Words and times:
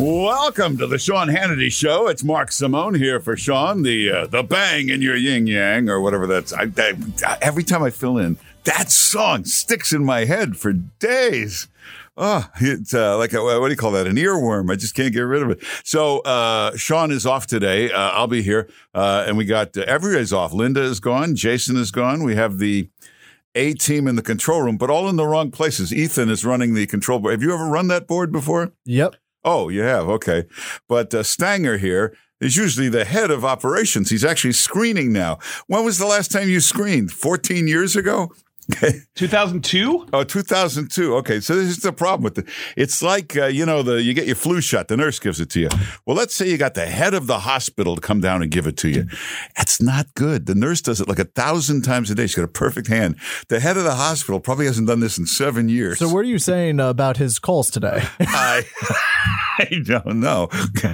Welcome 0.00 0.78
to 0.78 0.86
the 0.86 0.98
Sean 0.98 1.28
Hannity 1.28 1.70
Show. 1.70 2.08
It's 2.08 2.24
Mark 2.24 2.52
Simone 2.52 2.94
here 2.94 3.20
for 3.20 3.36
Sean, 3.36 3.82
the 3.82 4.10
uh, 4.10 4.26
the 4.26 4.42
bang 4.42 4.88
in 4.88 5.02
your 5.02 5.14
yin 5.14 5.46
yang 5.46 5.90
or 5.90 6.00
whatever 6.00 6.26
that's. 6.26 6.54
I, 6.54 6.68
I, 6.78 7.36
every 7.42 7.62
time 7.62 7.82
I 7.82 7.90
fill 7.90 8.16
in, 8.16 8.38
that 8.64 8.90
song 8.90 9.44
sticks 9.44 9.92
in 9.92 10.02
my 10.02 10.24
head 10.24 10.56
for 10.56 10.72
days. 10.72 11.68
Oh, 12.16 12.48
it's 12.62 12.94
uh, 12.94 13.18
like 13.18 13.34
a, 13.34 13.42
what 13.42 13.66
do 13.66 13.70
you 13.72 13.76
call 13.76 13.90
that? 13.90 14.06
An 14.06 14.16
earworm. 14.16 14.72
I 14.72 14.76
just 14.76 14.94
can't 14.94 15.12
get 15.12 15.20
rid 15.20 15.42
of 15.42 15.50
it. 15.50 15.62
So 15.84 16.20
uh, 16.20 16.74
Sean 16.78 17.10
is 17.10 17.26
off 17.26 17.46
today. 17.46 17.92
Uh, 17.92 18.10
I'll 18.12 18.26
be 18.26 18.40
here, 18.40 18.70
uh, 18.94 19.26
and 19.28 19.36
we 19.36 19.44
got 19.44 19.76
uh, 19.76 19.82
everybody's 19.86 20.32
off. 20.32 20.54
Linda 20.54 20.80
is 20.80 20.98
gone. 20.98 21.36
Jason 21.36 21.76
is 21.76 21.90
gone. 21.90 22.22
We 22.22 22.36
have 22.36 22.56
the 22.56 22.88
A 23.54 23.74
team 23.74 24.08
in 24.08 24.16
the 24.16 24.22
control 24.22 24.62
room, 24.62 24.78
but 24.78 24.88
all 24.88 25.10
in 25.10 25.16
the 25.16 25.26
wrong 25.26 25.50
places. 25.50 25.92
Ethan 25.92 26.30
is 26.30 26.42
running 26.42 26.72
the 26.72 26.86
control 26.86 27.18
board. 27.18 27.32
Have 27.32 27.42
you 27.42 27.52
ever 27.52 27.66
run 27.66 27.88
that 27.88 28.06
board 28.06 28.32
before? 28.32 28.72
Yep. 28.86 29.16
Oh, 29.44 29.68
you 29.68 29.82
have. 29.82 30.08
Okay. 30.08 30.44
But 30.88 31.14
uh, 31.14 31.22
Stanger 31.22 31.78
here 31.78 32.14
is 32.40 32.56
usually 32.56 32.88
the 32.88 33.04
head 33.04 33.30
of 33.30 33.44
operations. 33.44 34.10
He's 34.10 34.24
actually 34.24 34.52
screening 34.52 35.12
now. 35.12 35.38
When 35.66 35.84
was 35.84 35.98
the 35.98 36.06
last 36.06 36.30
time 36.30 36.48
you 36.48 36.60
screened? 36.60 37.12
14 37.12 37.66
years 37.68 37.96
ago? 37.96 38.32
2002? 38.70 40.08
Oh, 40.12 40.24
2002. 40.24 41.16
Okay, 41.16 41.40
so 41.40 41.54
this 41.54 41.68
is 41.68 41.78
the 41.78 41.92
problem 41.92 42.24
with 42.24 42.38
it. 42.38 42.46
It's 42.76 43.02
like 43.02 43.36
uh, 43.36 43.46
you 43.46 43.66
know 43.66 43.82
the 43.82 44.02
you 44.02 44.14
get 44.14 44.26
your 44.26 44.36
flu 44.36 44.60
shot, 44.60 44.88
the 44.88 44.96
nurse 44.96 45.18
gives 45.18 45.40
it 45.40 45.50
to 45.50 45.60
you. 45.60 45.68
Well, 46.06 46.16
let's 46.16 46.34
say 46.34 46.48
you 46.48 46.56
got 46.56 46.74
the 46.74 46.86
head 46.86 47.14
of 47.14 47.26
the 47.26 47.40
hospital 47.40 47.94
to 47.94 48.00
come 48.00 48.20
down 48.20 48.42
and 48.42 48.50
give 48.50 48.66
it 48.66 48.76
to 48.78 48.88
you. 48.88 49.06
That's 49.56 49.80
not 49.80 50.14
good. 50.14 50.46
The 50.46 50.54
nurse 50.54 50.80
does 50.80 51.00
it 51.00 51.08
like 51.08 51.18
a 51.18 51.24
thousand 51.24 51.82
times 51.82 52.10
a 52.10 52.14
day. 52.14 52.26
She's 52.26 52.36
got 52.36 52.44
a 52.44 52.48
perfect 52.48 52.88
hand. 52.88 53.16
The 53.48 53.60
head 53.60 53.76
of 53.76 53.84
the 53.84 53.94
hospital 53.94 54.40
probably 54.40 54.66
hasn't 54.66 54.88
done 54.88 55.00
this 55.00 55.18
in 55.18 55.26
seven 55.26 55.68
years. 55.68 55.98
So, 55.98 56.08
what 56.08 56.20
are 56.20 56.28
you 56.28 56.38
saying 56.38 56.80
about 56.80 57.16
his 57.16 57.38
calls 57.38 57.70
today? 57.70 58.02
I, 58.20 58.64
I 59.60 59.82
don't 59.84 60.20
know. 60.20 60.48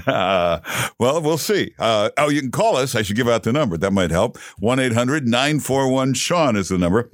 Uh, 0.06 0.60
well, 0.98 1.20
we'll 1.20 1.38
see. 1.38 1.72
Uh, 1.78 2.10
oh, 2.18 2.28
you 2.28 2.40
can 2.40 2.50
call 2.50 2.76
us. 2.76 2.94
I 2.94 3.02
should 3.02 3.16
give 3.16 3.28
out 3.28 3.44
the 3.44 3.52
number. 3.52 3.76
That 3.76 3.92
might 3.92 4.10
help. 4.10 4.38
1 4.58 4.78
800 4.78 5.26
941 5.26 6.14
Sean 6.14 6.56
is 6.56 6.68
the 6.68 6.78
number. 6.78 7.10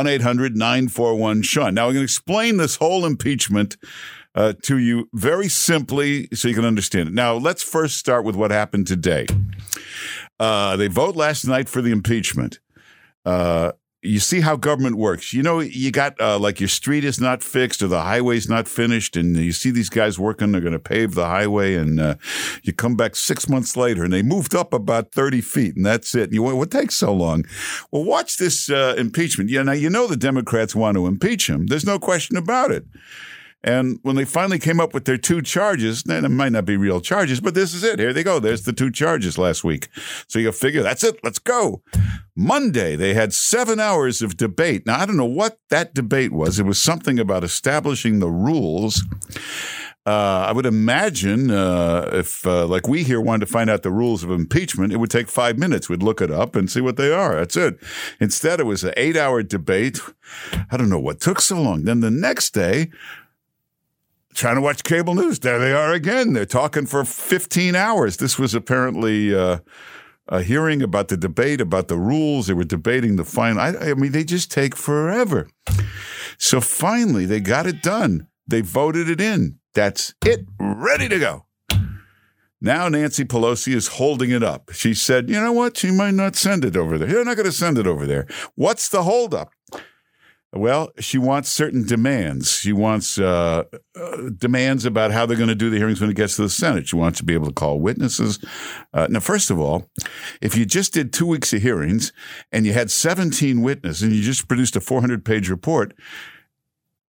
1 0.00 0.06
800 0.06 0.56
941 0.56 1.42
Sean. 1.42 1.74
Now, 1.74 1.82
I'm 1.82 1.92
going 1.92 1.96
to 1.96 2.04
explain 2.04 2.56
this 2.56 2.76
whole 2.76 3.04
impeachment 3.04 3.76
uh, 4.34 4.54
to 4.62 4.78
you 4.78 5.10
very 5.12 5.48
simply 5.48 6.26
so 6.32 6.48
you 6.48 6.54
can 6.54 6.64
understand 6.64 7.10
it. 7.10 7.14
Now, 7.14 7.34
let's 7.34 7.62
first 7.62 7.98
start 7.98 8.24
with 8.24 8.34
what 8.34 8.50
happened 8.50 8.86
today. 8.86 9.26
Uh, 10.38 10.76
they 10.76 10.86
vote 10.86 11.16
last 11.16 11.44
night 11.44 11.68
for 11.68 11.82
the 11.82 11.90
impeachment. 11.90 12.60
Uh, 13.26 13.72
you 14.02 14.18
see 14.18 14.40
how 14.40 14.56
government 14.56 14.96
works. 14.96 15.32
You 15.32 15.42
know, 15.42 15.60
you 15.60 15.90
got 15.90 16.18
uh, 16.20 16.38
like 16.38 16.58
your 16.58 16.68
street 16.68 17.04
is 17.04 17.20
not 17.20 17.42
fixed 17.42 17.82
or 17.82 17.88
the 17.88 18.00
highway's 18.00 18.48
not 18.48 18.66
finished, 18.66 19.16
and 19.16 19.36
you 19.36 19.52
see 19.52 19.70
these 19.70 19.90
guys 19.90 20.18
working. 20.18 20.52
They're 20.52 20.60
going 20.60 20.72
to 20.72 20.78
pave 20.78 21.14
the 21.14 21.26
highway, 21.26 21.74
and 21.74 22.00
uh, 22.00 22.14
you 22.62 22.72
come 22.72 22.96
back 22.96 23.14
six 23.14 23.48
months 23.48 23.76
later, 23.76 24.02
and 24.04 24.12
they 24.12 24.22
moved 24.22 24.54
up 24.54 24.72
about 24.72 25.12
thirty 25.12 25.40
feet, 25.40 25.76
and 25.76 25.84
that's 25.84 26.14
it. 26.14 26.24
And 26.24 26.32
you 26.32 26.42
went, 26.42 26.56
what 26.56 26.70
takes 26.70 26.94
so 26.94 27.12
long? 27.12 27.44
Well, 27.90 28.04
watch 28.04 28.38
this 28.38 28.70
uh, 28.70 28.94
impeachment. 28.96 29.50
Yeah, 29.50 29.62
now 29.62 29.72
you 29.72 29.90
know 29.90 30.06
the 30.06 30.16
Democrats 30.16 30.74
want 30.74 30.96
to 30.96 31.06
impeach 31.06 31.48
him. 31.48 31.66
There's 31.66 31.86
no 31.86 31.98
question 31.98 32.36
about 32.36 32.70
it. 32.70 32.86
And 33.62 33.98
when 34.02 34.16
they 34.16 34.24
finally 34.24 34.58
came 34.58 34.80
up 34.80 34.94
with 34.94 35.04
their 35.04 35.18
two 35.18 35.42
charges, 35.42 36.02
then 36.04 36.24
it 36.24 36.30
might 36.30 36.52
not 36.52 36.64
be 36.64 36.76
real 36.76 37.00
charges, 37.00 37.40
but 37.40 37.54
this 37.54 37.74
is 37.74 37.84
it. 37.84 37.98
Here 37.98 38.12
they 38.12 38.22
go. 38.22 38.40
There's 38.40 38.62
the 38.62 38.72
two 38.72 38.90
charges 38.90 39.36
last 39.36 39.64
week. 39.64 39.88
So 40.28 40.38
you 40.38 40.50
figure 40.52 40.82
that's 40.82 41.04
it. 41.04 41.18
Let's 41.22 41.38
go. 41.38 41.82
Monday, 42.34 42.96
they 42.96 43.12
had 43.12 43.34
seven 43.34 43.78
hours 43.78 44.22
of 44.22 44.36
debate. 44.36 44.86
Now, 44.86 44.98
I 44.98 45.04
don't 45.04 45.18
know 45.18 45.26
what 45.26 45.58
that 45.68 45.92
debate 45.92 46.32
was. 46.32 46.58
It 46.58 46.64
was 46.64 46.82
something 46.82 47.18
about 47.18 47.44
establishing 47.44 48.18
the 48.18 48.30
rules. 48.30 49.04
Uh, 50.06 50.46
I 50.48 50.52
would 50.52 50.64
imagine 50.64 51.50
uh, 51.50 52.08
if, 52.14 52.46
uh, 52.46 52.66
like 52.66 52.88
we 52.88 53.02
here, 53.04 53.20
wanted 53.20 53.44
to 53.44 53.52
find 53.52 53.68
out 53.68 53.82
the 53.82 53.90
rules 53.90 54.24
of 54.24 54.30
impeachment, 54.30 54.94
it 54.94 54.96
would 54.96 55.10
take 55.10 55.28
five 55.28 55.58
minutes. 55.58 55.90
We'd 55.90 56.02
look 56.02 56.22
it 56.22 56.30
up 56.30 56.56
and 56.56 56.70
see 56.70 56.80
what 56.80 56.96
they 56.96 57.12
are. 57.12 57.36
That's 57.36 57.56
it. 57.56 57.78
Instead, 58.18 58.60
it 58.60 58.64
was 58.64 58.82
an 58.82 58.94
eight 58.96 59.16
hour 59.16 59.42
debate. 59.42 60.00
I 60.70 60.78
don't 60.78 60.88
know 60.88 60.98
what 60.98 61.20
took 61.20 61.40
so 61.42 61.60
long. 61.60 61.84
Then 61.84 62.00
the 62.00 62.10
next 62.10 62.54
day, 62.54 62.90
trying 64.34 64.56
to 64.56 64.60
watch 64.60 64.84
cable 64.84 65.14
news. 65.14 65.38
There 65.40 65.58
they 65.58 65.72
are 65.72 65.92
again. 65.92 66.32
They're 66.32 66.46
talking 66.46 66.86
for 66.86 67.04
15 67.04 67.74
hours. 67.74 68.16
This 68.16 68.38
was 68.38 68.54
apparently 68.54 69.34
uh, 69.34 69.58
a 70.28 70.42
hearing 70.42 70.82
about 70.82 71.08
the 71.08 71.16
debate, 71.16 71.60
about 71.60 71.88
the 71.88 71.98
rules. 71.98 72.46
They 72.46 72.54
were 72.54 72.64
debating 72.64 73.16
the 73.16 73.24
final. 73.24 73.60
I, 73.60 73.90
I 73.90 73.94
mean, 73.94 74.12
they 74.12 74.24
just 74.24 74.50
take 74.50 74.76
forever. 74.76 75.48
So 76.38 76.60
finally, 76.60 77.26
they 77.26 77.40
got 77.40 77.66
it 77.66 77.82
done. 77.82 78.28
They 78.46 78.60
voted 78.60 79.08
it 79.08 79.20
in. 79.20 79.58
That's 79.74 80.14
it. 80.24 80.46
Ready 80.58 81.08
to 81.08 81.18
go. 81.18 81.46
Now 82.62 82.88
Nancy 82.88 83.24
Pelosi 83.24 83.74
is 83.74 83.88
holding 83.88 84.30
it 84.30 84.42
up. 84.42 84.70
She 84.72 84.92
said, 84.92 85.30
you 85.30 85.40
know 85.40 85.52
what? 85.52 85.78
She 85.78 85.90
might 85.90 86.14
not 86.14 86.36
send 86.36 86.64
it 86.64 86.76
over 86.76 86.98
there. 86.98 87.08
They're 87.08 87.24
not 87.24 87.36
going 87.36 87.46
to 87.46 87.52
send 87.52 87.78
it 87.78 87.86
over 87.86 88.06
there. 88.06 88.26
What's 88.54 88.90
the 88.90 89.02
holdup? 89.02 89.50
Well, 90.52 90.90
she 90.98 91.16
wants 91.16 91.48
certain 91.48 91.86
demands. 91.86 92.50
She 92.50 92.72
wants 92.72 93.18
uh, 93.18 93.64
uh, 93.94 94.16
demands 94.36 94.84
about 94.84 95.12
how 95.12 95.24
they're 95.24 95.36
going 95.36 95.48
to 95.48 95.54
do 95.54 95.70
the 95.70 95.76
hearings 95.76 96.00
when 96.00 96.10
it 96.10 96.16
gets 96.16 96.36
to 96.36 96.42
the 96.42 96.48
Senate. 96.48 96.88
She 96.88 96.96
wants 96.96 97.18
to 97.18 97.24
be 97.24 97.34
able 97.34 97.46
to 97.46 97.52
call 97.52 97.78
witnesses. 97.78 98.44
Uh, 98.92 99.06
now, 99.08 99.20
first 99.20 99.50
of 99.50 99.60
all, 99.60 99.88
if 100.40 100.56
you 100.56 100.66
just 100.66 100.92
did 100.92 101.12
two 101.12 101.26
weeks 101.26 101.52
of 101.52 101.62
hearings 101.62 102.12
and 102.50 102.66
you 102.66 102.72
had 102.72 102.90
17 102.90 103.62
witnesses 103.62 104.02
and 104.02 104.12
you 104.12 104.22
just 104.22 104.48
produced 104.48 104.74
a 104.74 104.80
400 104.80 105.24
page 105.24 105.48
report, 105.48 105.94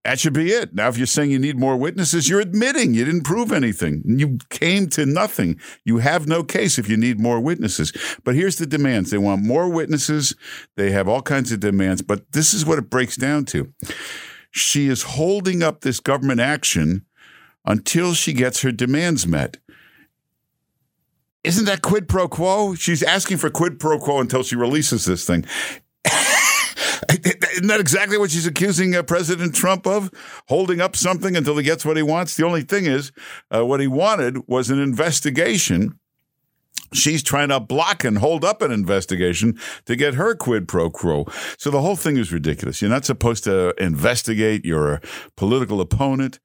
that 0.04 0.18
should 0.18 0.32
be 0.32 0.50
it. 0.50 0.74
Now, 0.74 0.88
if 0.88 0.98
you're 0.98 1.06
saying 1.06 1.30
you 1.30 1.38
need 1.38 1.58
more 1.58 1.76
witnesses, 1.76 2.28
you're 2.28 2.40
admitting 2.40 2.92
you 2.92 3.04
didn't 3.04 3.22
prove 3.22 3.52
anything. 3.52 4.02
You 4.04 4.38
came 4.50 4.88
to 4.90 5.06
nothing. 5.06 5.60
You 5.84 5.98
have 5.98 6.26
no 6.26 6.42
case 6.42 6.78
if 6.78 6.88
you 6.88 6.96
need 6.96 7.20
more 7.20 7.40
witnesses. 7.40 7.92
But 8.24 8.34
here's 8.34 8.56
the 8.56 8.66
demands 8.66 9.10
they 9.10 9.18
want 9.18 9.44
more 9.44 9.68
witnesses. 9.68 10.34
They 10.76 10.90
have 10.90 11.06
all 11.06 11.22
kinds 11.22 11.52
of 11.52 11.60
demands. 11.60 12.02
But 12.02 12.32
this 12.32 12.52
is 12.52 12.66
what 12.66 12.78
it 12.78 12.90
breaks 12.90 13.16
down 13.16 13.44
to 13.46 13.72
she 14.52 14.86
is 14.86 15.02
holding 15.02 15.62
up 15.62 15.80
this 15.80 15.98
government 15.98 16.40
action 16.40 17.06
until 17.64 18.12
she 18.12 18.32
gets 18.32 18.60
her 18.62 18.70
demands 18.70 19.26
met. 19.26 19.56
Isn't 21.42 21.64
that 21.64 21.82
quid 21.82 22.08
pro 22.08 22.28
quo? 22.28 22.74
She's 22.74 23.02
asking 23.02 23.38
for 23.38 23.50
quid 23.50 23.80
pro 23.80 23.98
quo 23.98 24.20
until 24.20 24.42
she 24.44 24.54
releases 24.54 25.06
this 25.06 25.26
thing. 25.26 25.44
Isn't 27.08 27.66
that 27.66 27.80
exactly 27.80 28.18
what 28.18 28.30
she's 28.30 28.46
accusing 28.46 28.94
uh, 28.94 29.02
President 29.02 29.54
Trump 29.54 29.86
of? 29.86 30.10
Holding 30.48 30.80
up 30.80 30.96
something 30.96 31.36
until 31.36 31.56
he 31.56 31.64
gets 31.64 31.84
what 31.84 31.96
he 31.96 32.02
wants? 32.02 32.36
The 32.36 32.46
only 32.46 32.62
thing 32.62 32.86
is, 32.86 33.12
uh, 33.54 33.64
what 33.64 33.80
he 33.80 33.86
wanted 33.86 34.48
was 34.48 34.70
an 34.70 34.80
investigation. 34.80 35.98
She's 36.92 37.22
trying 37.22 37.48
to 37.48 37.58
block 37.58 38.04
and 38.04 38.18
hold 38.18 38.44
up 38.44 38.60
an 38.60 38.70
investigation 38.70 39.58
to 39.86 39.96
get 39.96 40.14
her 40.14 40.34
quid 40.34 40.68
pro 40.68 40.90
quo. 40.90 41.26
So 41.56 41.70
the 41.70 41.80
whole 41.80 41.96
thing 41.96 42.18
is 42.18 42.32
ridiculous. 42.32 42.82
You're 42.82 42.90
not 42.90 43.06
supposed 43.06 43.44
to 43.44 43.74
investigate 43.82 44.64
your 44.64 45.00
political 45.36 45.80
opponent. 45.80 46.38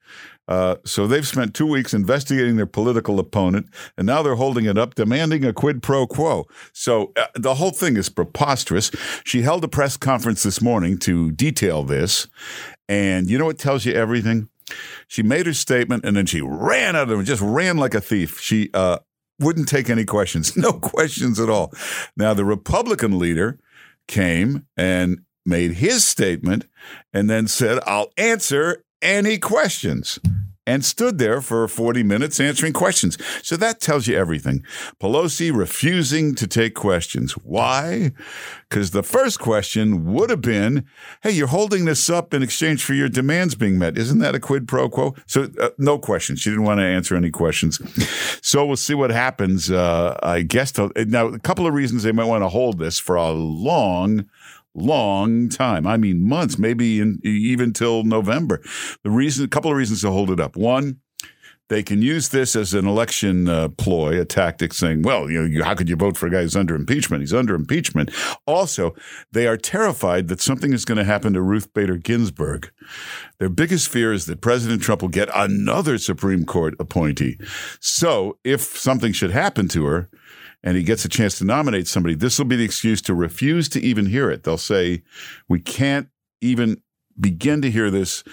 Uh, 0.47 0.75
so 0.85 1.07
they've 1.07 1.27
spent 1.27 1.53
two 1.53 1.65
weeks 1.65 1.93
investigating 1.93 2.55
their 2.55 2.65
political 2.65 3.19
opponent, 3.19 3.67
and 3.97 4.07
now 4.07 4.21
they're 4.21 4.35
holding 4.35 4.65
it 4.65 4.77
up, 4.77 4.95
demanding 4.95 5.43
a 5.43 5.53
quid 5.53 5.83
pro 5.83 6.07
quo. 6.07 6.47
So 6.73 7.11
uh, 7.17 7.27
the 7.35 7.55
whole 7.55 7.71
thing 7.71 7.97
is 7.97 8.09
preposterous. 8.09 8.91
She 9.25 9.41
held 9.41 9.63
a 9.63 9.67
press 9.67 9.97
conference 9.97 10.43
this 10.43 10.61
morning 10.61 10.97
to 10.99 11.31
detail 11.31 11.83
this, 11.83 12.27
and 12.87 13.29
you 13.29 13.37
know 13.37 13.45
what 13.45 13.57
tells 13.57 13.85
you 13.85 13.93
everything? 13.93 14.49
She 15.07 15.23
made 15.23 15.45
her 15.45 15.53
statement, 15.53 16.05
and 16.05 16.15
then 16.15 16.25
she 16.25 16.41
ran 16.41 16.95
out 16.95 17.09
of 17.09 17.19
it, 17.19 17.23
just 17.23 17.41
ran 17.41 17.77
like 17.77 17.93
a 17.93 18.01
thief. 18.01 18.39
She 18.39 18.69
uh, 18.73 18.99
wouldn't 19.39 19.67
take 19.67 19.89
any 19.89 20.05
questions, 20.05 20.55
no 20.57 20.73
questions 20.73 21.39
at 21.39 21.49
all. 21.49 21.73
Now 22.15 22.33
the 22.33 22.45
Republican 22.45 23.19
leader 23.19 23.59
came 24.07 24.65
and 24.77 25.21
made 25.45 25.73
his 25.73 26.03
statement, 26.05 26.67
and 27.13 27.29
then 27.29 27.47
said, 27.47 27.79
"I'll 27.85 28.11
answer 28.17 28.83
any 29.07 29.37
questions 29.37 30.19
and 30.67 30.83
stood 30.83 31.17
there 31.17 31.41
for 31.41 31.65
40 31.67 32.03
minutes 32.03 32.41
answering 32.41 32.73
questions. 32.73 33.17
So 33.41 33.55
that 33.55 33.79
tells 33.79 34.05
you 34.05 34.17
everything. 34.17 34.63
Pelosi 35.01 35.55
refusing 35.55 36.35
to 36.35 36.45
take 36.45 36.75
questions. 36.75 37.31
Why? 37.37 38.11
Because 38.69 38.91
the 38.91 39.01
first 39.01 39.39
question 39.39 40.13
would 40.13 40.29
have 40.29 40.41
been, 40.41 40.85
hey, 41.23 41.31
you're 41.31 41.47
holding 41.47 41.85
this 41.85 42.09
up 42.09 42.33
in 42.33 42.43
exchange 42.43 42.83
for 42.83 42.93
your 42.93 43.07
demands 43.07 43.55
being 43.55 43.79
met. 43.79 43.97
Isn't 43.97 44.19
that 44.19 44.35
a 44.35 44.41
quid 44.41 44.67
pro 44.67 44.89
quo? 44.89 45.15
So 45.25 45.49
uh, 45.59 45.69
no 45.77 45.97
questions. 45.97 46.41
She 46.41 46.49
didn't 46.49 46.65
want 46.65 46.81
to 46.81 46.85
answer 46.85 47.15
any 47.15 47.31
questions. 47.31 47.79
So 48.41 48.65
we'll 48.65 48.75
see 48.75 48.93
what 48.93 49.09
happens. 49.09 49.71
Uh, 49.71 50.17
I 50.21 50.41
guess 50.41 50.71
to, 50.73 50.91
now 50.95 51.27
a 51.27 51.39
couple 51.39 51.65
of 51.65 51.73
reasons 51.73 52.03
they 52.03 52.11
might 52.11 52.25
want 52.25 52.43
to 52.43 52.49
hold 52.49 52.77
this 52.77 52.99
for 52.99 53.15
a 53.15 53.31
long 53.31 54.25
long 54.77 55.49
time. 55.49 55.85
I 55.85 55.97
mean, 55.97 56.27
months, 56.27 56.57
maybe 56.57 56.99
in, 56.99 57.19
even 57.23 57.73
till 57.73 58.03
November. 58.03 58.61
The 59.03 59.09
reason, 59.09 59.43
a 59.43 59.49
couple 59.49 59.71
of 59.71 59.77
reasons 59.77 60.01
to 60.01 60.11
hold 60.11 60.31
it 60.31 60.39
up. 60.39 60.55
One, 60.55 61.01
They 61.69 61.83
can 61.83 62.01
use 62.01 62.29
this 62.29 62.55
as 62.55 62.73
an 62.73 62.87
election 62.87 63.49
uh, 63.49 63.67
ploy, 63.69 64.21
a 64.21 64.25
tactic 64.25 64.73
saying, 64.73 65.01
well, 65.01 65.29
you 65.29 65.39
know, 65.39 65.45
you, 65.45 65.63
how 65.63 65.75
could 65.75 65.89
you 65.89 65.97
vote 65.97 66.15
for 66.15 66.27
a 66.27 66.31
guy 66.31 66.41
who's 66.41 66.55
under 66.55 66.75
impeachment? 66.75 67.21
He's 67.21 67.33
under 67.33 67.55
impeachment. 67.55 68.09
Also, 68.45 68.95
they 69.33 69.47
are 69.47 69.57
terrified 69.57 70.29
that 70.29 70.39
something 70.39 70.71
is 70.71 70.85
going 70.85 70.97
to 70.97 71.03
happen 71.03 71.33
to 71.33 71.41
Ruth 71.41 71.73
Bader 71.73 71.97
Ginsburg. 71.97 72.71
Their 73.39 73.49
biggest 73.49 73.89
fear 73.89 74.13
is 74.13 74.27
that 74.27 74.39
President 74.39 74.81
Trump 74.81 75.01
will 75.01 75.09
get 75.09 75.29
another 75.33 75.97
Supreme 75.97 76.45
Court 76.45 76.73
appointee. 76.79 77.37
So 77.81 78.37
if 78.45 78.61
something 78.61 79.11
should 79.11 79.31
happen 79.31 79.67
to 79.69 79.85
her, 79.87 80.09
and 80.63 80.75
he 80.75 80.83
gets 80.83 81.05
a 81.05 81.09
chance 81.09 81.37
to 81.37 81.45
nominate 81.45 81.87
somebody, 81.87 82.15
this 82.15 82.37
will 82.37 82.45
be 82.45 82.55
the 82.55 82.65
excuse 82.65 83.01
to 83.03 83.13
refuse 83.13 83.69
to 83.69 83.81
even 83.81 84.07
hear 84.07 84.29
it. 84.31 84.43
They'll 84.43 84.57
say, 84.57 85.03
we 85.47 85.59
can't 85.59 86.09
even 86.41 86.81
begin 87.19 87.61
to 87.61 87.71
hear 87.71 87.89
this 87.89 88.23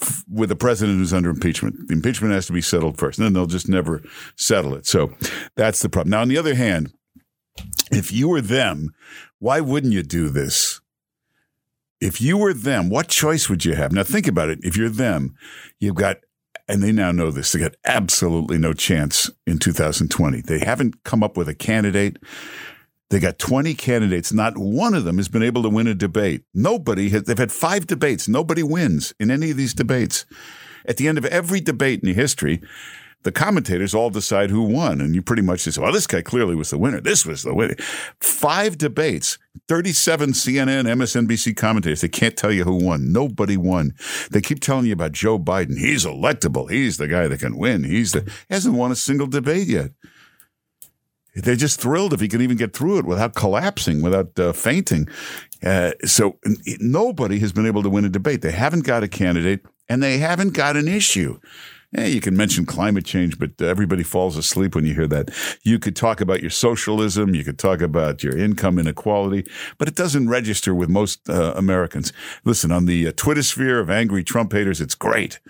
f- 0.00 0.24
with 0.28 0.50
a 0.50 0.56
president 0.56 0.98
who's 0.98 1.12
under 1.12 1.30
impeachment. 1.30 1.88
The 1.88 1.94
impeachment 1.94 2.34
has 2.34 2.46
to 2.46 2.52
be 2.52 2.60
settled 2.60 2.98
first, 2.98 3.18
and 3.18 3.26
then 3.26 3.32
they'll 3.32 3.46
just 3.46 3.68
never 3.68 4.02
settle 4.36 4.74
it. 4.74 4.86
So 4.86 5.12
that's 5.56 5.82
the 5.82 5.88
problem. 5.88 6.10
Now, 6.10 6.20
on 6.20 6.28
the 6.28 6.38
other 6.38 6.54
hand, 6.54 6.92
if 7.90 8.12
you 8.12 8.28
were 8.28 8.40
them, 8.40 8.90
why 9.38 9.60
wouldn't 9.60 9.92
you 9.92 10.02
do 10.02 10.28
this? 10.28 10.80
If 12.00 12.20
you 12.20 12.38
were 12.38 12.54
them, 12.54 12.88
what 12.88 13.08
choice 13.08 13.50
would 13.50 13.64
you 13.64 13.74
have? 13.74 13.92
Now, 13.92 14.04
think 14.04 14.26
about 14.26 14.48
it. 14.48 14.60
If 14.62 14.76
you're 14.76 14.88
them, 14.88 15.34
you've 15.78 15.96
got 15.96 16.18
and 16.70 16.84
they 16.84 16.92
now 16.92 17.10
know 17.10 17.32
this. 17.32 17.50
They 17.50 17.58
got 17.58 17.74
absolutely 17.84 18.56
no 18.56 18.72
chance 18.72 19.28
in 19.44 19.58
2020. 19.58 20.42
They 20.42 20.60
haven't 20.60 21.02
come 21.02 21.24
up 21.24 21.36
with 21.36 21.48
a 21.48 21.54
candidate. 21.54 22.18
They 23.10 23.18
got 23.18 23.40
20 23.40 23.74
candidates. 23.74 24.32
Not 24.32 24.56
one 24.56 24.94
of 24.94 25.04
them 25.04 25.16
has 25.16 25.28
been 25.28 25.42
able 25.42 25.64
to 25.64 25.68
win 25.68 25.88
a 25.88 25.94
debate. 25.96 26.44
Nobody 26.54 27.08
has, 27.08 27.24
they've 27.24 27.36
had 27.36 27.50
five 27.50 27.88
debates. 27.88 28.28
Nobody 28.28 28.62
wins 28.62 29.12
in 29.18 29.32
any 29.32 29.50
of 29.50 29.56
these 29.56 29.74
debates. 29.74 30.24
At 30.86 30.96
the 30.96 31.08
end 31.08 31.18
of 31.18 31.24
every 31.26 31.60
debate 31.60 32.04
in 32.04 32.14
history, 32.14 32.62
the 33.22 33.32
commentators 33.32 33.94
all 33.94 34.10
decide 34.10 34.50
who 34.50 34.62
won. 34.62 35.00
And 35.00 35.14
you 35.14 35.22
pretty 35.22 35.42
much 35.42 35.64
just 35.64 35.76
say, 35.76 35.82
well, 35.82 35.92
this 35.92 36.06
guy 36.06 36.22
clearly 36.22 36.54
was 36.54 36.70
the 36.70 36.78
winner. 36.78 37.00
This 37.00 37.26
was 37.26 37.42
the 37.42 37.54
winner. 37.54 37.76
Five 38.20 38.78
debates, 38.78 39.38
37 39.68 40.32
CNN, 40.32 40.84
MSNBC 40.84 41.56
commentators. 41.56 42.00
They 42.00 42.08
can't 42.08 42.36
tell 42.36 42.52
you 42.52 42.64
who 42.64 42.84
won. 42.84 43.12
Nobody 43.12 43.56
won. 43.56 43.94
They 44.30 44.40
keep 44.40 44.60
telling 44.60 44.86
you 44.86 44.92
about 44.92 45.12
Joe 45.12 45.38
Biden. 45.38 45.78
He's 45.78 46.04
electable. 46.04 46.70
He's 46.70 46.96
the 46.96 47.08
guy 47.08 47.28
that 47.28 47.40
can 47.40 47.56
win. 47.56 47.84
He's 47.84 48.12
the, 48.12 48.22
he 48.22 48.54
hasn't 48.54 48.74
won 48.74 48.92
a 48.92 48.96
single 48.96 49.26
debate 49.26 49.68
yet. 49.68 49.90
They're 51.34 51.56
just 51.56 51.80
thrilled 51.80 52.12
if 52.12 52.20
he 52.20 52.28
can 52.28 52.40
even 52.40 52.56
get 52.56 52.74
through 52.74 52.98
it 52.98 53.06
without 53.06 53.34
collapsing, 53.34 54.02
without 54.02 54.38
uh, 54.38 54.52
fainting. 54.52 55.08
Uh, 55.62 55.92
so 56.04 56.38
nobody 56.80 57.38
has 57.38 57.52
been 57.52 57.66
able 57.66 57.82
to 57.82 57.90
win 57.90 58.04
a 58.04 58.08
debate. 58.08 58.42
They 58.42 58.50
haven't 58.50 58.84
got 58.84 59.04
a 59.04 59.08
candidate 59.08 59.60
and 59.88 60.02
they 60.02 60.18
haven't 60.18 60.54
got 60.54 60.76
an 60.76 60.88
issue. 60.88 61.38
Yeah, 61.92 62.06
you 62.06 62.20
can 62.20 62.36
mention 62.36 62.66
climate 62.66 63.04
change, 63.04 63.36
but 63.36 63.60
everybody 63.60 64.04
falls 64.04 64.36
asleep 64.36 64.76
when 64.76 64.86
you 64.86 64.94
hear 64.94 65.08
that. 65.08 65.30
You 65.64 65.80
could 65.80 65.96
talk 65.96 66.20
about 66.20 66.40
your 66.40 66.50
socialism, 66.50 67.34
you 67.34 67.42
could 67.42 67.58
talk 67.58 67.80
about 67.80 68.22
your 68.22 68.36
income 68.36 68.78
inequality, 68.78 69.50
but 69.76 69.88
it 69.88 69.96
doesn't 69.96 70.28
register 70.28 70.72
with 70.72 70.88
most 70.88 71.28
uh, 71.28 71.52
Americans. 71.56 72.12
Listen, 72.44 72.70
on 72.70 72.86
the 72.86 73.08
uh, 73.08 73.12
Twitter 73.16 73.42
sphere 73.42 73.80
of 73.80 73.90
angry 73.90 74.22
Trump 74.22 74.52
haters, 74.52 74.80
it's 74.80 74.94
great. 74.94 75.40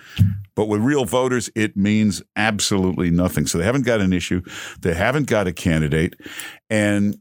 But 0.54 0.66
with 0.66 0.80
real 0.80 1.04
voters, 1.04 1.50
it 1.54 1.76
means 1.76 2.22
absolutely 2.36 3.10
nothing. 3.10 3.46
So 3.46 3.58
they 3.58 3.64
haven't 3.64 3.84
got 3.84 4.00
an 4.00 4.14
issue, 4.14 4.40
they 4.80 4.94
haven't 4.94 5.26
got 5.26 5.46
a 5.46 5.52
candidate, 5.52 6.14
and 6.70 7.18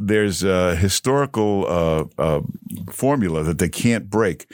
there's 0.00 0.42
a 0.42 0.76
historical 0.76 1.66
uh, 1.66 2.04
uh, 2.18 2.40
formula 2.90 3.42
that 3.42 3.58
they 3.58 3.68
can't 3.68 4.10
break. 4.10 4.50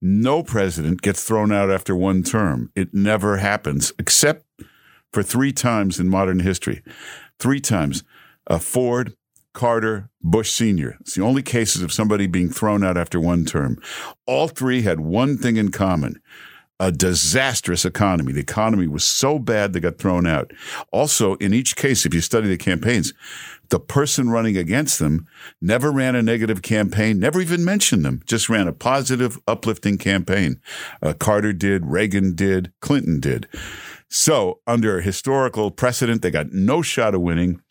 No 0.00 0.42
president 0.42 1.02
gets 1.02 1.24
thrown 1.24 1.52
out 1.52 1.70
after 1.70 1.94
one 1.94 2.22
term. 2.22 2.70
It 2.74 2.94
never 2.94 3.38
happens, 3.38 3.92
except 3.98 4.46
for 5.12 5.22
three 5.22 5.52
times 5.52 5.98
in 5.98 6.08
modern 6.08 6.40
history. 6.40 6.82
Three 7.38 7.60
times. 7.60 8.04
Uh, 8.46 8.58
Ford, 8.58 9.14
Carter, 9.52 10.10
Bush 10.22 10.50
Sr. 10.50 10.96
It's 11.00 11.14
the 11.14 11.22
only 11.22 11.42
cases 11.42 11.82
of 11.82 11.92
somebody 11.92 12.26
being 12.26 12.50
thrown 12.50 12.84
out 12.84 12.96
after 12.96 13.20
one 13.20 13.44
term. 13.44 13.80
All 14.26 14.48
three 14.48 14.82
had 14.82 15.00
one 15.00 15.36
thing 15.36 15.56
in 15.56 15.70
common 15.70 16.20
a 16.80 16.90
disastrous 16.90 17.84
economy. 17.84 18.32
The 18.32 18.40
economy 18.40 18.88
was 18.88 19.04
so 19.04 19.38
bad 19.38 19.72
they 19.72 19.80
got 19.80 19.98
thrown 19.98 20.26
out. 20.26 20.50
Also, 20.90 21.34
in 21.34 21.52
each 21.52 21.76
case, 21.76 22.06
if 22.06 22.14
you 22.14 22.22
study 22.22 22.48
the 22.48 22.56
campaigns, 22.56 23.12
the 23.70 23.80
person 23.80 24.30
running 24.30 24.56
against 24.56 24.98
them 24.98 25.26
never 25.60 25.90
ran 25.90 26.14
a 26.14 26.22
negative 26.22 26.62
campaign, 26.62 27.18
never 27.18 27.40
even 27.40 27.64
mentioned 27.64 28.04
them, 28.04 28.20
just 28.26 28.48
ran 28.48 28.68
a 28.68 28.72
positive, 28.72 29.38
uplifting 29.48 29.96
campaign. 29.96 30.60
Uh, 31.02 31.12
Carter 31.12 31.52
did, 31.52 31.86
Reagan 31.86 32.34
did, 32.34 32.72
Clinton 32.80 33.20
did. 33.20 33.48
So, 34.08 34.58
under 34.66 35.00
historical 35.00 35.70
precedent, 35.70 36.22
they 36.22 36.32
got 36.32 36.52
no 36.52 36.82
shot 36.82 37.14
of 37.14 37.20
winning 37.20 37.62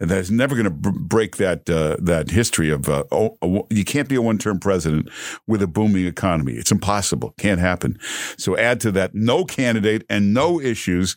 and 0.00 0.10
that's 0.10 0.30
never 0.30 0.54
going 0.54 0.64
to 0.64 0.70
b- 0.70 0.98
break 0.98 1.36
that 1.36 1.70
uh, 1.70 1.96
that 2.00 2.30
history 2.30 2.68
of 2.68 2.88
uh, 2.88 3.04
oh, 3.12 3.66
you 3.70 3.84
can't 3.84 4.08
be 4.08 4.16
a 4.16 4.22
one 4.22 4.38
term 4.38 4.58
president 4.58 5.08
with 5.46 5.62
a 5.62 5.66
booming 5.66 6.06
economy. 6.06 6.54
It's 6.54 6.72
impossible. 6.72 7.34
Can't 7.38 7.60
happen. 7.60 7.98
So 8.36 8.56
add 8.56 8.80
to 8.80 8.92
that 8.92 9.14
no 9.14 9.44
candidate 9.44 10.04
and 10.10 10.34
no 10.34 10.60
issues. 10.60 11.16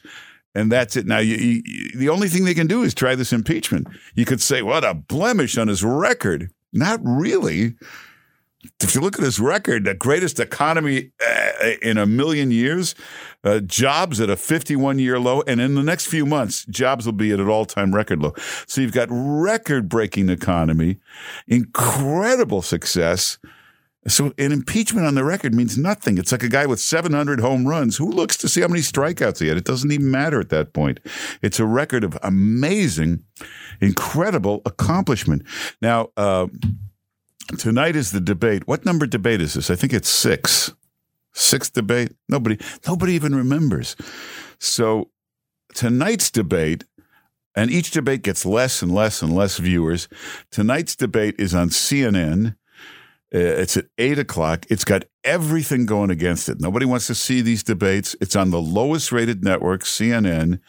And 0.58 0.72
that's 0.72 0.96
it. 0.96 1.06
Now, 1.06 1.20
you, 1.20 1.36
you, 1.36 1.92
the 1.96 2.10
only 2.10 2.30
thing 2.30 2.46
they 2.46 2.54
can 2.54 2.68
do 2.68 2.84
is 2.84 2.94
try 2.94 3.16
this 3.16 3.32
impeachment. 3.32 3.88
You 4.16 4.26
could 4.26 4.42
say, 4.42 4.62
what 4.62 4.84
a 4.84 4.94
blemish 4.94 5.58
on 5.58 5.68
his 5.68 5.84
record. 5.84 6.50
Not 6.74 7.00
really 7.04 7.76
if 8.82 8.96
you 8.96 9.02
look 9.02 9.18
at 9.18 9.24
his 9.24 9.40
record, 9.40 9.86
the 9.86 9.94
greatest 9.94 10.40
economy 10.40 11.12
uh, 11.26 11.70
in 11.82 11.98
a 11.98 12.06
million 12.06 12.52
years, 12.52 12.96
uh, 13.44 13.60
jobs 13.60 14.20
at 14.20 14.30
a 14.30 14.36
51 14.36 15.00
year 15.00 15.20
low, 15.20 15.42
and 15.48 15.62
in 15.62 15.76
the 15.76 15.84
next 15.84 16.08
few 16.08 16.26
months, 16.26 16.66
jobs 16.66 17.06
will 17.06 17.14
be 17.14 17.32
at 17.32 17.40
an 17.40 17.48
all 17.48 17.66
time 17.66 17.94
record 17.94 18.22
low. 18.22 18.34
So 18.68 18.82
you've 18.82 18.94
got 18.94 19.08
record 19.12 19.90
breaking 19.90 20.30
economy, 20.30 20.98
incredible 21.48 22.62
success. 22.62 23.38
So 24.08 24.34
an 24.38 24.52
impeachment 24.52 25.06
on 25.06 25.16
the 25.16 25.24
record 25.24 25.54
means 25.54 25.78
nothing. 25.78 26.18
It's 26.18 26.32
like 26.32 26.44
a 26.44 26.50
guy 26.50 26.66
with 26.66 26.80
700 26.80 27.40
home 27.40 27.68
runs. 27.68 27.98
Who 27.98 28.10
looks 28.10 28.38
to 28.38 28.48
see 28.48 28.62
how 28.62 28.68
many 28.68 28.82
strikeouts 28.82 29.40
he 29.40 29.48
had? 29.48 29.58
It 29.58 29.66
doesn't 29.66 29.92
even 29.92 30.10
matter 30.10 30.40
at 30.40 30.50
that 30.50 30.74
point. 30.74 31.00
It's 31.42 31.60
a 31.60 31.66
record 31.66 32.04
of 32.04 32.18
amazing, 32.24 33.24
incredible 33.82 34.62
accomplishment. 34.66 35.44
Now, 35.82 36.10
uh, 36.16 36.48
Tonight 37.56 37.96
is 37.96 38.12
the 38.12 38.20
debate. 38.20 38.68
What 38.68 38.86
number 38.86 39.08
debate 39.08 39.40
is 39.40 39.54
this? 39.54 39.70
I 39.70 39.76
think 39.76 39.94
it's 39.94 40.10
six. 40.10 40.74
Sixth 41.34 41.72
debate. 41.74 42.12
Nobody, 42.28 42.58
nobody 42.86 43.14
even 43.14 43.34
remembers. 43.34 43.96
So 44.60 45.12
tonight's 45.74 46.30
debate, 46.30 46.84
and 47.56 47.72
each 47.72 47.92
debate 47.92 48.22
gets 48.22 48.46
less 48.46 48.82
and 48.82 48.94
less 48.94 49.22
and 49.22 49.34
less 49.34 49.58
viewers. 49.58 50.10
Tonight's 50.52 50.96
debate 50.96 51.36
is 51.40 51.56
on 51.56 51.70
CNN. 51.70 52.57
Uh, 53.34 53.40
it's 53.40 53.78
at 53.78 53.86
eight 53.98 54.20
o'clock. 54.20 54.66
It's 54.70 54.86
got 54.86 55.06
everything 55.24 55.86
going 55.86 56.10
against 56.10 56.48
it. 56.50 56.62
Nobody 56.62 56.86
wants 56.86 57.08
to 57.08 57.16
see 57.16 57.42
these 57.42 57.64
debates. 57.64 58.16
It's 58.22 58.36
on 58.36 58.52
the 58.52 58.62
lowest 58.62 59.12
rated 59.12 59.44
network, 59.44 59.84
CNN. 59.84 60.60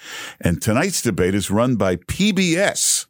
And 0.41 0.61
tonight's 0.61 1.03
debate 1.03 1.35
is 1.35 1.51
run 1.51 1.77
by 1.77 1.97
PBS 1.97 3.07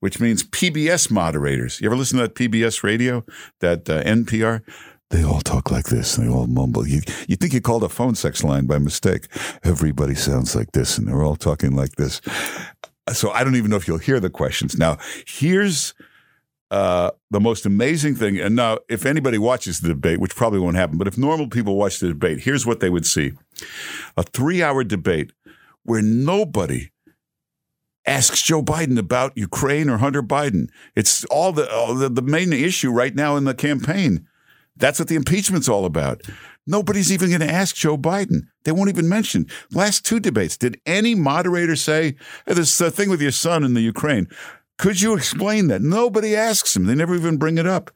which 0.00 0.20
means 0.20 0.44
PBS 0.44 1.10
moderators. 1.10 1.80
You 1.80 1.88
ever 1.88 1.96
listen 1.96 2.18
to 2.18 2.28
that 2.28 2.34
PBS 2.34 2.82
radio, 2.82 3.24
that 3.60 3.88
uh, 3.88 4.02
NPR? 4.04 4.62
They 5.10 5.24
all 5.24 5.40
talk 5.40 5.70
like 5.70 5.86
this. 5.86 6.16
They 6.16 6.28
all 6.28 6.46
mumble. 6.46 6.86
You, 6.86 7.00
you 7.26 7.36
think 7.36 7.54
you 7.54 7.60
called 7.60 7.82
a 7.82 7.88
phone 7.88 8.14
sex 8.14 8.44
line 8.44 8.66
by 8.66 8.78
mistake. 8.78 9.26
Everybody 9.64 10.14
sounds 10.14 10.54
like 10.54 10.72
this, 10.72 10.98
and 10.98 11.08
they're 11.08 11.22
all 11.22 11.36
talking 11.36 11.74
like 11.74 11.92
this. 11.92 12.20
So 13.12 13.30
I 13.30 13.42
don't 13.42 13.56
even 13.56 13.70
know 13.70 13.76
if 13.76 13.88
you'll 13.88 13.98
hear 13.98 14.20
the 14.20 14.28
questions. 14.28 14.76
Now, 14.76 14.98
here's 15.26 15.94
uh, 16.70 17.10
the 17.30 17.40
most 17.40 17.64
amazing 17.64 18.14
thing. 18.14 18.38
And 18.38 18.54
now, 18.54 18.78
if 18.88 19.06
anybody 19.06 19.38
watches 19.38 19.80
the 19.80 19.88
debate, 19.88 20.20
which 20.20 20.36
probably 20.36 20.60
won't 20.60 20.76
happen, 20.76 20.98
but 20.98 21.08
if 21.08 21.16
normal 21.16 21.48
people 21.48 21.76
watch 21.76 22.00
the 22.00 22.08
debate, 22.08 22.40
here's 22.40 22.66
what 22.66 22.80
they 22.80 22.90
would 22.90 23.06
see 23.06 23.32
a 24.16 24.22
three 24.22 24.62
hour 24.62 24.84
debate 24.84 25.32
where 25.84 26.02
nobody 26.02 26.90
asks 28.06 28.42
Joe 28.42 28.62
Biden 28.62 28.98
about 28.98 29.36
Ukraine 29.36 29.88
or 29.88 29.98
Hunter 29.98 30.22
Biden. 30.22 30.68
It's 30.96 31.24
all 31.26 31.52
the, 31.52 31.70
all 31.70 31.94
the, 31.94 32.08
the 32.08 32.22
main 32.22 32.52
issue 32.52 32.90
right 32.90 33.14
now 33.14 33.36
in 33.36 33.44
the 33.44 33.54
campaign. 33.54 34.26
That's 34.76 34.98
what 34.98 35.08
the 35.08 35.16
impeachment's 35.16 35.68
all 35.68 35.84
about. 35.84 36.22
Nobody's 36.66 37.10
even 37.10 37.30
going 37.30 37.40
to 37.40 37.50
ask 37.50 37.74
Joe 37.74 37.96
Biden. 37.96 38.48
They 38.64 38.72
won't 38.72 38.90
even 38.90 39.08
mention. 39.08 39.46
Last 39.72 40.04
two 40.04 40.20
debates, 40.20 40.56
did 40.56 40.80
any 40.84 41.14
moderator 41.14 41.76
say, 41.76 42.16
hey, 42.46 42.54
this 42.54 42.78
thing 42.78 43.08
with 43.08 43.22
your 43.22 43.30
son 43.30 43.64
in 43.64 43.74
the 43.74 43.80
Ukraine, 43.80 44.28
could 44.78 45.00
you 45.00 45.14
explain 45.14 45.68
that? 45.68 45.82
Nobody 45.82 46.34
asks 46.34 46.74
him. 46.74 46.86
They 46.86 46.94
never 46.94 47.14
even 47.14 47.36
bring 47.36 47.58
it 47.58 47.66
up. 47.66 47.90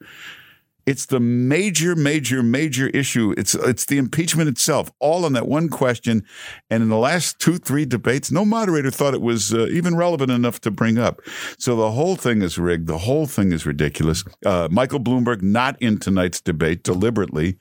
It's 0.85 1.05
the 1.05 1.19
major, 1.19 1.95
major, 1.95 2.43
major 2.43 2.87
issue. 2.89 3.33
It's 3.37 3.55
it's 3.55 3.85
the 3.85 3.97
impeachment 3.97 4.49
itself, 4.49 4.91
all 4.99 5.23
on 5.23 5.31
that 5.33 5.47
one 5.47 5.69
question. 5.69 6.25
And 6.69 6.83
in 6.83 6.89
the 6.89 6.97
last 6.97 7.39
two, 7.39 7.57
three 7.57 7.85
debates, 7.85 8.31
no 8.31 8.43
moderator 8.43 8.91
thought 8.91 9.13
it 9.13 9.21
was 9.21 9.53
uh, 9.53 9.67
even 9.67 9.95
relevant 9.95 10.31
enough 10.31 10.59
to 10.61 10.71
bring 10.71 10.97
up. 10.97 11.21
So 11.57 11.77
the 11.77 11.91
whole 11.91 12.17
thing 12.17 12.41
is 12.41 12.57
rigged. 12.57 12.87
The 12.87 12.97
whole 12.97 13.27
thing 13.27 13.53
is 13.53 13.65
ridiculous. 13.65 14.25
Uh, 14.45 14.67
Michael 14.69 14.99
Bloomberg 14.99 15.41
not 15.41 15.81
in 15.81 15.99
tonight's 15.99 16.41
debate 16.41 16.83
deliberately. 16.83 17.57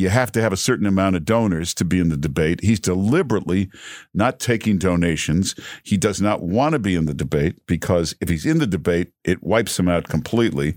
You 0.00 0.08
have 0.08 0.32
to 0.32 0.40
have 0.40 0.52
a 0.52 0.56
certain 0.56 0.86
amount 0.86 1.14
of 1.14 1.26
donors 1.26 1.74
to 1.74 1.84
be 1.84 2.00
in 2.00 2.08
the 2.08 2.16
debate. 2.16 2.60
He's 2.62 2.80
deliberately 2.80 3.70
not 4.14 4.40
taking 4.40 4.78
donations. 4.78 5.54
He 5.82 5.98
does 5.98 6.20
not 6.22 6.42
want 6.42 6.72
to 6.72 6.78
be 6.78 6.94
in 6.94 7.04
the 7.04 7.12
debate 7.12 7.60
because 7.66 8.14
if 8.20 8.30
he's 8.30 8.46
in 8.46 8.58
the 8.58 8.66
debate, 8.66 9.12
it 9.24 9.42
wipes 9.42 9.78
him 9.78 9.88
out 9.88 10.08
completely 10.08 10.74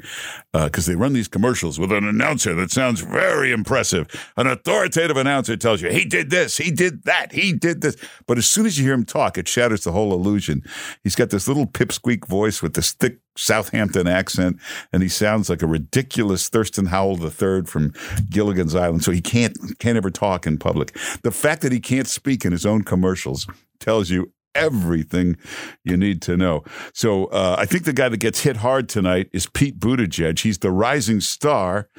because 0.51 0.88
uh, 0.88 0.92
they 0.92 0.96
run 0.96 1.13
these 1.13 1.30
commercials 1.30 1.80
with 1.80 1.92
an 1.92 2.03
announcer 2.03 2.53
that 2.56 2.72
sounds 2.72 3.00
very 3.00 3.53
impressive. 3.53 4.08
An 4.36 4.48
authoritative 4.48 5.15
announcer 5.15 5.56
tells 5.56 5.82
you, 5.82 5.89
he 5.89 6.03
did 6.03 6.30
this, 6.30 6.58
he 6.58 6.70
did 6.70 7.03
that, 7.03 7.32
he 7.32 7.53
did 7.53 7.82
this. 7.82 7.96
But 8.27 8.38
as 8.38 8.46
soon 8.46 8.65
as 8.65 8.77
you 8.77 8.84
hear 8.84 8.94
him 8.94 9.06
talk, 9.06 9.38
it 9.38 9.48
shatters 9.48 9.86
the 9.86 9.94
whole 9.94 10.13
illusion. 10.13 10.63
He's 11.01 11.15
got 11.15 11.30
this 11.30 11.48
little 11.48 11.65
pipsqueak 11.65 12.27
voice 12.27 12.62
with 12.62 12.74
this 12.74 12.92
thick 12.92 13.20
Southampton 13.36 14.08
accent, 14.08 14.58
and 14.92 15.02
he 15.02 15.10
sounds 15.10 15.50
like 15.50 15.62
a 15.62 15.68
ridiculous 15.68 16.50
Thurston 16.50 16.88
Howell 16.88 17.24
III 17.24 17.63
from 17.63 17.94
Gilligan's 18.30 18.75
Island. 18.75 19.04
So 19.04 19.12
he 19.12 19.22
can't 19.22 19.58
can't 19.80 19.98
ever 19.98 20.12
talk 20.12 20.46
in 20.46 20.58
public. 20.58 20.98
The 21.24 21.32
fact 21.32 21.62
that 21.62 21.72
he 21.72 21.80
can't 21.80 22.08
speak 22.08 22.46
in 22.46 22.52
his 22.52 22.66
own 22.66 22.84
commercials 22.84 23.48
tells 23.80 24.10
you 24.10 24.32
everything 24.56 25.36
you 25.84 25.98
need 25.98 26.22
to 26.22 26.38
know. 26.38 26.63
So 26.94 27.25
uh, 27.25 27.56
I 27.58 27.66
think 27.66 27.86
the 27.86 27.94
guy 27.94 28.10
that 28.10 28.18
gets 28.18 28.42
hit 28.42 28.58
hard 28.58 28.88
tonight 28.88 29.30
is 29.34 29.48
Pete 29.48 29.80
Buttigieg. 29.80 30.40
He's 30.40 30.60
the 30.60 30.72
rising 30.72 31.22
star. 31.22 31.90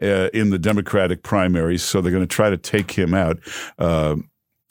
Uh, 0.00 0.28
in 0.32 0.50
the 0.50 0.58
Democratic 0.58 1.22
primaries, 1.22 1.82
so 1.82 2.00
they're 2.00 2.10
going 2.10 2.26
to 2.26 2.26
try 2.26 2.50
to 2.50 2.56
take 2.56 2.90
him 2.92 3.14
out. 3.14 3.38
Uh, 3.78 4.16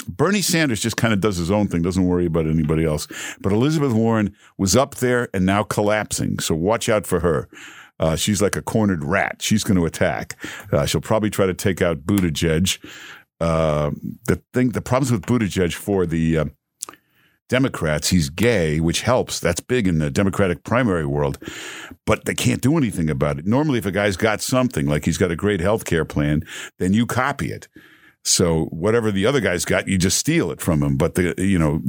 Bernie 0.08 0.41
Sanders 0.41 0.81
just 0.81 0.98
kind 0.98 1.13
of 1.13 1.20
does 1.20 1.38
his 1.38 1.51
own 1.51 1.67
thing, 1.67 1.81
doesn't 1.81 2.05
worry 2.05 2.25
about 2.25 2.48
anybody 2.48 2.86
else. 2.86 3.08
But 3.39 3.51
Elizabeth 3.51 3.93
Warren 3.93 4.36
was 4.58 4.75
up 4.75 4.96
there 4.96 5.29
and 5.34 5.46
now 5.46 5.63
collapsing. 5.63 6.39
So 6.39 6.55
watch 6.55 6.89
out 6.89 7.05
for 7.05 7.20
her. 7.20 7.50
Uh, 8.00 8.15
she's 8.15 8.41
like 8.41 8.55
a 8.55 8.62
cornered 8.62 9.03
rat. 9.03 9.41
She's 9.41 9.63
going 9.63 9.77
to 9.77 9.86
attack. 9.86 10.36
Uh, 10.72 10.86
she'll 10.86 11.01
probably 11.01 11.29
try 11.29 11.46
to 11.46 11.53
take 11.53 11.81
out 11.81 12.00
Buttigieg. 12.00 12.84
Uh, 13.39 13.91
the 14.25 14.41
thing, 14.53 14.70
the 14.70 14.81
problems 14.81 15.12
with 15.12 15.22
Buttigieg 15.24 15.74
for 15.74 16.05
the 16.05 16.38
uh, 16.39 16.46
Democrats, 17.51 18.10
he's 18.10 18.29
gay, 18.29 18.79
which 18.79 19.01
helps. 19.01 19.39
That's 19.39 19.60
big 19.60 19.88
in 19.88 20.00
the 20.00 20.10
Democratic 20.10 20.63
primary 20.63 21.05
world, 21.05 21.38
but 22.05 22.25
they 22.25 22.34
can't 22.34 22.62
do 22.62 22.77
anything 22.77 23.10
about 23.10 23.39
it. 23.39 23.46
Normally, 23.46 23.77
if 23.77 23.86
a 23.86 23.91
guy's 23.91 24.15
got 24.15 24.41
something, 24.41 24.88
like 24.88 25.05
he's 25.05 25.17
got 25.17 25.31
a 25.31 25.36
great 25.36 25.60
health 25.60 25.86
care 25.86 26.05
plan, 26.05 26.43
then 26.79 26.93
you 26.93 27.05
copy 27.05 27.51
it. 27.51 27.67
So 28.23 28.65
whatever 28.65 29.11
the 29.11 29.25
other 29.25 29.39
guy's 29.39 29.65
got, 29.65 29.87
you 29.87 29.97
just 29.97 30.17
steal 30.17 30.51
it 30.51 30.61
from 30.61 30.83
him. 30.83 30.95
But 30.95 31.15
the 31.15 31.33
you 31.37 31.57
know 31.57 31.81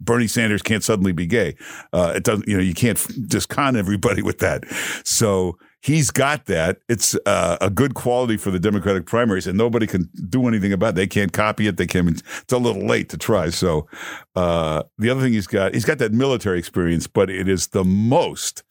Bernie 0.00 0.26
Sanders 0.26 0.62
can't 0.62 0.84
suddenly 0.84 1.12
be 1.12 1.26
gay. 1.26 1.56
Uh, 1.92 2.12
it 2.16 2.24
doesn't. 2.24 2.46
You 2.46 2.56
know 2.56 2.62
you 2.62 2.74
can't 2.74 2.98
just 3.28 3.48
con 3.48 3.76
everybody 3.76 4.22
with 4.28 4.38
that. 4.38 4.64
So 5.04 5.56
he's 5.80 6.10
got 6.10 6.46
that. 6.46 6.78
It's 6.88 7.16
uh, 7.24 7.56
a 7.60 7.70
good 7.70 7.94
quality 7.94 8.36
for 8.36 8.50
the 8.50 8.58
Democratic 8.60 9.06
primaries, 9.06 9.46
and 9.46 9.56
nobody 9.56 9.86
can 9.86 10.10
do 10.28 10.46
anything 10.46 10.72
about 10.72 10.90
it. 10.90 10.96
They 10.96 11.06
can't 11.06 11.32
copy 11.32 11.66
it. 11.66 11.78
They 11.78 11.86
can't. 11.86 12.10
It's 12.10 12.52
a 12.52 12.58
little 12.58 12.86
late 12.86 13.08
to 13.10 13.18
try. 13.18 13.48
So 13.48 13.88
uh, 14.36 14.82
the 14.98 15.08
other 15.10 15.22
thing 15.22 15.32
he's 15.32 15.46
got, 15.46 15.74
he's 15.74 15.84
got 15.84 15.98
that 15.98 16.12
military 16.12 16.58
experience, 16.58 17.06
but 17.06 17.30
it 17.30 17.48
is 17.48 17.68
the 17.68 17.84
most 17.84 18.62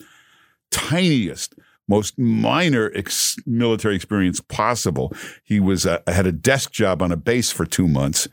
tiniest 0.70 1.56
most 1.88 2.18
minor 2.18 2.92
ex- 2.96 3.38
military 3.46 3.96
experience 3.96 4.42
possible. 4.42 5.14
He 5.44 5.60
was 5.60 5.86
uh, 5.86 6.00
had 6.08 6.28
a 6.28 6.32
desk 6.32 6.72
job 6.72 7.02
on 7.02 7.12
a 7.12 7.18
base 7.18 7.52
for 7.52 7.66
two 7.66 7.88
months. 7.88 8.28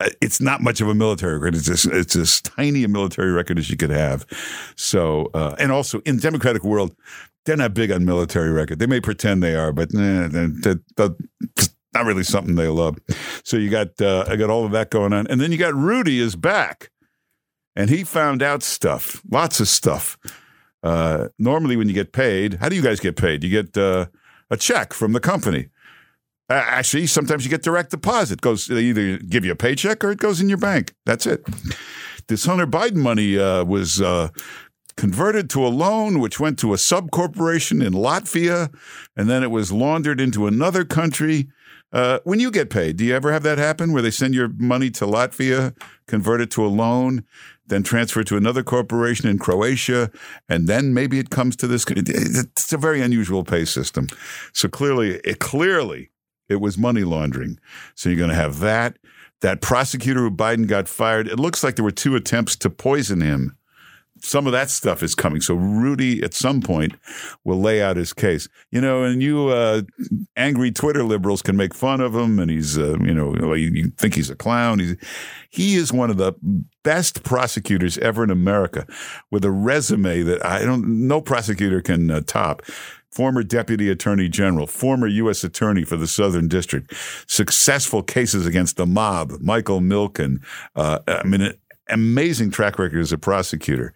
Uh, 0.00 0.10
it's 0.20 0.40
not 0.40 0.60
much 0.60 0.80
of 0.80 0.88
a 0.88 0.94
military 0.94 1.38
record. 1.38 1.56
It's 1.56 1.66
just, 1.66 1.86
it's 1.86 2.16
as 2.16 2.40
tiny 2.40 2.84
a 2.84 2.88
military 2.88 3.32
record 3.32 3.58
as 3.58 3.68
you 3.68 3.76
could 3.76 3.90
have. 3.90 4.26
So, 4.76 5.30
uh, 5.34 5.56
and 5.58 5.72
also 5.72 6.00
in 6.00 6.16
the 6.16 6.22
Democratic 6.22 6.62
world, 6.62 6.94
they're 7.44 7.56
not 7.56 7.74
big 7.74 7.90
on 7.90 8.04
military 8.04 8.50
record. 8.50 8.78
They 8.78 8.86
may 8.86 9.00
pretend 9.00 9.42
they 9.42 9.56
are, 9.56 9.72
but 9.72 9.94
eh, 9.94 10.28
they're, 10.28 10.76
they're, 10.96 11.10
not 11.94 12.04
really 12.04 12.22
something 12.22 12.54
they 12.54 12.68
love. 12.68 12.98
So 13.44 13.56
you 13.56 13.70
got 13.70 14.00
uh, 14.00 14.24
I 14.28 14.36
got 14.36 14.50
all 14.50 14.64
of 14.64 14.72
that 14.72 14.90
going 14.90 15.12
on, 15.12 15.26
and 15.26 15.40
then 15.40 15.52
you 15.52 15.58
got 15.58 15.74
Rudy 15.74 16.20
is 16.20 16.36
back, 16.36 16.90
and 17.74 17.88
he 17.88 18.04
found 18.04 18.42
out 18.42 18.62
stuff, 18.62 19.22
lots 19.30 19.58
of 19.58 19.68
stuff. 19.68 20.18
Uh, 20.82 21.28
normally, 21.38 21.76
when 21.76 21.88
you 21.88 21.94
get 21.94 22.12
paid, 22.12 22.54
how 22.54 22.68
do 22.68 22.76
you 22.76 22.82
guys 22.82 23.00
get 23.00 23.16
paid? 23.16 23.42
You 23.42 23.50
get 23.50 23.76
uh, 23.76 24.06
a 24.50 24.56
check 24.56 24.92
from 24.92 25.12
the 25.12 25.20
company. 25.20 25.68
Uh, 26.50 26.54
actually, 26.54 27.06
sometimes 27.06 27.44
you 27.44 27.50
get 27.50 27.62
direct 27.62 27.90
deposit. 27.90 28.34
It 28.34 28.40
goes 28.40 28.66
they 28.66 28.82
either 28.82 29.18
give 29.18 29.44
you 29.44 29.52
a 29.52 29.56
paycheck 29.56 30.02
or 30.02 30.10
it 30.10 30.18
goes 30.18 30.40
in 30.40 30.48
your 30.48 30.58
bank. 30.58 30.94
That's 31.04 31.26
it. 31.26 31.46
This 32.28 32.46
Hunter 32.46 32.66
Biden 32.66 32.96
money 32.96 33.38
uh, 33.38 33.64
was 33.64 34.00
uh, 34.00 34.28
converted 34.96 35.48
to 35.50 35.66
a 35.66 35.68
loan, 35.68 36.20
which 36.20 36.40
went 36.40 36.58
to 36.58 36.72
a 36.72 36.78
sub 36.78 37.10
corporation 37.10 37.80
in 37.82 37.92
Latvia, 37.92 38.74
and 39.16 39.28
then 39.28 39.42
it 39.42 39.50
was 39.50 39.72
laundered 39.72 40.20
into 40.20 40.46
another 40.46 40.84
country. 40.84 41.48
Uh, 41.90 42.18
when 42.24 42.38
you 42.38 42.50
get 42.50 42.68
paid, 42.68 42.96
do 42.96 43.04
you 43.04 43.14
ever 43.14 43.32
have 43.32 43.42
that 43.42 43.56
happen 43.56 43.92
where 43.92 44.02
they 44.02 44.10
send 44.10 44.34
your 44.34 44.48
money 44.58 44.90
to 44.90 45.06
Latvia, 45.06 45.74
convert 46.06 46.40
it 46.40 46.50
to 46.50 46.66
a 46.66 46.68
loan, 46.68 47.24
then 47.68 47.82
transfer 47.82 48.24
to 48.24 48.36
another 48.36 48.62
corporation 48.62 49.28
in 49.28 49.38
Croatia, 49.38 50.10
and 50.48 50.66
then 50.66 50.94
maybe 50.94 51.18
it 51.18 51.30
comes 51.30 51.56
to 51.56 51.66
this. 51.66 51.84
It's 51.88 52.72
a 52.72 52.78
very 52.78 53.00
unusual 53.00 53.44
pay 53.44 53.64
system. 53.64 54.08
So 54.52 54.68
clearly, 54.68 55.20
it 55.24 55.38
clearly 55.38 56.10
it 56.48 56.60
was 56.60 56.78
money 56.78 57.04
laundering. 57.04 57.58
So 57.94 58.08
you're 58.08 58.18
going 58.18 58.30
to 58.30 58.36
have 58.36 58.60
that. 58.60 58.98
That 59.40 59.60
prosecutor 59.60 60.20
who 60.20 60.30
Biden 60.32 60.66
got 60.66 60.88
fired. 60.88 61.28
It 61.28 61.38
looks 61.38 61.62
like 61.62 61.76
there 61.76 61.84
were 61.84 61.92
two 61.92 62.16
attempts 62.16 62.56
to 62.56 62.70
poison 62.70 63.20
him 63.20 63.57
some 64.20 64.46
of 64.46 64.52
that 64.52 64.70
stuff 64.70 65.02
is 65.02 65.14
coming. 65.14 65.40
So 65.40 65.54
Rudy, 65.54 66.22
at 66.22 66.34
some 66.34 66.60
point, 66.60 66.94
will 67.44 67.60
lay 67.60 67.82
out 67.82 67.96
his 67.96 68.12
case. 68.12 68.48
You 68.70 68.80
know, 68.80 69.04
and 69.04 69.22
you 69.22 69.48
uh, 69.48 69.82
angry 70.36 70.70
Twitter 70.70 71.04
liberals 71.04 71.42
can 71.42 71.56
make 71.56 71.74
fun 71.74 72.00
of 72.00 72.14
him, 72.14 72.38
and 72.38 72.50
he's, 72.50 72.78
uh, 72.78 72.96
you 73.00 73.14
know, 73.14 73.54
you, 73.54 73.90
think 73.96 74.14
he's 74.14 74.30
a 74.30 74.36
clown. 74.36 74.78
He's, 74.78 74.96
he 75.50 75.76
is 75.76 75.92
one 75.92 76.10
of 76.10 76.16
the 76.16 76.34
best 76.82 77.22
prosecutors 77.22 77.98
ever 77.98 78.24
in 78.24 78.30
America, 78.30 78.86
with 79.30 79.44
a 79.44 79.50
resume 79.50 80.22
that 80.22 80.44
I 80.44 80.64
don't, 80.64 81.06
no 81.06 81.20
prosecutor 81.20 81.80
can 81.80 82.10
uh, 82.10 82.20
top. 82.26 82.62
Former 83.10 83.42
Deputy 83.42 83.88
Attorney 83.88 84.28
General, 84.28 84.66
former 84.66 85.06
U.S. 85.06 85.42
Attorney 85.42 85.82
for 85.82 85.96
the 85.96 86.06
Southern 86.06 86.46
District, 86.46 86.94
successful 87.26 88.02
cases 88.02 88.46
against 88.46 88.76
the 88.76 88.86
mob, 88.86 89.32
Michael 89.40 89.80
Milken. 89.80 90.42
Uh, 90.76 90.98
I 91.08 91.24
mean, 91.24 91.54
amazing 91.88 92.50
track 92.50 92.78
record 92.78 93.00
as 93.00 93.12
a 93.12 93.18
prosecutor. 93.18 93.92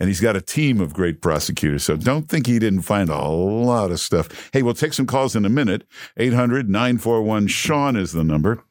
And 0.00 0.08
he's 0.08 0.20
got 0.20 0.36
a 0.36 0.40
team 0.40 0.80
of 0.80 0.94
great 0.94 1.20
prosecutors. 1.20 1.82
So 1.82 1.96
don't 1.96 2.28
think 2.28 2.46
he 2.46 2.58
didn't 2.60 2.82
find 2.82 3.10
a 3.10 3.20
lot 3.20 3.90
of 3.90 3.98
stuff. 3.98 4.50
Hey, 4.52 4.62
we'll 4.62 4.74
take 4.74 4.92
some 4.92 5.06
calls 5.06 5.34
in 5.34 5.44
a 5.44 5.48
minute. 5.48 5.84
800 6.16 6.68
941 6.68 7.48
Sean 7.48 7.96
is 7.96 8.12
the 8.12 8.22
number. 8.22 8.62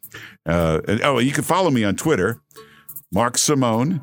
Uh, 0.45 0.79
and, 0.87 1.01
oh, 1.03 1.19
you 1.19 1.33
can 1.33 1.43
follow 1.43 1.69
me 1.69 1.83
on 1.83 1.95
Twitter, 1.95 2.41
Mark 3.11 3.37
Simone. 3.37 4.01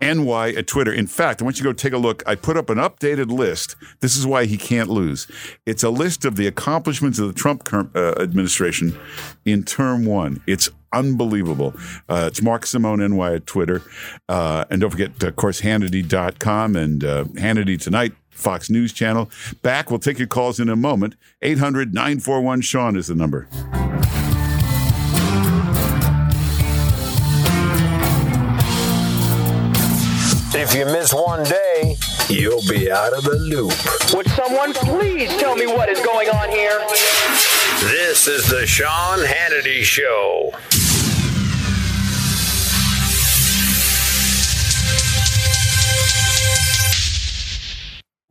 NY 0.00 0.54
at 0.56 0.66
Twitter. 0.66 0.92
In 0.92 1.06
fact, 1.06 1.40
I 1.40 1.44
want 1.44 1.58
you 1.58 1.62
to 1.62 1.68
go 1.68 1.72
take 1.72 1.92
a 1.92 1.98
look. 1.98 2.22
I 2.26 2.34
put 2.34 2.56
up 2.56 2.70
an 2.70 2.78
updated 2.78 3.30
list. 3.30 3.76
This 4.00 4.16
is 4.16 4.26
why 4.26 4.46
he 4.46 4.56
can't 4.56 4.88
lose. 4.88 5.28
It's 5.64 5.84
a 5.84 5.90
list 5.90 6.24
of 6.24 6.36
the 6.36 6.46
accomplishments 6.46 7.18
of 7.18 7.28
the 7.28 7.34
Trump 7.34 7.68
uh, 7.94 8.14
administration 8.18 8.98
in 9.44 9.62
term 9.62 10.04
one. 10.04 10.42
It's 10.46 10.70
unbelievable. 10.92 11.74
Uh, 12.08 12.24
it's 12.28 12.42
Mark 12.42 12.66
Simone 12.66 12.98
NY 13.16 13.34
at 13.34 13.46
Twitter. 13.46 13.82
Uh, 14.28 14.64
and 14.70 14.80
don't 14.80 14.90
forget, 14.90 15.22
of 15.22 15.36
course, 15.36 15.60
Hannity.com 15.60 16.76
and 16.76 17.04
uh, 17.04 17.24
Hannity 17.24 17.80
Tonight, 17.80 18.12
Fox 18.30 18.70
News 18.70 18.92
Channel. 18.92 19.30
Back, 19.62 19.90
we'll 19.90 19.98
take 20.00 20.18
your 20.18 20.28
calls 20.28 20.60
in 20.60 20.68
a 20.68 20.76
moment. 20.76 21.16
800 21.42 21.94
941 21.94 22.60
Sean 22.62 22.96
is 22.96 23.08
the 23.08 23.14
number. 23.14 23.48
If 30.52 30.74
you 30.74 30.84
miss 30.84 31.14
one 31.14 31.44
day, 31.44 31.96
you'll 32.28 32.62
be 32.68 32.90
out 32.90 33.12
of 33.12 33.24
the 33.24 33.36
loop. 33.36 33.72
Would 34.14 34.28
someone 34.30 34.72
please 34.74 35.34
tell 35.38 35.56
me 35.56 35.66
what 35.66 35.88
is 35.88 36.00
going 36.04 36.28
on 36.28 36.48
here? 36.50 36.78
This 37.88 38.26
is 38.26 38.48
the 38.48 38.66
Sean 38.66 39.20
Hannity 39.20 39.82
Show. 39.82 40.52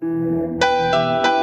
Música 0.10 1.39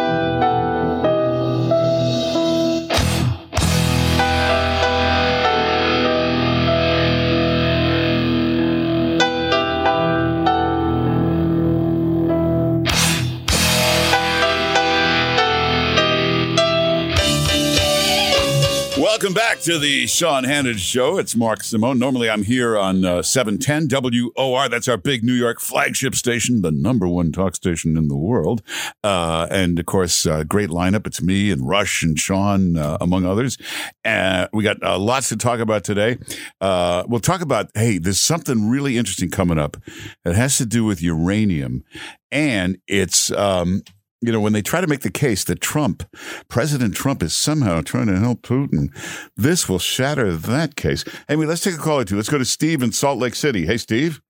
Welcome 19.17 19.33
back 19.33 19.61
to 19.61 19.79
the 19.79 20.07
Sean 20.07 20.45
Hannity 20.45 20.77
Show. 20.77 21.17
It's 21.17 21.35
Mark 21.35 21.63
Simone. 21.63 21.99
Normally, 21.99 22.29
I'm 22.29 22.43
here 22.43 22.77
on 22.77 23.03
uh, 23.07 23.23
710 23.23 23.89
WOR. 23.89 24.69
That's 24.69 24.89
our 24.89 24.99
big 24.99 25.25
New 25.25 25.33
York 25.33 25.59
flagship 25.59 26.15
station, 26.15 26.61
the 26.61 26.71
number 26.71 27.09
one 27.09 27.33
talk 27.33 27.57
station 27.57 27.97
in 27.97 28.09
the 28.09 28.15
world. 28.15 28.61
Uh, 29.03 29.47
and 29.51 29.79
of 29.79 29.87
course, 29.87 30.27
uh, 30.27 30.45
great 30.45 30.69
lineup. 30.69 31.07
It's 31.07 31.23
me 31.23 31.51
and 31.51 31.67
Rush 31.67 32.03
and 32.03 32.19
Sean, 32.19 32.77
uh, 32.77 32.99
among 33.01 33.25
others. 33.25 33.57
Uh, 34.05 34.49
we 34.53 34.63
got 34.63 34.83
uh, 34.83 34.99
lots 34.99 35.31
to 35.31 35.37
talk 35.39 35.61
about 35.61 35.83
today. 35.83 36.19
We'll 36.61 37.21
talk 37.21 37.41
about, 37.41 37.71
hey, 37.73 37.97
there's 37.97 38.21
something 38.21 38.69
really 38.69 38.99
interesting 38.99 39.31
coming 39.31 39.59
up. 39.59 39.79
It 40.27 40.35
has 40.35 40.59
to 40.59 40.67
do 40.67 40.85
with 40.85 41.01
uranium. 41.01 41.85
And 42.31 42.77
it's 42.87 43.31
um, 43.31 43.83
you 44.27 44.33
know, 44.33 44.41
when 44.41 44.53
they 44.53 44.61
try 44.63 44.81
to 44.81 44.89
make 44.89 45.01
the 45.01 45.11
case 45.11 45.45
that 45.45 45.61
Trump, 45.61 46.03
President 46.49 46.97
Trump, 46.97 47.23
is 47.23 47.33
somehow 47.33 47.81
trying 47.81 48.09
to 48.09 48.19
help 48.19 48.43
Putin, 48.43 48.89
this 49.37 49.69
will 49.69 49.79
shatter 49.79 50.33
that 50.33 50.75
case. 50.75 51.05
Anyway, 51.29 51.47
let's 51.47 51.61
take 51.63 51.75
a 51.75 51.79
call 51.79 52.01
or 52.01 52.05
two. 52.05 52.17
Let's 52.17 52.29
go 52.29 52.37
to 52.39 52.45
Steve 52.45 52.83
in 52.83 52.91
Salt 52.91 53.21
Lake 53.21 53.37
City. 53.37 53.67
Hey, 53.67 53.77
Steve. 53.77 54.21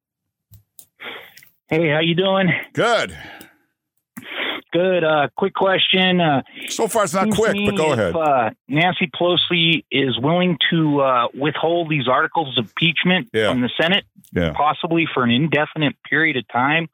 Hey, 1.68 1.88
how 1.88 2.00
you 2.00 2.14
doing? 2.14 2.48
Good. 2.74 3.16
Good. 4.72 5.02
Uh, 5.04 5.28
quick 5.36 5.54
question. 5.54 6.20
Uh, 6.20 6.42
So 6.68 6.86
far, 6.88 7.04
it's 7.04 7.14
not 7.14 7.30
quick, 7.30 7.56
but 7.64 7.76
go 7.76 7.92
if, 7.94 7.98
ahead. 7.98 8.14
Uh, 8.14 8.50
Nancy 8.68 9.06
Pelosi 9.18 9.84
is 9.90 10.18
willing 10.20 10.58
to 10.70 11.00
uh, 11.00 11.28
withhold 11.34 11.88
these 11.88 12.06
articles 12.06 12.58
of 12.58 12.66
impeachment 12.66 13.30
Yeah. 13.32 13.50
from 13.50 13.62
the 13.62 13.70
Senate, 13.80 14.04
Yeah. 14.34 14.52
possibly 14.54 15.06
for 15.14 15.22
an 15.24 15.30
indefinite 15.30 15.96
period 16.08 16.36
of 16.36 16.46
time. 16.48 16.88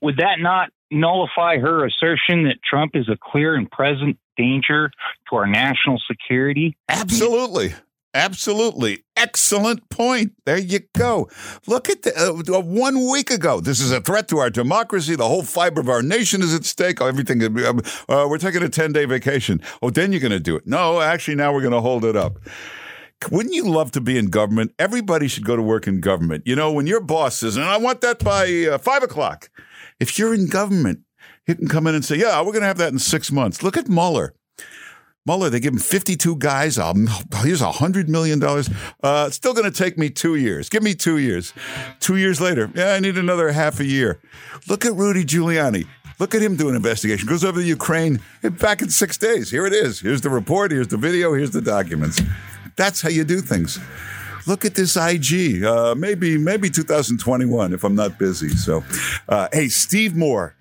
Would 0.00 0.16
that 0.16 0.40
not 0.40 0.70
nullify 0.94 1.58
her 1.58 1.84
assertion 1.84 2.44
that 2.44 2.56
Trump 2.68 2.92
is 2.94 3.08
a 3.08 3.16
clear 3.20 3.54
and 3.54 3.70
present 3.70 4.18
danger 4.36 4.90
to 5.28 5.36
our 5.36 5.46
national 5.46 6.00
security? 6.08 6.76
Absolutely. 6.88 7.74
Absolutely. 8.14 9.02
Excellent 9.16 9.88
point. 9.88 10.34
There 10.46 10.56
you 10.56 10.80
go. 10.96 11.28
Look 11.66 11.90
at 11.90 12.02
the, 12.02 12.16
uh, 12.16 12.60
one 12.60 13.10
week 13.10 13.28
ago. 13.30 13.58
This 13.58 13.80
is 13.80 13.90
a 13.90 14.00
threat 14.00 14.28
to 14.28 14.38
our 14.38 14.50
democracy. 14.50 15.16
The 15.16 15.26
whole 15.26 15.42
fiber 15.42 15.80
of 15.80 15.88
our 15.88 16.00
nation 16.00 16.40
is 16.40 16.54
at 16.54 16.64
stake. 16.64 17.00
Everything. 17.00 17.42
Uh, 17.42 18.26
we're 18.28 18.38
taking 18.38 18.62
a 18.62 18.68
10 18.68 18.92
day 18.92 19.04
vacation. 19.04 19.60
Oh, 19.82 19.90
then 19.90 20.12
you're 20.12 20.20
going 20.20 20.30
to 20.30 20.38
do 20.38 20.54
it. 20.54 20.64
No, 20.64 21.00
actually, 21.00 21.34
now 21.34 21.52
we're 21.52 21.60
going 21.60 21.72
to 21.72 21.80
hold 21.80 22.04
it 22.04 22.14
up. 22.14 22.38
Wouldn't 23.30 23.54
you 23.54 23.68
love 23.68 23.90
to 23.92 24.00
be 24.00 24.18
in 24.18 24.26
government? 24.26 24.72
Everybody 24.78 25.28
should 25.28 25.44
go 25.44 25.56
to 25.56 25.62
work 25.62 25.86
in 25.86 26.00
government. 26.00 26.44
You 26.46 26.56
know, 26.56 26.72
when 26.72 26.86
your 26.86 27.00
boss 27.00 27.36
says, 27.36 27.56
and 27.56 27.64
I 27.64 27.76
want 27.76 28.00
that 28.02 28.18
by 28.22 28.66
uh, 28.70 28.78
five 28.78 29.02
o'clock, 29.02 29.50
if 30.00 30.18
you're 30.18 30.34
in 30.34 30.46
government, 30.48 31.00
you 31.46 31.54
can 31.54 31.68
come 31.68 31.86
in 31.86 31.94
and 31.94 32.04
say, 32.04 32.16
yeah, 32.16 32.38
we're 32.40 32.52
going 32.52 32.62
to 32.62 32.68
have 32.68 32.78
that 32.78 32.92
in 32.92 32.98
six 32.98 33.30
months. 33.30 33.62
Look 33.62 33.76
at 33.76 33.88
Mueller. 33.88 34.34
Mueller, 35.26 35.48
they 35.48 35.60
give 35.60 35.72
him 35.72 35.78
52 35.78 36.36
guys. 36.36 36.78
Um, 36.78 37.08
here's 37.36 37.62
$100 37.62 38.08
million. 38.08 38.42
Uh, 38.42 39.24
it's 39.26 39.36
still 39.36 39.54
going 39.54 39.70
to 39.70 39.76
take 39.76 39.96
me 39.96 40.10
two 40.10 40.34
years. 40.34 40.68
Give 40.68 40.82
me 40.82 40.94
two 40.94 41.16
years. 41.16 41.54
Two 41.98 42.16
years 42.16 42.42
later, 42.42 42.70
yeah, 42.74 42.92
I 42.92 43.00
need 43.00 43.16
another 43.16 43.50
half 43.52 43.80
a 43.80 43.86
year. 43.86 44.20
Look 44.68 44.84
at 44.84 44.92
Rudy 44.92 45.24
Giuliani. 45.24 45.86
Look 46.18 46.34
at 46.34 46.42
him 46.42 46.56
do 46.56 46.68
an 46.68 46.76
investigation. 46.76 47.26
Goes 47.26 47.42
over 47.42 47.60
to 47.60 47.66
Ukraine 47.66 48.20
back 48.42 48.82
in 48.82 48.90
six 48.90 49.16
days. 49.16 49.50
Here 49.50 49.66
it 49.66 49.72
is. 49.72 50.00
Here's 50.00 50.20
the 50.20 50.30
report. 50.30 50.70
Here's 50.70 50.88
the 50.88 50.96
video. 50.96 51.32
Here's 51.34 51.50
the 51.50 51.62
documents. 51.62 52.20
That's 52.76 53.00
how 53.00 53.08
you 53.08 53.24
do 53.24 53.40
things. 53.40 53.78
Look 54.46 54.64
at 54.64 54.74
this 54.74 54.96
IG. 54.96 55.64
Uh, 55.64 55.94
maybe 55.94 56.36
maybe 56.36 56.68
2021 56.68 57.72
if 57.72 57.84
I'm 57.84 57.94
not 57.94 58.18
busy. 58.18 58.50
So, 58.50 58.84
uh, 59.28 59.48
hey, 59.52 59.68
Steve 59.68 60.14
Moore 60.14 60.54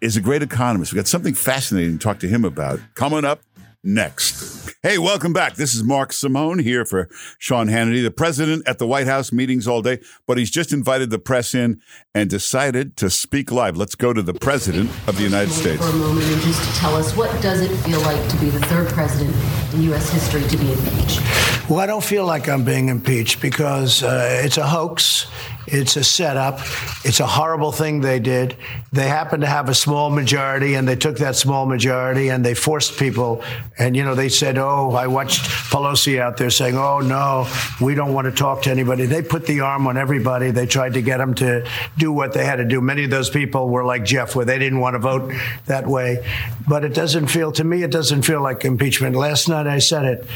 is 0.00 0.16
a 0.16 0.20
great 0.20 0.42
economist. 0.42 0.92
We 0.92 0.96
got 0.96 1.08
something 1.08 1.34
fascinating 1.34 1.98
to 1.98 2.02
talk 2.02 2.20
to 2.20 2.28
him 2.28 2.44
about 2.44 2.80
coming 2.94 3.24
up 3.24 3.40
next. 3.82 4.74
Hey, 4.82 4.98
welcome 4.98 5.32
back. 5.32 5.56
This 5.56 5.74
is 5.74 5.82
Mark 5.82 6.12
Simone 6.12 6.58
here 6.58 6.84
for 6.84 7.08
Sean 7.38 7.68
Hannity, 7.68 8.02
the 8.02 8.10
president 8.10 8.66
at 8.66 8.78
the 8.78 8.86
White 8.86 9.06
House 9.06 9.32
meetings 9.32 9.66
all 9.66 9.82
day, 9.82 10.00
but 10.26 10.38
he's 10.38 10.50
just 10.50 10.72
invited 10.72 11.10
the 11.10 11.18
press 11.18 11.54
in 11.54 11.80
and 12.14 12.30
decided 12.30 12.96
to 12.98 13.10
speak 13.10 13.50
live. 13.50 13.76
Let's 13.76 13.94
go 13.94 14.12
to 14.12 14.22
the 14.22 14.34
president 14.34 14.90
of 15.06 15.16
the 15.16 15.22
United 15.22 15.52
States. 15.52 15.82
For 15.82 15.90
a 15.90 15.98
moment, 15.98 16.26
and 16.26 16.42
just 16.42 16.62
to 16.66 16.78
tell 16.78 16.94
us 16.96 17.16
what 17.16 17.30
does 17.42 17.60
it 17.60 17.74
feel 17.78 18.00
like 18.02 18.26
to 18.30 18.36
be 18.38 18.50
the 18.50 18.60
third 18.60 18.88
president 18.88 19.34
in 19.74 19.82
U.S. 19.84 20.10
history 20.10 20.42
to 20.42 20.56
be 20.56 20.72
impeached? 20.72 21.20
Well, 21.68 21.78
I 21.78 21.86
don't 21.86 22.04
feel 22.04 22.26
like 22.26 22.48
I'm 22.48 22.64
being 22.64 22.88
impeached 22.88 23.40
because 23.40 24.02
uh, 24.02 24.40
it's 24.44 24.56
a 24.56 24.66
hoax. 24.66 25.26
It's 25.72 25.94
a 25.96 26.02
setup. 26.02 26.58
It's 27.04 27.20
a 27.20 27.26
horrible 27.26 27.70
thing 27.70 28.00
they 28.00 28.18
did. 28.18 28.56
They 28.92 29.06
happened 29.06 29.42
to 29.42 29.46
have 29.46 29.68
a 29.68 29.74
small 29.74 30.10
majority, 30.10 30.74
and 30.74 30.88
they 30.88 30.96
took 30.96 31.18
that 31.18 31.36
small 31.36 31.64
majority 31.64 32.28
and 32.28 32.44
they 32.44 32.54
forced 32.54 32.98
people. 32.98 33.44
And, 33.78 33.94
you 33.94 34.02
know, 34.02 34.16
they 34.16 34.30
said, 34.30 34.58
oh, 34.58 34.90
I 34.92 35.06
watched 35.06 35.42
Pelosi 35.70 36.18
out 36.18 36.38
there 36.38 36.50
saying, 36.50 36.76
oh, 36.76 36.98
no, 36.98 37.46
we 37.80 37.94
don't 37.94 38.12
want 38.12 38.24
to 38.24 38.32
talk 38.32 38.62
to 38.62 38.70
anybody. 38.70 39.06
They 39.06 39.22
put 39.22 39.46
the 39.46 39.60
arm 39.60 39.86
on 39.86 39.96
everybody. 39.96 40.50
They 40.50 40.66
tried 40.66 40.94
to 40.94 41.02
get 41.02 41.18
them 41.18 41.34
to 41.36 41.64
do 41.98 42.10
what 42.10 42.32
they 42.32 42.44
had 42.44 42.56
to 42.56 42.64
do. 42.64 42.80
Many 42.80 43.04
of 43.04 43.10
those 43.10 43.30
people 43.30 43.68
were 43.68 43.84
like 43.84 44.04
Jeff, 44.04 44.34
where 44.34 44.44
they 44.44 44.58
didn't 44.58 44.80
want 44.80 44.94
to 44.94 44.98
vote 44.98 45.32
that 45.66 45.86
way. 45.86 46.26
But 46.68 46.84
it 46.84 46.94
doesn't 46.94 47.28
feel, 47.28 47.52
to 47.52 47.62
me, 47.62 47.84
it 47.84 47.92
doesn't 47.92 48.22
feel 48.22 48.42
like 48.42 48.64
impeachment. 48.64 49.14
Last 49.14 49.48
night 49.48 49.59
I 49.66 49.78
said 49.78 50.04
it. 50.04 50.26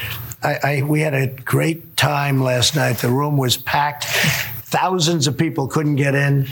I, 0.42 0.58
I, 0.62 0.82
we 0.82 1.00
had 1.00 1.14
a 1.14 1.26
great 1.26 1.96
time 1.96 2.42
last 2.42 2.76
night. 2.76 2.98
The 2.98 3.08
room 3.08 3.36
was 3.36 3.56
packed. 3.56 4.04
Thousands 4.04 5.26
of 5.26 5.38
people 5.38 5.68
couldn't 5.68 5.96
get 5.96 6.14
in. 6.14 6.48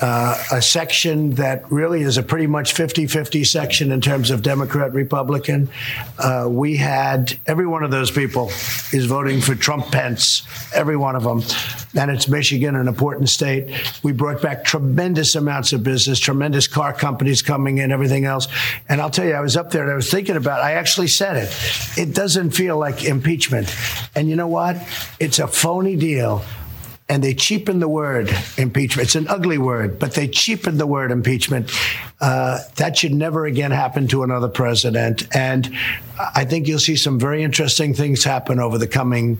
Uh, 0.00 0.40
a 0.52 0.62
section 0.62 1.34
that 1.34 1.70
really 1.72 2.02
is 2.02 2.18
a 2.18 2.22
pretty 2.22 2.46
much 2.46 2.72
50 2.72 3.08
50 3.08 3.42
section 3.42 3.90
in 3.90 4.00
terms 4.00 4.30
of 4.30 4.42
Democrat 4.42 4.92
Republican. 4.92 5.68
Uh, 6.16 6.46
we 6.48 6.76
had 6.76 7.36
every 7.46 7.66
one 7.66 7.82
of 7.82 7.90
those 7.90 8.08
people 8.08 8.46
is 8.92 9.06
voting 9.06 9.40
for 9.40 9.56
Trump 9.56 9.86
Pence, 9.86 10.42
every 10.72 10.96
one 10.96 11.16
of 11.16 11.24
them. 11.24 11.42
And 12.00 12.12
it's 12.12 12.28
Michigan, 12.28 12.76
an 12.76 12.86
important 12.86 13.28
state. 13.28 13.74
We 14.04 14.12
brought 14.12 14.40
back 14.40 14.64
tremendous 14.64 15.34
amounts 15.34 15.72
of 15.72 15.82
business, 15.82 16.20
tremendous 16.20 16.68
car 16.68 16.92
companies 16.92 17.42
coming 17.42 17.78
in, 17.78 17.90
everything 17.90 18.24
else. 18.24 18.46
And 18.88 19.00
I'll 19.00 19.10
tell 19.10 19.26
you, 19.26 19.34
I 19.34 19.40
was 19.40 19.56
up 19.56 19.72
there 19.72 19.82
and 19.82 19.90
I 19.90 19.96
was 19.96 20.08
thinking 20.08 20.36
about 20.36 20.60
I 20.60 20.74
actually 20.74 21.08
said 21.08 21.36
it. 21.36 22.00
It 22.00 22.14
doesn't 22.14 22.52
feel 22.52 22.78
like 22.78 23.04
impeachment. 23.04 23.74
And 24.14 24.28
you 24.30 24.36
know 24.36 24.46
what? 24.46 24.76
It's 25.18 25.40
a 25.40 25.48
phony 25.48 25.96
deal 25.96 26.44
and 27.08 27.24
they 27.24 27.32
cheapen 27.34 27.80
the 27.80 27.88
word 27.88 28.30
impeachment. 28.58 29.06
It's 29.06 29.14
an 29.16 29.28
ugly 29.28 29.56
word, 29.56 29.98
but 29.98 30.12
they 30.12 30.28
cheapen 30.28 30.76
the 30.76 30.86
word 30.86 31.10
impeachment. 31.10 31.70
Uh, 32.20 32.60
that 32.76 32.98
should 32.98 33.14
never 33.14 33.46
again 33.46 33.70
happen 33.70 34.08
to 34.08 34.22
another 34.22 34.48
president. 34.48 35.26
And 35.34 35.74
I 36.34 36.44
think 36.44 36.68
you'll 36.68 36.78
see 36.78 36.96
some 36.96 37.18
very 37.18 37.42
interesting 37.42 37.94
things 37.94 38.24
happen 38.24 38.60
over 38.60 38.76
the 38.76 38.86
coming 38.86 39.38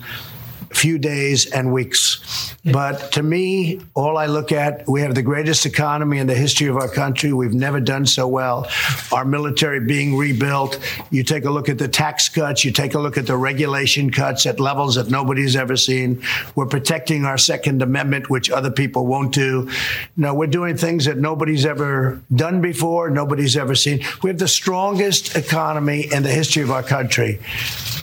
few 0.70 0.98
days 0.98 1.46
and 1.50 1.72
weeks. 1.72 2.54
But 2.64 3.12
to 3.12 3.22
me, 3.22 3.80
all 3.94 4.18
I 4.18 4.26
look 4.26 4.52
at, 4.52 4.86
we 4.88 5.00
have 5.00 5.14
the 5.14 5.22
greatest 5.22 5.64
economy 5.64 6.18
in 6.18 6.26
the 6.26 6.34
history 6.34 6.66
of 6.66 6.76
our 6.76 6.88
country. 6.88 7.32
We've 7.32 7.54
never 7.54 7.80
done 7.80 8.06
so 8.06 8.28
well. 8.28 8.68
Our 9.12 9.24
military 9.24 9.80
being 9.80 10.16
rebuilt. 10.16 10.78
You 11.10 11.22
take 11.22 11.44
a 11.44 11.50
look 11.50 11.68
at 11.68 11.78
the 11.78 11.88
tax 11.88 12.28
cuts, 12.28 12.64
you 12.64 12.72
take 12.72 12.94
a 12.94 12.98
look 12.98 13.16
at 13.16 13.26
the 13.26 13.36
regulation 13.36 14.10
cuts 14.10 14.46
at 14.46 14.60
levels 14.60 14.96
that 14.96 15.08
nobody's 15.08 15.56
ever 15.56 15.76
seen. 15.76 16.22
We're 16.54 16.66
protecting 16.66 17.24
our 17.24 17.38
Second 17.38 17.80
Amendment, 17.82 18.28
which 18.28 18.50
other 18.50 18.70
people 18.70 19.06
won't 19.06 19.32
do. 19.32 19.70
No, 20.16 20.34
we're 20.34 20.46
doing 20.46 20.76
things 20.76 21.06
that 21.06 21.16
nobody's 21.16 21.64
ever 21.64 22.20
done 22.34 22.60
before, 22.60 23.10
nobody's 23.10 23.56
ever 23.56 23.74
seen. 23.74 24.04
We 24.22 24.30
have 24.30 24.38
the 24.38 24.48
strongest 24.48 25.36
economy 25.36 26.08
in 26.12 26.22
the 26.22 26.30
history 26.30 26.62
of 26.62 26.70
our 26.70 26.82
country, 26.82 27.40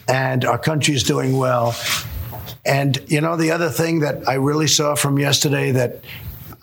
and 0.07 0.45
our 0.45 0.57
country 0.57 0.95
is 0.95 1.03
doing 1.03 1.37
well. 1.37 1.75
And 2.65 2.99
you 3.07 3.21
know, 3.21 3.35
the 3.35 3.51
other 3.51 3.69
thing 3.69 3.99
that 3.99 4.27
I 4.27 4.35
really 4.35 4.67
saw 4.67 4.95
from 4.95 5.19
yesterday 5.19 5.71
that 5.71 5.99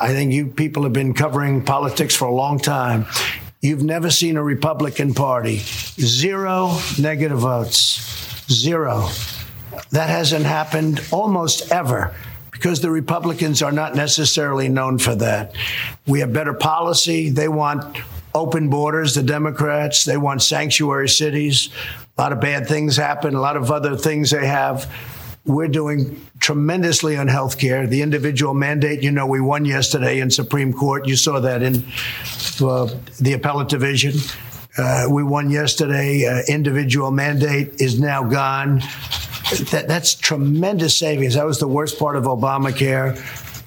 I 0.00 0.08
think 0.08 0.32
you 0.32 0.48
people 0.48 0.82
have 0.82 0.92
been 0.92 1.14
covering 1.14 1.64
politics 1.64 2.14
for 2.14 2.26
a 2.26 2.34
long 2.34 2.58
time. 2.58 3.06
You've 3.60 3.84
never 3.84 4.10
seen 4.10 4.36
a 4.36 4.42
Republican 4.42 5.14
Party 5.14 5.58
zero 5.58 6.76
negative 6.98 7.38
votes, 7.38 8.44
zero. 8.52 9.08
That 9.92 10.08
hasn't 10.08 10.44
happened 10.44 11.00
almost 11.12 11.70
ever 11.70 12.14
because 12.50 12.80
the 12.80 12.90
Republicans 12.90 13.62
are 13.62 13.70
not 13.70 13.94
necessarily 13.94 14.68
known 14.68 14.98
for 14.98 15.14
that. 15.14 15.54
We 16.06 16.20
have 16.20 16.32
better 16.32 16.54
policy. 16.54 17.30
They 17.30 17.48
want 17.48 17.98
open 18.34 18.68
borders, 18.70 19.14
the 19.14 19.22
Democrats. 19.22 20.04
They 20.04 20.16
want 20.16 20.42
sanctuary 20.42 21.08
cities. 21.08 21.68
A 22.18 22.20
lot 22.20 22.32
of 22.32 22.40
bad 22.40 22.66
things 22.66 22.96
happen, 22.96 23.34
a 23.34 23.40
lot 23.40 23.56
of 23.56 23.70
other 23.70 23.96
things 23.96 24.30
they 24.30 24.46
have. 24.46 24.92
We're 25.44 25.68
doing 25.68 26.24
tremendously 26.38 27.16
on 27.16 27.26
health 27.26 27.58
care. 27.58 27.86
The 27.86 28.02
individual 28.02 28.54
mandate, 28.54 29.02
you 29.02 29.10
know, 29.10 29.26
we 29.26 29.40
won 29.40 29.64
yesterday 29.64 30.20
in 30.20 30.30
Supreme 30.30 30.72
Court. 30.72 31.08
You 31.08 31.16
saw 31.16 31.40
that 31.40 31.62
in 31.62 31.84
uh, 32.60 32.88
the 33.20 33.32
appellate 33.32 33.68
division. 33.68 34.14
Uh, 34.78 35.06
we 35.10 35.24
won 35.24 35.50
yesterday. 35.50 36.26
Uh, 36.26 36.42
individual 36.48 37.10
mandate 37.10 37.80
is 37.80 37.98
now 37.98 38.22
gone. 38.22 38.78
That, 39.72 39.86
that's 39.88 40.14
tremendous 40.14 40.96
savings. 40.96 41.34
That 41.34 41.44
was 41.44 41.58
the 41.58 41.68
worst 41.68 41.98
part 41.98 42.16
of 42.16 42.24
Obamacare. 42.24 43.18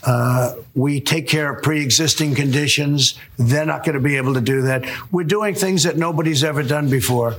Uh, 0.08 0.56
we 0.76 1.02
take 1.02 1.28
care 1.28 1.54
of 1.54 1.64
pre-existing 1.64 2.36
conditions. 2.36 3.20
They're 3.38 3.66
not 3.66 3.84
going 3.84 3.96
to 3.96 4.00
be 4.02 4.18
able 4.18 4.36
to 4.36 4.42
do 4.42 4.62
that. 4.64 4.86
We're 5.12 5.24
doing 5.24 5.56
things 5.56 5.84
that 5.84 5.98
nobody's 5.98 6.44
ever 6.44 6.64
done 6.64 6.90
before. 6.90 7.36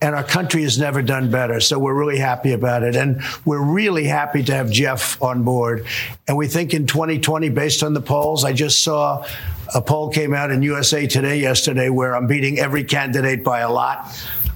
And 0.00 0.14
our 0.14 0.22
country 0.22 0.62
has 0.62 0.78
never 0.78 1.02
done 1.02 1.30
better. 1.30 1.60
So 1.60 1.78
we're 1.78 1.94
really 1.94 2.18
happy 2.18 2.52
about 2.52 2.84
it. 2.84 2.94
And 2.94 3.20
we're 3.44 3.62
really 3.62 4.04
happy 4.04 4.44
to 4.44 4.54
have 4.54 4.70
Jeff 4.70 5.20
on 5.20 5.42
board. 5.42 5.86
And 6.28 6.36
we 6.36 6.46
think 6.46 6.72
in 6.72 6.86
2020, 6.86 7.48
based 7.48 7.82
on 7.82 7.94
the 7.94 8.00
polls, 8.00 8.44
I 8.44 8.52
just 8.52 8.84
saw 8.84 9.26
a 9.74 9.82
poll 9.82 10.10
came 10.10 10.34
out 10.34 10.50
in 10.50 10.62
USA 10.62 11.06
Today 11.06 11.40
yesterday 11.40 11.88
where 11.88 12.14
I'm 12.14 12.28
beating 12.28 12.58
every 12.58 12.84
candidate 12.84 13.42
by 13.42 13.60
a 13.60 13.70
lot. 13.70 14.06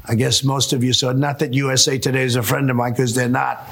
I 0.04 0.14
guess 0.14 0.44
most 0.44 0.72
of 0.72 0.84
you 0.84 0.92
saw, 0.92 1.12
not 1.12 1.40
that 1.40 1.54
USA 1.54 1.98
Today 1.98 2.22
is 2.22 2.36
a 2.36 2.42
friend 2.42 2.70
of 2.70 2.76
mine 2.76 2.92
because 2.92 3.14
they're 3.14 3.28
not, 3.28 3.68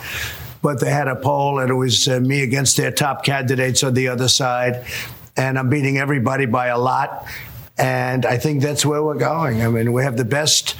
but 0.62 0.80
they 0.80 0.90
had 0.90 1.06
a 1.06 1.16
poll 1.16 1.60
and 1.60 1.70
it 1.70 1.74
was 1.74 2.08
uh, 2.08 2.18
me 2.18 2.42
against 2.42 2.76
their 2.76 2.90
top 2.90 3.24
candidates 3.24 3.84
on 3.84 3.94
the 3.94 4.08
other 4.08 4.28
side. 4.28 4.84
And 5.36 5.56
I'm 5.56 5.70
beating 5.70 5.98
everybody 5.98 6.46
by 6.46 6.66
a 6.66 6.78
lot. 6.78 7.26
And 7.78 8.26
I 8.26 8.36
think 8.36 8.60
that's 8.60 8.84
where 8.84 9.02
we're 9.02 9.14
going. 9.14 9.62
I 9.62 9.68
mean, 9.68 9.92
we 9.92 10.02
have 10.02 10.16
the 10.16 10.24
best 10.24 10.76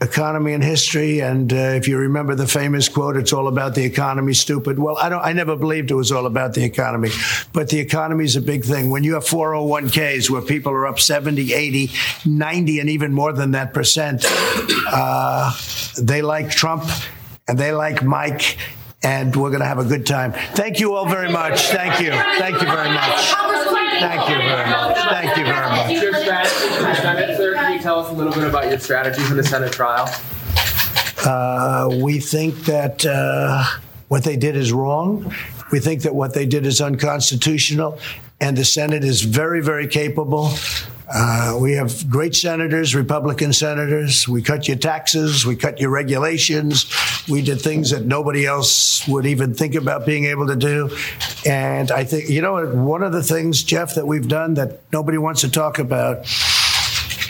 economy 0.00 0.52
and 0.52 0.62
history. 0.62 1.20
And 1.20 1.52
uh, 1.52 1.56
if 1.56 1.88
you 1.88 1.98
remember 1.98 2.34
the 2.34 2.46
famous 2.46 2.88
quote, 2.88 3.16
"It's 3.16 3.32
all 3.32 3.48
about 3.48 3.74
the 3.74 3.84
economy, 3.84 4.34
stupid." 4.34 4.78
Well, 4.78 4.98
I 4.98 5.08
don't. 5.08 5.24
I 5.24 5.32
never 5.32 5.56
believed 5.56 5.90
it 5.90 5.94
was 5.94 6.12
all 6.12 6.26
about 6.26 6.54
the 6.54 6.64
economy, 6.64 7.10
but 7.52 7.68
the 7.68 7.78
economy 7.78 8.24
is 8.24 8.36
a 8.36 8.40
big 8.40 8.64
thing. 8.64 8.90
When 8.90 9.04
you 9.04 9.14
have 9.14 9.24
401ks 9.24 10.30
where 10.30 10.42
people 10.42 10.72
are 10.72 10.86
up 10.86 11.00
70, 11.00 11.52
80, 11.52 11.90
90, 12.24 12.80
and 12.80 12.90
even 12.90 13.12
more 13.12 13.32
than 13.32 13.52
that 13.52 13.72
percent, 13.72 14.24
uh, 14.88 15.52
they 16.00 16.22
like 16.22 16.50
Trump 16.50 16.84
and 17.48 17.58
they 17.58 17.72
like 17.72 18.02
Mike. 18.02 18.58
And 19.02 19.36
we're 19.36 19.50
going 19.50 19.60
to 19.60 19.66
have 19.66 19.78
a 19.78 19.84
good 19.84 20.06
time. 20.06 20.32
Thank 20.32 20.80
you 20.80 20.94
all 20.94 21.06
very 21.06 21.30
much. 21.30 21.60
Thank 21.66 22.00
you. 22.00 22.10
Thank 22.10 22.58
you 22.58 22.66
very 22.66 22.88
much. 22.88 23.34
Thank 24.00 24.30
you 24.30 24.36
very 24.36 24.70
much. 24.70 24.96
Thank 24.96 25.36
you 25.36 25.44
very 25.44 25.76
much. 25.76 27.43
Tell 27.84 28.00
us 28.00 28.08
a 28.08 28.14
little 28.14 28.32
bit 28.32 28.44
about 28.44 28.70
your 28.70 28.78
strategy 28.78 29.20
for 29.24 29.34
the 29.34 29.44
Senate 29.44 29.70
trial? 29.70 30.08
Uh, 31.22 31.94
we 32.02 32.18
think 32.18 32.54
that 32.60 33.04
uh, 33.04 33.62
what 34.08 34.24
they 34.24 34.38
did 34.38 34.56
is 34.56 34.72
wrong. 34.72 35.34
We 35.70 35.80
think 35.80 36.00
that 36.00 36.14
what 36.14 36.32
they 36.32 36.46
did 36.46 36.64
is 36.64 36.80
unconstitutional, 36.80 37.98
and 38.40 38.56
the 38.56 38.64
Senate 38.64 39.04
is 39.04 39.20
very, 39.20 39.62
very 39.62 39.86
capable. 39.86 40.54
Uh, 41.14 41.58
we 41.60 41.72
have 41.72 42.08
great 42.08 42.34
senators, 42.34 42.94
Republican 42.94 43.52
senators. 43.52 44.26
We 44.26 44.40
cut 44.40 44.66
your 44.66 44.78
taxes, 44.78 45.44
we 45.44 45.54
cut 45.54 45.78
your 45.78 45.90
regulations. 45.90 46.90
We 47.28 47.42
did 47.42 47.60
things 47.60 47.90
that 47.90 48.06
nobody 48.06 48.46
else 48.46 49.06
would 49.06 49.26
even 49.26 49.52
think 49.52 49.74
about 49.74 50.06
being 50.06 50.24
able 50.24 50.46
to 50.46 50.56
do. 50.56 50.88
And 51.44 51.90
I 51.90 52.04
think, 52.04 52.30
you 52.30 52.40
know, 52.40 52.64
one 52.66 53.02
of 53.02 53.12
the 53.12 53.22
things, 53.22 53.62
Jeff, 53.62 53.94
that 53.96 54.06
we've 54.06 54.26
done 54.26 54.54
that 54.54 54.80
nobody 54.90 55.18
wants 55.18 55.42
to 55.42 55.50
talk 55.50 55.78
about 55.78 56.26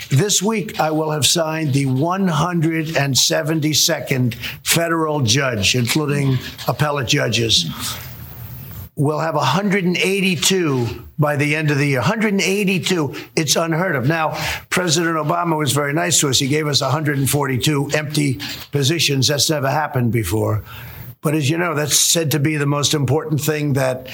this 0.09 0.41
week, 0.41 0.79
I 0.79 0.91
will 0.91 1.11
have 1.11 1.25
signed 1.25 1.73
the 1.73 1.85
172nd 1.85 4.35
federal 4.63 5.19
judge, 5.21 5.75
including 5.75 6.37
appellate 6.67 7.07
judges. 7.07 7.65
We'll 8.97 9.19
have 9.19 9.35
182 9.35 11.03
by 11.19 11.35
the 11.35 11.53
end 11.55 11.69
of 11.69 11.77
the 11.77 11.85
year. 11.85 11.99
182. 11.99 13.13
It's 13.35 13.57
unheard 13.57 13.95
of. 13.95 14.07
Now, 14.07 14.37
President 14.69 15.17
Obama 15.17 15.57
was 15.57 15.73
very 15.73 15.93
nice 15.93 16.21
to 16.21 16.29
us. 16.29 16.39
He 16.39 16.47
gave 16.47 16.65
us 16.67 16.81
142 16.81 17.89
empty 17.93 18.39
positions. 18.71 19.27
That's 19.27 19.49
never 19.49 19.69
happened 19.69 20.13
before. 20.13 20.63
But 21.25 21.33
as 21.33 21.49
you 21.49 21.57
know, 21.57 21.73
that's 21.73 21.97
said 21.97 22.29
to 22.31 22.39
be 22.39 22.55
the 22.55 22.67
most 22.67 22.93
important 22.93 23.41
thing 23.41 23.73
that 23.73 24.09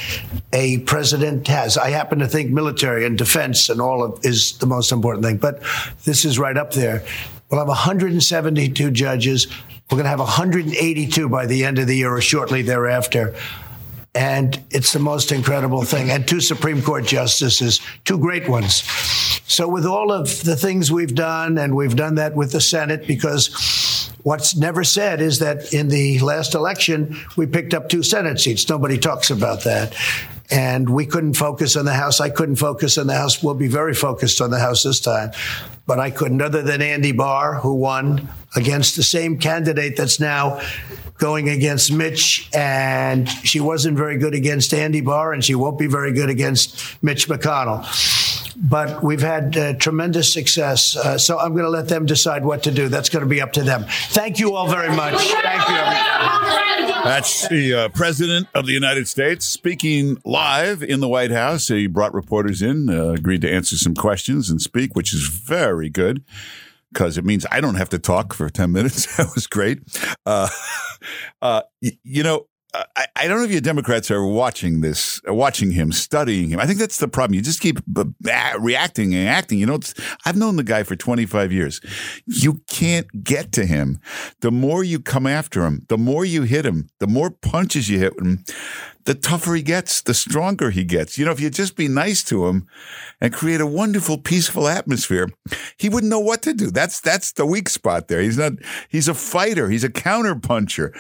a 0.54 0.78
president 0.78 1.46
has. 1.50 1.78
I 1.78 1.90
happen 1.90 2.20
to 2.20 2.28
think 2.28 2.52
military 2.52 3.06
and 3.06 3.18
defense 3.18 3.68
and 3.68 3.82
all 3.82 4.02
of 4.02 4.26
is 4.26 4.58
the 4.60 4.66
most 4.66 4.94
important 4.94 5.26
thing. 5.26 5.36
But 5.36 5.62
this 6.06 6.24
is 6.24 6.40
right 6.40 6.56
up 6.56 6.72
there. 6.72 7.04
We'll 7.50 7.60
have 7.60 7.68
172 7.68 8.92
judges. 8.92 9.48
We're 9.92 9.98
going 9.98 10.06
to 10.06 10.10
have 10.10 10.20
182 10.20 11.28
by 11.28 11.48
the 11.48 11.66
end 11.66 11.80
of 11.80 11.88
the 11.88 11.98
year 11.98 12.16
or 12.16 12.22
shortly 12.22 12.62
thereafter. 12.62 13.36
And 14.16 14.64
it's 14.70 14.94
the 14.94 15.00
most 15.00 15.34
incredible 15.34 15.84
thing. 15.84 16.12
And 16.12 16.26
two 16.26 16.40
Supreme 16.40 16.82
Court 16.82 17.04
justices, 17.04 17.82
two 18.06 18.20
great 18.20 18.48
ones. 18.48 18.84
So, 19.48 19.68
with 19.68 19.86
all 19.86 20.14
of 20.14 20.44
the 20.44 20.56
things 20.56 20.94
we've 20.94 21.14
done, 21.14 21.58
and 21.58 21.76
we've 21.76 21.98
done 21.98 22.16
that 22.16 22.36
with 22.36 22.54
the 22.54 22.62
Senate, 22.62 23.06
because 23.06 23.50
what's 24.24 24.56
never 24.56 24.84
said 24.84 25.22
is 25.22 25.40
that 25.40 25.74
in 25.74 25.88
the 25.88 26.20
last 26.20 26.56
election, 26.56 27.18
we 27.38 27.46
picked 27.46 27.74
up 27.74 27.90
two 27.90 28.04
Senate 28.04 28.40
seats. 28.40 28.68
Nobody 28.70 28.98
talks 28.98 29.30
about 29.30 29.64
that. 29.64 29.96
And 30.50 30.90
we 30.90 31.06
couldn't 31.06 31.36
focus 31.36 31.78
on 31.78 31.86
the 31.86 31.94
House. 31.94 32.20
I 32.20 32.30
couldn't 32.30 32.58
focus 32.58 32.98
on 32.98 33.08
the 33.08 33.16
House. 33.16 33.42
We'll 33.42 33.54
be 33.54 33.70
very 33.70 33.94
focused 33.94 34.42
on 34.42 34.52
the 34.52 34.60
House 34.60 34.84
this 34.84 35.00
time. 35.00 35.32
But 35.88 36.00
I 36.00 36.12
couldn't, 36.12 36.42
other 36.42 36.62
than 36.62 36.82
Andy 36.82 37.14
Barr, 37.14 37.56
who 37.56 37.76
won 37.76 38.30
against 38.56 38.98
the 38.98 39.04
same 39.04 39.38
candidate 39.38 39.96
that's 39.96 40.20
now 40.20 40.62
going 41.18 41.50
against 41.50 41.92
Mitch, 41.94 42.50
and 42.54 43.30
she 43.30 43.60
wasn't 43.60 43.96
very 43.96 44.18
good 44.18 44.34
against 44.34 44.74
Andy 44.74 45.02
Barr, 45.02 45.34
and 45.34 45.44
she 45.44 45.56
won't 45.56 45.80
be 45.80 45.88
very 45.88 46.12
good 46.12 46.30
against 46.30 47.02
Mitch 47.04 47.30
McConnell. 47.30 47.86
But 48.64 49.04
we've 49.04 49.22
had 49.22 49.58
uh, 49.58 49.74
tremendous 49.74 50.32
success, 50.32 50.96
uh, 50.96 51.18
so 51.18 51.40
I'm 51.40 51.54
going 51.54 51.64
to 51.64 51.70
let 51.70 51.88
them 51.88 52.06
decide 52.06 52.46
what 52.46 52.64
to 52.64 52.72
do. 52.72 52.90
That's 52.90 53.10
going 53.10 53.24
to 53.24 53.30
be 53.30 53.42
up 53.42 53.54
to 53.54 53.64
them. 53.64 53.86
Thank 54.10 54.40
you 54.40 54.54
all 54.54 54.68
very 54.70 54.96
much. 54.96 55.16
Thank 55.16 55.68
you. 55.68 55.76
Everybody. 55.76 57.04
That's 57.04 57.48
the 57.48 57.74
uh, 57.74 57.90
President 57.90 58.48
of 58.54 58.68
the 58.68 58.74
United 58.74 59.08
States 59.08 59.48
speaking 59.48 60.18
live 60.24 60.84
in 60.84 61.00
the 61.00 61.08
White 61.08 61.32
House. 61.32 61.70
He 61.70 61.88
brought 61.88 62.14
reporters 62.14 62.62
in, 62.62 62.88
uh, 62.90 63.10
agreed 63.10 63.42
to 63.42 63.52
answer 63.52 63.78
some 63.78 63.96
questions 63.96 64.52
and 64.52 64.62
speak, 64.62 64.96
which 64.96 65.12
is 65.12 65.28
very 65.28 65.90
good 65.90 66.24
because 66.94 67.18
it 67.18 67.26
means 67.26 67.46
I 67.52 67.62
don't 67.62 67.76
have 67.76 67.90
to 67.90 68.00
talk 68.00 68.34
for 68.34 68.50
10 68.50 68.72
minutes. 68.72 69.16
that 69.18 69.32
was 69.34 69.48
great. 69.48 69.80
Uh, 70.26 70.50
uh, 71.42 71.62
y- 71.82 71.98
you 72.04 72.22
know, 72.22 72.46
Uh, 72.74 72.84
I, 72.96 73.06
I, 73.18 73.28
don't 73.28 73.38
know 73.40 73.44
if 73.44 73.52
you 73.52 73.60
Democrats 73.60 74.10
are 74.12 74.26
watching 74.26 74.80
this, 74.80 75.22
uh, 75.28 75.34
watching 75.34 75.72
him, 75.72 75.92
studying 75.92 76.50
him. 76.50 76.60
I 76.60 76.66
think 76.66 76.80
that's 76.80 77.00
the 77.00 77.08
problem. 77.08 77.36
You 77.36 77.42
just 77.42 77.60
keep 77.60 77.80
b- 77.92 78.04
b- 78.22 78.32
reacting 78.60 79.14
and 79.14 79.28
acting. 79.28 79.60
You 79.60 79.66
know, 79.66 79.80
I've 80.26 80.38
known 80.38 80.56
the 80.56 80.64
guy 80.64 80.84
for 80.84 80.96
25 80.96 81.52
years. 81.52 81.82
You 82.26 82.62
can't 82.68 83.24
get 83.24 83.52
to 83.54 83.66
him. 83.66 84.00
The 84.40 84.52
more 84.52 84.86
you 84.86 85.00
come 85.00 85.28
after 85.28 85.66
him, 85.66 85.86
the 85.90 85.98
more 85.98 86.24
you 86.24 86.44
hit 86.44 86.66
him, 86.66 86.90
the 87.00 87.08
more 87.08 87.30
punches 87.30 87.90
you 87.90 88.00
hit 88.00 88.18
him, 88.18 88.46
the 89.04 89.16
tougher 89.16 89.56
he 89.56 89.64
gets, 89.64 90.02
the 90.02 90.14
stronger 90.14 90.70
he 90.70 90.86
gets. 90.86 91.18
You 91.18 91.26
know, 91.26 91.32
if 91.32 91.42
you 91.42 91.50
just 91.50 91.76
be 91.76 91.90
nice 91.90 92.24
to 92.26 92.48
him 92.48 92.68
and 93.20 93.34
create 93.34 93.60
a 93.60 93.68
wonderful, 93.68 94.18
peaceful 94.18 94.70
atmosphere, 94.70 95.30
he 95.78 95.90
wouldn't 95.90 96.10
know 96.10 96.20
what 96.20 96.42
to 96.44 96.54
do. 96.54 96.72
That's 96.72 97.02
that's 97.02 97.34
the 97.34 97.46
weak 97.46 97.68
spot 97.68 98.08
there. 98.08 98.22
He's 98.22 98.38
not. 98.38 98.54
He's 98.88 99.10
a 99.10 99.14
fighter. 99.14 99.70
He's 99.70 99.84
a 99.84 99.90
counter 99.90 100.36
puncher 100.36 100.94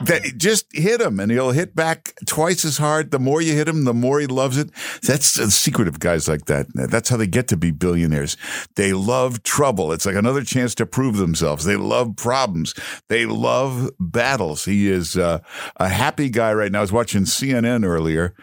that 0.00 0.34
just 0.36 0.66
hit 0.72 1.00
him 1.00 1.20
and 1.20 1.30
he'll 1.30 1.50
hit 1.50 1.74
back 1.74 2.14
twice 2.26 2.64
as 2.64 2.78
hard. 2.78 3.10
The 3.10 3.18
more 3.18 3.40
you 3.40 3.54
hit 3.54 3.68
him, 3.68 3.84
the 3.84 3.94
more 3.94 4.20
he 4.20 4.26
loves 4.26 4.56
it. 4.56 4.70
That's 5.02 5.34
the 5.34 5.50
secret 5.50 5.88
of 5.88 6.00
guys 6.00 6.28
like 6.28 6.46
that. 6.46 6.66
That's 6.74 7.08
how 7.08 7.16
they 7.16 7.26
get 7.26 7.48
to 7.48 7.56
be 7.56 7.70
billionaires. 7.70 8.36
They 8.76 8.92
love 8.92 9.42
trouble. 9.42 9.92
It's 9.92 10.06
like 10.06 10.16
another 10.16 10.42
chance 10.42 10.74
to 10.76 10.86
prove 10.86 11.16
themselves. 11.16 11.64
They 11.64 11.76
love 11.76 12.16
problems. 12.16 12.74
They 13.08 13.26
love 13.26 13.90
battles. 13.98 14.64
He 14.64 14.90
is 14.90 15.16
uh, 15.16 15.40
a 15.76 15.88
happy 15.88 16.28
guy 16.30 16.52
right 16.52 16.70
now. 16.70 16.78
I 16.78 16.82
was 16.82 16.92
watching 16.92 17.22
CNN 17.22 17.84
earlier. 17.84 18.34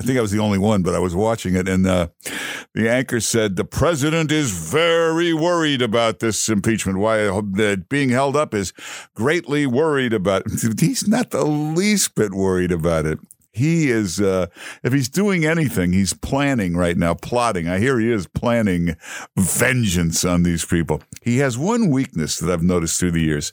I 0.00 0.02
think 0.02 0.16
I 0.16 0.22
was 0.22 0.30
the 0.30 0.38
only 0.38 0.58
one, 0.58 0.82
but 0.82 0.94
I 0.94 0.98
was 0.98 1.14
watching 1.14 1.54
it, 1.54 1.68
and 1.68 1.86
uh, 1.86 2.08
the 2.72 2.90
anchor 2.90 3.20
said 3.20 3.56
the 3.56 3.66
president 3.66 4.32
is 4.32 4.50
very 4.50 5.34
worried 5.34 5.82
about 5.82 6.20
this 6.20 6.48
impeachment. 6.48 6.98
Why 6.98 7.26
uh, 7.26 7.76
being 7.90 8.08
held 8.08 8.34
up 8.34 8.54
is 8.54 8.72
greatly 9.14 9.66
worried 9.66 10.14
about. 10.14 10.44
It. 10.46 10.80
He's 10.80 11.06
not 11.06 11.32
the 11.32 11.44
least 11.44 12.14
bit 12.14 12.32
worried 12.32 12.72
about 12.72 13.04
it. 13.04 13.18
He 13.52 13.90
is, 13.90 14.20
uh, 14.20 14.46
if 14.84 14.92
he's 14.92 15.08
doing 15.08 15.44
anything, 15.44 15.92
he's 15.92 16.12
planning 16.12 16.76
right 16.76 16.96
now, 16.96 17.14
plotting. 17.14 17.68
I 17.68 17.80
hear 17.80 17.98
he 17.98 18.10
is 18.10 18.28
planning 18.28 18.94
vengeance 19.36 20.24
on 20.24 20.44
these 20.44 20.64
people. 20.64 21.02
He 21.20 21.38
has 21.38 21.58
one 21.58 21.90
weakness 21.90 22.38
that 22.38 22.48
I've 22.48 22.62
noticed 22.62 23.00
through 23.00 23.10
the 23.10 23.20
years. 23.20 23.52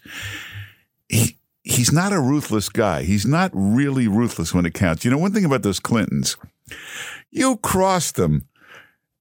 He, 1.10 1.37
he's 1.69 1.91
not 1.91 2.13
a 2.13 2.19
ruthless 2.19 2.69
guy. 2.69 3.03
He's 3.03 3.25
not 3.25 3.51
really 3.53 4.08
ruthless 4.08 4.53
when 4.53 4.65
it 4.65 4.73
counts. 4.73 5.03
You 5.03 5.12
know, 5.12 5.17
one 5.17 5.34
thing 5.34 5.45
about 5.45 5.63
those 5.63 5.80
Clintons, 5.80 6.38
you 7.30 7.58
cross 7.58 8.12
them. 8.12 8.47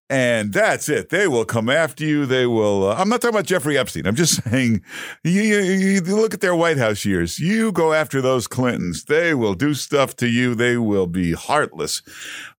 And 0.08 0.52
that's 0.52 0.88
it. 0.88 1.08
They 1.08 1.26
will 1.26 1.44
come 1.44 1.68
after 1.68 2.04
you. 2.04 2.26
They 2.26 2.46
will. 2.46 2.90
Uh, 2.90 2.94
I'm 2.94 3.08
not 3.08 3.20
talking 3.20 3.34
about 3.34 3.46
Jeffrey 3.46 3.76
Epstein. 3.76 4.06
I'm 4.06 4.14
just 4.14 4.40
saying, 4.50 4.82
you, 5.24 5.42
you, 5.42 5.58
you, 5.58 6.00
look 6.00 6.32
at 6.32 6.40
their 6.40 6.54
White 6.54 6.78
House 6.78 7.04
years. 7.04 7.40
You 7.40 7.72
go 7.72 7.92
after 7.92 8.20
those 8.20 8.46
Clintons. 8.46 9.04
They 9.04 9.34
will 9.34 9.54
do 9.54 9.74
stuff 9.74 10.14
to 10.16 10.28
you. 10.28 10.54
They 10.54 10.76
will 10.76 11.08
be 11.08 11.32
heartless. 11.32 12.02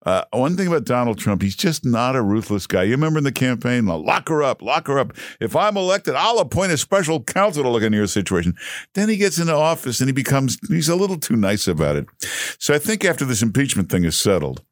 Uh, 0.06 0.24
one 0.32 0.58
thing 0.58 0.68
about 0.68 0.84
Donald 0.84 1.20
Trump, 1.20 1.42
he's 1.42 1.56
just 1.56 1.86
not 1.86 2.18
a 2.18 2.22
ruthless 2.22 2.68
guy. 2.68 2.84
You 2.84 2.92
remember 2.92 3.20
in 3.20 3.24
the 3.24 3.32
campaign, 3.32 3.86
lock 3.86 4.28
her 4.28 4.44
up, 4.44 4.62
lock 4.62 4.88
her 4.88 5.00
up. 5.00 5.14
If 5.40 5.56
I'm 5.56 5.78
elected, 5.78 6.16
I'll 6.16 6.40
appoint 6.40 6.74
a 6.74 6.78
special 6.78 7.24
counsel 7.24 7.64
to 7.64 7.70
look 7.70 7.84
into 7.84 7.98
your 7.98 8.08
situation. 8.08 8.56
Then 8.94 9.08
he 9.08 9.16
gets 9.16 9.40
into 9.40 9.56
office 9.56 10.02
and 10.02 10.10
he 10.10 10.14
becomes, 10.14 10.58
he's 10.68 10.90
a 10.90 10.96
little 10.96 11.18
too 11.18 11.38
nice 11.38 11.68
about 11.68 11.96
it. 11.96 12.08
So 12.60 12.74
I 12.74 12.80
think 12.80 13.06
after 13.06 13.24
this 13.24 13.42
impeachment 13.42 13.90
thing 13.90 14.04
is 14.04 14.20
settled, 14.20 14.64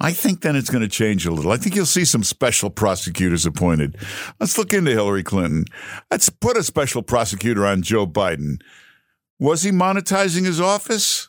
I 0.00 0.12
think 0.12 0.40
then 0.40 0.56
it's 0.56 0.70
going 0.70 0.82
to 0.82 0.88
change 0.88 1.26
a 1.26 1.30
little. 1.30 1.52
I 1.52 1.56
think 1.56 1.74
you'll 1.74 1.86
see 1.86 2.04
some 2.04 2.24
special 2.24 2.70
prosecutors 2.70 3.46
appointed. 3.46 3.96
Let's 4.40 4.58
look 4.58 4.72
into 4.72 4.90
Hillary 4.90 5.22
Clinton. 5.22 5.64
Let's 6.10 6.28
put 6.28 6.56
a 6.56 6.62
special 6.62 7.02
prosecutor 7.02 7.66
on 7.66 7.82
Joe 7.82 8.06
Biden. 8.06 8.60
Was 9.38 9.62
he 9.62 9.70
monetizing 9.70 10.44
his 10.44 10.60
office? 10.60 11.28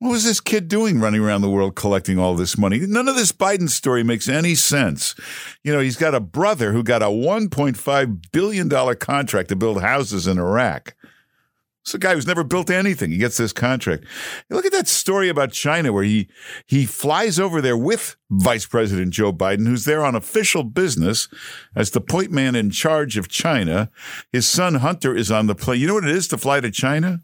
What 0.00 0.10
was 0.10 0.24
this 0.24 0.40
kid 0.40 0.68
doing 0.68 1.00
running 1.00 1.20
around 1.20 1.40
the 1.40 1.50
world 1.50 1.74
collecting 1.74 2.20
all 2.20 2.36
this 2.36 2.56
money? 2.56 2.78
None 2.78 3.08
of 3.08 3.16
this 3.16 3.32
Biden 3.32 3.68
story 3.68 4.04
makes 4.04 4.28
any 4.28 4.54
sense. 4.54 5.16
You 5.64 5.72
know, 5.72 5.80
he's 5.80 5.96
got 5.96 6.14
a 6.14 6.20
brother 6.20 6.72
who 6.72 6.84
got 6.84 7.02
a 7.02 7.06
$1.5 7.06 8.22
billion 8.30 8.96
contract 8.96 9.48
to 9.48 9.56
build 9.56 9.82
houses 9.82 10.28
in 10.28 10.38
Iraq. 10.38 10.94
It's 11.88 11.94
a 11.94 11.98
guy 11.98 12.12
who's 12.12 12.26
never 12.26 12.44
built 12.44 12.68
anything. 12.68 13.10
He 13.10 13.16
gets 13.16 13.38
this 13.38 13.54
contract. 13.54 14.04
Look 14.50 14.66
at 14.66 14.72
that 14.72 14.88
story 14.88 15.30
about 15.30 15.52
China 15.52 15.90
where 15.90 16.04
he 16.04 16.28
he 16.66 16.84
flies 16.84 17.40
over 17.40 17.62
there 17.62 17.78
with 17.78 18.14
Vice 18.28 18.66
President 18.66 19.14
Joe 19.14 19.32
Biden, 19.32 19.66
who's 19.66 19.86
there 19.86 20.04
on 20.04 20.14
official 20.14 20.64
business 20.64 21.28
as 21.74 21.92
the 21.92 22.02
point 22.02 22.30
man 22.30 22.54
in 22.54 22.68
charge 22.68 23.16
of 23.16 23.28
China. 23.28 23.90
His 24.30 24.46
son 24.46 24.74
Hunter 24.74 25.16
is 25.16 25.30
on 25.30 25.46
the 25.46 25.54
plane. 25.54 25.80
You 25.80 25.86
know 25.86 25.94
what 25.94 26.04
it 26.04 26.14
is 26.14 26.28
to 26.28 26.36
fly 26.36 26.60
to 26.60 26.70
China? 26.70 27.22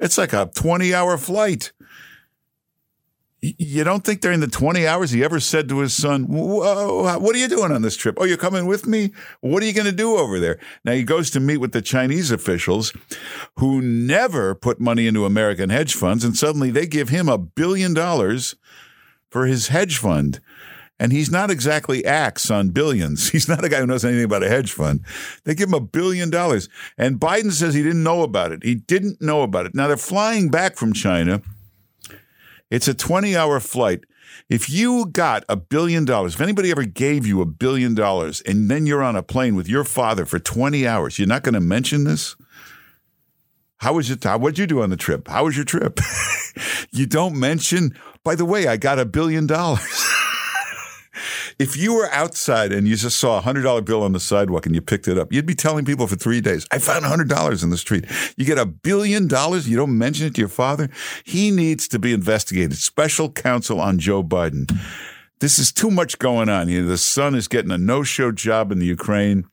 It's 0.00 0.16
like 0.16 0.32
a 0.32 0.50
20 0.54 0.94
hour 0.94 1.18
flight. 1.18 1.72
You 3.42 3.84
don't 3.84 4.02
think 4.02 4.22
during 4.22 4.40
the 4.40 4.46
20 4.46 4.86
hours 4.86 5.10
he 5.10 5.22
ever 5.22 5.40
said 5.40 5.68
to 5.68 5.80
his 5.80 5.92
son, 5.92 6.24
Whoa, 6.24 7.18
What 7.18 7.34
are 7.34 7.38
you 7.38 7.48
doing 7.48 7.70
on 7.70 7.82
this 7.82 7.96
trip? 7.96 8.16
Oh, 8.18 8.24
you're 8.24 8.38
coming 8.38 8.66
with 8.66 8.86
me? 8.86 9.12
What 9.40 9.62
are 9.62 9.66
you 9.66 9.74
going 9.74 9.86
to 9.86 9.92
do 9.92 10.16
over 10.16 10.40
there? 10.40 10.58
Now 10.84 10.92
he 10.92 11.02
goes 11.02 11.30
to 11.30 11.40
meet 11.40 11.58
with 11.58 11.72
the 11.72 11.82
Chinese 11.82 12.30
officials 12.30 12.94
who 13.58 13.82
never 13.82 14.54
put 14.54 14.80
money 14.80 15.06
into 15.06 15.26
American 15.26 15.68
hedge 15.68 15.94
funds, 15.94 16.24
and 16.24 16.36
suddenly 16.36 16.70
they 16.70 16.86
give 16.86 17.10
him 17.10 17.28
a 17.28 17.38
billion 17.38 17.92
dollars 17.92 18.56
for 19.28 19.46
his 19.46 19.68
hedge 19.68 19.98
fund. 19.98 20.40
And 20.98 21.12
he's 21.12 21.30
not 21.30 21.50
exactly 21.50 22.06
axe 22.06 22.50
on 22.50 22.70
billions. 22.70 23.28
He's 23.32 23.48
not 23.50 23.62
a 23.62 23.68
guy 23.68 23.80
who 23.80 23.86
knows 23.86 24.02
anything 24.02 24.24
about 24.24 24.42
a 24.42 24.48
hedge 24.48 24.72
fund. 24.72 25.04
They 25.44 25.54
give 25.54 25.68
him 25.68 25.74
a 25.74 25.80
billion 25.80 26.30
dollars. 26.30 26.70
And 26.96 27.20
Biden 27.20 27.52
says 27.52 27.74
he 27.74 27.82
didn't 27.82 28.02
know 28.02 28.22
about 28.22 28.50
it. 28.50 28.62
He 28.62 28.76
didn't 28.76 29.20
know 29.20 29.42
about 29.42 29.66
it. 29.66 29.74
Now 29.74 29.88
they're 29.88 29.98
flying 29.98 30.48
back 30.48 30.76
from 30.76 30.94
China. 30.94 31.42
It's 32.76 32.88
a 32.88 32.92
20 32.92 33.34
hour 33.34 33.58
flight. 33.58 34.04
If 34.50 34.68
you 34.68 35.06
got 35.06 35.44
a 35.48 35.56
billion 35.56 36.04
dollars, 36.04 36.34
if 36.34 36.42
anybody 36.42 36.70
ever 36.70 36.84
gave 36.84 37.26
you 37.26 37.40
a 37.40 37.46
billion 37.46 37.94
dollars 37.94 38.42
and 38.42 38.70
then 38.70 38.84
you're 38.84 39.02
on 39.02 39.16
a 39.16 39.22
plane 39.22 39.54
with 39.54 39.66
your 39.66 39.82
father 39.82 40.26
for 40.26 40.38
20 40.38 40.86
hours, 40.86 41.18
you're 41.18 41.26
not 41.26 41.42
going 41.42 41.54
to 41.54 41.60
mention 41.60 42.04
this? 42.04 42.36
How 43.78 43.94
was 43.94 44.10
your 44.10 44.18
time? 44.18 44.42
What'd 44.42 44.58
you 44.58 44.66
do 44.66 44.82
on 44.82 44.90
the 44.90 44.98
trip? 44.98 45.26
How 45.26 45.46
was 45.46 45.56
your 45.56 45.64
trip? 45.64 46.00
you 46.90 47.06
don't 47.06 47.40
mention, 47.40 47.96
by 48.22 48.34
the 48.34 48.44
way, 48.44 48.66
I 48.66 48.76
got 48.76 48.98
a 48.98 49.06
billion 49.06 49.46
dollars. 49.46 50.04
If 51.58 51.74
you 51.74 51.94
were 51.94 52.10
outside 52.12 52.70
and 52.70 52.86
you 52.86 52.96
just 52.96 53.18
saw 53.18 53.38
a 53.38 53.40
hundred 53.40 53.62
dollar 53.62 53.80
bill 53.80 54.02
on 54.02 54.12
the 54.12 54.20
sidewalk 54.20 54.66
and 54.66 54.74
you 54.74 54.82
picked 54.82 55.08
it 55.08 55.16
up, 55.16 55.32
you'd 55.32 55.46
be 55.46 55.54
telling 55.54 55.86
people 55.86 56.06
for 56.06 56.16
three 56.16 56.42
days, 56.42 56.66
I 56.70 56.78
found 56.78 57.06
a 57.06 57.08
hundred 57.08 57.30
dollars 57.30 57.62
in 57.62 57.70
the 57.70 57.78
street. 57.78 58.04
You 58.36 58.44
get 58.44 58.58
a 58.58 58.66
billion 58.66 59.26
dollars, 59.26 59.66
you 59.66 59.76
don't 59.76 59.96
mention 59.96 60.26
it 60.26 60.34
to 60.34 60.40
your 60.40 60.50
father. 60.50 60.90
He 61.24 61.50
needs 61.50 61.88
to 61.88 61.98
be 61.98 62.12
investigated. 62.12 62.76
Special 62.76 63.30
counsel 63.30 63.80
on 63.80 63.98
Joe 63.98 64.22
Biden. 64.22 64.70
This 65.40 65.58
is 65.58 65.72
too 65.72 65.90
much 65.90 66.18
going 66.18 66.50
on. 66.50 66.68
You 66.68 66.82
know, 66.82 66.88
the 66.88 66.98
son 66.98 67.34
is 67.34 67.48
getting 67.48 67.70
a 67.70 67.78
no-show 67.78 68.32
job 68.32 68.70
in 68.70 68.78
the 68.78 68.86
Ukraine. 68.86 69.44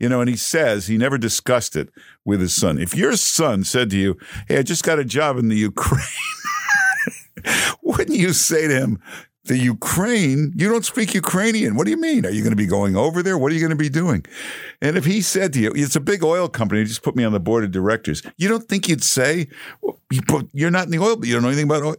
You 0.00 0.08
know, 0.08 0.20
and 0.20 0.30
he 0.30 0.36
says 0.36 0.86
he 0.86 0.96
never 0.96 1.18
discussed 1.18 1.76
it 1.76 1.88
with 2.24 2.40
his 2.40 2.54
son. 2.54 2.78
If 2.78 2.96
your 2.96 3.16
son 3.16 3.64
said 3.64 3.90
to 3.90 3.96
you, 3.96 4.16
Hey, 4.48 4.58
I 4.58 4.62
just 4.62 4.84
got 4.84 4.98
a 4.98 5.04
job 5.04 5.38
in 5.38 5.48
the 5.48 5.56
Ukraine, 5.56 6.04
wouldn't 7.82 8.16
you 8.16 8.32
say 8.32 8.68
to 8.68 8.74
him, 8.74 9.00
the 9.48 9.58
Ukraine, 9.58 10.52
you 10.56 10.68
don't 10.68 10.84
speak 10.84 11.14
Ukrainian. 11.14 11.74
What 11.74 11.84
do 11.84 11.90
you 11.90 12.00
mean? 12.00 12.24
Are 12.24 12.30
you 12.30 12.42
going 12.42 12.52
to 12.52 12.56
be 12.56 12.66
going 12.66 12.96
over 12.96 13.22
there? 13.22 13.36
What 13.36 13.50
are 13.50 13.54
you 13.54 13.60
going 13.60 13.70
to 13.70 13.76
be 13.76 13.88
doing? 13.88 14.24
And 14.80 14.96
if 14.96 15.04
he 15.04 15.20
said 15.20 15.52
to 15.54 15.60
you, 15.60 15.72
it's 15.74 15.96
a 15.96 16.00
big 16.00 16.22
oil 16.22 16.48
company, 16.48 16.84
just 16.84 17.02
put 17.02 17.16
me 17.16 17.24
on 17.24 17.32
the 17.32 17.40
board 17.40 17.64
of 17.64 17.70
directors, 17.70 18.22
you 18.36 18.48
don't 18.48 18.68
think 18.68 18.88
you'd 18.88 19.02
say, 19.02 19.48
you're 20.52 20.70
not 20.70 20.84
in 20.84 20.90
the 20.90 20.98
oil, 20.98 21.16
but 21.16 21.26
you 21.26 21.34
don't 21.34 21.42
know 21.42 21.48
anything 21.48 21.64
about 21.64 21.82
oil. 21.82 21.96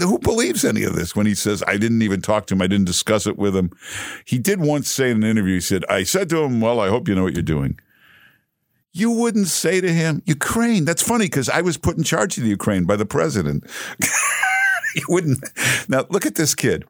Who 0.00 0.18
believes 0.18 0.64
any 0.64 0.82
of 0.82 0.96
this 0.96 1.14
when 1.14 1.26
he 1.26 1.34
says, 1.34 1.62
I 1.66 1.76
didn't 1.76 2.02
even 2.02 2.20
talk 2.20 2.46
to 2.48 2.54
him, 2.54 2.62
I 2.62 2.66
didn't 2.66 2.86
discuss 2.86 3.26
it 3.26 3.38
with 3.38 3.54
him? 3.54 3.70
He 4.24 4.38
did 4.38 4.60
once 4.60 4.88
say 4.90 5.10
in 5.10 5.18
an 5.18 5.30
interview, 5.30 5.54
he 5.54 5.60
said, 5.60 5.84
I 5.88 6.02
said 6.02 6.28
to 6.30 6.42
him, 6.42 6.60
Well, 6.60 6.80
I 6.80 6.88
hope 6.88 7.08
you 7.08 7.14
know 7.14 7.24
what 7.24 7.34
you're 7.34 7.42
doing. 7.42 7.78
You 8.92 9.10
wouldn't 9.10 9.48
say 9.48 9.80
to 9.80 9.92
him, 9.92 10.22
Ukraine. 10.24 10.84
That's 10.84 11.02
funny 11.02 11.26
because 11.26 11.48
I 11.48 11.60
was 11.60 11.76
put 11.76 11.98
in 11.98 12.04
charge 12.04 12.36
of 12.36 12.42
the 12.42 12.50
Ukraine 12.50 12.84
by 12.84 12.96
the 12.96 13.06
president. 13.06 13.64
you 14.94 15.04
wouldn't. 15.08 15.38
Now, 15.88 16.06
look 16.10 16.26
at 16.26 16.34
this 16.34 16.54
kid. 16.54 16.84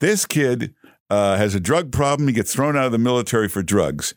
This 0.00 0.26
kid 0.26 0.74
uh, 1.08 1.36
has 1.36 1.54
a 1.54 1.60
drug 1.60 1.92
problem. 1.92 2.26
He 2.28 2.34
gets 2.34 2.52
thrown 2.52 2.76
out 2.76 2.86
of 2.86 2.92
the 2.92 2.98
military 2.98 3.48
for 3.48 3.62
drugs. 3.62 4.14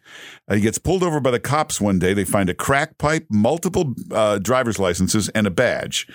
Uh, 0.48 0.56
he 0.56 0.62
gets 0.62 0.80
pulled 0.80 1.04
over 1.04 1.19
by 1.19 1.32
the 1.32 1.39
cops 1.39 1.80
one 1.80 2.00
day. 2.00 2.13
They 2.13 2.24
find 2.24 2.50
a 2.50 2.56
crack 2.56 2.98
pipe, 2.98 3.28
multiple 3.30 3.93
uh, 4.12 4.39
driver's 4.39 4.80
licenses, 4.80 5.30
and 5.30 5.45
a 5.45 5.52
badge. 5.52 6.08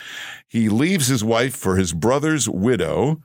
He 0.48 0.68
leaves 0.68 1.06
his 1.06 1.22
wife 1.22 1.54
for 1.54 1.76
his 1.76 1.92
brother's 1.92 2.48
widow. 2.48 3.22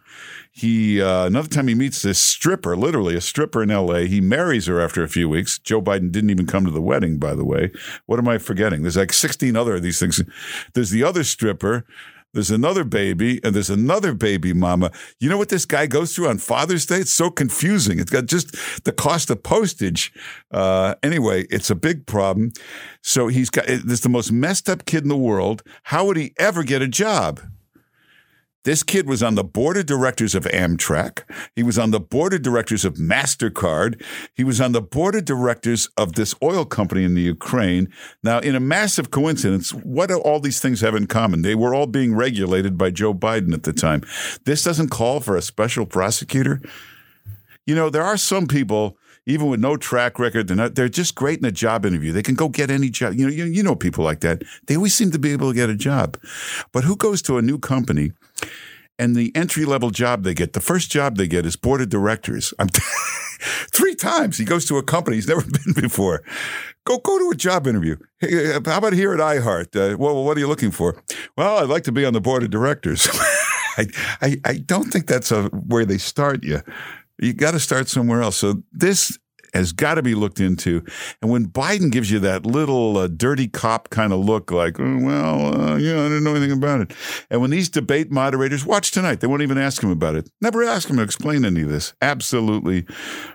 He 0.52 1.02
uh, 1.02 1.26
another 1.26 1.48
time 1.48 1.68
he 1.68 1.76
meets 1.76 2.02
this 2.02 2.22
stripper, 2.22 2.76
literally 2.76 3.16
a 3.16 3.22
stripper 3.22 3.64
in 3.64 3.72
L.A. 3.72 4.06
He 4.06 4.22
marries 4.22 4.68
her 4.68 4.80
after 4.80 5.04
a 5.04 5.08
few 5.08 5.28
weeks. 5.28 5.58
Joe 5.58 5.82
Biden 5.82 6.12
didn't 6.12 6.30
even 6.30 6.46
come 6.46 6.66
to 6.66 6.72
the 6.72 6.82
wedding, 6.82 7.18
by 7.18 7.34
the 7.34 7.46
way. 7.46 7.72
What 8.06 8.20
am 8.20 8.28
I 8.28 8.38
forgetting? 8.38 8.82
There's 8.82 8.98
like 8.98 9.14
16 9.14 9.56
other 9.56 9.76
of 9.76 9.84
these 9.84 10.00
things. 10.00 10.22
There's 10.74 10.92
the 10.92 11.04
other 11.04 11.24
stripper 11.24 11.86
there's 12.34 12.52
another 12.52 12.84
baby, 12.84 13.40
and 13.44 13.56
there's 13.56 13.70
another 13.70 14.14
baby 14.14 14.54
mama. 14.54 14.92
You 15.20 15.30
know 15.30 15.38
what 15.38 15.50
this 15.50 15.66
guy 15.66 15.88
goes 15.88 16.16
through 16.16 16.30
on 16.30 16.38
Father's 16.38 16.86
Day? 16.86 16.98
It's 16.98 17.14
so 17.14 17.30
confusing. 17.30 18.00
It's 18.00 18.12
got 18.12 18.28
just 18.28 18.84
the 18.84 18.92
cost 18.92 19.30
of 19.30 19.42
postage. 19.42 20.14
Uh, 20.52 20.96
anyway, 21.02 21.46
it's 21.50 21.70
a 21.70 21.76
big 21.76 22.06
problem. 22.06 22.52
So 23.02 23.28
he's 23.28 23.50
got 23.50 23.66
this 23.68 24.02
the 24.02 24.10
most 24.10 24.32
messed 24.32 24.70
up 24.70 24.86
kid 24.86 25.04
in 25.04 25.10
the 25.10 25.18
world. 25.18 25.64
How 25.84 26.06
would 26.06 26.18
he 26.18 26.34
ever 26.38 26.64
get 26.64 26.82
a 26.82 26.88
job? 26.88 27.42
This 28.66 28.84
kid 28.84 29.08
was 29.08 29.24
on 29.24 29.36
the 29.36 29.44
board 29.44 29.78
of 29.78 29.86
directors 29.86 30.36
of 30.36 30.44
Amtrak. 30.44 31.24
He 31.56 31.64
was 31.64 31.80
on 31.80 31.92
the 31.92 32.00
board 32.00 32.34
of 32.34 32.42
directors 32.42 32.84
of 32.84 32.96
MasterCard. 32.96 34.04
He 34.36 34.44
was 34.44 34.60
on 34.60 34.74
the 34.74 34.82
board 34.82 35.16
of 35.16 35.24
directors 35.24 35.88
of 35.98 36.14
this 36.14 36.36
oil 36.44 36.66
company 36.66 37.06
in 37.06 37.14
the 37.14 37.22
Ukraine. 37.22 37.88
Now, 38.22 38.40
in 38.40 38.56
a 38.56 38.60
massive 38.60 39.12
coincidence, 39.12 39.74
what 39.74 40.10
do 40.10 40.20
all 40.20 40.42
these 40.42 40.60
things 40.60 40.82
have 40.82 40.94
in 40.94 41.08
common? 41.08 41.42
They 41.42 41.56
were 41.56 41.74
all 41.74 41.88
being 41.88 42.14
regulated 42.14 42.78
by 42.78 42.92
Joe 42.92 43.14
Biden 43.14 43.54
at 43.54 43.64
the 43.64 43.74
time. 43.74 44.02
This 44.44 44.64
doesn't 44.64 44.90
call 44.90 45.22
for 45.22 45.38
a 45.38 45.42
special 45.42 45.86
prosecutor. 45.86 46.62
You 47.66 47.76
know, 47.76 47.90
there 47.90 48.04
are 48.04 48.18
some 48.18 48.46
people 48.46 48.98
even 49.26 49.48
with 49.48 49.60
no 49.60 49.78
track 49.78 50.18
record, 50.18 50.48
they're 50.48 50.58
not, 50.58 50.74
they're 50.74 50.90
just 50.90 51.14
great 51.14 51.38
in 51.38 51.46
a 51.46 51.52
job 51.52 51.86
interview. 51.86 52.12
They 52.12 52.24
can 52.24 52.34
go 52.34 52.50
get 52.50 52.72
any 52.72 52.90
job. 52.90 53.14
You 53.14 53.28
know, 53.28 53.32
you, 53.32 53.46
you 53.46 53.62
know 53.62 53.76
people 53.76 54.04
like 54.04 54.22
that. 54.22 54.44
They 54.66 54.76
always 54.76 54.96
seem 54.96 55.12
to 55.12 55.20
be 55.20 55.32
able 55.32 55.50
to 55.50 55.56
get 55.56 55.70
a 55.70 55.76
job. 55.76 56.18
But 56.72 56.84
who 56.84 56.96
goes 56.96 57.22
to 57.24 57.38
a 57.38 57.42
new 57.42 57.60
company 57.60 58.12
and 59.00 59.16
the 59.16 59.32
entry 59.36 59.66
level 59.66 59.90
job 59.90 60.24
they 60.24 60.34
get, 60.34 60.54
the 60.54 60.62
first 60.62 60.92
job 60.92 61.16
they 61.16 61.28
get 61.28 61.46
is 61.46 61.56
board 61.56 61.82
of 61.82 61.90
directors. 61.90 62.54
I'm 62.60 62.68
t- 62.68 62.82
three 63.74 63.96
times 63.96 64.38
he 64.38 64.46
goes 64.46 64.66
to 64.66 64.78
a 64.78 64.84
company 64.84 65.16
he's 65.18 65.28
never 65.28 65.42
been 65.66 65.74
before. 65.74 66.24
Go 66.86 66.98
go 66.98 67.18
to 67.18 67.32
a 67.32 67.36
job 67.36 67.66
interview. 67.66 67.96
Hey, 68.20 68.54
uh, 68.54 68.62
how 68.66 68.78
about 68.78 68.94
here 68.94 69.14
at 69.14 69.20
iHeart? 69.20 69.76
Uh, 69.76 69.98
well, 69.98 70.24
what 70.24 70.36
are 70.36 70.40
you 70.40 70.48
looking 70.48 70.72
for? 70.72 71.02
Well, 71.38 71.60
I'd 71.60 71.70
like 71.70 71.84
to 71.84 71.92
be 71.92 72.06
on 72.06 72.14
the 72.14 72.22
board 72.22 72.44
of 72.44 72.50
directors. 72.50 73.08
I, 73.78 73.86
I, 74.22 74.38
I 74.44 74.54
don't 74.58 74.92
think 74.92 75.08
that's 75.08 75.32
a, 75.32 75.44
where 75.46 75.86
they 75.86 75.98
start 75.98 76.44
you. 76.44 76.62
You 77.20 77.34
got 77.34 77.52
to 77.52 77.60
start 77.60 77.88
somewhere 77.88 78.22
else. 78.22 78.38
So 78.38 78.64
this 78.74 79.18
has 79.54 79.72
got 79.72 79.96
to 79.96 80.02
be 80.02 80.16
looked 80.16 80.40
into. 80.40 80.84
And 81.22 81.32
when 81.32 81.48
Biden 81.48 81.92
gives 81.92 82.12
you 82.12 82.20
that 82.20 82.46
little 82.46 82.98
uh, 82.98 83.08
dirty 83.08 83.48
cop 83.48 83.90
kind 83.90 84.14
of 84.14 84.20
look, 84.20 84.52
like, 84.52 84.80
oh, 84.80 85.00
well, 85.02 85.62
uh, 85.62 85.78
yeah, 85.78 86.00
I 86.00 86.10
didn't 86.10 86.24
know 86.24 86.36
anything 86.36 86.52
about 86.52 86.82
it. 86.82 86.94
And 87.30 87.42
when 87.42 87.50
these 87.50 87.70
debate 87.70 88.12
moderators 88.12 88.66
watch 88.66 88.92
tonight, 88.92 89.20
they 89.20 89.28
won't 89.28 89.42
even 89.42 89.58
ask 89.58 89.84
him 89.84 89.92
about 89.92 90.16
it. 90.16 90.30
Never 90.42 90.64
ask 90.64 90.90
him 90.90 90.98
to 90.98 91.04
explain 91.04 91.46
any 91.46 91.62
of 91.62 91.70
this. 91.70 91.94
Absolutely 92.02 92.86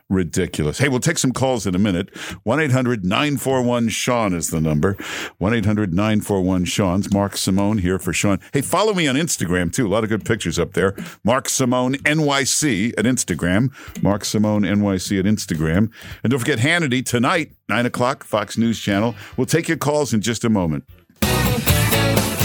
ridiculous. 0.09 0.79
Hey, 0.79 0.89
we'll 0.89 1.01
take 1.01 1.19
some 1.19 1.33
calls 1.33 1.67
in 1.67 1.75
a 1.75 1.79
minute. 1.79 2.15
1 2.45 2.61
800 2.61 3.05
941 3.05 3.89
Sean 3.89 4.35
is 4.35 4.51
the 4.51 4.61
number. 4.61 4.97
1 5.39 5.55
800 5.55 5.93
941 5.93 6.65
Sean's 6.65 7.13
Mark 7.13 7.37
Simone 7.37 7.79
here 7.79 7.99
for 7.99 8.13
Sean. 8.13 8.41
Hey, 8.53 8.61
follow 8.61 8.95
me 8.95 9.07
on 9.09 9.17
Instagram 9.17 9.73
too. 9.73 9.87
A 9.87 9.89
lot 9.89 10.05
of 10.05 10.11
good 10.11 10.25
pictures 10.25 10.59
up 10.59 10.75
there. 10.75 10.95
Mark 11.25 11.49
Simone 11.49 11.95
NYC 11.95 12.93
at 12.99 13.05
Instagram. 13.05 13.73
Mark 14.03 14.25
Simone 14.25 14.63
NYC 14.63 15.19
at 15.19 15.25
Instagram. 15.25 15.91
And 16.23 16.31
don't 16.31 16.41
forget 16.41 16.59
Hannity 16.59 17.05
tonight, 17.05 17.53
9 17.69 17.87
o'clock, 17.87 18.25
Fox 18.25 18.57
News 18.59 18.81
Channel. 18.81 19.15
We'll 19.37 19.47
take 19.47 19.69
your 19.69 19.77
calls 19.77 20.15
in 20.15 20.21
just 20.21 20.45
a 20.45 20.51
moment. 20.51 20.85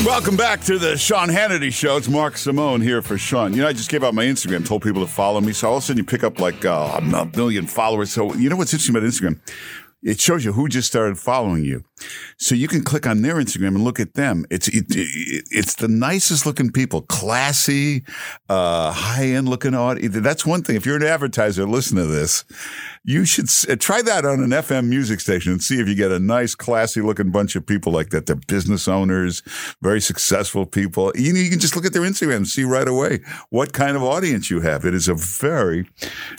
Welcome 0.05 0.37
back 0.37 0.61
to 0.61 0.79
the 0.79 0.97
Sean 0.97 1.27
Hannity 1.27 1.73
Show. 1.73 1.97
It's 1.97 2.07
Mark 2.07 2.37
Simone 2.37 2.79
here 2.79 3.01
for 3.01 3.17
Sean. 3.17 3.53
You 3.53 3.61
know, 3.61 3.67
I 3.67 3.73
just 3.73 3.89
gave 3.89 4.03
out 4.03 4.13
my 4.13 4.23
Instagram, 4.23 4.65
told 4.65 4.81
people 4.81 5.05
to 5.05 5.11
follow 5.11 5.41
me. 5.41 5.51
So 5.51 5.69
all 5.69 5.77
of 5.77 5.83
a 5.83 5.85
sudden 5.85 5.97
you 5.97 6.05
pick 6.05 6.23
up 6.23 6.39
like 6.39 6.63
uh, 6.63 6.99
a 6.99 7.25
million 7.35 7.67
followers. 7.67 8.11
So 8.11 8.33
you 8.35 8.49
know 8.49 8.55
what's 8.55 8.73
interesting 8.73 8.95
about 8.95 9.07
Instagram? 9.07 9.39
It 10.01 10.21
shows 10.21 10.45
you 10.45 10.53
who 10.53 10.69
just 10.69 10.87
started 10.87 11.19
following 11.19 11.65
you. 11.65 11.83
So 12.37 12.55
you 12.55 12.67
can 12.67 12.83
click 12.83 13.05
on 13.05 13.21
their 13.21 13.35
Instagram 13.35 13.69
and 13.69 13.83
look 13.83 13.99
at 13.99 14.13
them. 14.13 14.45
It's 14.49 14.67
it, 14.67 14.85
it, 14.89 15.47
it's 15.51 15.75
the 15.75 15.87
nicest 15.87 16.45
looking 16.45 16.71
people, 16.71 17.01
classy, 17.03 18.03
uh, 18.49 18.91
high 18.91 19.25
end 19.25 19.49
looking 19.49 19.73
audience. 19.73 20.15
That's 20.19 20.45
one 20.45 20.63
thing. 20.63 20.75
If 20.75 20.85
you're 20.85 20.95
an 20.95 21.03
advertiser, 21.03 21.65
listen 21.65 21.97
to 21.97 22.05
this. 22.05 22.45
You 23.03 23.25
should 23.25 23.49
uh, 23.69 23.75
try 23.77 24.01
that 24.01 24.25
on 24.25 24.41
an 24.41 24.49
FM 24.49 24.87
music 24.87 25.19
station 25.19 25.51
and 25.53 25.61
see 25.61 25.79
if 25.79 25.87
you 25.87 25.95
get 25.95 26.11
a 26.11 26.19
nice, 26.19 26.55
classy 26.55 27.01
looking 27.01 27.31
bunch 27.31 27.55
of 27.55 27.65
people 27.65 27.91
like 27.91 28.09
that. 28.09 28.25
They're 28.25 28.35
business 28.35 28.87
owners, 28.87 29.41
very 29.81 30.01
successful 30.01 30.65
people. 30.65 31.11
You, 31.15 31.33
you 31.33 31.49
can 31.49 31.59
just 31.59 31.75
look 31.75 31.85
at 31.85 31.93
their 31.93 32.01
Instagram 32.03 32.37
and 32.37 32.47
see 32.47 32.63
right 32.63 32.87
away 32.87 33.21
what 33.49 33.73
kind 33.73 33.95
of 33.95 34.03
audience 34.03 34.49
you 34.49 34.61
have. 34.61 34.85
It 34.85 34.93
is 34.93 35.07
a 35.07 35.15
very 35.15 35.89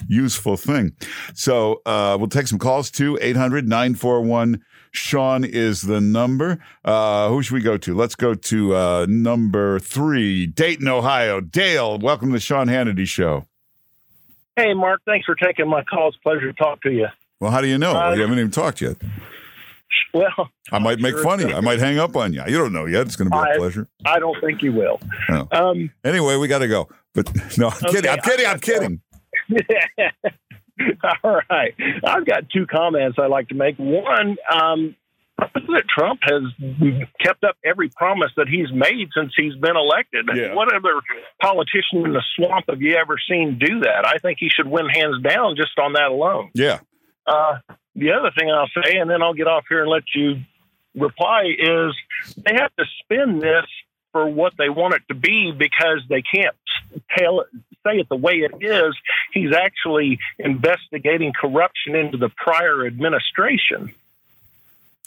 useful 0.07 0.57
thing. 0.57 0.95
So 1.33 1.81
uh, 1.85 2.17
we'll 2.19 2.29
take 2.29 2.47
some 2.47 2.59
calls 2.59 2.91
to 2.91 3.17
800 3.21 3.67
941 3.67 4.61
Sean 4.91 5.43
is 5.43 5.81
the 5.81 6.01
number. 6.01 6.59
Uh, 6.83 7.29
who 7.29 7.41
should 7.41 7.53
we 7.53 7.61
go 7.61 7.77
to? 7.77 7.95
Let's 7.95 8.15
go 8.15 8.33
to 8.33 8.75
uh, 8.75 9.05
number 9.09 9.79
three, 9.79 10.45
Dayton, 10.45 10.87
Ohio. 10.87 11.39
Dale, 11.39 11.97
welcome 11.97 12.29
to 12.29 12.33
the 12.33 12.39
Sean 12.39 12.67
Hannity 12.67 13.07
Show. 13.07 13.45
Hey, 14.57 14.73
Mark, 14.73 15.01
thanks 15.05 15.25
for 15.25 15.35
taking 15.35 15.69
my 15.69 15.83
call. 15.83 16.09
It's 16.09 16.17
a 16.17 16.21
pleasure 16.21 16.51
to 16.51 16.53
talk 16.53 16.81
to 16.81 16.91
you. 16.91 17.07
Well, 17.39 17.51
how 17.51 17.61
do 17.61 17.67
you 17.67 17.77
know? 17.77 17.93
Uh, 17.95 18.13
we 18.13 18.19
haven't 18.21 18.37
even 18.37 18.51
talked 18.51 18.81
yet. 18.81 18.97
Well, 20.13 20.49
I 20.73 20.79
might 20.79 20.99
make 20.99 21.13
sure 21.15 21.23
fun 21.23 21.41
of 21.41 21.49
you. 21.49 21.55
I 21.55 21.61
might 21.61 21.79
hang 21.79 21.97
up 21.97 22.15
on 22.17 22.33
you. 22.33 22.43
You 22.45 22.57
don't 22.57 22.73
know 22.73 22.85
yet. 22.85 23.07
It's 23.07 23.15
going 23.15 23.31
to 23.31 23.35
be 23.35 23.37
a 23.49 23.53
I- 23.53 23.57
pleasure. 23.57 23.87
I 24.05 24.19
don't 24.19 24.39
think 24.41 24.61
you 24.61 24.73
will. 24.73 24.99
No. 25.29 25.47
Um, 25.51 25.89
Anyway, 26.03 26.35
we 26.35 26.47
got 26.49 26.59
to 26.59 26.67
go. 26.67 26.89
But 27.13 27.31
no, 27.57 27.69
I'm 27.69 27.73
Okay, 27.89 28.01
kidding. 28.01 28.11
I'm 28.11 28.19
kidding. 28.19 28.45
I'm 28.45 28.59
kidding. 28.59 29.01
all 31.23 31.41
right. 31.49 31.73
I've 32.03 32.25
got 32.25 32.49
two 32.49 32.65
comments 32.67 33.17
I'd 33.19 33.29
like 33.29 33.49
to 33.49 33.55
make. 33.55 33.77
One, 33.77 34.37
um, 34.53 34.95
President 35.37 35.85
Trump 35.87 36.19
has 36.23 36.43
kept 37.19 37.43
up 37.43 37.57
every 37.65 37.89
promise 37.89 38.31
that 38.37 38.47
he's 38.47 38.71
made 38.71 39.09
since 39.15 39.33
he's 39.35 39.55
been 39.55 39.75
elected. 39.75 40.29
Yeah. 40.33 40.53
What 40.53 40.73
other 40.73 41.01
politician 41.41 42.05
in 42.05 42.13
the 42.13 42.23
swamp 42.35 42.65
have 42.69 42.81
you 42.81 42.95
ever 42.95 43.15
seen 43.29 43.57
do 43.59 43.81
that? 43.81 44.05
I 44.05 44.17
think 44.19 44.37
he 44.39 44.49
should 44.49 44.67
win 44.67 44.87
hands 44.89 45.21
down 45.23 45.55
just 45.55 45.77
on 45.79 45.93
that 45.93 46.11
alone. 46.11 46.51
Yeah. 46.53 46.79
Uh, 47.25 47.59
the 47.95 48.11
other 48.11 48.31
thing 48.37 48.49
I'll 48.51 48.69
say, 48.83 48.97
and 48.97 49.09
then 49.09 49.21
I'll 49.21 49.33
get 49.33 49.47
off 49.47 49.65
here 49.67 49.81
and 49.81 49.89
let 49.89 50.03
you 50.15 50.41
reply, 50.95 51.53
is 51.57 51.95
they 52.37 52.53
have 52.55 52.75
to 52.75 52.85
spin 53.03 53.39
this 53.39 53.65
for 54.11 54.27
what 54.29 54.53
they 54.57 54.69
want 54.69 54.93
it 54.95 55.01
to 55.07 55.13
be 55.13 55.51
because 55.57 56.01
they 56.09 56.21
can't 56.21 56.55
tell 57.17 57.45
say 57.85 57.97
it 57.97 58.07
the 58.09 58.15
way 58.15 58.33
it 58.33 58.51
is. 58.63 58.95
He's 59.33 59.53
actually 59.55 60.19
investigating 60.37 61.33
corruption 61.39 61.95
into 61.95 62.17
the 62.17 62.29
prior 62.29 62.85
administration. 62.85 63.93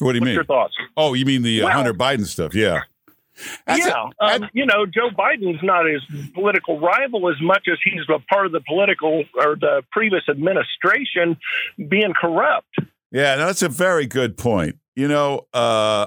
What 0.01 0.13
do 0.13 0.17
you 0.17 0.21
What's 0.21 0.25
mean? 0.27 0.35
your 0.35 0.45
thoughts? 0.45 0.75
Oh, 0.97 1.15
you 1.15 1.25
mean 1.25 1.43
the 1.43 1.63
uh, 1.63 1.67
Well- 1.67 1.75
Hunter 1.75 1.95
Biden 1.95 2.27
stuff? 2.27 2.55
Yeah. 2.55 2.83
That's 3.67 3.85
yeah, 3.85 4.11
a- 4.21 4.25
um, 4.25 4.49
you 4.53 4.65
know, 4.65 4.87
Joe 4.87 5.11
Biden's 5.11 5.61
not 5.63 5.87
his 5.87 6.03
political 6.35 6.79
rival 6.79 7.29
as 7.29 7.35
much 7.41 7.67
as 7.71 7.79
he's 7.85 8.03
a 8.09 8.21
part 8.33 8.47
of 8.47 8.53
the 8.53 8.61
political 8.61 9.25
or 9.35 9.57
the 9.57 9.83
previous 9.91 10.23
administration 10.29 11.37
being 11.89 12.13
corrupt. 12.15 12.77
Yeah, 13.11 13.35
no, 13.37 13.47
that's 13.47 13.63
a 13.63 13.69
very 13.69 14.07
good 14.07 14.37
point. 14.37 14.79
You 14.95 15.09
know, 15.09 15.47
uh, 15.53 16.07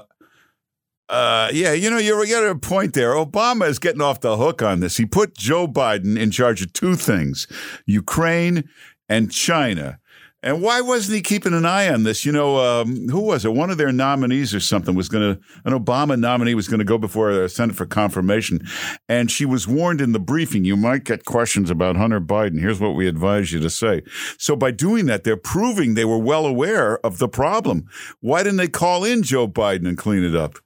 uh, 1.08 1.48
yeah, 1.52 1.72
you 1.72 1.90
know, 1.90 1.98
you're 1.98 2.24
you 2.24 2.46
a 2.48 2.58
point 2.58 2.94
there. 2.94 3.14
Obama 3.14 3.68
is 3.68 3.78
getting 3.78 4.02
off 4.02 4.20
the 4.20 4.36
hook 4.36 4.62
on 4.62 4.80
this. 4.80 4.96
He 4.96 5.06
put 5.06 5.34
Joe 5.34 5.66
Biden 5.66 6.18
in 6.18 6.30
charge 6.30 6.62
of 6.62 6.72
two 6.72 6.96
things: 6.96 7.46
Ukraine 7.86 8.68
and 9.08 9.30
China. 9.30 9.98
And 10.40 10.62
why 10.62 10.80
wasn't 10.80 11.16
he 11.16 11.22
keeping 11.22 11.52
an 11.52 11.66
eye 11.66 11.88
on 11.92 12.04
this? 12.04 12.24
You 12.24 12.30
know, 12.30 12.58
um, 12.58 13.08
who 13.08 13.20
was 13.20 13.44
it? 13.44 13.54
One 13.54 13.70
of 13.70 13.76
their 13.76 13.90
nominees 13.90 14.54
or 14.54 14.60
something 14.60 14.94
was 14.94 15.08
going 15.08 15.34
to, 15.34 15.40
an 15.64 15.76
Obama 15.76 16.16
nominee 16.16 16.54
was 16.54 16.68
going 16.68 16.78
to 16.78 16.84
go 16.84 16.96
before 16.96 17.34
the 17.34 17.48
Senate 17.48 17.74
for 17.74 17.86
confirmation. 17.86 18.60
And 19.08 19.32
she 19.32 19.44
was 19.44 19.66
warned 19.66 20.00
in 20.00 20.12
the 20.12 20.20
briefing, 20.20 20.64
you 20.64 20.76
might 20.76 21.02
get 21.02 21.24
questions 21.24 21.70
about 21.70 21.96
Hunter 21.96 22.20
Biden. 22.20 22.60
Here's 22.60 22.78
what 22.78 22.94
we 22.94 23.08
advise 23.08 23.50
you 23.50 23.58
to 23.58 23.68
say. 23.68 24.02
So 24.38 24.54
by 24.54 24.70
doing 24.70 25.06
that, 25.06 25.24
they're 25.24 25.36
proving 25.36 25.94
they 25.94 26.04
were 26.04 26.18
well 26.18 26.46
aware 26.46 27.04
of 27.04 27.18
the 27.18 27.28
problem. 27.28 27.86
Why 28.20 28.44
didn't 28.44 28.58
they 28.58 28.68
call 28.68 29.02
in 29.02 29.24
Joe 29.24 29.48
Biden 29.48 29.88
and 29.88 29.98
clean 29.98 30.22
it 30.22 30.36
up? 30.36 30.58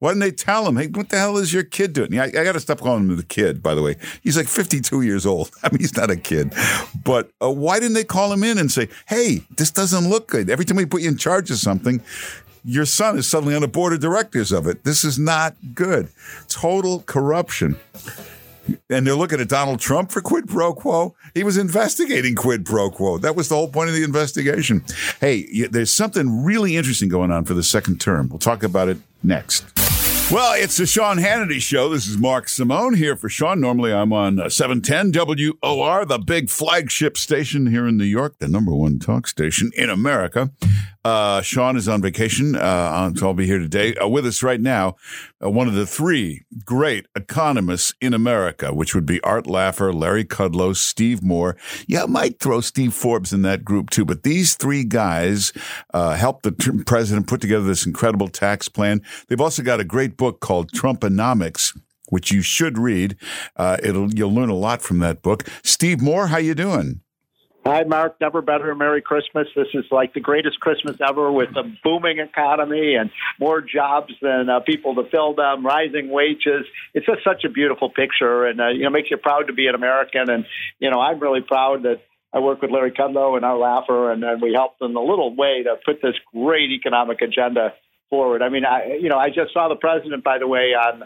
Why 0.00 0.10
didn't 0.10 0.20
they 0.20 0.32
tell 0.32 0.66
him, 0.66 0.76
hey, 0.76 0.88
what 0.88 1.08
the 1.08 1.18
hell 1.18 1.36
is 1.36 1.52
your 1.52 1.62
kid 1.62 1.92
doing? 1.92 2.12
Yeah, 2.12 2.24
I, 2.24 2.26
I 2.26 2.44
got 2.44 2.52
to 2.52 2.60
stop 2.60 2.80
calling 2.80 3.08
him 3.08 3.16
the 3.16 3.22
kid, 3.22 3.62
by 3.62 3.74
the 3.74 3.82
way. 3.82 3.96
He's 4.22 4.36
like 4.36 4.48
52 4.48 5.02
years 5.02 5.24
old. 5.24 5.50
I 5.62 5.70
mean, 5.70 5.80
he's 5.80 5.96
not 5.96 6.10
a 6.10 6.16
kid. 6.16 6.52
But 7.04 7.30
uh, 7.42 7.50
why 7.50 7.80
didn't 7.80 7.94
they 7.94 8.04
call 8.04 8.32
him 8.32 8.44
in 8.44 8.58
and 8.58 8.70
say, 8.70 8.88
hey, 9.06 9.42
this 9.56 9.70
doesn't 9.70 10.08
look 10.08 10.28
good? 10.28 10.50
Every 10.50 10.64
time 10.64 10.76
we 10.76 10.84
put 10.84 11.02
you 11.02 11.08
in 11.08 11.16
charge 11.16 11.50
of 11.50 11.58
something, 11.58 12.02
your 12.64 12.86
son 12.86 13.18
is 13.18 13.28
suddenly 13.28 13.54
on 13.54 13.60
the 13.60 13.68
board 13.68 13.92
of 13.92 14.00
directors 14.00 14.50
of 14.50 14.66
it. 14.66 14.84
This 14.84 15.04
is 15.04 15.18
not 15.18 15.54
good. 15.74 16.08
Total 16.48 17.00
corruption. 17.00 17.76
And 18.88 19.06
they're 19.06 19.14
looking 19.14 19.40
at 19.40 19.48
Donald 19.48 19.80
Trump 19.80 20.10
for 20.10 20.22
quid 20.22 20.48
pro 20.48 20.72
quo. 20.72 21.14
He 21.34 21.44
was 21.44 21.58
investigating 21.58 22.34
quid 22.34 22.64
pro 22.64 22.90
quo. 22.90 23.18
That 23.18 23.36
was 23.36 23.48
the 23.48 23.54
whole 23.54 23.68
point 23.68 23.90
of 23.90 23.94
the 23.94 24.02
investigation. 24.02 24.84
Hey, 25.20 25.66
there's 25.66 25.92
something 25.92 26.42
really 26.44 26.76
interesting 26.76 27.10
going 27.10 27.30
on 27.30 27.44
for 27.44 27.52
the 27.52 27.62
second 27.62 28.00
term. 28.00 28.30
We'll 28.30 28.38
talk 28.38 28.62
about 28.62 28.88
it 28.88 28.96
next. 29.22 29.73
Well, 30.30 30.54
it's 30.56 30.78
the 30.78 30.86
Sean 30.86 31.18
Hannity 31.18 31.60
Show. 31.60 31.90
This 31.90 32.06
is 32.06 32.16
Mark 32.16 32.48
Simone 32.48 32.94
here 32.94 33.14
for 33.14 33.28
Sean. 33.28 33.60
Normally, 33.60 33.92
I'm 33.92 34.12
on 34.12 34.40
uh, 34.40 34.48
710 34.48 35.12
WOR, 35.62 36.06
the 36.06 36.18
big 36.18 36.48
flagship 36.48 37.18
station 37.18 37.66
here 37.66 37.86
in 37.86 37.98
New 37.98 38.04
York, 38.04 38.38
the 38.38 38.48
number 38.48 38.74
one 38.74 38.98
talk 38.98 39.26
station 39.28 39.70
in 39.76 39.90
America. 39.90 40.50
Uh, 41.04 41.42
Sean 41.42 41.76
is 41.76 41.86
on 41.86 42.00
vacation, 42.00 42.56
uh, 42.56 43.12
so 43.14 43.26
I'll 43.26 43.34
be 43.34 43.46
here 43.46 43.58
today. 43.58 43.94
Uh, 43.94 44.08
with 44.08 44.26
us 44.26 44.42
right 44.42 44.60
now, 44.60 44.96
uh, 45.44 45.50
one 45.50 45.68
of 45.68 45.74
the 45.74 45.86
three 45.86 46.44
great 46.64 47.06
economists 47.14 47.92
in 48.00 48.14
America, 48.14 48.72
which 48.72 48.94
would 48.94 49.04
be 49.04 49.20
Art 49.20 49.44
Laffer, 49.44 49.92
Larry 49.92 50.24
Kudlow, 50.24 50.74
Steve 50.74 51.22
Moore. 51.22 51.58
Yeah, 51.86 52.04
I 52.04 52.06
might 52.06 52.40
throw 52.40 52.62
Steve 52.62 52.94
Forbes 52.94 53.34
in 53.34 53.42
that 53.42 53.66
group 53.66 53.90
too, 53.90 54.06
but 54.06 54.22
these 54.22 54.54
three 54.54 54.82
guys 54.82 55.52
uh, 55.92 56.14
helped 56.14 56.42
the 56.42 56.52
tr- 56.52 56.82
president 56.86 57.26
put 57.26 57.42
together 57.42 57.66
this 57.66 57.84
incredible 57.84 58.28
tax 58.28 58.70
plan. 58.70 59.02
They've 59.28 59.40
also 59.40 59.62
got 59.62 59.80
a 59.80 59.84
great 59.84 60.16
book 60.16 60.40
called 60.40 60.72
Trumponomics. 60.72 61.78
Which 62.10 62.30
you 62.30 62.42
should 62.42 62.76
read. 62.76 63.16
Uh, 63.56 63.78
it'll 63.82 64.12
you'll 64.12 64.32
learn 64.32 64.50
a 64.50 64.54
lot 64.54 64.82
from 64.82 64.98
that 64.98 65.22
book. 65.22 65.48
Steve 65.64 66.02
Moore, 66.02 66.26
how 66.26 66.36
you 66.36 66.54
doing? 66.54 67.00
Hi, 67.66 67.82
Mark. 67.84 68.20
Never 68.20 68.42
better. 68.42 68.74
Merry 68.74 69.00
Christmas. 69.00 69.48
This 69.56 69.68
is 69.72 69.86
like 69.90 70.12
the 70.12 70.20
greatest 70.20 70.60
Christmas 70.60 70.98
ever 71.00 71.32
with 71.32 71.48
a 71.56 71.62
booming 71.82 72.18
economy 72.18 72.94
and 72.94 73.10
more 73.40 73.62
jobs 73.62 74.12
than 74.20 74.50
uh, 74.50 74.60
people 74.60 74.94
to 74.96 75.04
fill 75.10 75.34
them, 75.34 75.64
rising 75.64 76.10
wages. 76.10 76.66
It's 76.92 77.06
just 77.06 77.24
such 77.24 77.44
a 77.44 77.48
beautiful 77.48 77.88
picture 77.88 78.44
and, 78.44 78.60
uh, 78.60 78.68
you 78.68 78.82
know, 78.82 78.90
makes 78.90 79.10
you 79.10 79.16
proud 79.16 79.46
to 79.46 79.54
be 79.54 79.66
an 79.66 79.74
American. 79.74 80.28
And, 80.28 80.44
you 80.78 80.90
know, 80.90 81.00
I'm 81.00 81.18
really 81.20 81.40
proud 81.40 81.84
that 81.84 82.02
I 82.34 82.40
work 82.40 82.60
with 82.60 82.70
Larry 82.70 82.90
Kudlow 82.90 83.36
and 83.36 83.46
Art 83.46 83.58
Laffer, 83.58 84.12
and, 84.12 84.22
and 84.24 84.42
we 84.42 84.52
helped 84.52 84.82
in 84.82 84.94
a 84.94 85.00
little 85.00 85.34
way 85.34 85.62
to 85.62 85.76
put 85.86 86.02
this 86.02 86.16
great 86.34 86.70
economic 86.70 87.22
agenda 87.22 87.72
forward. 88.10 88.42
I 88.42 88.50
mean, 88.50 88.66
I, 88.66 88.98
you 89.00 89.08
know, 89.08 89.18
I 89.18 89.28
just 89.28 89.54
saw 89.54 89.68
the 89.68 89.76
president, 89.76 90.22
by 90.22 90.38
the 90.38 90.46
way, 90.46 90.74
on 90.74 91.04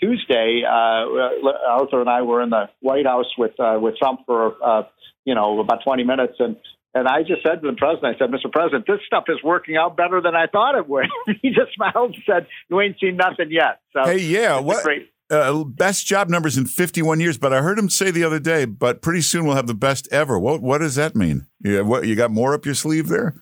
Tuesday. 0.00 0.64
Uh, 0.66 1.48
Arthur 1.70 2.00
and 2.00 2.10
I 2.10 2.22
were 2.22 2.42
in 2.42 2.50
the 2.50 2.68
White 2.80 3.06
House 3.06 3.32
with 3.38 3.58
uh, 3.58 3.78
with 3.80 3.96
Trump 3.96 4.26
for 4.26 4.54
uh, 4.62 4.82
you 5.24 5.34
know 5.34 5.60
about 5.60 5.82
20 5.84 6.04
minutes, 6.04 6.34
and 6.38 6.56
and 6.96 7.08
I 7.08 7.22
just 7.22 7.42
said 7.42 7.60
to 7.62 7.70
the 7.70 7.76
president, 7.76 8.14
I 8.14 8.18
said, 8.18 8.30
Mr. 8.30 8.52
President, 8.52 8.86
this 8.86 9.00
stuff 9.06 9.24
is 9.28 9.42
working 9.42 9.76
out 9.76 9.96
better 9.96 10.20
than 10.20 10.36
I 10.36 10.46
thought 10.46 10.76
it 10.78 10.88
would. 10.88 11.06
he 11.42 11.50
just 11.50 11.74
smiled 11.74 12.14
and 12.14 12.22
said, 12.24 12.46
"You 12.70 12.80
ain't 12.80 12.98
seen 13.00 13.16
nothing 13.16 13.50
yet." 13.50 13.80
So 13.92 14.04
Hey, 14.04 14.18
yeah, 14.18 14.60
what? 14.60 14.84
great- 14.84 15.10
Uh, 15.30 15.64
best 15.64 16.06
job 16.06 16.28
numbers 16.28 16.56
in 16.58 16.66
51 16.66 17.18
years, 17.18 17.38
but 17.38 17.52
I 17.52 17.62
heard 17.62 17.78
him 17.78 17.88
say 17.88 18.10
the 18.10 18.22
other 18.24 18.38
day, 18.38 18.66
but 18.66 19.00
pretty 19.00 19.22
soon 19.22 19.46
we'll 19.46 19.56
have 19.56 19.66
the 19.66 19.74
best 19.74 20.06
ever. 20.12 20.38
What 20.38 20.60
what 20.62 20.78
does 20.78 20.94
that 20.96 21.16
mean? 21.16 21.46
Yeah, 21.64 21.80
what 21.80 22.06
you 22.06 22.14
got 22.14 22.30
more 22.30 22.54
up 22.54 22.64
your 22.66 22.74
sleeve 22.74 23.08
there? 23.08 23.34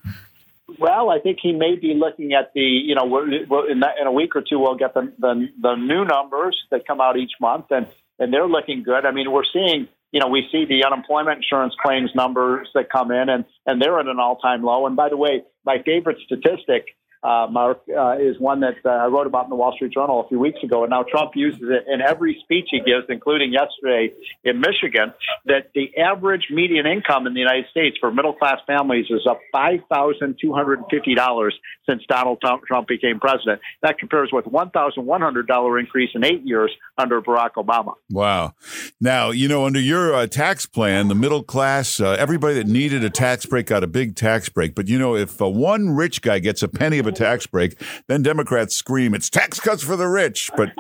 Well, 0.79 1.11
I 1.11 1.19
think 1.19 1.39
he 1.43 1.53
may 1.53 1.75
be 1.77 1.93
looking 1.95 2.33
at 2.33 2.53
the, 2.55 2.61
you 2.63 2.95
know, 2.95 3.05
we're, 3.05 3.47
we're 3.47 3.71
in, 3.71 3.81
that, 3.81 3.97
in 4.01 4.07
a 4.07 4.13
week 4.13 4.35
or 4.35 4.43
two 4.43 4.59
we'll 4.59 4.77
get 4.77 4.95
the, 4.95 5.13
the 5.19 5.49
the 5.61 5.75
new 5.75 6.05
numbers 6.05 6.57
that 6.71 6.87
come 6.87 7.01
out 7.01 7.19
each 7.19 7.33
month, 7.41 7.67
and 7.71 7.87
and 8.19 8.33
they're 8.33 8.47
looking 8.49 8.83
good. 8.83 9.05
I 9.05 9.11
mean, 9.11 9.31
we're 9.31 9.45
seeing, 9.53 9.89
you 10.13 10.21
know, 10.21 10.29
we 10.29 10.47
see 10.53 10.67
the 10.67 10.85
unemployment 10.85 11.39
insurance 11.39 11.75
claims 11.83 12.11
numbers 12.15 12.69
that 12.75 12.91
come 12.91 13.11
in, 13.11 13.29
and 13.29 13.45
and 13.67 13.81
they're 13.81 13.99
at 13.99 14.07
an 14.07 14.21
all 14.21 14.37
time 14.37 14.63
low. 14.63 14.87
And 14.87 14.95
by 14.95 15.09
the 15.09 15.17
way, 15.17 15.43
my 15.65 15.83
favorite 15.85 16.19
statistic. 16.25 16.87
Uh, 17.23 17.47
Mark 17.51 17.83
uh, 17.89 18.17
is 18.19 18.39
one 18.41 18.61
that 18.61 18.75
uh, 18.85 18.89
I 18.89 19.07
wrote 19.07 19.29
about 19.29 19.45
in 19.45 19.51
the 19.51 19.57
Wall 19.57 19.73
Street 19.75 19.93
Journal 19.93 20.23
a 20.25 20.29
few 20.29 20.41
weeks 20.41 20.59
ago, 20.63 20.83
and 20.83 20.91
now 20.91 21.05
Trump 21.05 21.33
uses 21.37 21.63
it 21.63 21.85
in 21.93 22.01
every 22.01 22.41
speech 22.43 22.67
he 22.71 22.81
gives, 22.81 23.07
including 23.09 23.53
yesterday 23.53 24.13
in 24.43 24.61
Michigan. 24.61 25.13
That 25.47 25.71
the 25.75 25.97
average 25.99 26.49
median 26.51 26.87
income 26.87 27.27
in 27.27 27.35
the 27.35 27.41
United 27.41 27.67
States 27.71 27.97
for 28.01 28.11
middle 28.11 28.33
class 28.33 28.59
families 28.67 29.07
is 29.11 29.27
up 29.29 29.39
five 29.53 29.81
thousand 29.89 30.39
two 30.41 30.53
hundred 30.53 30.81
and 30.81 30.87
fifty 30.91 31.15
dollars 31.15 31.55
since 31.89 32.03
Donald 32.09 32.41
Trump 32.41 32.89
became 32.89 33.21
president. 33.21 33.61
That 33.83 33.99
compares 33.99 34.31
with 34.33 34.47
one 34.47 34.71
thousand 34.71 35.07
one 35.07 35.21
hundred 35.21 35.47
dollar 35.47 35.79
increase 35.79 36.11
in 36.15 36.25
eight 36.25 36.43
years 36.45 36.73
under 36.99 37.23
Barack 37.23 37.53
Obama. 37.57 37.95
Wow. 38.11 38.55
Now, 39.01 39.31
you 39.31 39.49
know, 39.49 39.65
under 39.65 39.81
your 39.81 40.15
uh, 40.15 40.27
tax 40.27 40.67
plan, 40.67 41.09
the 41.09 41.15
middle 41.15 41.43
class, 41.43 42.01
uh, 42.01 42.17
everybody 42.19 42.55
that 42.55 42.67
needed 42.67 43.05
a 43.05 43.11
tax 43.11 43.47
break 43.47 43.67
got 43.67 43.85
a 43.85 43.87
big 43.87 44.17
tax 44.17 44.49
break. 44.49 44.75
But, 44.75 44.89
you 44.89 44.99
know, 44.99 45.15
if 45.17 45.41
uh, 45.41 45.49
one 45.49 45.91
rich 45.91 46.23
guy 46.23 46.39
gets 46.39 46.63
a 46.63 46.69
penny 46.69 46.99
of 46.99 47.07
a 47.07 47.12
a 47.13 47.15
tax 47.15 47.47
break. 47.47 47.81
Then 48.09 48.23
Democrats 48.23 48.75
scream, 48.75 49.15
it's 49.15 49.31
tax 49.31 49.61
cuts 49.61 49.83
for 49.83 49.97
the 49.97 50.09
rich. 50.09 50.51
But 50.57 50.71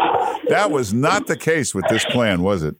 that 0.49 0.71
was 0.71 0.93
not 0.93 1.27
the 1.27 1.37
case 1.37 1.75
with 1.75 1.87
this 1.89 2.05
plan, 2.07 2.43
was 2.43 2.63
it? 2.63 2.77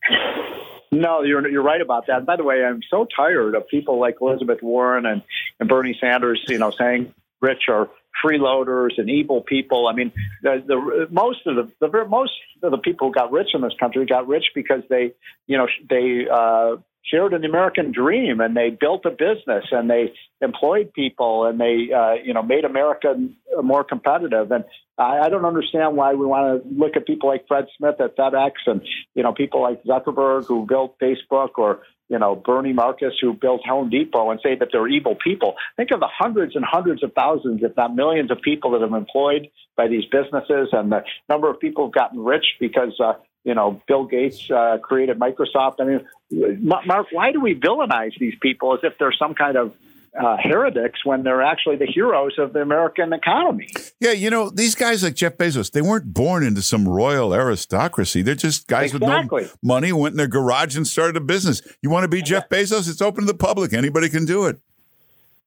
No, 0.91 1.23
you're 1.23 1.49
you're 1.49 1.63
right 1.63 1.81
about 1.81 2.07
that. 2.09 2.27
By 2.27 2.37
the 2.37 2.45
way, 2.45 2.63
I'm 2.63 2.81
so 2.91 3.07
tired 3.17 3.55
of 3.55 3.67
people 3.69 3.99
like 3.99 4.17
Elizabeth 4.21 4.63
Warren 4.63 5.07
and, 5.07 5.23
and 5.59 5.69
Bernie 5.69 5.97
Sanders, 5.99 6.45
you 6.49 6.59
know, 6.59 6.71
saying 6.71 7.15
rich 7.41 7.63
are 7.69 7.89
freeloaders 8.23 8.99
and 8.99 9.09
evil 9.09 9.41
people. 9.41 9.89
I 9.89 9.95
mean, 9.95 10.13
the, 10.43 10.63
the 10.67 11.09
most 11.11 11.47
of 11.47 11.57
the, 11.57 11.73
the 11.81 12.05
most 12.07 12.33
of 12.63 12.71
the 12.71 12.79
people 12.79 13.09
who 13.09 13.15
got 13.15 13.33
rich 13.33 13.49
in 13.55 13.63
this 13.63 13.73
country 13.81 14.05
got 14.05 14.29
rich 14.29 14.45
because 14.55 14.83
they, 14.91 15.15
you 15.47 15.57
know, 15.57 15.67
they 15.89 16.27
uh, 16.31 16.77
shared 17.05 17.33
an 17.33 17.45
American 17.45 17.93
dream 17.93 18.41
and 18.41 18.57
they 18.57 18.71
built 18.71 19.05
a 19.05 19.11
business 19.11 19.65
and 19.71 19.91
they 19.91 20.13
employed 20.41 20.93
people 20.93 21.47
and 21.47 21.61
they, 21.61 21.93
uh, 21.95 22.15
you 22.25 22.33
know, 22.33 22.43
made 22.43 22.65
America 22.65 23.15
more 23.63 23.85
competitive. 23.85 24.51
And 24.51 24.65
I, 24.99 25.21
I 25.21 25.29
don't 25.29 25.45
understand 25.45 25.97
why 25.97 26.15
we 26.15 26.27
want 26.27 26.63
to 26.63 26.69
look 26.69 26.97
at 26.97 27.07
people 27.07 27.29
like 27.29 27.47
Fred 27.49 27.67
Smith 27.77 28.01
at 28.01 28.17
FedEx 28.17 28.53
and, 28.67 28.83
you 29.15 29.23
know, 29.23 29.33
people 29.33 29.63
like 29.63 29.83
Zuckerberg 29.85 30.47
who 30.47 30.67
built 30.67 30.99
Facebook 31.01 31.51
or, 31.57 31.83
you 32.09 32.19
know, 32.19 32.37
Bernie 32.37 32.73
Marcus 32.73 33.15
who 33.21 33.33
built 33.33 33.63
Home 33.67 33.91
Depot 33.91 34.31
and 34.31 34.41
say 34.43 34.55
that 34.57 34.69
they're 34.73 34.89
evil 34.89 35.17
people. 35.23 35.55
Think 35.77 35.91
of 35.93 36.01
the 36.01 36.09
hundreds 36.11 36.55
and 36.55 36.65
hundreds 36.65 37.03
of 37.03 37.13
thousands, 37.15 37.63
if 37.63 37.77
not 37.77 37.95
millions 37.95 38.31
of 38.31 38.41
people 38.43 38.73
that 38.73 38.81
have 38.83 38.93
employed 38.93 39.49
by 39.77 39.89
these 39.89 40.05
businesses 40.05 40.69
and 40.73 40.93
the 40.93 41.05
number 41.29 41.51
of 41.51 41.59
people 41.59 41.87
who've 41.87 41.95
gotten 41.95 42.21
rich 42.21 42.45
because, 42.61 42.99
uh, 43.03 43.15
you 43.45 43.55
know, 43.55 43.83
Bill 43.89 44.05
Gates 44.05 44.51
uh, 44.51 44.79
created 44.83 45.19
Microsoft. 45.19 45.77
I 45.81 45.85
mean, 45.85 46.63
Mark, 46.63 47.07
why 47.13 47.33
do 47.33 47.41
we 47.41 47.55
villainize 47.55 48.19
these 48.19 48.35
people 48.41 48.75
as 48.75 48.81
if 48.83 48.99
they're 48.99 49.13
some 49.13 49.35
kind 49.35 49.57
of 49.57 49.75
uh, 50.19 50.37
heretics 50.43 51.05
when 51.05 51.23
they're 51.23 51.43
actually 51.43 51.77
the 51.77 51.87
heroes 51.87 52.35
of 52.39 52.53
the 52.53 52.61
American 52.61 53.13
economy? 53.13 53.69
Yeah, 54.01 54.13
you 54.13 54.31
know, 54.31 54.51
these 54.51 54.75
guys 54.75 55.03
like 55.03 55.15
Jeff 55.15 55.37
Bezos, 55.37 55.73
they 55.73 55.83
weren't 55.83 56.13
born 56.13 56.45
into 56.45 56.63
some 56.63 56.89
royal 56.89 57.35
aristocracy. 57.35 58.23
They're 58.23 58.35
just 58.35 58.69
guys 58.69 58.95
exactly. 58.95 59.43
with 59.45 59.57
no 59.63 59.75
money, 59.75 59.93
went 59.93 60.13
in 60.13 60.19
their 60.19 60.29
garage 60.29 60.77
and 60.77 60.87
started 60.87 61.17
a 61.17 61.21
business. 61.21 61.63
You 61.83 61.91
want 61.91 62.05
to 62.05 62.09
be 62.09 62.23
Jeff 62.23 62.49
Bezos? 62.49 62.89
It's 62.89 63.03
open 63.03 63.27
to 63.27 63.33
the 63.33 63.39
public. 63.39 63.73
Anybody 63.73 64.09
can 64.09 64.25
do 64.25 64.47
it. 64.47 64.61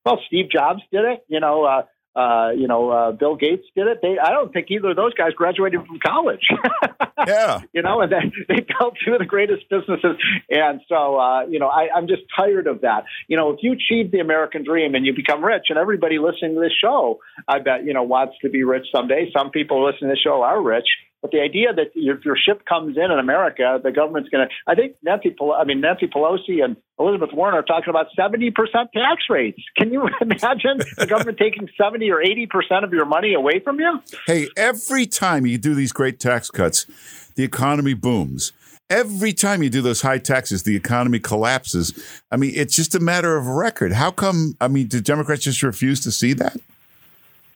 Well, 0.05 0.19
Steve 0.27 0.49
Jobs 0.51 0.81
did 0.91 1.05
it. 1.05 1.25
You 1.27 1.39
know, 1.39 1.63
uh, 1.63 1.83
uh, 2.15 2.51
you 2.55 2.67
know, 2.67 2.89
uh, 2.89 3.11
Bill 3.11 3.35
Gates 3.35 3.65
did 3.75 3.87
it. 3.87 3.99
They, 4.01 4.17
I 4.17 4.31
don't 4.31 4.53
think 4.53 4.67
either 4.69 4.91
of 4.91 4.95
those 4.95 5.13
guys 5.13 5.33
graduated 5.35 5.85
from 5.85 5.99
college. 5.99 6.47
yeah. 7.27 7.61
You 7.73 7.81
know, 7.81 8.01
and 8.01 8.11
they, 8.11 8.31
they 8.47 8.65
built 8.79 8.95
two 9.05 9.13
of 9.13 9.19
the 9.19 9.25
greatest 9.25 9.69
businesses. 9.69 10.15
And 10.49 10.81
so, 10.87 11.17
uh, 11.19 11.45
you 11.47 11.59
know, 11.59 11.67
I, 11.67 11.89
I'm 11.93 12.07
just 12.07 12.21
tired 12.35 12.67
of 12.67 12.81
that. 12.81 13.03
You 13.27 13.35
know, 13.35 13.51
if 13.51 13.59
you 13.61 13.73
achieve 13.73 14.11
the 14.11 14.19
American 14.19 14.63
dream 14.63 14.95
and 14.95 15.05
you 15.05 15.13
become 15.13 15.43
rich, 15.43 15.65
and 15.69 15.77
everybody 15.77 16.17
listening 16.17 16.55
to 16.55 16.61
this 16.61 16.73
show, 16.79 17.19
I 17.47 17.59
bet, 17.59 17.83
you 17.83 17.93
know, 17.93 18.03
wants 18.03 18.35
to 18.43 18.49
be 18.49 18.63
rich 18.63 18.87
someday. 18.95 19.29
Some 19.37 19.51
people 19.51 19.85
listening 19.85 20.09
to 20.09 20.13
this 20.13 20.21
show 20.21 20.41
are 20.41 20.61
rich. 20.61 20.87
But 21.25 21.31
the 21.31 21.41
idea 21.41 21.73
that 21.73 21.87
if 21.95 22.23
your 22.23 22.37
ship 22.37 22.65
comes 22.69 22.97
in 22.97 23.11
in 23.11 23.17
America, 23.17 23.79
the 23.83 23.91
government's 23.91 24.29
going 24.29 24.47
to, 24.47 24.53
I 24.67 24.75
think 24.75 24.95
Nancy, 25.01 25.31
Pel- 25.31 25.53
I 25.53 25.63
mean, 25.63 25.81
Nancy 25.81 26.05
Pelosi 26.05 26.63
and 26.63 26.77
Elizabeth 26.99 27.31
Warren 27.33 27.55
are 27.55 27.63
talking 27.63 27.89
about 27.89 28.09
70% 28.15 28.53
tax 28.53 29.23
rates. 29.27 29.57
Can 29.75 29.91
you 29.91 30.07
imagine 30.21 30.81
the 30.99 31.07
government 31.09 31.39
taking 31.39 31.67
70 31.81 32.11
or 32.11 32.17
80% 32.17 32.83
of 32.83 32.93
your 32.93 33.05
money 33.05 33.33
away 33.33 33.59
from 33.59 33.79
you? 33.79 34.01
Hey, 34.27 34.49
every 34.55 35.07
time 35.07 35.47
you 35.47 35.57
do 35.57 35.73
these 35.73 35.91
great 35.91 36.19
tax 36.19 36.51
cuts, 36.51 36.85
the 37.33 37.43
economy 37.43 37.95
booms. 37.95 38.53
Every 38.91 39.33
time 39.33 39.63
you 39.63 39.71
do 39.71 39.81
those 39.81 40.03
high 40.03 40.19
taxes, 40.19 40.61
the 40.61 40.75
economy 40.75 41.17
collapses. 41.17 42.21
I 42.29 42.37
mean, 42.37 42.51
it's 42.53 42.75
just 42.75 42.93
a 42.93 42.99
matter 42.99 43.35
of 43.35 43.47
record. 43.47 43.93
How 43.93 44.11
come, 44.11 44.57
I 44.61 44.67
mean, 44.67 44.85
do 44.85 45.01
Democrats 45.01 45.41
just 45.41 45.63
refuse 45.63 46.01
to 46.01 46.11
see 46.11 46.33
that? 46.33 46.57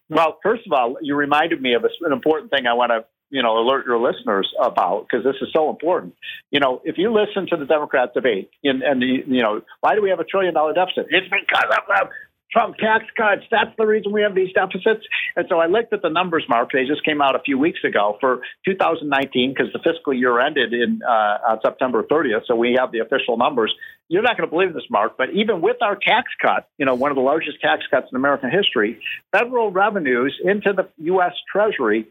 Well, 0.10 0.40
first 0.42 0.66
of 0.66 0.74
all, 0.74 0.98
you 1.04 1.16
reminded 1.16 1.62
me 1.62 1.76
of 1.76 1.84
an 1.84 2.12
important 2.12 2.50
thing 2.50 2.66
I 2.66 2.74
want 2.74 2.92
to 2.92 3.06
you 3.30 3.44
know 3.44 3.58
alert 3.58 3.86
your 3.86 4.00
listeners 4.00 4.52
about 4.62 5.08
because 5.10 5.24
this 5.24 5.36
is 5.42 5.50
so 5.54 5.70
important. 5.70 6.16
You 6.52 6.60
know, 6.60 6.82
if 6.84 6.98
you 6.98 7.14
listen 7.14 7.48
to 7.48 7.58
the 7.58 7.66
Democrat 7.66 8.14
debate 8.14 8.50
and, 8.64 8.82
and 8.82 9.02
the, 9.02 9.24
you 9.28 9.42
know 9.42 9.62
why 9.82 9.96
do 9.96 10.02
we 10.02 10.10
have 10.10 10.20
a 10.20 10.26
trillion 10.26 10.54
dollar 10.54 10.74
deficit? 10.74 11.08
It's 11.10 11.28
because 11.28 11.70
of 11.72 11.84
the 11.88 12.10
Trump 12.52 12.78
tax 12.78 13.06
cuts. 13.16 13.44
That's 13.52 13.70
the 13.78 13.86
reason 13.86 14.12
we 14.12 14.22
have 14.24 14.34
these 14.34 14.52
deficits. 14.54 15.06
And 15.36 15.46
so 15.50 15.60
I 15.60 15.68
looked 15.68 15.94
at 15.94 16.02
the 16.02 16.10
numbers, 16.10 16.46
Mark. 16.50 16.72
They 16.74 16.86
just 16.86 17.06
came 17.06 17.22
out 17.22 17.36
a 17.36 17.40
few 17.40 17.60
weeks 17.60 17.80
ago 17.84 18.18
for 18.20 18.42
2019 18.66 19.54
because 19.54 19.72
the 19.72 19.80
fiscal 19.80 20.14
year 20.14 20.40
ended 20.40 20.74
in 20.74 21.02
uh, 21.08 21.38
on 21.50 21.60
September 21.64 22.04
30th. 22.04 22.48
So 22.48 22.56
we 22.56 22.76
have 22.80 22.92
the 22.92 23.00
official 23.00 23.38
numbers. 23.38 23.74
You're 24.08 24.24
not 24.24 24.38
going 24.38 24.50
to 24.50 24.52
believe 24.52 24.74
this, 24.74 24.90
Mark, 24.90 25.16
but 25.18 25.30
even 25.32 25.62
with 25.62 25.78
our 25.82 25.96
tax 25.96 26.32
cut, 26.42 26.68
you 26.80 26.86
know, 26.86 26.96
one 26.96 27.12
of 27.12 27.16
the 27.16 27.22
largest 27.22 27.62
tax 27.62 27.84
cuts 27.92 28.08
in 28.12 28.16
American 28.16 28.50
history, 28.50 29.00
federal 29.32 29.72
revenues 29.72 30.36
into 30.44 30.74
the 30.74 30.90
U.S. 31.04 31.34
Treasury 31.52 32.08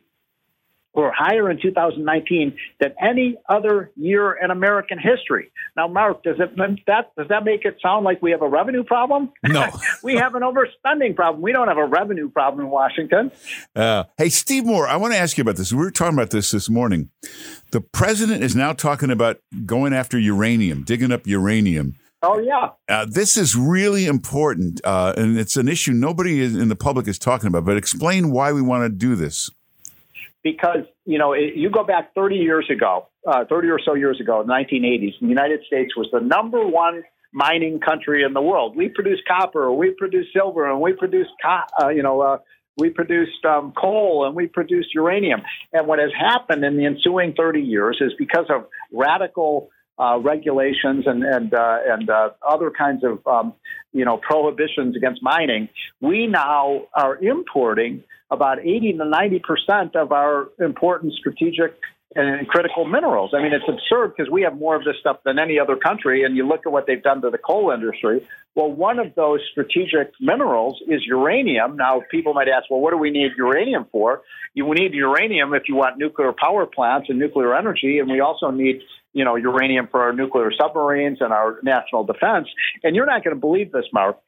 were 0.99 1.13
higher 1.17 1.51
in 1.51 1.61
2019 1.61 2.57
than 2.81 2.95
any 3.01 3.37
other 3.49 3.91
year 3.97 4.33
in 4.33 4.51
American 4.51 4.99
history. 4.99 5.51
Now, 5.77 5.87
Mark, 5.89 6.23
does 6.23 6.37
it 6.39 6.57
that 6.57 7.15
does 7.17 7.29
that 7.29 7.45
make 7.45 7.65
it 7.65 7.79
sound 7.83 8.05
like 8.05 8.21
we 8.21 8.33
have 8.33 8.43
a 8.43 8.49
revenue 8.49 8.85
problem? 8.85 9.33
No, 9.45 9.69
we 10.03 10.17
have 10.17 10.35
an 10.35 10.43
overspending 10.43 11.15
problem. 11.15 11.41
We 11.41 11.53
don't 11.53 11.69
have 11.69 11.79
a 11.79 11.87
revenue 11.87 12.29
problem 12.29 12.67
in 12.67 12.71
Washington. 12.71 13.31
Uh, 13.75 14.05
hey, 14.17 14.29
Steve 14.29 14.67
Moore, 14.67 14.89
I 14.89 14.97
want 14.97 15.15
to 15.15 15.19
ask 15.19 15.39
you 15.39 15.43
about 15.43 15.57
this. 15.57 15.73
We 15.73 15.79
were 15.79 15.91
talking 15.91 16.15
about 16.15 16.31
this 16.31 16.51
this 16.51 16.69
morning. 16.69 17.11
The 17.71 17.81
president 17.81 18.43
is 18.43 18.57
now 18.57 18.73
talking 18.73 19.11
about 19.11 19.39
going 19.65 19.93
after 19.93 20.19
uranium, 20.19 20.83
digging 20.83 21.13
up 21.13 21.27
uranium. 21.27 21.95
Oh 22.21 22.41
yeah, 22.41 22.71
uh, 22.89 23.07
this 23.09 23.37
is 23.37 23.55
really 23.55 24.07
important, 24.07 24.81
uh, 24.83 25.15
and 25.17 25.39
it's 25.39 25.57
an 25.57 25.69
issue 25.69 25.93
nobody 25.93 26.43
in 26.43 26.69
the 26.69 26.75
public 26.75 27.07
is 27.07 27.17
talking 27.17 27.47
about. 27.47 27.65
But 27.65 27.77
explain 27.77 28.33
why 28.33 28.53
we 28.53 28.61
want 28.61 28.83
to 28.83 28.89
do 28.89 29.15
this 29.15 29.51
because 30.43 30.84
you 31.05 31.18
know 31.18 31.32
it, 31.32 31.55
you 31.57 31.70
go 31.70 31.84
back 31.84 32.14
30 32.14 32.36
years 32.36 32.68
ago, 32.70 33.09
uh, 33.26 33.45
30 33.49 33.68
or 33.68 33.80
so 33.84 33.95
years 33.95 34.20
ago, 34.20 34.43
the 34.47 34.53
1980s, 34.53 35.20
the 35.20 35.26
United 35.26 35.61
States 35.66 35.97
was 35.97 36.09
the 36.12 36.20
number 36.20 36.66
one 36.66 37.03
mining 37.32 37.80
country 37.80 38.22
in 38.22 38.32
the 38.32 38.43
world. 38.43 38.76
We 38.76 38.89
produced 38.89 39.22
copper, 39.26 39.72
we 39.72 39.91
produced 39.91 40.32
silver, 40.32 40.70
and 40.70 40.80
we 40.80 40.93
produced 40.93 41.30
co- 41.43 41.61
uh, 41.82 41.89
you 41.89 42.03
know. 42.03 42.20
Uh, 42.20 42.39
we 42.76 42.91
produced 42.91 43.45
um, 43.45 43.72
coal 43.72 44.24
and 44.24 44.36
we 44.36 44.47
produced 44.47 44.95
uranium. 44.95 45.43
And 45.72 45.89
what 45.89 45.99
has 45.99 46.12
happened 46.16 46.64
in 46.64 46.76
the 46.76 46.86
ensuing 46.86 47.34
30 47.36 47.61
years 47.61 47.99
is 48.01 48.12
because 48.16 48.47
of 48.49 48.66
radical 48.93 49.68
uh, 49.99 50.18
regulations 50.20 51.05
and 51.07 51.24
and 51.24 51.53
uh, 51.53 51.78
and 51.86 52.09
uh, 52.09 52.30
other 52.47 52.70
kinds 52.70 53.03
of 53.05 53.26
um, 53.26 53.53
you 53.93 54.05
know 54.05 54.16
prohibitions 54.16 54.97
against 54.97 55.22
mining, 55.22 55.68
we 56.01 56.26
now 56.26 56.82
are 56.95 57.16
importing 57.16 58.05
about 58.31 58.61
80 58.61 58.95
to 58.95 59.05
90 59.05 59.39
percent 59.41 59.97
of 59.97 60.12
our 60.12 60.49
important 60.59 61.14
strategic 61.14 61.79
and 62.14 62.49
critical 62.49 62.87
minerals. 62.87 63.33
I 63.35 63.43
mean, 63.43 63.53
it's 63.53 63.68
absurd 63.68 64.14
because 64.16 64.31
we 64.31 64.43
have 64.43 64.57
more 64.57 64.74
of 64.74 64.85
this 64.85 64.97
stuff 64.99 65.18
than 65.24 65.39
any 65.39 65.59
other 65.59 65.76
country. 65.76 66.24
And 66.24 66.37
you 66.37 66.47
look 66.47 66.61
at 66.64 66.72
what 66.72 66.87
they've 66.87 67.03
done 67.03 67.20
to 67.22 67.31
the 67.31 67.39
coal 67.39 67.70
industry. 67.70 68.26
Well, 68.55 68.72
one 68.72 68.99
of 68.99 69.14
those 69.14 69.41
strategic 69.51 70.12
minerals 70.20 70.81
is 70.89 71.03
uranium. 71.07 71.76
Now, 71.76 72.03
people 72.11 72.33
might 72.33 72.49
ask, 72.49 72.70
well, 72.70 72.81
what 72.81 72.93
do 72.93 72.97
we 72.97 73.11
need 73.11 73.33
uranium 73.37 73.87
for? 73.93 74.22
You 74.55 74.72
need 74.74 74.95
uranium 74.95 75.53
if 75.55 75.64
you 75.68 75.76
want 75.76 75.99
nuclear 75.99 76.33
power 76.33 76.66
plants 76.66 77.09
and 77.11 77.18
nuclear 77.18 77.55
energy, 77.55 77.99
and 77.99 78.11
we 78.11 78.20
also 78.20 78.51
need 78.51 78.81
you 79.13 79.25
know, 79.25 79.37
uranium 79.37 79.89
for 79.91 80.03
our 80.03 80.13
nuclear 80.13 80.51
submarines 80.59 81.19
and 81.21 81.33
our 81.33 81.59
national 81.63 82.05
defense. 82.05 82.49
And 82.83 82.95
you're 82.95 83.07
not 83.07 83.25
going 83.25 83.35
to 83.35 83.41
believe 83.41 83.73
this, 83.73 83.87
Mark. 83.93 84.21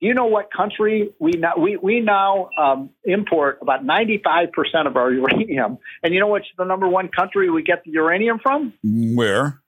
Do 0.00 0.06
you 0.06 0.14
know 0.14 0.26
what 0.26 0.48
country 0.52 1.10
we 1.18 1.32
now 1.32 1.54
we 1.58 1.76
we 1.76 2.00
now 2.00 2.50
um, 2.58 2.90
import 3.04 3.58
about 3.60 3.84
95 3.84 4.52
percent 4.52 4.86
of 4.86 4.96
our 4.96 5.12
uranium? 5.12 5.78
And 6.02 6.14
you 6.14 6.20
know 6.20 6.28
what's 6.28 6.46
the 6.56 6.64
number 6.64 6.88
one 6.88 7.08
country 7.08 7.50
we 7.50 7.62
get 7.62 7.84
the 7.84 7.90
uranium 7.90 8.38
from? 8.42 8.72
Where? 8.82 9.60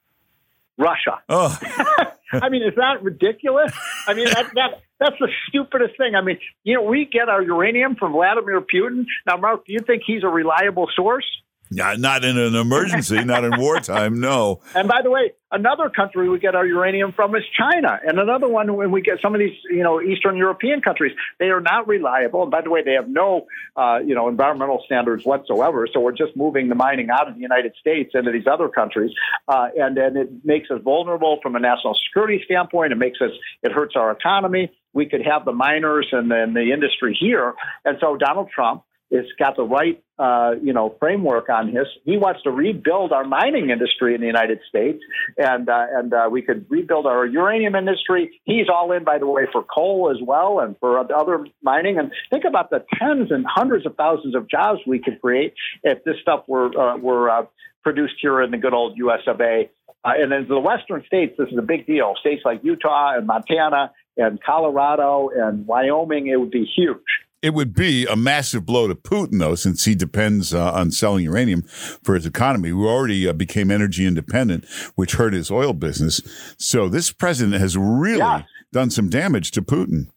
Russia. 0.79 1.21
Oh. 1.29 1.59
I 2.33 2.49
mean, 2.49 2.63
is 2.63 2.75
that 2.77 3.03
ridiculous? 3.03 3.73
I 4.07 4.15
mean, 4.15 4.27
that, 4.27 4.51
that 4.55 4.81
that's 4.99 5.17
the 5.19 5.29
stupidest 5.49 5.97
thing. 5.97 6.15
I 6.15 6.21
mean, 6.21 6.39
you 6.63 6.75
know, 6.75 6.83
we 6.83 7.09
get 7.11 7.29
our 7.29 7.43
uranium 7.43 7.97
from 7.97 8.13
Vladimir 8.13 8.61
Putin. 8.61 9.05
Now, 9.27 9.37
Mark, 9.37 9.67
do 9.67 9.73
you 9.73 9.81
think 9.85 10.03
he's 10.07 10.23
a 10.23 10.29
reliable 10.29 10.89
source? 10.95 11.27
Yeah, 11.73 11.95
not 11.97 12.25
in 12.25 12.37
an 12.37 12.57
emergency, 12.57 13.23
not 13.25 13.45
in 13.45 13.53
wartime, 13.57 14.19
no. 14.19 14.61
And 14.75 14.89
by 14.89 15.03
the 15.05 15.11
way, 15.11 15.35
another 15.53 15.89
country 15.89 16.29
we 16.29 16.41
get 16.41 16.57
our 16.57 16.67
uranium 16.67 17.13
from 17.13 17.33
is 17.37 17.45
China, 17.57 17.97
and 18.05 18.19
another 18.19 18.49
one 18.49 18.75
when 18.75 18.91
we 18.91 19.03
get 19.03 19.19
some 19.23 19.37
of 19.37 19.39
these, 19.39 19.57
you 19.71 19.85
know, 19.85 20.01
Eastern 20.01 20.37
European 20.37 20.81
countries, 20.81 21.13
they 21.39 21.47
are 21.47 21.61
not 21.61 21.87
reliable. 21.87 22.43
And 22.43 22.51
by 22.51 22.63
the 22.63 22.71
way, 22.71 22.83
they 22.85 22.95
have 22.95 23.09
no, 23.09 23.47
uh, 23.77 24.01
you 24.05 24.17
know, 24.17 24.29
environmental 24.29 24.83
standards 24.85 25.25
whatsoever. 25.25 25.87
So 25.93 26.01
we're 26.01 26.11
just 26.11 26.37
moving 26.37 26.69
the 26.69 26.75
mining 26.75 27.09
out 27.09 27.29
of 27.29 27.37
the 27.37 27.41
United 27.41 27.75
States 27.79 28.11
into 28.15 28.33
these 28.33 28.49
other 28.51 28.69
countries, 28.69 29.13
uh, 29.47 29.69
and 29.79 29.97
and 29.97 30.17
it 30.17 30.45
makes 30.45 30.73
us 30.73 30.81
vulnerable 30.83 31.39
from 31.41 31.55
a 31.55 31.61
national 31.61 31.97
security 32.09 32.43
standpoint. 32.45 32.93
It 32.93 32.99
makes 32.99 33.21
us, 33.21 33.31
it 33.63 33.71
hurts 33.71 33.95
our 33.95 34.11
economy. 34.11 34.73
We 34.93 35.07
could 35.07 35.23
have 35.25 35.45
the 35.45 35.53
miners 35.53 36.09
and 36.11 36.29
then 36.29 36.53
the 36.53 36.73
industry 36.73 37.17
here, 37.19 37.55
and 37.85 37.97
so 38.01 38.17
Donald 38.17 38.51
Trump 38.53 38.83
is 39.11 39.27
got 39.39 39.57
the 39.57 39.65
right, 39.65 40.03
uh, 40.19 40.53
you 40.63 40.73
know, 40.73 40.95
framework 41.01 41.49
on 41.49 41.75
this. 41.75 41.87
He 42.05 42.17
wants 42.17 42.43
to 42.45 42.51
rebuild 42.51 43.13
our 43.13 43.25
mining 43.25 43.71
industry 43.71 44.15
in 44.15 44.21
the 44.21 44.27
United 44.27 44.61
States, 44.69 45.03
and 45.37 45.69
uh, 45.69 45.87
and 45.95 46.13
uh, 46.13 46.29
we 46.31 46.43
could 46.43 46.67
rebuild 46.69 47.07
our 47.07 47.27
uranium 47.27 47.75
industry. 47.75 48.41
He's 48.45 48.67
all 48.73 48.93
in, 48.93 49.05
by 49.05 49.19
the 49.19 49.27
way, 49.27 49.43
for 49.51 49.65
coal 49.65 50.13
as 50.15 50.23
well 50.25 50.61
and 50.61 50.77
for 50.79 50.99
other 50.99 51.47
mining. 51.63 51.99
And 51.99 52.13
think 52.31 52.45
about 52.45 52.71
the 52.71 52.85
tens 52.99 53.31
and 53.31 53.45
hundreds 53.49 53.87
of 53.87 53.97
thousands 53.97 54.35
of 54.35 54.49
jobs 54.49 54.81
we 54.87 55.01
could 55.01 55.21
create 55.21 55.55
if 55.83 56.05
this 56.05 56.17
stuff 56.23 56.45
were 56.47 56.71
uh, 56.79 56.97
were 56.97 57.31
uh, 57.31 57.47
produced 57.83 58.15
here 58.21 58.43
in 58.43 58.51
the 58.51 58.59
good 58.59 58.75
old 58.75 58.97
U.S. 58.99 59.21
of 59.27 59.41
A. 59.41 59.69
Uh, 60.03 60.13
and 60.17 60.33
in 60.33 60.49
the 60.49 60.59
western 60.59 61.05
states, 61.07 61.35
this 61.37 61.49
is 61.51 61.59
a 61.59 61.63
big 61.63 61.87
deal. 61.87 62.15
States 62.21 62.43
like 62.45 62.61
Utah 62.63 63.17
and 63.17 63.27
Montana 63.27 63.93
and 64.17 64.43
Colorado 64.43 65.31
and 65.35 65.67
Wyoming, 65.67 66.29
it 66.29 66.41
would 66.41 66.51
be 66.51 66.65
huge. 66.65 66.99
It 67.43 67.55
would 67.55 67.73
be 67.73 68.07
a 68.07 68.17
massive 68.17 68.67
blow 68.67 68.87
to 68.87 68.95
Putin, 68.95 69.39
though, 69.39 69.55
since 69.55 69.85
he 69.85 69.95
depends 69.95 70.53
uh, 70.53 70.73
on 70.73 70.91
selling 70.91 71.25
uranium 71.25 71.63
for 71.63 72.15
his 72.15 72.27
economy, 72.27 72.69
who 72.69 72.87
already 72.87 73.27
uh, 73.27 73.33
became 73.33 73.71
energy 73.71 74.07
independent, 74.07 74.67
which 74.95 75.13
hurt 75.13 75.33
his 75.33 75.51
oil 75.51 75.73
business. 75.73 76.21
So 76.59 76.89
this 76.89 77.13
president 77.13 77.61
has 77.61 77.77
really 77.77 78.19
yeah. 78.19 78.43
done 78.73 78.91
some 78.91 79.09
damage 79.09 79.53
to 79.53 79.63
Putin. 79.63 80.09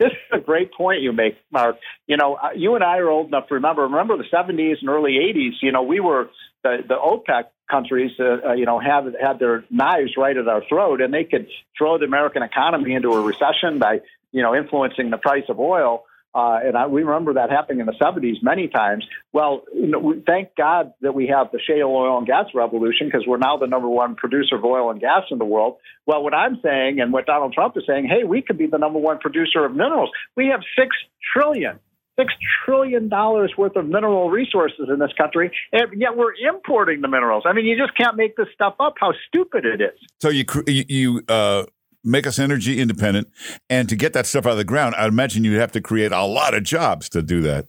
This 0.00 0.10
is 0.12 0.40
a 0.40 0.40
great 0.40 0.72
point 0.72 1.02
you 1.02 1.12
make, 1.12 1.36
Mark. 1.52 1.76
You 2.06 2.16
know, 2.16 2.34
uh, 2.34 2.48
you 2.56 2.74
and 2.74 2.82
I 2.82 2.98
are 2.98 3.08
old 3.08 3.28
enough 3.28 3.48
to 3.48 3.54
remember. 3.54 3.82
Remember 3.82 4.16
the 4.16 4.24
'70s 4.24 4.76
and 4.80 4.88
early 4.88 5.18
'80s. 5.18 5.62
You 5.62 5.72
know, 5.72 5.82
we 5.82 6.00
were 6.00 6.30
the, 6.64 6.78
the 6.88 6.94
OPEC 6.94 7.44
countries, 7.70 8.10
uh, 8.18 8.48
uh, 8.48 8.52
you 8.54 8.66
know, 8.66 8.80
have 8.80 9.04
had 9.20 9.38
their 9.38 9.64
knives 9.70 10.12
right 10.16 10.36
at 10.36 10.48
our 10.48 10.62
throat, 10.68 11.00
and 11.00 11.14
they 11.14 11.24
could 11.24 11.46
throw 11.78 11.98
the 11.98 12.04
American 12.04 12.42
economy 12.42 12.94
into 12.94 13.10
a 13.12 13.20
recession 13.20 13.78
by, 13.78 14.00
you 14.32 14.42
know, 14.42 14.54
influencing 14.54 15.10
the 15.10 15.18
price 15.18 15.44
of 15.48 15.60
oil. 15.60 16.04
Uh, 16.34 16.58
and 16.64 16.76
I, 16.76 16.86
we 16.86 17.02
remember 17.02 17.34
that 17.34 17.50
happening 17.50 17.80
in 17.80 17.86
the 17.86 17.94
70s 18.00 18.36
many 18.42 18.68
times. 18.68 19.04
Well, 19.32 19.62
you 19.74 19.88
know, 19.88 19.98
we, 19.98 20.22
thank 20.24 20.54
God 20.56 20.92
that 21.00 21.12
we 21.12 21.26
have 21.26 21.48
the 21.52 21.58
shale 21.58 21.88
oil 21.88 22.18
and 22.18 22.26
gas 22.26 22.46
revolution 22.54 23.08
because 23.08 23.24
we're 23.26 23.38
now 23.38 23.56
the 23.56 23.66
number 23.66 23.88
one 23.88 24.14
producer 24.14 24.56
of 24.56 24.64
oil 24.64 24.90
and 24.90 25.00
gas 25.00 25.22
in 25.30 25.38
the 25.38 25.44
world. 25.44 25.78
Well, 26.06 26.22
what 26.22 26.34
I'm 26.34 26.60
saying 26.62 27.00
and 27.00 27.12
what 27.12 27.26
Donald 27.26 27.52
Trump 27.52 27.76
is 27.76 27.84
saying, 27.86 28.06
hey, 28.06 28.24
we 28.24 28.42
could 28.42 28.58
be 28.58 28.66
the 28.66 28.78
number 28.78 28.98
one 28.98 29.18
producer 29.18 29.64
of 29.64 29.72
minerals. 29.72 30.10
We 30.36 30.48
have 30.48 30.60
six 30.78 30.94
trillion 31.32 31.80
six 32.18 32.34
trillion 32.64 33.08
dollars 33.08 33.52
worth 33.56 33.76
of 33.76 33.86
mineral 33.86 34.30
resources 34.30 34.88
in 34.92 34.98
this 34.98 35.12
country, 35.16 35.50
and 35.72 36.00
yet 36.00 36.16
we're 36.16 36.34
importing 36.34 37.00
the 37.00 37.08
minerals. 37.08 37.44
I 37.46 37.52
mean, 37.52 37.64
you 37.64 37.76
just 37.76 37.96
can't 37.96 38.16
make 38.16 38.36
this 38.36 38.48
stuff 38.54 38.74
up. 38.78 38.94
How 39.00 39.12
stupid 39.28 39.64
it 39.64 39.80
is! 39.80 39.98
So 40.20 40.28
you 40.28 40.44
you 40.66 41.22
uh, 41.28 41.64
make 42.04 42.26
us 42.26 42.38
energy 42.38 42.80
independent, 42.80 43.28
and 43.68 43.88
to 43.88 43.96
get 43.96 44.12
that 44.12 44.26
stuff 44.26 44.46
out 44.46 44.52
of 44.52 44.58
the 44.58 44.64
ground, 44.64 44.94
I 44.96 45.06
imagine 45.06 45.44
you'd 45.44 45.60
have 45.60 45.72
to 45.72 45.80
create 45.80 46.12
a 46.12 46.24
lot 46.24 46.54
of 46.54 46.62
jobs 46.62 47.08
to 47.10 47.22
do 47.22 47.40
that. 47.42 47.66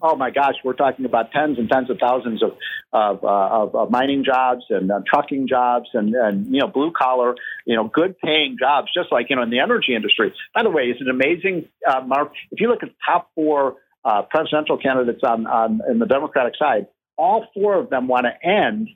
Oh 0.00 0.14
my 0.14 0.30
gosh, 0.30 0.54
we're 0.64 0.74
talking 0.74 1.04
about 1.04 1.32
tens 1.32 1.58
and 1.58 1.68
tens 1.68 1.90
of 1.90 1.98
thousands 2.00 2.42
of 2.42 2.52
of, 2.90 3.22
uh, 3.22 3.26
of, 3.26 3.74
of 3.74 3.90
mining 3.90 4.24
jobs 4.24 4.62
and 4.70 4.90
uh, 4.90 5.00
trucking 5.06 5.46
jobs 5.46 5.88
and, 5.92 6.14
and 6.14 6.46
you 6.46 6.60
know 6.60 6.68
blue 6.68 6.90
collar, 6.90 7.34
you 7.66 7.76
know, 7.76 7.90
good 7.92 8.18
paying 8.18 8.56
jobs, 8.58 8.88
just 8.94 9.12
like 9.12 9.26
you 9.28 9.36
know 9.36 9.42
in 9.42 9.50
the 9.50 9.60
energy 9.60 9.94
industry. 9.94 10.32
By 10.54 10.62
the 10.62 10.70
way, 10.70 10.84
it's 10.84 11.00
an 11.00 11.08
amazing 11.08 11.68
uh, 11.86 12.00
mark. 12.00 12.32
If 12.50 12.60
you 12.60 12.68
look 12.68 12.82
at 12.82 12.90
the 12.90 12.94
top 13.06 13.30
four 13.34 13.76
uh, 14.04 14.22
presidential 14.22 14.78
candidates 14.78 15.20
on 15.24 15.46
on 15.46 15.80
in 15.90 15.98
the 15.98 16.06
Democratic 16.06 16.54
side, 16.58 16.86
all 17.16 17.46
four 17.54 17.78
of 17.78 17.90
them 17.90 18.08
want 18.08 18.26
to 18.26 18.48
end 18.48 18.88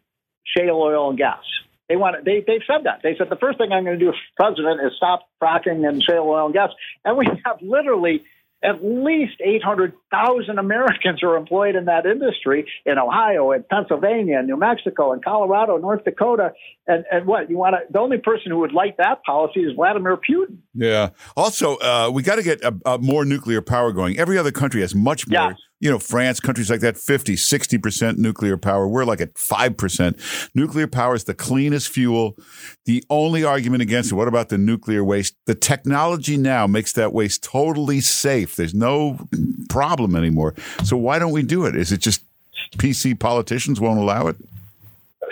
shale 0.56 0.76
oil 0.76 1.10
and 1.10 1.18
gas. 1.18 1.42
They 1.88 1.96
want 1.96 2.24
they 2.24 2.44
they've 2.46 2.62
said 2.66 2.84
that. 2.84 3.00
They 3.02 3.14
said 3.18 3.28
the 3.28 3.36
first 3.36 3.58
thing 3.58 3.72
I'm 3.72 3.84
going 3.84 3.98
to 3.98 4.04
do 4.04 4.10
as 4.10 4.16
president 4.36 4.80
is 4.86 4.92
stop 4.96 5.28
fracking 5.42 5.86
and 5.86 6.02
shale 6.02 6.24
oil 6.24 6.46
and 6.46 6.54
gas. 6.54 6.70
And 7.04 7.16
we 7.16 7.26
have 7.44 7.60
literally 7.60 8.22
at 8.64 8.82
least 8.82 9.40
800,000 9.40 10.58
Americans 10.58 11.22
are 11.22 11.36
employed 11.36 11.74
in 11.74 11.86
that 11.86 12.06
industry 12.06 12.70
in 12.86 12.98
Ohio 12.98 13.50
and 13.50 13.68
Pennsylvania 13.68 14.38
and 14.38 14.46
New 14.46 14.56
Mexico 14.56 15.12
and 15.12 15.24
Colorado, 15.24 15.78
North 15.78 16.04
Dakota. 16.04 16.52
And, 16.86 17.04
and 17.10 17.26
what 17.26 17.50
you 17.50 17.58
want 17.58 17.74
to, 17.74 17.92
the 17.92 17.98
only 17.98 18.18
person 18.18 18.52
who 18.52 18.58
would 18.58 18.72
like 18.72 18.98
that 18.98 19.24
policy 19.24 19.60
is 19.60 19.72
Vladimir 19.74 20.16
Putin. 20.16 20.58
Yeah. 20.74 21.10
Also, 21.36 21.76
uh, 21.78 22.10
we 22.12 22.22
got 22.22 22.36
to 22.36 22.42
get 22.42 22.62
a, 22.62 22.74
a 22.86 22.98
more 22.98 23.24
nuclear 23.24 23.62
power 23.62 23.92
going. 23.92 24.16
Every 24.18 24.38
other 24.38 24.52
country 24.52 24.80
has 24.82 24.94
much 24.94 25.26
more. 25.26 25.40
Yeah 25.40 25.54
you 25.82 25.90
know, 25.90 25.98
France, 25.98 26.38
countries 26.38 26.70
like 26.70 26.78
that, 26.80 26.96
50, 26.96 27.34
60% 27.34 28.16
nuclear 28.16 28.56
power. 28.56 28.86
We're 28.86 29.04
like 29.04 29.20
at 29.20 29.34
5%. 29.34 30.48
Nuclear 30.54 30.86
power 30.86 31.16
is 31.16 31.24
the 31.24 31.34
cleanest 31.34 31.88
fuel. 31.88 32.36
The 32.84 33.02
only 33.10 33.42
argument 33.42 33.82
against 33.82 34.12
it, 34.12 34.14
what 34.14 34.28
about 34.28 34.48
the 34.48 34.58
nuclear 34.58 35.02
waste? 35.02 35.34
The 35.46 35.56
technology 35.56 36.36
now 36.36 36.68
makes 36.68 36.92
that 36.92 37.12
waste 37.12 37.42
totally 37.42 38.00
safe. 38.00 38.54
There's 38.54 38.74
no 38.74 39.26
problem 39.68 40.14
anymore. 40.14 40.54
So 40.84 40.96
why 40.96 41.18
don't 41.18 41.32
we 41.32 41.42
do 41.42 41.66
it? 41.66 41.74
Is 41.74 41.90
it 41.90 41.98
just 41.98 42.22
PC 42.76 43.18
politicians 43.18 43.80
won't 43.80 43.98
allow 43.98 44.28
it? 44.28 44.36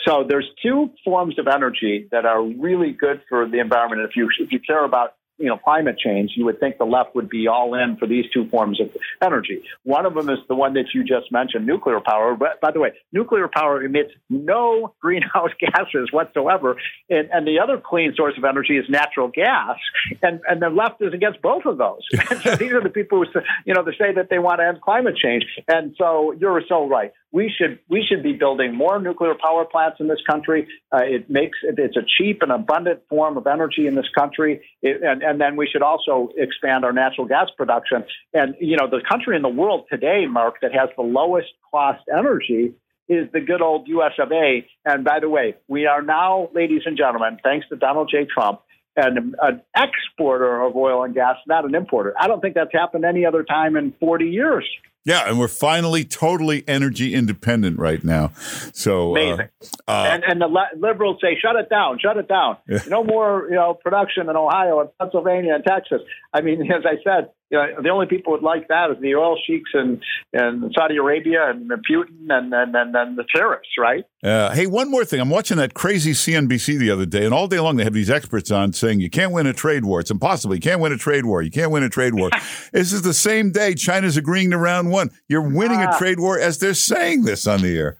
So 0.05 0.25
there's 0.29 0.49
two 0.61 0.91
forms 1.05 1.39
of 1.39 1.47
energy 1.47 2.09
that 2.11 2.25
are 2.27 2.43
really 2.43 2.91
good 2.91 3.23
for 3.29 3.47
the 3.47 3.61
environment. 3.61 4.03
If 4.03 4.17
you 4.17 4.29
if 4.41 4.51
you 4.51 4.59
care 4.59 4.85
about 4.85 5.15
you 5.41 5.47
know, 5.47 5.57
climate 5.57 5.99
change, 5.99 6.33
you 6.37 6.45
would 6.45 6.61
think 6.61 6.77
the 6.79 6.85
left 6.85 7.15
would 7.15 7.29
be 7.29 7.49
all 7.49 7.75
in 7.75 7.97
for 7.97 8.07
these 8.07 8.27
two 8.33 8.47
forms 8.51 8.81
of 8.81 8.91
energy. 9.23 9.63
One 9.85 10.05
of 10.05 10.15
them 10.15 10.29
is 10.29 10.39
the 10.49 10.55
one 10.55 10.75
that 10.75 10.87
you 10.95 11.03
just 11.03 11.33
mentioned, 11.33 11.67
nuclear 11.67 11.99
power. 12.01 12.37
But 12.37 12.61
by 12.61 12.71
the 12.71 12.79
way, 12.79 12.93
nuclear 13.13 13.49
power 13.49 13.83
emits 13.83 14.13
no 14.29 14.95
greenhouse 15.01 15.51
gases 15.59 16.13
whatsoever. 16.13 16.77
And, 17.09 17.31
and 17.33 17.47
the 17.47 17.59
other 17.59 17.81
clean 17.83 18.13
source 18.15 18.35
of 18.37 18.45
energy 18.45 18.77
is 18.77 18.85
natural 18.89 19.29
gas. 19.29 19.79
And, 20.23 20.41
and 20.47 20.61
the 20.61 20.69
left 20.69 21.01
is 21.01 21.15
against 21.15 21.41
both 21.41 21.65
of 21.65 21.79
those. 21.79 22.03
so 22.43 22.57
these 22.57 22.73
are 22.73 22.83
the 22.83 22.91
people 22.91 23.25
who, 23.25 23.41
you 23.65 23.75
know, 23.75 23.83
they 23.83 23.93
say 23.93 24.13
that 24.15 24.29
they 24.29 24.39
want 24.39 24.61
to 24.61 24.67
end 24.67 24.83
climate 24.83 25.17
change. 25.17 25.45
And 25.67 25.95
so 25.99 26.33
you're 26.33 26.63
so 26.69 26.87
right 26.87 27.13
we 27.33 27.53
should 27.57 27.79
we 27.89 28.05
should 28.09 28.23
be 28.23 28.33
building 28.33 28.75
more 28.75 29.01
nuclear 29.01 29.35
power 29.35 29.65
plants 29.65 29.99
in 30.01 30.09
this 30.09 30.21
country. 30.29 30.67
Uh, 30.93 31.03
it 31.05 31.31
makes 31.31 31.59
it's 31.63 31.97
a 31.97 32.05
cheap 32.19 32.43
and 32.43 32.51
abundant 32.51 33.01
form 33.09 33.37
of 33.37 33.47
energy 33.47 33.87
in 33.87 33.95
this 33.95 34.09
country, 34.17 34.63
it, 34.83 35.03
and 35.03 35.23
and 35.23 35.41
then 35.41 35.57
we 35.57 35.69
should 35.71 35.83
also 35.83 36.31
expand 36.37 36.85
our 36.85 36.93
natural 36.93 37.27
gas 37.27 37.49
production. 37.57 38.05
And 38.35 38.55
you 38.61 38.77
know, 38.77 38.89
the 38.89 39.01
country 39.09 39.37
in 39.37 39.43
the 39.43 39.49
world 39.49 39.87
today, 39.91 40.27
Mark, 40.29 40.57
that 40.63 40.73
has 40.73 40.89
the 40.97 41.03
lowest 41.03 41.49
cost 41.71 42.03
energy 42.13 42.75
is 43.09 43.29
the 43.33 43.41
good 43.41 43.61
old 43.61 43.89
U.S. 43.89 44.13
of 44.19 44.31
A. 44.31 44.65
And 44.85 45.05
by 45.05 45.19
the 45.21 45.29
way, 45.29 45.57
we 45.67 45.87
are 45.87 46.01
now, 46.01 46.49
ladies 46.55 46.83
and 46.87 46.97
gentlemen, 46.97 47.39
thanks 47.43 47.69
to 47.69 47.77
Donald 47.77 48.09
J. 48.09 48.25
Trump, 48.33 48.61
an, 48.97 49.35
an 49.43 49.63
exporter 49.77 50.63
of 50.63 50.77
oil 50.77 51.03
and 51.03 51.13
gas, 51.13 51.37
not 51.47 51.65
an 51.65 51.75
importer. 51.75 52.15
I 52.19 52.29
don't 52.29 52.41
think 52.41 52.55
that's 52.55 52.73
happened 52.73 53.05
any 53.05 53.27
other 53.27 53.43
time 53.43 53.77
in 53.77 53.93
40 53.99 54.27
years. 54.27 54.65
Yeah, 55.05 55.29
and 55.29 55.39
we're 55.39 55.49
finally 55.49 56.05
totally 56.05 56.63
energy 56.69 57.15
independent 57.15 57.79
right 57.79 58.05
now. 58.05 58.33
So 58.73 59.17
uh, 59.17 59.21
amazing. 59.21 59.49
Uh, 59.89 59.91
uh, 59.91 60.09
and 60.13 60.25
and 60.25 60.41
the 60.41 60.65
liberals 60.77 61.19
say, 61.23 61.39
"Shut 61.41 61.57
it 61.57 61.71
down, 61.71 61.99
shut 61.99 62.19
it 62.19 62.29
down. 62.29 62.59
Yeah. 62.69 62.81
No 62.89 63.03
more, 63.03 63.47
you 63.49 63.57
know, 63.57 63.75
production 63.75 64.29
in 64.29 64.37
Ohio 64.37 64.81
and 64.81 64.91
Pennsylvania 64.99 65.55
and 65.55 65.65
Texas." 65.65 66.03
I 66.35 66.43
mean, 66.43 66.61
as 66.73 66.85
I 66.85 67.03
said, 67.03 67.31
you 67.51 67.59
know, 67.59 67.83
the 67.83 67.89
only 67.89 68.07
people 68.07 68.33
would 68.33 68.43
like 68.43 68.69
that 68.69 68.91
is 68.91 68.97
the 69.01 69.15
oil 69.17 69.37
sheiks 69.47 69.71
and 69.75 70.03
and 70.33 70.73
Saudi 70.77 70.97
Arabia 70.97 71.51
and 71.51 71.69
Putin 71.71 72.29
and 72.29 72.55
and 72.55 72.75
and, 72.75 72.95
and 72.95 73.19
the 73.19 73.25
terrorists, 73.35 73.73
right? 73.79 74.05
Uh, 74.23 74.53
hey, 74.53 74.67
one 74.67 74.91
more 74.91 75.05
thing. 75.05 75.21
I'm 75.21 75.31
watching 75.31 75.57
that 75.57 75.75
crazy 75.75 76.13
CNBC 76.13 76.79
the 76.79 76.91
other 76.91 77.07
day, 77.07 77.25
and 77.25 77.35
all 77.35 77.49
day 77.49 77.59
long 77.59 77.77
they 77.77 77.85
have 77.85 77.93
these 77.93 78.11
experts 78.11 78.51
on 78.51 78.73
saying 78.73 79.01
you 79.01 79.11
can't 79.11 79.33
win 79.33 79.47
a 79.47 79.53
trade 79.53 79.85
war. 79.85 80.01
It's 80.01 80.11
impossible. 80.11 80.55
You 80.55 80.61
can't 80.61 80.81
win 80.81 80.93
a 80.93 80.97
trade 80.99 81.25
war. 81.25 81.43
You 81.43 81.51
can't 81.51 81.73
win 81.73 81.83
a 81.83 81.89
trade 81.89 82.15
war. 82.15 82.31
this 82.73 82.93
is 82.93 83.03
the 83.03 83.15
same 83.15 83.51
day 83.51 83.75
China's 83.75 84.17
agreeing 84.17 84.51
to 84.51 84.59
round 84.59 84.91
one. 84.91 85.11
You're 85.29 85.43
winning 85.43 85.81
a 85.81 85.91
ah. 85.91 85.99
trade 85.99 86.21
war 86.21 86.39
as 86.39 86.59
they're 86.59 86.75
saying 86.75 87.25
this 87.25 87.47
on 87.47 87.63
the 87.63 87.77
air 87.77 87.99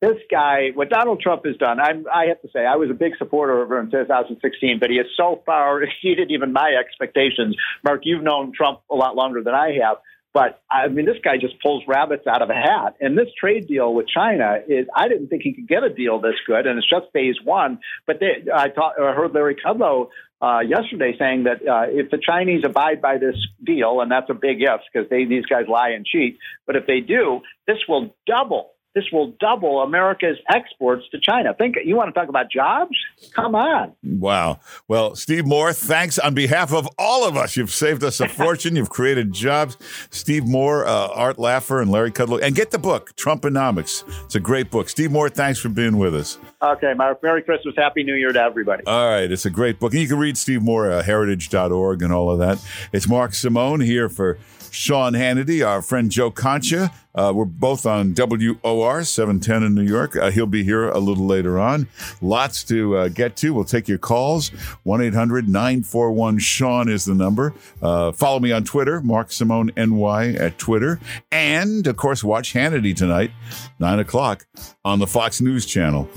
this 0.00 0.16
guy, 0.30 0.68
what 0.74 0.90
Donald 0.90 1.20
Trump 1.20 1.44
has 1.44 1.56
done, 1.56 1.80
I'm, 1.80 2.06
I 2.12 2.26
have 2.26 2.40
to 2.42 2.48
say, 2.52 2.64
I 2.64 2.76
was 2.76 2.90
a 2.90 2.94
big 2.94 3.12
supporter 3.18 3.62
of 3.62 3.70
him 3.70 3.86
in 3.86 3.90
2016, 3.90 4.78
but 4.78 4.90
he 4.90 4.96
has 4.98 5.06
so 5.16 5.42
far 5.44 5.82
exceeded 5.82 6.30
even 6.30 6.52
my 6.52 6.72
expectations. 6.78 7.56
Mark, 7.84 8.02
you've 8.04 8.22
known 8.22 8.52
Trump 8.56 8.80
a 8.90 8.94
lot 8.94 9.16
longer 9.16 9.42
than 9.42 9.54
I 9.54 9.78
have, 9.82 9.96
but 10.32 10.62
I 10.70 10.86
mean, 10.88 11.04
this 11.04 11.16
guy 11.24 11.36
just 11.40 11.60
pulls 11.60 11.82
rabbits 11.88 12.26
out 12.28 12.42
of 12.42 12.50
a 12.50 12.54
hat. 12.54 12.94
And 13.00 13.18
this 13.18 13.28
trade 13.40 13.66
deal 13.66 13.92
with 13.92 14.06
China 14.06 14.58
is, 14.68 14.86
I 14.94 15.08
didn't 15.08 15.28
think 15.28 15.42
he 15.42 15.52
could 15.52 15.66
get 15.66 15.82
a 15.82 15.92
deal 15.92 16.20
this 16.20 16.34
good, 16.46 16.66
and 16.66 16.78
it's 16.78 16.88
just 16.88 17.12
phase 17.12 17.36
one. 17.42 17.80
But 18.06 18.20
they, 18.20 18.48
I, 18.54 18.68
thought, 18.70 19.00
I 19.00 19.14
heard 19.14 19.32
Larry 19.34 19.56
Kudlow 19.56 20.10
uh, 20.40 20.60
yesterday 20.60 21.16
saying 21.18 21.44
that 21.44 21.66
uh, 21.66 21.86
if 21.88 22.10
the 22.10 22.18
Chinese 22.24 22.62
abide 22.64 23.02
by 23.02 23.18
this 23.18 23.34
deal, 23.64 24.00
and 24.00 24.12
that's 24.12 24.30
a 24.30 24.34
big 24.34 24.58
if 24.60 24.80
because 24.92 25.08
these 25.10 25.46
guys 25.46 25.64
lie 25.66 25.90
and 25.90 26.06
cheat, 26.06 26.38
but 26.66 26.76
if 26.76 26.86
they 26.86 27.00
do, 27.00 27.40
this 27.66 27.78
will 27.88 28.14
double 28.26 28.74
this 28.98 29.12
will 29.12 29.32
double 29.38 29.80
America's 29.80 30.38
exports 30.52 31.04
to 31.12 31.20
China. 31.20 31.54
Think 31.54 31.76
you 31.84 31.94
want 31.94 32.12
to 32.12 32.18
talk 32.18 32.28
about 32.28 32.50
jobs? 32.50 32.96
Come 33.32 33.54
on. 33.54 33.92
Wow. 34.02 34.58
Well, 34.88 35.14
Steve 35.14 35.46
Moore, 35.46 35.72
thanks 35.72 36.18
on 36.18 36.34
behalf 36.34 36.72
of 36.72 36.88
all 36.98 37.26
of 37.28 37.36
us. 37.36 37.56
You've 37.56 37.70
saved 37.70 38.02
us 38.02 38.18
a 38.20 38.28
fortune. 38.40 38.74
You've 38.74 38.90
created 38.90 39.32
jobs. 39.32 39.76
Steve 40.10 40.46
Moore, 40.46 40.86
uh, 40.86 41.08
Art 41.08 41.36
Laffer, 41.36 41.80
and 41.80 41.90
Larry 41.92 42.10
Kudlow. 42.10 42.42
And 42.42 42.56
get 42.56 42.72
the 42.72 42.78
book, 42.78 43.14
Trumponomics. 43.14 44.02
It's 44.24 44.34
a 44.34 44.40
great 44.40 44.70
book. 44.70 44.88
Steve 44.88 45.12
Moore, 45.12 45.28
thanks 45.28 45.60
for 45.60 45.68
being 45.68 45.96
with 45.96 46.14
us. 46.14 46.38
Okay, 46.60 46.92
Merry 47.22 47.42
Christmas, 47.42 47.74
Happy 47.76 48.02
New 48.02 48.14
Year 48.14 48.32
to 48.32 48.40
everybody. 48.40 48.82
All 48.86 49.08
right, 49.08 49.30
it's 49.30 49.46
a 49.46 49.50
great 49.50 49.78
book. 49.78 49.92
And 49.92 50.02
you 50.02 50.08
can 50.08 50.18
read 50.18 50.36
Steve 50.36 50.62
Moore, 50.62 50.90
uh, 50.90 51.02
heritage.org, 51.04 52.02
and 52.02 52.12
all 52.12 52.30
of 52.30 52.40
that. 52.40 52.64
It's 52.92 53.08
Mark 53.08 53.34
Simone 53.34 53.80
here 53.80 54.08
for 54.08 54.38
Sean 54.70 55.12
Hannity, 55.14 55.66
our 55.66 55.82
friend 55.82 56.10
Joe 56.10 56.30
Concha. 56.30 56.90
Uh, 57.18 57.32
we're 57.34 57.44
both 57.44 57.84
on 57.84 58.14
WOR 58.14 59.02
710 59.02 59.64
in 59.64 59.74
New 59.74 59.82
York. 59.82 60.14
Uh, 60.14 60.30
he'll 60.30 60.46
be 60.46 60.62
here 60.62 60.88
a 60.88 61.00
little 61.00 61.26
later 61.26 61.58
on. 61.58 61.88
Lots 62.22 62.62
to 62.64 62.96
uh, 62.96 63.08
get 63.08 63.34
to. 63.38 63.52
We'll 63.52 63.64
take 63.64 63.88
your 63.88 63.98
calls. 63.98 64.50
1 64.84 65.02
800 65.02 65.48
941 65.48 66.38
Sean 66.38 66.88
is 66.88 67.06
the 67.06 67.16
number. 67.16 67.54
Uh, 67.82 68.12
follow 68.12 68.38
me 68.38 68.52
on 68.52 68.62
Twitter, 68.62 69.00
Mark 69.00 69.32
Simone 69.32 69.72
NY 69.76 70.34
at 70.34 70.58
Twitter. 70.58 71.00
And, 71.32 71.88
of 71.88 71.96
course, 71.96 72.22
watch 72.22 72.52
Hannity 72.54 72.94
tonight, 72.94 73.32
9 73.80 73.98
o'clock 73.98 74.46
on 74.84 75.00
the 75.00 75.06
Fox 75.08 75.40
News 75.40 75.66
Channel. 75.66 76.08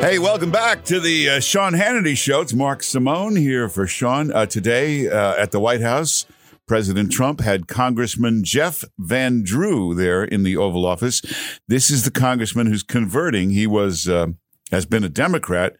Hey, 0.00 0.20
welcome 0.20 0.52
back 0.52 0.84
to 0.84 1.00
the 1.00 1.28
uh, 1.28 1.40
Sean 1.40 1.72
Hannity 1.72 2.16
Show. 2.16 2.42
It's 2.42 2.54
Mark 2.54 2.84
Simone 2.84 3.34
here 3.34 3.68
for 3.68 3.88
Sean. 3.88 4.32
Uh, 4.32 4.46
today 4.46 5.08
at 5.08 5.50
the 5.50 5.58
White 5.58 5.80
House, 5.80 6.24
President 6.70 7.10
Trump 7.10 7.40
had 7.40 7.66
Congressman 7.66 8.44
Jeff 8.44 8.84
Van 8.96 9.42
Drew 9.42 9.92
there 9.92 10.22
in 10.22 10.44
the 10.44 10.56
Oval 10.56 10.86
Office. 10.86 11.20
This 11.66 11.90
is 11.90 12.04
the 12.04 12.12
congressman 12.12 12.68
who's 12.68 12.84
converting. 12.84 13.50
He 13.50 13.66
was 13.66 14.08
uh, 14.08 14.28
has 14.70 14.86
been 14.86 15.02
a 15.02 15.08
Democrat, 15.08 15.74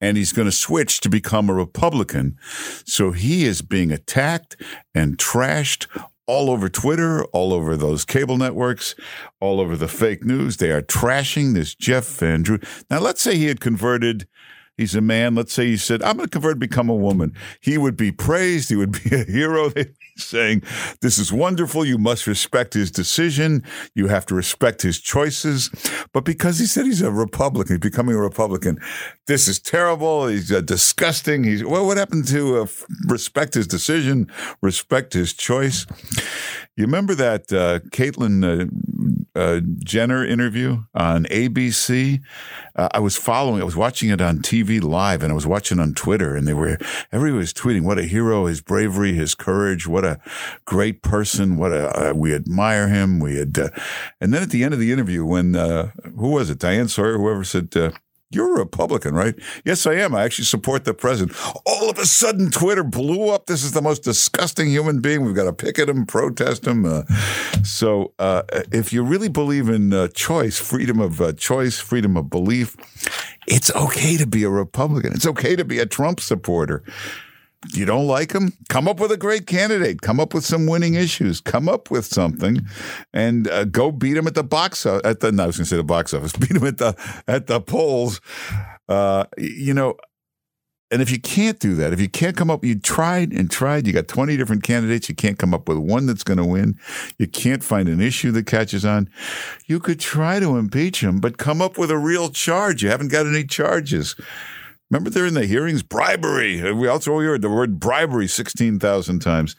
and 0.00 0.16
he's 0.16 0.32
going 0.32 0.46
to 0.46 0.52
switch 0.52 1.02
to 1.02 1.10
become 1.10 1.50
a 1.50 1.52
Republican. 1.54 2.38
So 2.86 3.10
he 3.12 3.44
is 3.44 3.60
being 3.60 3.92
attacked 3.92 4.56
and 4.94 5.18
trashed 5.18 5.86
all 6.26 6.48
over 6.48 6.70
Twitter, 6.70 7.22
all 7.34 7.52
over 7.52 7.76
those 7.76 8.06
cable 8.06 8.38
networks, 8.38 8.94
all 9.40 9.60
over 9.60 9.76
the 9.76 9.88
fake 9.88 10.24
news. 10.24 10.56
They 10.56 10.70
are 10.70 10.80
trashing 10.80 11.52
this 11.52 11.74
Jeff 11.74 12.06
Van 12.06 12.42
Drew. 12.42 12.60
Now, 12.88 13.00
let's 13.00 13.20
say 13.20 13.36
he 13.36 13.48
had 13.48 13.60
converted 13.60 14.26
He's 14.80 14.94
a 14.94 15.02
man. 15.02 15.34
Let's 15.34 15.52
say 15.52 15.66
he 15.66 15.76
said, 15.76 16.02
I'm 16.02 16.16
going 16.16 16.26
to 16.26 16.30
convert 16.30 16.52
and 16.52 16.60
become 16.60 16.88
a 16.88 16.94
woman. 16.94 17.34
He 17.60 17.76
would 17.76 17.98
be 17.98 18.10
praised. 18.10 18.70
He 18.70 18.76
would 18.76 18.92
be 18.92 19.14
a 19.14 19.24
hero. 19.24 19.68
They'd 19.68 19.88
be 19.88 19.94
saying, 20.16 20.62
This 21.02 21.18
is 21.18 21.30
wonderful. 21.30 21.84
You 21.84 21.98
must 21.98 22.26
respect 22.26 22.72
his 22.72 22.90
decision. 22.90 23.62
You 23.94 24.08
have 24.08 24.24
to 24.26 24.34
respect 24.34 24.80
his 24.80 24.98
choices. 24.98 25.68
But 26.14 26.24
because 26.24 26.58
he 26.58 26.64
said 26.64 26.86
he's 26.86 27.02
a 27.02 27.10
Republican, 27.10 27.74
he's 27.74 27.90
becoming 27.90 28.14
a 28.14 28.22
Republican, 28.22 28.78
this 29.26 29.48
is 29.48 29.60
terrible. 29.60 30.28
He's 30.28 30.50
uh, 30.50 30.62
disgusting. 30.62 31.44
He's, 31.44 31.62
well, 31.62 31.84
what 31.84 31.98
happened 31.98 32.26
to 32.28 32.62
uh, 32.62 32.66
respect 33.06 33.52
his 33.52 33.66
decision, 33.66 34.32
respect 34.62 35.12
his 35.12 35.34
choice? 35.34 35.84
You 36.78 36.86
remember 36.86 37.14
that 37.16 37.52
uh, 37.52 37.80
Caitlyn 37.90 38.70
uh, 39.40 39.50
uh, 39.50 39.60
Jenner 39.84 40.24
interview 40.24 40.84
on 40.94 41.24
ABC? 41.24 42.20
Uh, 42.76 42.88
I 42.92 42.98
was 43.00 43.16
following, 43.16 43.60
I 43.60 43.64
was 43.64 43.76
watching 43.76 44.10
it 44.10 44.20
on 44.20 44.38
TV 44.38 44.82
live 44.82 45.22
and 45.22 45.32
I 45.32 45.34
was 45.34 45.46
watching 45.46 45.78
on 45.80 45.94
Twitter 45.94 46.36
and 46.36 46.46
they 46.46 46.54
were, 46.54 46.78
everybody 47.10 47.38
was 47.38 47.52
tweeting 47.52 47.82
what 47.82 47.98
a 47.98 48.04
hero, 48.04 48.46
his 48.46 48.60
bravery, 48.60 49.14
his 49.14 49.34
courage, 49.34 49.86
what 49.86 50.04
a 50.04 50.20
great 50.64 51.02
person, 51.02 51.56
what 51.56 51.72
a, 51.72 52.10
uh, 52.10 52.12
we 52.14 52.34
admire 52.34 52.88
him. 52.88 53.20
We 53.20 53.36
had, 53.36 53.58
uh, 53.58 53.70
and 54.20 54.32
then 54.32 54.42
at 54.42 54.50
the 54.50 54.62
end 54.62 54.74
of 54.74 54.80
the 54.80 54.92
interview 54.92 55.24
when, 55.24 55.54
who 55.54 56.30
was 56.30 56.50
it? 56.50 56.58
Diane 56.58 56.88
Sawyer, 56.88 57.16
whoever 57.16 57.44
said, 57.44 57.70
you're 58.30 58.54
a 58.54 58.58
Republican, 58.60 59.14
right? 59.14 59.34
Yes, 59.64 59.86
I 59.86 59.94
am. 59.94 60.14
I 60.14 60.22
actually 60.22 60.44
support 60.44 60.84
the 60.84 60.94
president. 60.94 61.36
All 61.66 61.90
of 61.90 61.98
a 61.98 62.06
sudden, 62.06 62.50
Twitter 62.50 62.84
blew 62.84 63.28
up. 63.28 63.46
This 63.46 63.64
is 63.64 63.72
the 63.72 63.82
most 63.82 64.04
disgusting 64.04 64.68
human 64.68 65.00
being. 65.00 65.24
We've 65.24 65.34
got 65.34 65.44
to 65.44 65.52
picket 65.52 65.88
him, 65.88 66.06
protest 66.06 66.64
him. 66.64 66.84
Uh, 66.84 67.02
so, 67.64 68.12
uh, 68.20 68.42
if 68.70 68.92
you 68.92 69.02
really 69.02 69.28
believe 69.28 69.68
in 69.68 69.92
uh, 69.92 70.08
choice, 70.08 70.60
freedom 70.60 71.00
of 71.00 71.20
uh, 71.20 71.32
choice, 71.32 71.80
freedom 71.80 72.16
of 72.16 72.30
belief, 72.30 72.76
it's 73.48 73.74
okay 73.74 74.16
to 74.16 74.26
be 74.26 74.44
a 74.44 74.50
Republican. 74.50 75.12
It's 75.12 75.26
okay 75.26 75.56
to 75.56 75.64
be 75.64 75.80
a 75.80 75.86
Trump 75.86 76.20
supporter 76.20 76.84
you 77.68 77.84
don't 77.84 78.06
like 78.06 78.32
him? 78.32 78.54
Come 78.68 78.88
up 78.88 79.00
with 79.00 79.12
a 79.12 79.16
great 79.16 79.46
candidate. 79.46 80.00
Come 80.00 80.18
up 80.18 80.32
with 80.32 80.44
some 80.44 80.66
winning 80.66 80.94
issues. 80.94 81.40
Come 81.40 81.68
up 81.68 81.90
with 81.90 82.06
something, 82.06 82.66
and 83.12 83.48
uh, 83.48 83.64
go 83.64 83.92
beat 83.92 84.16
him 84.16 84.26
at 84.26 84.34
the 84.34 84.42
box 84.44 84.86
at 84.86 85.20
the. 85.20 85.30
No, 85.30 85.44
I 85.44 85.46
was 85.46 85.56
going 85.58 85.64
to 85.64 85.70
say 85.70 85.76
the 85.76 85.84
box 85.84 86.14
office. 86.14 86.32
Beat 86.36 86.52
him 86.52 86.66
at 86.66 86.78
the 86.78 87.22
at 87.28 87.46
the 87.46 87.60
polls. 87.60 88.20
Uh, 88.88 89.24
you 89.36 89.74
know, 89.74 89.96
and 90.90 91.02
if 91.02 91.10
you 91.10 91.20
can't 91.20 91.58
do 91.58 91.74
that, 91.74 91.92
if 91.92 92.00
you 92.00 92.08
can't 92.08 92.36
come 92.36 92.50
up, 92.50 92.64
you 92.64 92.78
tried 92.78 93.32
and 93.32 93.50
tried. 93.50 93.86
You 93.86 93.92
got 93.92 94.08
twenty 94.08 94.38
different 94.38 94.62
candidates. 94.62 95.10
You 95.10 95.14
can't 95.14 95.38
come 95.38 95.52
up 95.52 95.68
with 95.68 95.76
one 95.76 96.06
that's 96.06 96.24
going 96.24 96.38
to 96.38 96.46
win. 96.46 96.78
You 97.18 97.26
can't 97.26 97.62
find 97.62 97.90
an 97.90 98.00
issue 98.00 98.32
that 98.32 98.46
catches 98.46 98.86
on. 98.86 99.10
You 99.66 99.80
could 99.80 100.00
try 100.00 100.40
to 100.40 100.56
impeach 100.56 101.02
him, 101.02 101.20
but 101.20 101.36
come 101.36 101.60
up 101.60 101.76
with 101.76 101.90
a 101.90 101.98
real 101.98 102.30
charge. 102.30 102.82
You 102.82 102.88
haven't 102.88 103.08
got 103.08 103.26
any 103.26 103.44
charges. 103.44 104.16
Remember 104.90 105.10
they're 105.10 105.26
in 105.26 105.34
the 105.34 105.46
hearings? 105.46 105.82
Bribery. 105.84 106.72
We 106.72 106.88
also 106.88 107.18
heard 107.20 107.42
the 107.42 107.48
word 107.48 107.78
bribery 107.78 108.26
16,000 108.26 109.20
times. 109.20 109.54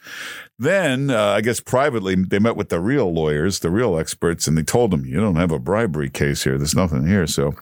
Then, 0.58 1.10
uh, 1.10 1.28
I 1.28 1.40
guess 1.40 1.58
privately, 1.58 2.14
they 2.14 2.38
met 2.38 2.54
with 2.54 2.68
the 2.68 2.80
real 2.80 3.12
lawyers, 3.12 3.60
the 3.60 3.70
real 3.70 3.98
experts, 3.98 4.46
and 4.46 4.58
they 4.58 4.62
told 4.62 4.90
them, 4.90 5.06
you 5.06 5.18
don't 5.20 5.36
have 5.36 5.50
a 5.50 5.58
bribery 5.58 6.10
case 6.10 6.44
here. 6.44 6.58
There's 6.58 6.74
nothing 6.74 7.06
here. 7.06 7.26
So 7.26 7.54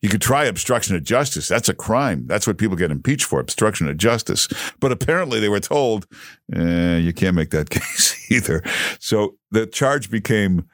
you 0.00 0.08
could 0.08 0.22
try 0.22 0.44
obstruction 0.44 0.94
of 0.94 1.02
justice. 1.02 1.48
That's 1.48 1.68
a 1.68 1.74
crime. 1.74 2.26
That's 2.26 2.46
what 2.46 2.56
people 2.56 2.76
get 2.76 2.92
impeached 2.92 3.24
for, 3.24 3.40
obstruction 3.40 3.88
of 3.88 3.96
justice. 3.96 4.48
But 4.78 4.92
apparently 4.92 5.40
they 5.40 5.48
were 5.48 5.60
told, 5.60 6.06
eh, 6.54 6.98
you 6.98 7.12
can't 7.12 7.34
make 7.34 7.50
that 7.50 7.70
case 7.70 8.30
either. 8.30 8.62
So 9.00 9.36
the 9.50 9.66
charge 9.66 10.08
became 10.08 10.68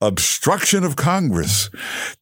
obstruction 0.00 0.84
of 0.84 0.96
Congress. 0.96 1.70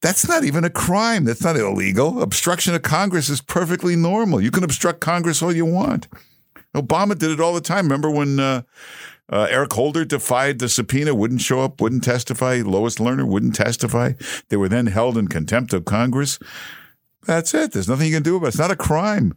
That's 0.02 0.28
not 0.28 0.44
even 0.44 0.64
a 0.64 0.70
crime. 0.70 1.24
That's 1.24 1.42
not 1.42 1.56
illegal. 1.56 2.22
Obstruction 2.22 2.74
of 2.74 2.82
Congress 2.82 3.28
is 3.28 3.40
perfectly 3.40 3.96
normal. 3.96 4.40
You 4.40 4.50
can 4.50 4.64
obstruct 4.64 5.00
Congress 5.00 5.42
all 5.42 5.52
you 5.52 5.66
want. 5.66 6.08
Obama 6.74 7.18
did 7.18 7.30
it 7.30 7.40
all 7.40 7.54
the 7.54 7.60
time. 7.60 7.86
Remember 7.86 8.10
when 8.10 8.38
uh, 8.40 8.62
uh, 9.30 9.46
Eric 9.50 9.72
Holder 9.72 10.04
defied 10.04 10.58
the 10.58 10.68
subpoena, 10.68 11.14
wouldn't 11.14 11.40
show 11.40 11.60
up, 11.60 11.80
wouldn't 11.80 12.04
testify. 12.04 12.62
Lois 12.64 12.96
Lerner 12.96 13.26
wouldn't 13.26 13.54
testify. 13.54 14.12
They 14.48 14.56
were 14.56 14.68
then 14.68 14.86
held 14.86 15.16
in 15.16 15.28
contempt 15.28 15.72
of 15.72 15.84
Congress. 15.84 16.38
That's 17.28 17.52
it. 17.52 17.72
There's 17.72 17.90
nothing 17.90 18.06
you 18.06 18.14
can 18.14 18.22
do 18.22 18.36
about 18.36 18.46
it. 18.46 18.48
It's 18.48 18.58
not 18.58 18.70
a 18.70 18.76
crime. 18.76 19.34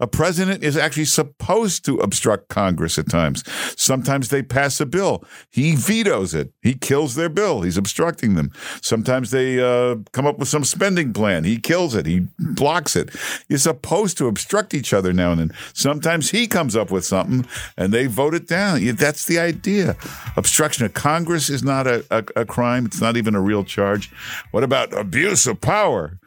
A 0.00 0.06
president 0.06 0.64
is 0.64 0.78
actually 0.78 1.04
supposed 1.04 1.84
to 1.84 1.98
obstruct 1.98 2.48
Congress 2.48 2.96
at 2.96 3.10
times. 3.10 3.44
Sometimes 3.78 4.30
they 4.30 4.42
pass 4.42 4.80
a 4.80 4.86
bill. 4.86 5.22
He 5.50 5.76
vetoes 5.76 6.34
it. 6.34 6.54
He 6.62 6.72
kills 6.72 7.16
their 7.16 7.28
bill. 7.28 7.60
He's 7.60 7.76
obstructing 7.76 8.34
them. 8.34 8.50
Sometimes 8.80 9.30
they 9.30 9.60
uh, 9.60 9.96
come 10.12 10.26
up 10.26 10.38
with 10.38 10.48
some 10.48 10.64
spending 10.64 11.12
plan. 11.12 11.44
He 11.44 11.58
kills 11.58 11.94
it. 11.94 12.06
He 12.06 12.26
blocks 12.38 12.96
it. 12.96 13.10
You're 13.50 13.58
supposed 13.58 14.16
to 14.18 14.26
obstruct 14.26 14.72
each 14.72 14.94
other 14.94 15.12
now 15.12 15.32
and 15.32 15.40
then. 15.40 15.52
Sometimes 15.74 16.30
he 16.30 16.46
comes 16.46 16.74
up 16.74 16.90
with 16.90 17.04
something 17.04 17.46
and 17.76 17.92
they 17.92 18.06
vote 18.06 18.32
it 18.32 18.48
down. 18.48 18.82
That's 18.94 19.26
the 19.26 19.38
idea. 19.38 19.98
Obstruction 20.38 20.86
of 20.86 20.94
Congress 20.94 21.50
is 21.50 21.62
not 21.62 21.86
a, 21.86 22.06
a, 22.10 22.24
a 22.40 22.46
crime. 22.46 22.86
It's 22.86 23.02
not 23.02 23.18
even 23.18 23.34
a 23.34 23.40
real 23.42 23.64
charge. 23.64 24.10
What 24.50 24.64
about 24.64 24.98
abuse 24.98 25.46
of 25.46 25.60
power? 25.60 26.18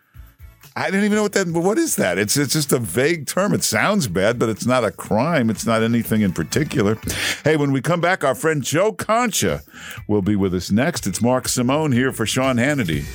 I 0.78 0.92
don't 0.92 1.04
even 1.04 1.16
know 1.16 1.24
what 1.24 1.34
that. 1.34 1.48
What 1.48 1.80
is 1.80 1.96
that? 1.96 2.20
It's 2.20 2.38
it's 2.38 2.54
just 2.54 2.72
a 2.72 2.78
vague 2.78 3.26
term. 3.26 3.52
It 3.52 3.64
sounds 3.64 4.08
bad, 4.08 4.38
but 4.38 4.48
it's 4.48 4.68
not 4.68 4.84
a 4.84 4.92
crime. 4.92 5.50
It's 5.50 5.66
not 5.66 5.82
anything 5.82 6.22
in 6.22 6.34
particular. 6.34 7.00
Hey, 7.44 7.58
when 7.58 7.72
we 7.72 7.82
come 7.82 8.00
back, 8.00 8.24
our 8.24 8.36
friend 8.36 8.62
Joe 8.64 8.92
Concha 8.92 9.64
will 10.08 10.22
be 10.22 10.36
with 10.36 10.54
us 10.54 10.70
next. 10.70 11.08
It's 11.08 11.20
Mark 11.20 11.48
Simone 11.48 11.94
here 11.94 12.12
for 12.12 12.28
Sean 12.28 12.58
Hannity. 12.58 13.06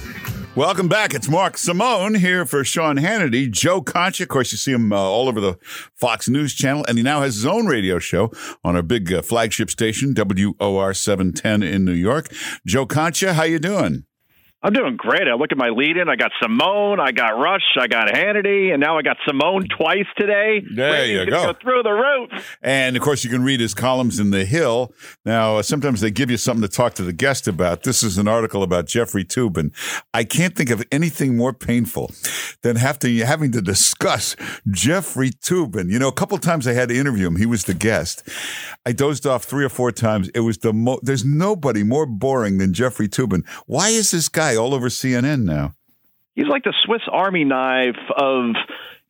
Welcome 0.56 0.88
back. 0.88 1.14
It's 1.14 1.28
Mark 1.28 1.56
Simone 1.56 2.16
here 2.16 2.44
for 2.46 2.64
Sean 2.64 2.96
Hannity. 2.96 3.48
Joe 3.48 3.80
Concha, 3.80 4.24
of 4.24 4.28
course, 4.28 4.50
you 4.50 4.58
see 4.58 4.72
him 4.72 4.92
uh, 4.92 4.96
all 4.96 5.28
over 5.28 5.40
the 5.40 5.56
Fox 5.94 6.28
News 6.28 6.54
channel, 6.54 6.84
and 6.88 6.98
he 6.98 7.04
now 7.04 7.20
has 7.20 7.36
his 7.36 7.46
own 7.46 7.66
radio 7.66 8.00
show 8.00 8.32
on 8.64 8.74
our 8.74 8.82
big 8.82 9.12
uh, 9.12 9.22
flagship 9.22 9.70
station, 9.70 10.14
WOR 10.16 10.92
710 10.94 11.62
in 11.62 11.84
New 11.84 11.92
York. 11.92 12.26
Joe 12.66 12.86
Concha, 12.86 13.34
how 13.34 13.44
you 13.44 13.60
doing? 13.60 14.04
I'm 14.64 14.72
doing 14.72 14.96
great. 14.96 15.26
I 15.26 15.34
look 15.34 15.50
at 15.50 15.58
my 15.58 15.70
lead 15.70 15.96
in. 15.96 16.08
I 16.08 16.14
got 16.14 16.30
Simone, 16.40 17.00
I 17.00 17.10
got 17.10 17.30
Rush, 17.30 17.76
I 17.80 17.88
got 17.88 18.06
Hannity, 18.06 18.72
and 18.72 18.80
now 18.80 18.96
I 18.96 19.02
got 19.02 19.16
Simone 19.26 19.66
twice 19.76 20.06
today. 20.16 20.62
There 20.74 21.04
you 21.04 21.26
go. 21.26 21.52
go. 21.52 21.58
Through 21.60 21.82
the 21.82 21.90
roof. 21.90 22.58
And 22.62 22.96
of 22.96 23.02
course, 23.02 23.24
you 23.24 23.30
can 23.30 23.42
read 23.42 23.58
his 23.58 23.74
columns 23.74 24.20
in 24.20 24.30
The 24.30 24.44
Hill. 24.44 24.92
Now, 25.24 25.60
sometimes 25.62 26.00
they 26.00 26.12
give 26.12 26.30
you 26.30 26.36
something 26.36 26.62
to 26.62 26.68
talk 26.68 26.94
to 26.94 27.02
the 27.02 27.12
guest 27.12 27.48
about. 27.48 27.82
This 27.82 28.04
is 28.04 28.18
an 28.18 28.28
article 28.28 28.62
about 28.62 28.86
Jeffrey 28.86 29.24
Toobin. 29.24 29.72
I 30.14 30.22
can't 30.22 30.54
think 30.54 30.70
of 30.70 30.84
anything 30.92 31.36
more 31.36 31.52
painful 31.52 32.12
than 32.62 32.76
have 32.76 33.00
to, 33.00 33.12
having 33.24 33.50
to 33.52 33.62
discuss 33.62 34.36
Jeffrey 34.70 35.30
Toobin. 35.30 35.90
You 35.90 35.98
know, 35.98 36.08
a 36.08 36.12
couple 36.12 36.38
times 36.38 36.68
I 36.68 36.72
had 36.72 36.88
to 36.90 36.96
interview 36.96 37.26
him. 37.26 37.36
He 37.36 37.46
was 37.46 37.64
the 37.64 37.74
guest. 37.74 38.28
I 38.84 38.92
dozed 38.92 39.26
off 39.26 39.44
three 39.44 39.64
or 39.64 39.68
four 39.68 39.92
times. 39.92 40.28
It 40.34 40.40
was 40.40 40.58
the 40.58 40.72
mo- 40.72 41.00
there's 41.02 41.24
nobody 41.24 41.82
more 41.82 42.04
boring 42.04 42.58
than 42.58 42.74
Jeffrey 42.74 43.08
Toobin. 43.08 43.46
Why 43.66 43.88
is 43.88 44.10
this 44.10 44.28
guy? 44.28 44.42
guy 44.42 44.56
all 44.56 44.74
over 44.74 44.88
CNN 44.88 45.44
now. 45.44 45.74
He's 46.34 46.46
like 46.46 46.64
the 46.64 46.74
Swiss 46.84 47.02
Army 47.10 47.44
knife 47.44 47.96
of 48.16 48.54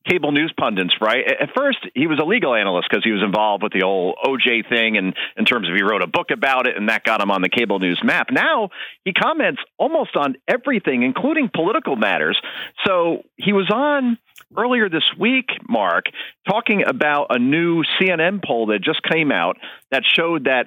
cable 0.05 0.33
news 0.33 0.53
pundits, 0.59 0.95
right? 1.01 1.25
At 1.41 1.51
first, 1.57 1.79
he 1.95 2.09
was 2.09 2.19
a 2.21 2.25
legal 2.25 2.55
analyst 2.55 2.89
because 2.91 3.05
he 3.05 3.13
was 3.13 3.23
involved 3.23 3.63
with 3.63 3.73
the 3.73 3.85
old 3.85 4.17
OJ 4.25 4.69
thing, 4.69 4.97
and 4.97 5.15
in 5.37 5.45
terms 5.45 5.69
of 5.69 5.77
he 5.77 5.83
wrote 5.83 6.03
a 6.03 6.09
book 6.09 6.31
about 6.33 6.67
it, 6.67 6.77
and 6.77 6.89
that 6.89 7.05
got 7.05 7.21
him 7.21 7.31
on 7.31 7.41
the 7.41 7.49
cable 7.49 7.79
news 7.79 8.01
map. 8.05 8.27
Now 8.33 8.71
he 9.05 9.13
comments 9.13 9.63
almost 9.79 10.17
on 10.17 10.37
everything, 10.49 11.03
including 11.03 11.49
political 11.55 11.95
matters. 11.95 12.39
So 12.85 13.23
he 13.37 13.53
was 13.53 13.71
on 13.71 14.19
earlier 14.57 14.89
this 14.89 15.09
week, 15.19 15.47
Mark, 15.69 16.07
talking 16.49 16.85
about 16.87 17.27
a 17.31 17.39
new 17.39 17.83
CNN 18.01 18.45
poll 18.45 18.67
that 18.67 18.83
just 18.83 19.03
came 19.03 19.33
out 19.33 19.57
that 19.91 20.03
showed 20.05 20.45
that 20.45 20.67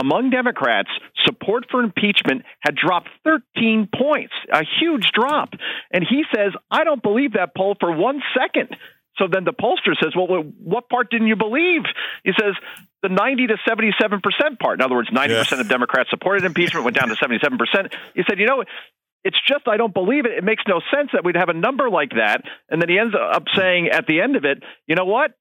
among 0.00 0.30
Democrats, 0.30 0.90
support 1.24 1.66
for 1.70 1.82
impeachment 1.82 2.42
had 2.60 2.76
dropped 2.76 3.08
13 3.24 3.88
points, 3.92 4.32
a 4.52 4.62
huge 4.80 5.10
drop. 5.12 5.54
And 5.92 6.06
he 6.08 6.22
says, 6.34 6.52
I 6.70 6.84
don't 6.84 7.02
believe 7.02 7.32
that 7.32 7.54
poll 7.56 7.76
for 7.80 7.90
one 7.94 8.22
second. 8.38 8.76
So 9.16 9.26
then 9.30 9.42
the 9.42 9.52
pollster 9.52 9.98
says, 10.00 10.14
Well, 10.14 10.44
what 10.62 10.88
part 10.88 11.10
didn't 11.10 11.26
you 11.26 11.34
believe? 11.34 11.82
He 12.22 12.32
says, 12.38 12.54
the 13.02 13.08
90 13.08 13.48
to 13.48 13.56
77% 13.68 14.58
part. 14.58 14.78
In 14.78 14.84
other 14.84 14.94
words, 14.94 15.10
90% 15.10 15.50
yeah. 15.50 15.60
of 15.60 15.68
Democrats 15.68 16.10
supported 16.10 16.44
impeachment, 16.44 16.84
went 16.84 16.96
down 16.96 17.08
to 17.08 17.14
77%. 17.14 17.92
He 18.14 18.22
said, 18.28 18.38
You 18.38 18.46
know, 18.46 18.64
it's 19.24 19.38
just 19.46 19.66
I 19.68 19.76
don't 19.76 19.94
believe 19.94 20.26
it. 20.26 20.32
It 20.32 20.44
makes 20.44 20.62
no 20.68 20.80
sense 20.94 21.10
that 21.12 21.24
we'd 21.24 21.36
have 21.36 21.48
a 21.48 21.54
number 21.54 21.90
like 21.90 22.10
that. 22.10 22.42
And 22.68 22.80
then 22.80 22.88
he 22.88 22.98
ends 22.98 23.14
up 23.14 23.44
saying 23.56 23.88
at 23.88 24.06
the 24.06 24.20
end 24.20 24.36
of 24.36 24.44
it, 24.44 24.62
you 24.86 24.94
know 24.94 25.04
what? 25.04 25.32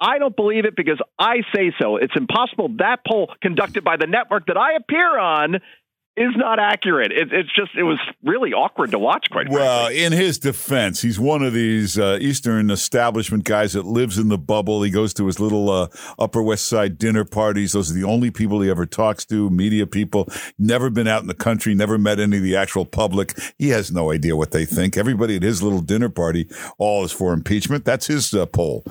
I 0.00 0.18
don't 0.18 0.36
believe 0.36 0.64
it 0.64 0.76
because 0.76 1.00
I 1.18 1.38
say 1.54 1.72
so. 1.80 1.96
It's 1.96 2.14
impossible. 2.14 2.70
That 2.78 3.00
poll 3.06 3.32
conducted 3.42 3.82
by 3.82 3.96
the 3.96 4.06
network 4.06 4.46
that 4.46 4.56
I 4.56 4.74
appear 4.74 5.18
on 5.18 5.56
is 6.18 6.34
not 6.36 6.58
accurate. 6.58 7.12
It, 7.12 7.32
it's 7.32 7.54
just 7.54 7.70
it 7.76 7.84
was 7.84 7.98
really 8.24 8.52
awkward 8.52 8.90
to 8.90 8.98
watch. 8.98 9.26
Quite 9.30 9.48
well. 9.48 9.86
Frankly. 9.86 10.04
In 10.04 10.12
his 10.12 10.38
defense, 10.38 11.02
he's 11.02 11.18
one 11.18 11.42
of 11.42 11.52
these 11.52 11.98
uh, 11.98 12.18
Eastern 12.20 12.70
establishment 12.70 13.44
guys 13.44 13.72
that 13.72 13.86
lives 13.86 14.18
in 14.18 14.28
the 14.28 14.38
bubble. 14.38 14.82
He 14.82 14.90
goes 14.90 15.14
to 15.14 15.26
his 15.26 15.38
little 15.40 15.70
uh, 15.70 15.88
Upper 16.18 16.42
West 16.42 16.66
Side 16.66 16.98
dinner 16.98 17.24
parties. 17.24 17.72
Those 17.72 17.90
are 17.90 17.94
the 17.94 18.04
only 18.04 18.30
people 18.30 18.60
he 18.60 18.70
ever 18.70 18.86
talks 18.86 19.24
to. 19.26 19.48
Media 19.50 19.86
people. 19.86 20.28
Never 20.58 20.90
been 20.90 21.06
out 21.06 21.22
in 21.22 21.28
the 21.28 21.34
country. 21.34 21.74
Never 21.74 21.98
met 21.98 22.18
any 22.18 22.38
of 22.38 22.42
the 22.42 22.56
actual 22.56 22.84
public. 22.84 23.38
He 23.58 23.68
has 23.70 23.92
no 23.92 24.10
idea 24.10 24.36
what 24.36 24.50
they 24.50 24.64
think. 24.64 24.96
Everybody 24.96 25.36
at 25.36 25.42
his 25.42 25.62
little 25.62 25.80
dinner 25.80 26.08
party, 26.08 26.48
all 26.78 27.04
is 27.04 27.12
for 27.12 27.32
impeachment. 27.32 27.84
That's 27.84 28.06
his 28.06 28.34
uh, 28.34 28.46
poll. 28.46 28.84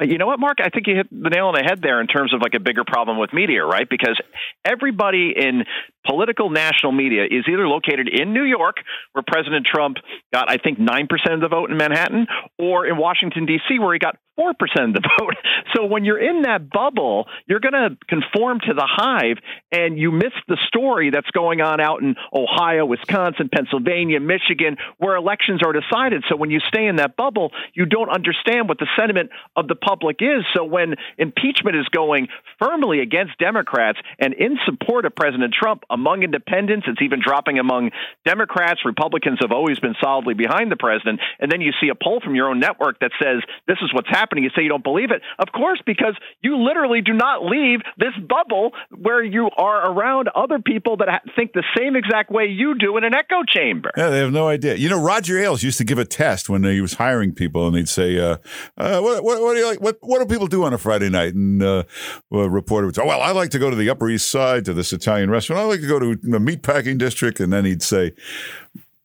Uh, 0.00 0.06
you 0.06 0.18
know 0.18 0.26
what, 0.26 0.40
Mark? 0.40 0.58
I 0.60 0.70
think 0.70 0.86
you 0.86 0.96
hit 0.96 1.06
the 1.10 1.30
nail 1.30 1.46
on 1.46 1.54
the 1.54 1.62
head 1.62 1.80
there 1.80 2.00
in 2.00 2.06
terms 2.08 2.34
of 2.34 2.40
like 2.40 2.54
a 2.54 2.60
bigger 2.60 2.82
problem 2.84 3.18
with 3.18 3.32
media, 3.32 3.64
right? 3.64 3.88
Because 3.88 4.20
everybody 4.64 5.32
in 5.36 5.64
political 6.06 6.50
national 6.50 6.92
media 6.92 7.24
is 7.24 7.44
either 7.48 7.68
located 7.68 8.08
in 8.08 8.32
New 8.32 8.42
York, 8.42 8.76
where 9.12 9.22
President 9.26 9.66
Trump 9.66 9.98
got, 10.32 10.50
I 10.50 10.56
think, 10.56 10.78
9% 10.78 11.06
of 11.32 11.40
the 11.40 11.48
vote 11.48 11.70
in 11.70 11.76
Manhattan, 11.76 12.26
or 12.58 12.86
in 12.86 12.96
Washington, 12.96 13.46
D.C., 13.46 13.78
where 13.78 13.92
he 13.92 14.00
got 14.00 14.16
4% 14.38 14.50
of 14.50 14.92
the 14.94 15.08
vote. 15.18 15.34
So 15.74 15.86
when 15.86 16.04
you're 16.04 16.18
in 16.18 16.42
that 16.42 16.70
bubble, 16.70 17.26
you're 17.46 17.60
going 17.60 17.72
to 17.72 17.96
conform 18.06 18.60
to 18.60 18.74
the 18.74 18.86
hive 18.86 19.38
and 19.72 19.98
you 19.98 20.10
miss 20.10 20.32
the 20.48 20.58
story 20.68 21.10
that's 21.10 21.30
going 21.30 21.60
on 21.60 21.80
out 21.80 22.02
in 22.02 22.16
Ohio, 22.32 22.84
Wisconsin, 22.84 23.48
Pennsylvania, 23.52 24.20
Michigan, 24.20 24.76
where 24.98 25.16
elections 25.16 25.62
are 25.64 25.72
decided. 25.72 26.24
So 26.28 26.36
when 26.36 26.50
you 26.50 26.60
stay 26.60 26.86
in 26.86 26.96
that 26.96 27.16
bubble, 27.16 27.52
you 27.74 27.86
don't 27.86 28.10
understand 28.10 28.68
what 28.68 28.78
the 28.78 28.88
sentiment 28.98 29.30
of 29.56 29.68
the 29.68 29.76
public 29.76 30.18
is. 30.20 30.44
So 30.54 30.64
when 30.64 30.94
impeachment 31.18 31.76
is 31.76 31.86
going 31.88 32.28
firmly 32.58 33.00
against 33.00 33.38
Democrats 33.38 33.98
and 34.18 34.34
in 34.34 34.58
support 34.64 35.06
of 35.06 35.14
President 35.14 35.54
Trump, 35.54 35.84
among 35.90 36.22
independents. 36.22 36.86
It's 36.88 37.00
even 37.00 37.20
dropping 37.24 37.58
among 37.58 37.90
Democrats. 38.26 38.80
Republicans 38.84 39.38
have 39.40 39.52
always 39.52 39.78
been 39.78 39.94
solidly 40.02 40.34
behind 40.34 40.70
the 40.70 40.76
president. 40.76 41.20
And 41.38 41.50
then 41.50 41.60
you 41.60 41.72
see 41.80 41.88
a 41.88 41.94
poll 41.94 42.20
from 42.22 42.34
your 42.34 42.48
own 42.48 42.58
network 42.58 43.00
that 43.00 43.12
says 43.22 43.42
this 43.66 43.78
is 43.82 43.92
what's 43.94 44.08
happening. 44.08 44.23
You 44.32 44.50
say 44.56 44.62
you 44.62 44.68
don't 44.68 44.84
believe 44.84 45.10
it. 45.10 45.22
Of 45.38 45.48
course, 45.52 45.80
because 45.84 46.16
you 46.42 46.56
literally 46.56 47.00
do 47.00 47.12
not 47.12 47.44
leave 47.44 47.80
this 47.98 48.12
bubble 48.28 48.72
where 48.90 49.22
you 49.22 49.50
are 49.56 49.90
around 49.90 50.28
other 50.34 50.58
people 50.58 50.96
that 50.98 51.22
think 51.36 51.52
the 51.52 51.64
same 51.76 51.96
exact 51.96 52.30
way 52.30 52.46
you 52.46 52.76
do 52.78 52.96
in 52.96 53.04
an 53.04 53.14
echo 53.14 53.42
chamber. 53.46 53.90
Yeah, 53.96 54.10
they 54.10 54.18
have 54.18 54.32
no 54.32 54.48
idea. 54.48 54.74
You 54.74 54.88
know, 54.88 55.00
Roger 55.00 55.38
Ailes 55.38 55.62
used 55.62 55.78
to 55.78 55.84
give 55.84 55.98
a 55.98 56.04
test 56.04 56.48
when 56.48 56.64
he 56.64 56.80
was 56.80 56.94
hiring 56.94 57.32
people, 57.32 57.66
and 57.66 57.76
he'd 57.76 57.88
say, 57.88 58.18
uh, 58.18 58.36
uh, 58.76 59.00
what, 59.00 59.24
what, 59.24 59.40
what, 59.40 59.54
do 59.54 59.60
you 59.60 59.66
like? 59.66 59.80
What, 59.80 59.98
what 60.00 60.20
do 60.20 60.26
people 60.26 60.46
do 60.46 60.64
on 60.64 60.72
a 60.72 60.78
Friday 60.78 61.10
night? 61.10 61.34
And 61.34 61.62
uh, 61.62 61.84
a 62.32 62.48
reporter 62.48 62.86
would 62.86 62.96
say, 62.96 63.02
well, 63.04 63.20
I 63.20 63.32
like 63.32 63.50
to 63.50 63.58
go 63.58 63.70
to 63.70 63.76
the 63.76 63.90
Upper 63.90 64.08
East 64.08 64.30
Side 64.30 64.64
to 64.66 64.74
this 64.74 64.92
Italian 64.92 65.30
restaurant. 65.30 65.60
I 65.60 65.64
like 65.64 65.80
to 65.80 65.88
go 65.88 65.98
to 65.98 66.16
the 66.16 66.38
meatpacking 66.38 66.98
district, 66.98 67.40
and 67.40 67.52
then 67.52 67.64
he'd 67.64 67.82
say, 67.82 68.12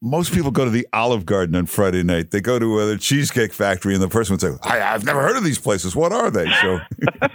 most 0.02 0.34
people 0.34 0.52
go 0.52 0.64
to 0.64 0.72
the 0.72 0.88
Olive 0.94 1.26
Garden 1.26 1.56
on 1.56 1.66
Friday 1.66 2.04
night. 2.04 2.32
They 2.32 2.40
go 2.40 2.58
to 2.58 2.80
uh, 2.80 2.86
the 2.86 2.98
Cheesecake 2.98 3.52
Factory, 3.52 3.94
and 3.94 4.02
the 4.02 4.08
person 4.08 4.34
would 4.34 4.42
say, 4.42 4.52
I, 4.64 4.78
have 4.78 5.04
never 5.04 5.22
heard 5.22 5.36
of 5.36 5.44
these 5.44 5.60
places. 5.60 5.96
What 5.96 6.14
are 6.14 6.32
they?" 6.32 6.50
So, 6.62 6.80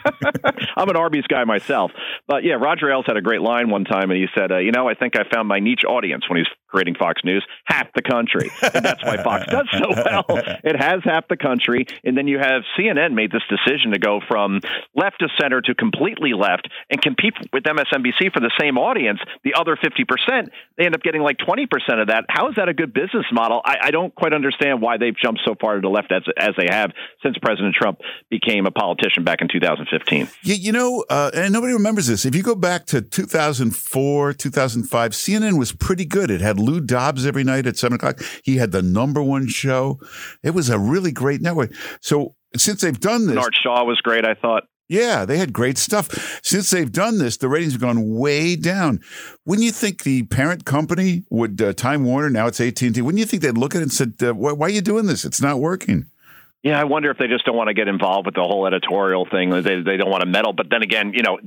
I'm 0.76 0.88
an 0.88 0.96
Arby's 0.96 1.26
guy 1.26 1.44
myself, 1.44 1.90
but 2.26 2.42
yeah, 2.42 2.54
Roger 2.54 2.90
Ailes 2.90 3.04
had 3.06 3.16
a 3.16 3.22
great 3.22 3.42
line 3.42 3.68
one 3.68 3.84
time, 3.84 4.10
and 4.10 4.18
he 4.18 4.26
said, 4.34 4.50
uh, 4.50 4.58
"You 4.58 4.72
know, 4.72 4.88
I 4.88 4.94
think 4.94 5.14
I 5.16 5.24
found 5.32 5.48
my 5.48 5.60
niche 5.60 5.84
audience 5.86 6.28
when 6.28 6.38
he's 6.38 6.48
creating 6.74 6.96
Fox 6.96 7.22
News. 7.24 7.46
Half 7.66 7.92
the 7.94 8.02
country, 8.02 8.50
and 8.60 8.84
that's 8.84 9.02
why 9.04 9.22
Fox 9.22 9.46
does 9.50 9.68
so 9.72 9.90
well. 9.90 10.24
It 10.64 10.76
has 10.76 11.00
half 11.04 11.28
the 11.28 11.36
country, 11.36 11.86
and 12.02 12.18
then 12.18 12.26
you 12.26 12.38
have 12.38 12.62
CNN 12.76 13.14
made 13.14 13.30
this 13.30 13.42
decision 13.48 13.92
to 13.92 13.98
go 13.98 14.20
from 14.26 14.60
left 14.94 15.20
to 15.20 15.28
center 15.40 15.60
to 15.60 15.74
completely 15.74 16.32
left 16.32 16.68
and 16.90 17.00
compete 17.00 17.34
with 17.52 17.62
MSNBC 17.62 18.32
for 18.32 18.40
the 18.40 18.50
same 18.60 18.76
audience. 18.76 19.20
The 19.44 19.54
other 19.54 19.76
50 19.80 20.04
percent, 20.04 20.50
they 20.76 20.86
end 20.86 20.94
up 20.94 21.02
getting 21.02 21.22
like 21.22 21.38
20 21.38 21.66
percent 21.66 22.00
of 22.00 22.08
that. 22.08 22.24
How 22.28 22.48
is 22.54 22.56
that 22.56 22.68
a 22.68 22.74
good 22.74 22.92
business 22.92 23.26
model? 23.32 23.60
I, 23.64 23.76
I 23.84 23.90
don't 23.90 24.14
quite 24.14 24.32
understand 24.32 24.80
why 24.80 24.96
they've 24.96 25.16
jumped 25.16 25.40
so 25.44 25.54
far 25.60 25.74
to 25.74 25.80
the 25.80 25.88
left 25.88 26.12
as 26.12 26.22
as 26.38 26.50
they 26.56 26.66
have 26.70 26.92
since 27.22 27.36
President 27.38 27.74
Trump 27.74 27.98
became 28.30 28.66
a 28.66 28.70
politician 28.70 29.24
back 29.24 29.40
in 29.40 29.48
2015. 29.48 30.28
You, 30.42 30.54
you 30.54 30.72
know, 30.72 31.04
uh, 31.10 31.30
and 31.34 31.52
nobody 31.52 31.72
remembers 31.72 32.06
this. 32.06 32.24
If 32.24 32.34
you 32.34 32.42
go 32.42 32.54
back 32.54 32.86
to 32.86 33.02
2004, 33.02 34.34
2005, 34.34 35.12
CNN 35.12 35.58
was 35.58 35.72
pretty 35.72 36.04
good. 36.04 36.30
It 36.30 36.40
had 36.40 36.60
Lou 36.60 36.80
Dobbs 36.80 37.26
every 37.26 37.44
night 37.44 37.66
at 37.66 37.76
seven 37.76 37.96
o'clock. 37.96 38.20
He 38.44 38.56
had 38.56 38.70
the 38.70 38.82
number 38.82 39.22
one 39.22 39.48
show. 39.48 39.98
It 40.42 40.50
was 40.50 40.70
a 40.70 40.78
really 40.78 41.10
great 41.10 41.40
network. 41.40 41.72
So 42.00 42.36
since 42.56 42.82
they've 42.82 42.98
done 42.98 43.26
this, 43.26 43.36
Art 43.36 43.54
Shaw 43.60 43.84
was 43.84 44.00
great. 44.00 44.24
I 44.24 44.34
thought. 44.34 44.64
Yeah, 44.88 45.24
they 45.24 45.38
had 45.38 45.52
great 45.52 45.78
stuff. 45.78 46.40
Since 46.42 46.70
they've 46.70 46.92
done 46.92 47.18
this, 47.18 47.38
the 47.38 47.48
ratings 47.48 47.72
have 47.72 47.80
gone 47.80 48.14
way 48.16 48.54
down. 48.54 49.00
Wouldn't 49.46 49.64
you 49.64 49.72
think 49.72 50.02
the 50.02 50.24
parent 50.24 50.66
company 50.66 51.24
would 51.30 51.60
uh, 51.62 51.72
Time 51.72 52.04
Warner 52.04 52.28
now 52.28 52.48
it's 52.48 52.60
AT 52.60 52.82
and 52.82 52.94
T? 52.94 53.00
Wouldn't 53.00 53.18
you 53.18 53.24
think 53.24 53.42
they'd 53.42 53.56
look 53.56 53.74
at 53.74 53.78
it 53.78 53.84
and 53.84 53.92
said, 53.92 54.14
uh, 54.22 54.34
why, 54.34 54.52
"Why 54.52 54.66
are 54.66 54.70
you 54.70 54.82
doing 54.82 55.06
this? 55.06 55.24
It's 55.24 55.40
not 55.40 55.58
working." 55.58 56.06
Yeah, 56.64 56.80
I 56.80 56.84
wonder 56.84 57.10
if 57.10 57.18
they 57.18 57.26
just 57.26 57.44
don't 57.44 57.56
want 57.56 57.68
to 57.68 57.74
get 57.74 57.88
involved 57.88 58.24
with 58.24 58.34
the 58.34 58.40
whole 58.40 58.66
editorial 58.66 59.26
thing. 59.30 59.50
They 59.50 59.82
they 59.82 59.98
don't 59.98 60.08
want 60.08 60.22
to 60.22 60.26
meddle. 60.26 60.54
But 60.54 60.70
then 60.70 60.82
again, 60.82 61.12
you 61.12 61.22
know, 61.22 61.38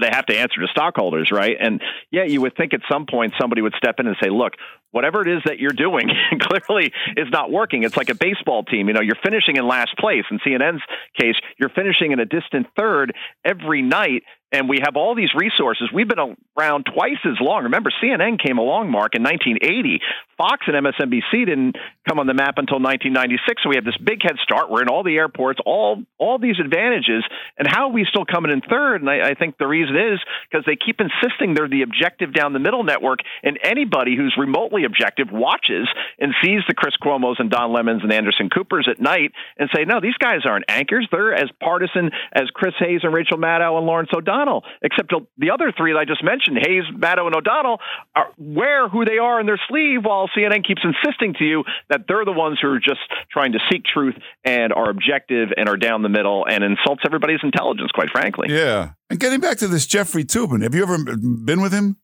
they 0.00 0.08
have 0.10 0.24
to 0.26 0.38
answer 0.38 0.62
to 0.62 0.66
stockholders, 0.70 1.28
right? 1.30 1.54
And 1.60 1.82
yeah, 2.10 2.24
you 2.24 2.40
would 2.40 2.56
think 2.56 2.72
at 2.72 2.80
some 2.90 3.04
point 3.04 3.34
somebody 3.38 3.60
would 3.60 3.74
step 3.76 3.96
in 4.00 4.06
and 4.06 4.16
say, 4.22 4.30
"Look, 4.30 4.54
whatever 4.90 5.20
it 5.20 5.28
is 5.28 5.42
that 5.44 5.58
you're 5.58 5.76
doing 5.76 6.08
clearly 6.40 6.90
is 7.18 7.28
not 7.30 7.52
working. 7.52 7.82
It's 7.82 7.98
like 7.98 8.08
a 8.08 8.14
baseball 8.14 8.64
team. 8.64 8.88
You 8.88 8.94
know, 8.94 9.02
you're 9.02 9.20
finishing 9.22 9.56
in 9.56 9.68
last 9.68 9.94
place. 9.98 10.24
In 10.30 10.38
CNN's 10.38 10.82
case, 11.20 11.36
you're 11.58 11.68
finishing 11.68 12.12
in 12.12 12.18
a 12.18 12.24
distant 12.24 12.66
third 12.74 13.14
every 13.44 13.82
night." 13.82 14.22
And 14.52 14.68
we 14.68 14.80
have 14.84 14.96
all 14.96 15.14
these 15.14 15.30
resources. 15.34 15.88
We've 15.92 16.08
been 16.08 16.36
around 16.58 16.86
twice 16.92 17.18
as 17.24 17.40
long. 17.40 17.64
Remember, 17.64 17.90
CNN 18.02 18.38
came 18.38 18.58
along, 18.58 18.90
Mark, 18.90 19.14
in 19.14 19.22
1980. 19.22 20.00
Fox 20.36 20.66
and 20.66 20.76
MSNBC 20.76 21.46
didn't 21.46 21.76
come 22.06 22.18
on 22.18 22.26
the 22.26 22.34
map 22.34 22.58
until 22.58 22.76
1996. 22.76 23.62
So 23.62 23.70
we 23.70 23.76
have 23.76 23.84
this 23.84 23.96
big 23.96 24.20
head 24.22 24.36
start. 24.42 24.70
We're 24.70 24.82
in 24.82 24.88
all 24.88 25.02
the 25.02 25.16
airports, 25.16 25.60
all 25.64 26.02
all 26.18 26.38
these 26.38 26.60
advantages. 26.60 27.24
And 27.56 27.66
how 27.66 27.88
are 27.88 27.92
we 27.92 28.04
still 28.04 28.26
coming 28.26 28.52
in 28.52 28.60
third? 28.60 29.00
And 29.00 29.08
I, 29.08 29.30
I 29.30 29.34
think 29.34 29.56
the 29.56 29.66
reason 29.66 29.96
is 29.96 30.20
because 30.50 30.66
they 30.66 30.76
keep 30.76 31.00
insisting 31.00 31.54
they're 31.54 31.68
the 31.68 31.82
objective 31.82 32.34
down 32.34 32.52
the 32.52 32.58
middle 32.58 32.84
network. 32.84 33.20
And 33.42 33.58
anybody 33.62 34.16
who's 34.16 34.34
remotely 34.36 34.84
objective 34.84 35.28
watches 35.32 35.88
and 36.18 36.34
sees 36.42 36.60
the 36.68 36.74
Chris 36.74 36.94
Cuomo's 37.02 37.38
and 37.38 37.50
Don 37.50 37.72
Lemons 37.72 38.02
and 38.02 38.12
Anderson 38.12 38.50
Coopers 38.50 38.88
at 38.90 39.00
night 39.00 39.32
and 39.56 39.70
say, 39.74 39.84
no, 39.84 40.00
these 40.00 40.18
guys 40.18 40.44
aren't 40.44 40.66
anchors. 40.68 41.08
They're 41.10 41.32
as 41.32 41.48
partisan 41.62 42.10
as 42.32 42.50
Chris 42.52 42.74
Hayes 42.80 43.00
and 43.02 43.14
Rachel 43.14 43.38
Maddow 43.38 43.78
and 43.78 43.86
Lawrence 43.86 44.10
O'Donnell. 44.14 44.41
O'Donnell, 44.42 44.64
except 44.82 45.12
the 45.38 45.50
other 45.50 45.72
three 45.76 45.92
that 45.92 45.98
I 45.98 46.04
just 46.04 46.22
mentioned, 46.24 46.58
Hayes, 46.58 46.84
Maddow, 46.94 47.26
and 47.26 47.34
O'Donnell, 47.34 47.78
are, 48.14 48.28
wear 48.38 48.88
who 48.88 49.04
they 49.04 49.18
are 49.18 49.40
in 49.40 49.46
their 49.46 49.60
sleeve 49.68 50.04
while 50.04 50.28
CNN 50.36 50.66
keeps 50.66 50.82
insisting 50.84 51.34
to 51.38 51.44
you 51.44 51.64
that 51.88 52.02
they're 52.08 52.24
the 52.24 52.32
ones 52.32 52.58
who 52.60 52.68
are 52.68 52.78
just 52.78 53.00
trying 53.30 53.52
to 53.52 53.58
seek 53.70 53.84
truth 53.84 54.14
and 54.44 54.72
are 54.72 54.90
objective 54.90 55.50
and 55.56 55.68
are 55.68 55.76
down 55.76 56.02
the 56.02 56.08
middle 56.08 56.44
and 56.48 56.64
insults 56.64 57.02
everybody's 57.06 57.40
intelligence, 57.42 57.90
quite 57.92 58.10
frankly. 58.10 58.48
Yeah. 58.50 58.90
And 59.10 59.20
getting 59.20 59.40
back 59.40 59.58
to 59.58 59.68
this 59.68 59.86
Jeffrey 59.86 60.24
Toobin, 60.24 60.62
have 60.62 60.74
you 60.74 60.82
ever 60.82 60.98
been 60.98 61.60
with 61.60 61.72
him? 61.72 61.96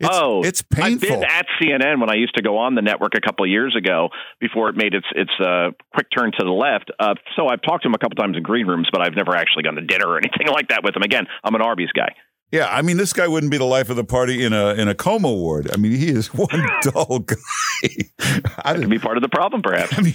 It's, 0.00 0.08
oh, 0.12 0.42
it's 0.42 0.62
painful. 0.62 1.08
I've 1.08 1.20
been 1.20 1.24
at 1.24 1.46
CNN 1.60 2.00
when 2.00 2.10
I 2.10 2.14
used 2.14 2.34
to 2.36 2.42
go 2.42 2.58
on 2.58 2.74
the 2.74 2.82
network 2.82 3.12
a 3.16 3.20
couple 3.20 3.44
of 3.44 3.50
years 3.50 3.74
ago 3.76 4.08
before 4.40 4.68
it 4.68 4.76
made 4.76 4.94
its 4.94 5.06
its 5.14 5.32
uh, 5.40 5.70
quick 5.92 6.06
turn 6.16 6.32
to 6.38 6.44
the 6.44 6.52
left. 6.52 6.90
Uh, 6.98 7.14
so 7.36 7.48
I've 7.48 7.62
talked 7.62 7.82
to 7.82 7.88
him 7.88 7.94
a 7.94 7.98
couple 7.98 8.16
times 8.16 8.36
in 8.36 8.42
green 8.42 8.66
rooms, 8.66 8.88
but 8.92 9.00
I've 9.00 9.14
never 9.14 9.34
actually 9.36 9.62
gone 9.64 9.74
to 9.76 9.82
dinner 9.82 10.08
or 10.08 10.18
anything 10.22 10.48
like 10.48 10.68
that 10.68 10.82
with 10.82 10.96
him. 10.96 11.02
Again, 11.02 11.26
I'm 11.42 11.54
an 11.54 11.62
Arby's 11.62 11.92
guy. 11.92 12.14
Yeah, 12.52 12.68
I 12.68 12.82
mean, 12.82 12.98
this 12.98 13.12
guy 13.12 13.26
wouldn't 13.26 13.50
be 13.50 13.58
the 13.58 13.64
life 13.64 13.90
of 13.90 13.96
the 13.96 14.04
party 14.04 14.44
in 14.44 14.52
a 14.52 14.74
in 14.74 14.86
a 14.86 14.94
coma 14.94 15.32
ward. 15.32 15.70
I 15.72 15.76
mean, 15.76 15.92
he 15.92 16.08
is 16.08 16.32
one 16.32 16.48
dull 16.82 17.18
guy. 17.18 17.34
I 18.64 18.74
could 18.74 18.88
be 18.88 18.98
part 18.98 19.16
of 19.16 19.22
the 19.22 19.28
problem, 19.28 19.60
perhaps. 19.60 19.98
I 19.98 20.02
mean, 20.02 20.14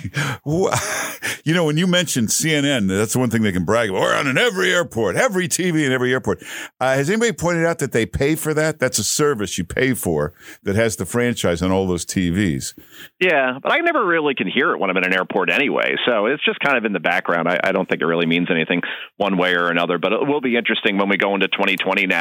you 1.44 1.54
know, 1.54 1.66
when 1.66 1.76
you 1.76 1.86
mentioned 1.86 2.30
CNN, 2.30 2.88
that's 2.88 3.14
the 3.14 3.20
one 3.20 3.30
thing 3.30 3.42
they 3.42 3.52
can 3.52 3.66
brag 3.66 3.90
about. 3.90 4.02
We're 4.02 4.16
on 4.16 4.28
in 4.28 4.38
every 4.38 4.72
airport, 4.72 5.18
every 5.18 5.50
TV 5.50 5.86
in 5.86 5.92
every 5.92 6.14
airport. 6.14 6.42
Uh, 6.80 6.96
has 6.96 7.10
anybody 7.10 7.34
pointed 7.34 7.66
out 7.66 7.80
that 7.80 7.92
they 7.92 8.06
pay 8.06 8.36
for 8.36 8.54
that? 8.54 8.80
That's 8.80 9.00
a 9.00 9.04
service 9.04 9.58
you 9.58 9.66
pay 9.66 9.94
for 9.94 10.34
that 10.64 10.76
has 10.76 10.96
the 10.96 11.06
franchise 11.06 11.62
on 11.62 11.72
all 11.72 11.88
those 11.88 12.06
TVs. 12.06 12.74
Yeah, 13.20 13.60
but 13.62 13.74
I 13.74 13.80
never 13.80 14.06
really 14.06 14.34
can 14.34 14.48
hear 14.48 14.72
it 14.72 14.80
when 14.80 14.90
I'm 14.90 14.98
in 14.98 15.06
an 15.06 15.14
airport 15.14 15.50
anyway. 15.50 15.96
So 16.06 16.28
it's 16.28 16.44
just 16.46 16.60
kind 16.62 16.78
of 16.78 16.86
in 16.86 16.94
the 16.94 17.00
background. 17.02 17.50
I, 17.50 17.60
I 17.64 17.72
don't 17.74 17.88
think 17.90 18.02
it 18.02 18.06
really 18.06 18.28
means 18.28 18.48
anything 18.50 18.82
one 19.18 19.38
way 19.38 19.56
or 19.56 19.70
another. 19.70 19.98
But 19.98 20.14
it 20.14 20.28
will 20.28 20.42
be 20.42 20.56
interesting 20.56 20.98
when 20.98 21.10
we 21.10 21.18
go 21.18 21.36
into 21.36 21.48
2020 21.50 22.06
now. 22.08 22.19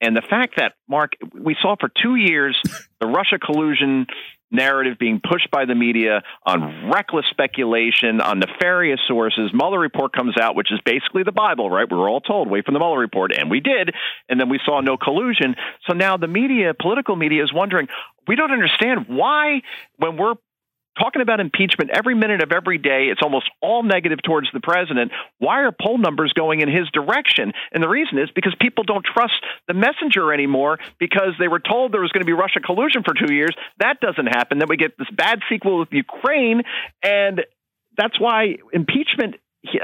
And 0.00 0.16
the 0.16 0.22
fact 0.22 0.54
that, 0.56 0.72
Mark, 0.88 1.12
we 1.32 1.56
saw 1.60 1.76
for 1.78 1.90
two 2.02 2.16
years 2.16 2.58
the 3.00 3.06
Russia 3.06 3.38
collusion 3.38 4.06
narrative 4.50 4.96
being 4.98 5.20
pushed 5.20 5.50
by 5.50 5.64
the 5.64 5.74
media 5.74 6.22
on 6.46 6.90
reckless 6.90 7.26
speculation, 7.30 8.20
on 8.20 8.38
nefarious 8.38 9.00
sources. 9.08 9.50
Mueller 9.52 9.80
report 9.80 10.12
comes 10.12 10.36
out, 10.38 10.54
which 10.54 10.72
is 10.72 10.80
basically 10.84 11.24
the 11.24 11.32
Bible, 11.32 11.68
right? 11.68 11.90
We 11.90 11.98
were 11.98 12.08
all 12.08 12.20
told, 12.20 12.48
wait 12.48 12.64
for 12.64 12.72
the 12.72 12.78
Mueller 12.78 12.98
report, 12.98 13.32
and 13.36 13.50
we 13.50 13.60
did. 13.60 13.92
And 14.28 14.40
then 14.40 14.48
we 14.48 14.60
saw 14.64 14.80
no 14.80 14.96
collusion. 14.96 15.56
So 15.86 15.94
now 15.94 16.16
the 16.16 16.28
media, 16.28 16.72
political 16.80 17.16
media, 17.16 17.42
is 17.42 17.52
wondering, 17.52 17.88
we 18.28 18.36
don't 18.36 18.52
understand 18.52 19.06
why, 19.08 19.62
when 19.96 20.16
we're 20.16 20.34
talking 20.98 21.22
about 21.22 21.40
impeachment 21.40 21.90
every 21.92 22.14
minute 22.14 22.42
of 22.42 22.52
every 22.52 22.78
day. 22.78 23.08
It's 23.10 23.22
almost 23.22 23.50
all 23.60 23.82
negative 23.82 24.18
towards 24.22 24.48
the 24.52 24.60
president. 24.60 25.12
Why 25.38 25.62
are 25.62 25.72
poll 25.72 25.98
numbers 25.98 26.32
going 26.32 26.60
in 26.60 26.68
his 26.68 26.88
direction? 26.92 27.52
And 27.72 27.82
the 27.82 27.88
reason 27.88 28.18
is 28.18 28.30
because 28.34 28.54
people 28.60 28.84
don't 28.84 29.04
trust 29.04 29.34
the 29.68 29.74
messenger 29.74 30.32
anymore 30.32 30.78
because 30.98 31.34
they 31.38 31.48
were 31.48 31.60
told 31.60 31.92
there 31.92 32.00
was 32.00 32.12
going 32.12 32.22
to 32.22 32.26
be 32.26 32.32
Russia 32.32 32.60
collusion 32.60 33.02
for 33.04 33.14
two 33.14 33.34
years. 33.34 33.54
That 33.78 34.00
doesn't 34.00 34.26
happen. 34.26 34.58
Then 34.58 34.68
we 34.68 34.76
get 34.76 34.96
this 34.98 35.08
bad 35.14 35.40
sequel 35.48 35.78
with 35.78 35.88
Ukraine. 35.92 36.62
And 37.02 37.42
that's 37.96 38.18
why 38.18 38.56
impeachment 38.72 39.36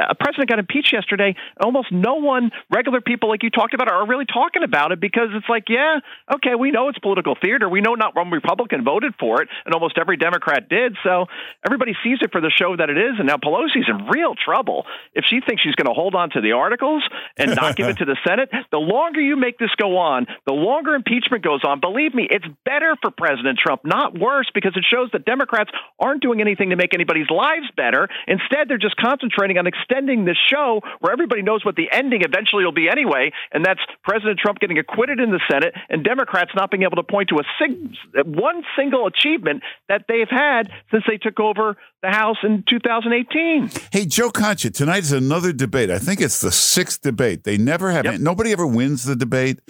a 0.09 0.15
president 0.15 0.49
got 0.49 0.59
impeached 0.59 0.93
yesterday. 0.93 1.35
Almost 1.63 1.93
no 1.93 2.17
one, 2.17 2.51
regular 2.71 3.01
people 3.01 3.29
like 3.29 3.43
you 3.43 3.51
talked 3.51 3.75
about, 3.75 3.91
are 3.91 4.07
really 4.07 4.27
talking 4.27 4.63
about 4.63 4.93
it 4.93 5.01
because 5.01 5.29
it's 5.33 5.49
like, 5.49 5.65
yeah, 5.69 6.01
okay, 6.35 6.55
we 6.55 6.71
know 6.71 6.89
it's 6.89 6.99
political 6.99 7.37
theater. 7.41 7.69
We 7.69 7.81
know 7.81 7.95
not 7.95 8.15
one 8.15 8.31
Republican 8.31 8.85
voted 8.85 9.15
for 9.19 9.43
it, 9.43 9.49
and 9.65 9.75
almost 9.75 9.99
every 9.99 10.17
Democrat 10.17 10.69
did. 10.69 10.97
So 11.03 11.27
everybody 11.65 11.95
sees 12.05 12.19
it 12.21 12.33
for 12.33 12.41
the 12.41 12.51
show 12.51 12.77
that 12.77 12.91
it 12.91 12.99
is. 12.99 13.15
And 13.19 13.27
now 13.27 13.37
Pelosi's 13.37 13.89
in 13.89 14.07
real 14.07 14.35
trouble 14.35 14.87
if 15.15 15.25
she 15.29 15.41
thinks 15.41 15.63
she's 15.63 15.75
going 15.75 15.89
to 15.89 15.95
hold 15.95 16.15
on 16.15 16.31
to 16.31 16.41
the 16.41 16.53
articles 16.53 17.03
and 17.37 17.55
not 17.55 17.77
give 17.77 17.89
it 17.89 17.99
to 17.99 18.05
the 18.05 18.17
Senate. 18.27 18.51
The 18.71 18.79
longer 18.79 19.21
you 19.21 19.37
make 19.37 19.59
this 19.59 19.71
go 19.77 19.99
on, 19.99 20.27
the 20.47 20.53
longer 20.53 20.95
impeachment 20.95 21.43
goes 21.43 21.61
on. 21.65 21.81
Believe 21.81 22.15
me, 22.15 22.27
it's 22.31 22.47
better 22.65 22.97
for 23.01 23.11
President 23.11 23.59
Trump, 23.59 23.83
not 23.85 24.19
worse, 24.19 24.49
because 24.55 24.73
it 24.77 24.85
shows 24.89 25.09
that 25.13 25.25
Democrats 25.25 25.71
aren't 25.99 26.23
doing 26.23 26.41
anything 26.41 26.71
to 26.71 26.77
make 26.77 26.95
anybody's 26.95 27.31
lives 27.31 27.67
better. 27.77 28.09
Instead, 28.27 28.69
they're 28.69 28.79
just 28.79 28.97
concentrating 28.97 29.59
on 29.59 29.67
extending 29.71 30.25
this 30.25 30.37
show 30.51 30.81
where 31.01 31.13
everybody 31.13 31.43
knows 31.43 31.65
what 31.65 31.77
the 31.77 31.89
ending 31.93 32.23
eventually 32.23 32.65
will 32.65 32.73
be 32.73 32.89
anyway, 32.89 33.33
and 33.53 33.65
that's 33.65 33.81
President 34.05 34.39
Trump 34.39 34.59
getting 34.59 34.79
acquitted 34.79 35.21
in 35.21 35.31
the 35.31 35.41
Senate 35.51 35.75
and 35.89 36.05
Democrats 36.05 36.51
not 36.55 36.71
being 36.71 36.83
able 36.83 36.97
to 36.97 37.03
point 37.03 37.29
to 37.31 37.37
a 37.37 37.45
sig- 37.59 38.27
one 38.27 38.63
single 38.77 39.07
achievement 39.07 39.63
that 39.89 40.05
they've 40.09 40.29
had 40.29 40.71
since 40.91 41.05
they 41.07 41.17
took 41.17 41.39
over 41.41 41.77
the 42.03 42.09
House 42.09 42.39
in 42.43 42.65
2018. 42.69 43.71
Hey, 43.93 44.07
Joe 44.07 44.31
Concha, 44.31 44.71
tonight 44.71 45.03
is 45.03 45.13
another 45.13 45.53
debate. 45.53 45.91
I 45.91 45.99
think 45.99 46.21
it's 46.21 46.41
the 46.41 46.53
sixth 46.53 47.03
debate. 47.03 47.45
They 47.45 47.59
never 47.59 47.91
have. 47.91 48.05
Yep. 48.05 48.21
Nobody 48.21 48.53
ever 48.53 48.67
wins 48.67 49.05
the 49.05 49.17
debate. 49.17 49.61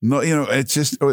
No, 0.00 0.22
you 0.22 0.34
know, 0.34 0.46
it's 0.48 0.74
just 0.74 1.00
uh, 1.02 1.12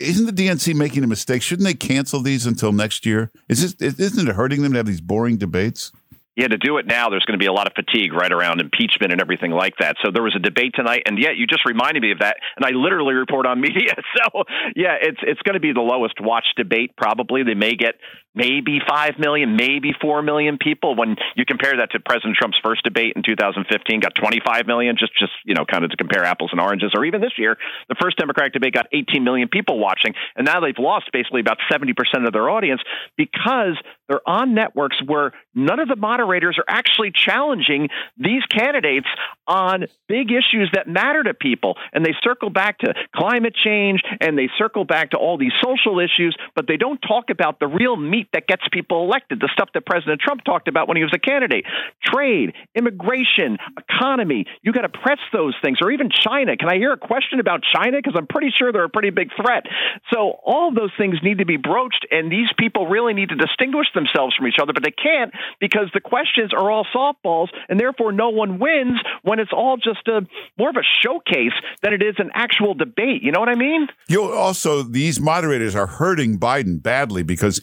isn't 0.00 0.26
the 0.26 0.32
DNC 0.32 0.74
making 0.74 1.04
a 1.04 1.06
mistake? 1.06 1.42
Shouldn't 1.42 1.66
they 1.66 1.74
cancel 1.74 2.20
these 2.20 2.46
until 2.46 2.72
next 2.72 3.06
year? 3.06 3.30
Is 3.48 3.74
this 3.74 3.98
isn't 3.98 4.28
it 4.28 4.34
hurting 4.34 4.62
them 4.62 4.72
to 4.72 4.78
have 4.78 4.86
these 4.86 5.00
boring 5.00 5.36
debates? 5.36 5.92
Yeah, 6.36 6.48
to 6.48 6.58
do 6.58 6.76
it 6.76 6.86
now, 6.86 7.08
there's 7.08 7.24
going 7.24 7.38
to 7.38 7.42
be 7.42 7.46
a 7.46 7.52
lot 7.52 7.66
of 7.66 7.72
fatigue 7.72 8.12
right 8.12 8.30
around 8.30 8.60
impeachment 8.60 9.10
and 9.10 9.22
everything 9.22 9.52
like 9.52 9.74
that. 9.80 9.96
So 10.04 10.10
there 10.12 10.22
was 10.22 10.36
a 10.36 10.38
debate 10.38 10.72
tonight, 10.74 11.02
and 11.06 11.18
yet 11.18 11.36
you 11.36 11.46
just 11.46 11.64
reminded 11.64 12.02
me 12.02 12.12
of 12.12 12.18
that, 12.18 12.36
and 12.56 12.64
I 12.64 12.70
literally 12.70 13.14
report 13.14 13.46
on 13.46 13.60
media. 13.66 13.94
So 14.16 14.44
yeah, 14.74 14.96
it's 15.00 15.18
it's 15.22 15.40
going 15.42 15.54
to 15.54 15.60
be 15.60 15.72
the 15.72 15.80
lowest 15.80 16.20
watched 16.20 16.54
debate 16.56 16.96
probably. 16.96 17.42
They 17.42 17.54
may 17.54 17.74
get 17.74 17.94
maybe 18.36 18.78
five 18.86 19.18
million, 19.18 19.56
maybe 19.56 19.92
four 20.00 20.22
million 20.22 20.58
people. 20.58 20.94
When 20.94 21.16
you 21.34 21.44
compare 21.44 21.78
that 21.78 21.90
to 21.92 22.00
President 22.00 22.36
Trump's 22.36 22.58
first 22.62 22.84
debate 22.84 23.14
in 23.16 23.22
2015, 23.22 24.00
got 24.00 24.14
25 24.14 24.66
million. 24.66 24.96
Just 24.98 25.12
just 25.18 25.32
you 25.44 25.54
know, 25.54 25.64
kind 25.64 25.84
of 25.84 25.90
to 25.90 25.96
compare 25.96 26.24
apples 26.24 26.50
and 26.52 26.60
oranges. 26.60 26.92
Or 26.94 27.04
even 27.04 27.20
this 27.20 27.32
year, 27.38 27.56
the 27.88 27.96
first 28.00 28.18
Democratic 28.18 28.52
debate 28.52 28.74
got 28.74 28.86
18 28.92 29.24
million 29.24 29.48
people 29.48 29.78
watching, 29.78 30.14
and 30.36 30.44
now 30.44 30.60
they've 30.60 30.78
lost 30.78 31.10
basically 31.12 31.40
about 31.40 31.58
70 31.72 31.94
percent 31.94 32.26
of 32.26 32.32
their 32.32 32.48
audience 32.48 32.82
because 33.16 33.76
they're 34.08 34.28
on 34.28 34.54
networks 34.54 34.96
where 35.04 35.32
none 35.54 35.80
of 35.80 35.88
the 35.88 35.96
moderators 35.96 36.58
are 36.58 36.64
actually 36.68 37.12
challenging 37.12 37.88
these 38.16 38.42
candidates 38.44 39.06
on 39.48 39.86
big 40.08 40.30
issues 40.30 40.70
that 40.74 40.86
matter 40.86 41.22
to 41.22 41.34
people. 41.34 41.76
And 41.92 42.04
they 42.04 42.14
circle 42.22 42.50
back 42.50 42.78
to 42.80 42.94
climate 43.14 43.54
change 43.54 44.02
and 44.20 44.38
they 44.38 44.48
circle 44.58 44.84
back 44.84 45.10
to 45.10 45.16
all 45.16 45.38
these 45.38 45.52
social 45.64 45.98
issues, 45.98 46.36
but 46.54 46.66
they 46.66 46.76
don't 46.76 47.00
talk 47.00 47.30
about 47.30 47.58
the 47.58 47.66
real 47.66 47.96
meat 47.96 48.25
that 48.32 48.46
gets 48.46 48.62
people 48.72 49.04
elected, 49.04 49.40
the 49.40 49.50
stuff 49.52 49.68
that 49.74 49.86
President 49.86 50.20
Trump 50.20 50.44
talked 50.44 50.68
about 50.68 50.88
when 50.88 50.96
he 50.96 51.02
was 51.02 51.12
a 51.14 51.18
candidate 51.18 51.64
trade, 52.04 52.52
immigration, 52.74 53.58
economy. 53.78 54.46
You 54.62 54.72
got 54.72 54.82
to 54.82 54.88
press 54.88 55.18
those 55.32 55.54
things, 55.62 55.78
or 55.80 55.90
even 55.90 56.10
China. 56.10 56.56
Can 56.56 56.68
I 56.68 56.76
hear 56.76 56.92
a 56.92 56.98
question 56.98 57.40
about 57.40 57.62
China? 57.74 57.98
Because 57.98 58.14
I'm 58.16 58.26
pretty 58.26 58.52
sure 58.56 58.72
they're 58.72 58.84
a 58.84 58.88
pretty 58.88 59.10
big 59.10 59.30
threat. 59.36 59.64
So 60.12 60.38
all 60.44 60.68
of 60.68 60.74
those 60.74 60.92
things 60.98 61.16
need 61.22 61.38
to 61.38 61.46
be 61.46 61.56
broached, 61.56 62.06
and 62.10 62.30
these 62.30 62.48
people 62.58 62.86
really 62.86 63.14
need 63.14 63.30
to 63.30 63.36
distinguish 63.36 63.86
themselves 63.94 64.34
from 64.36 64.46
each 64.46 64.58
other, 64.60 64.72
but 64.72 64.82
they 64.82 64.90
can't 64.90 65.32
because 65.60 65.90
the 65.94 66.00
questions 66.00 66.52
are 66.52 66.70
all 66.70 66.86
softballs, 66.94 67.48
and 67.68 67.78
therefore 67.78 68.12
no 68.12 68.30
one 68.30 68.58
wins 68.58 68.98
when 69.22 69.38
it's 69.38 69.52
all 69.52 69.76
just 69.76 70.06
a 70.08 70.26
more 70.58 70.70
of 70.70 70.76
a 70.76 70.84
showcase 71.02 71.52
than 71.82 71.92
it 71.92 72.02
is 72.02 72.14
an 72.18 72.30
actual 72.34 72.74
debate. 72.74 73.22
You 73.22 73.32
know 73.32 73.40
what 73.40 73.48
I 73.48 73.54
mean? 73.54 73.88
You 74.08 74.30
also 74.32 74.82
these 74.82 75.20
moderators 75.20 75.74
are 75.74 75.86
hurting 75.86 76.38
Biden 76.38 76.82
badly 76.82 77.22
because 77.22 77.60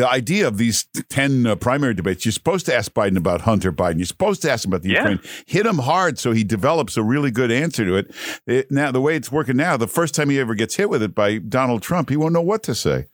the 0.00 0.08
idea 0.08 0.48
of 0.48 0.56
these 0.56 0.84
ten 1.10 1.46
uh, 1.46 1.54
primary 1.56 1.92
debates, 1.94 2.24
you're 2.24 2.32
supposed 2.32 2.64
to 2.66 2.74
ask 2.74 2.92
Biden 2.92 3.18
about 3.18 3.42
Hunter 3.42 3.70
Biden, 3.70 3.98
you're 3.98 4.06
supposed 4.06 4.40
to 4.42 4.50
ask 4.50 4.64
him 4.64 4.70
about 4.72 4.82
the 4.82 4.90
Yeah. 4.90 4.98
Ukraine, 5.00 5.20
hit 5.46 5.66
him 5.66 5.78
hard 5.78 6.18
so 6.18 6.32
he 6.32 6.42
develops 6.42 6.96
a 6.96 7.02
really 7.02 7.30
good 7.30 7.50
answer 7.50 7.84
to 7.84 7.94
it. 7.96 8.14
it. 8.46 8.70
Now 8.70 8.90
the 8.90 9.00
way 9.00 9.14
it's 9.16 9.30
working 9.30 9.56
now, 9.56 9.76
the 9.76 9.86
first 9.86 10.14
time 10.14 10.30
he 10.30 10.38
ever 10.40 10.54
gets 10.54 10.76
hit 10.76 10.88
with 10.88 11.02
it 11.02 11.14
by 11.14 11.36
Donald 11.38 11.82
Trump, 11.82 12.08
he 12.08 12.16
won't 12.16 12.32
know 12.32 12.40
what 12.40 12.62
to 12.64 12.74
say. 12.74 13.06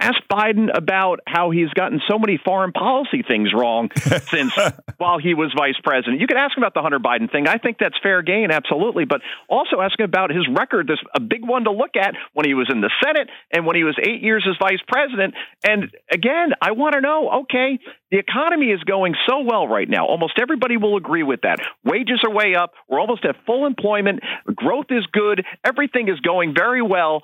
Ask 0.00 0.16
Biden 0.32 0.68
about 0.74 1.20
how 1.26 1.50
he's 1.50 1.68
gotten 1.70 2.00
so 2.08 2.18
many 2.18 2.40
foreign 2.42 2.72
policy 2.72 3.22
things 3.22 3.52
wrong 3.54 3.90
since 4.30 4.56
while 4.96 5.18
he 5.18 5.34
was 5.34 5.52
vice 5.54 5.78
president. 5.84 6.20
You 6.20 6.26
could 6.26 6.38
ask 6.38 6.56
him 6.56 6.62
about 6.62 6.72
the 6.72 6.80
Hunter 6.80 6.98
Biden 6.98 7.30
thing. 7.30 7.46
I 7.46 7.58
think 7.58 7.76
that's 7.78 7.96
fair 8.02 8.22
game, 8.22 8.50
absolutely. 8.50 9.04
But 9.04 9.20
also 9.46 9.80
ask 9.82 10.00
him 10.00 10.04
about 10.04 10.30
his 10.30 10.48
record. 10.48 10.86
There's 10.88 11.02
a 11.14 11.20
big 11.20 11.46
one 11.46 11.64
to 11.64 11.70
look 11.70 11.96
at 12.00 12.14
when 12.32 12.46
he 12.46 12.54
was 12.54 12.68
in 12.72 12.80
the 12.80 12.90
Senate 13.04 13.28
and 13.52 13.66
when 13.66 13.76
he 13.76 13.84
was 13.84 13.94
eight 14.02 14.22
years 14.22 14.46
as 14.48 14.56
vice 14.58 14.80
president. 14.88 15.34
And 15.68 15.90
again, 16.10 16.52
I 16.62 16.72
want 16.72 16.94
to 16.94 17.02
know 17.02 17.42
okay, 17.42 17.78
the 18.10 18.18
economy 18.18 18.68
is 18.68 18.82
going 18.84 19.14
so 19.28 19.40
well 19.40 19.68
right 19.68 19.88
now. 19.88 20.06
Almost 20.06 20.38
everybody 20.40 20.78
will 20.78 20.96
agree 20.96 21.22
with 21.22 21.42
that. 21.42 21.58
Wages 21.84 22.22
are 22.24 22.32
way 22.32 22.54
up. 22.54 22.72
We're 22.88 23.00
almost 23.00 23.26
at 23.26 23.36
full 23.44 23.66
employment. 23.66 24.20
Growth 24.54 24.86
is 24.88 25.04
good. 25.12 25.44
Everything 25.62 26.08
is 26.08 26.18
going 26.20 26.54
very 26.56 26.80
well. 26.80 27.22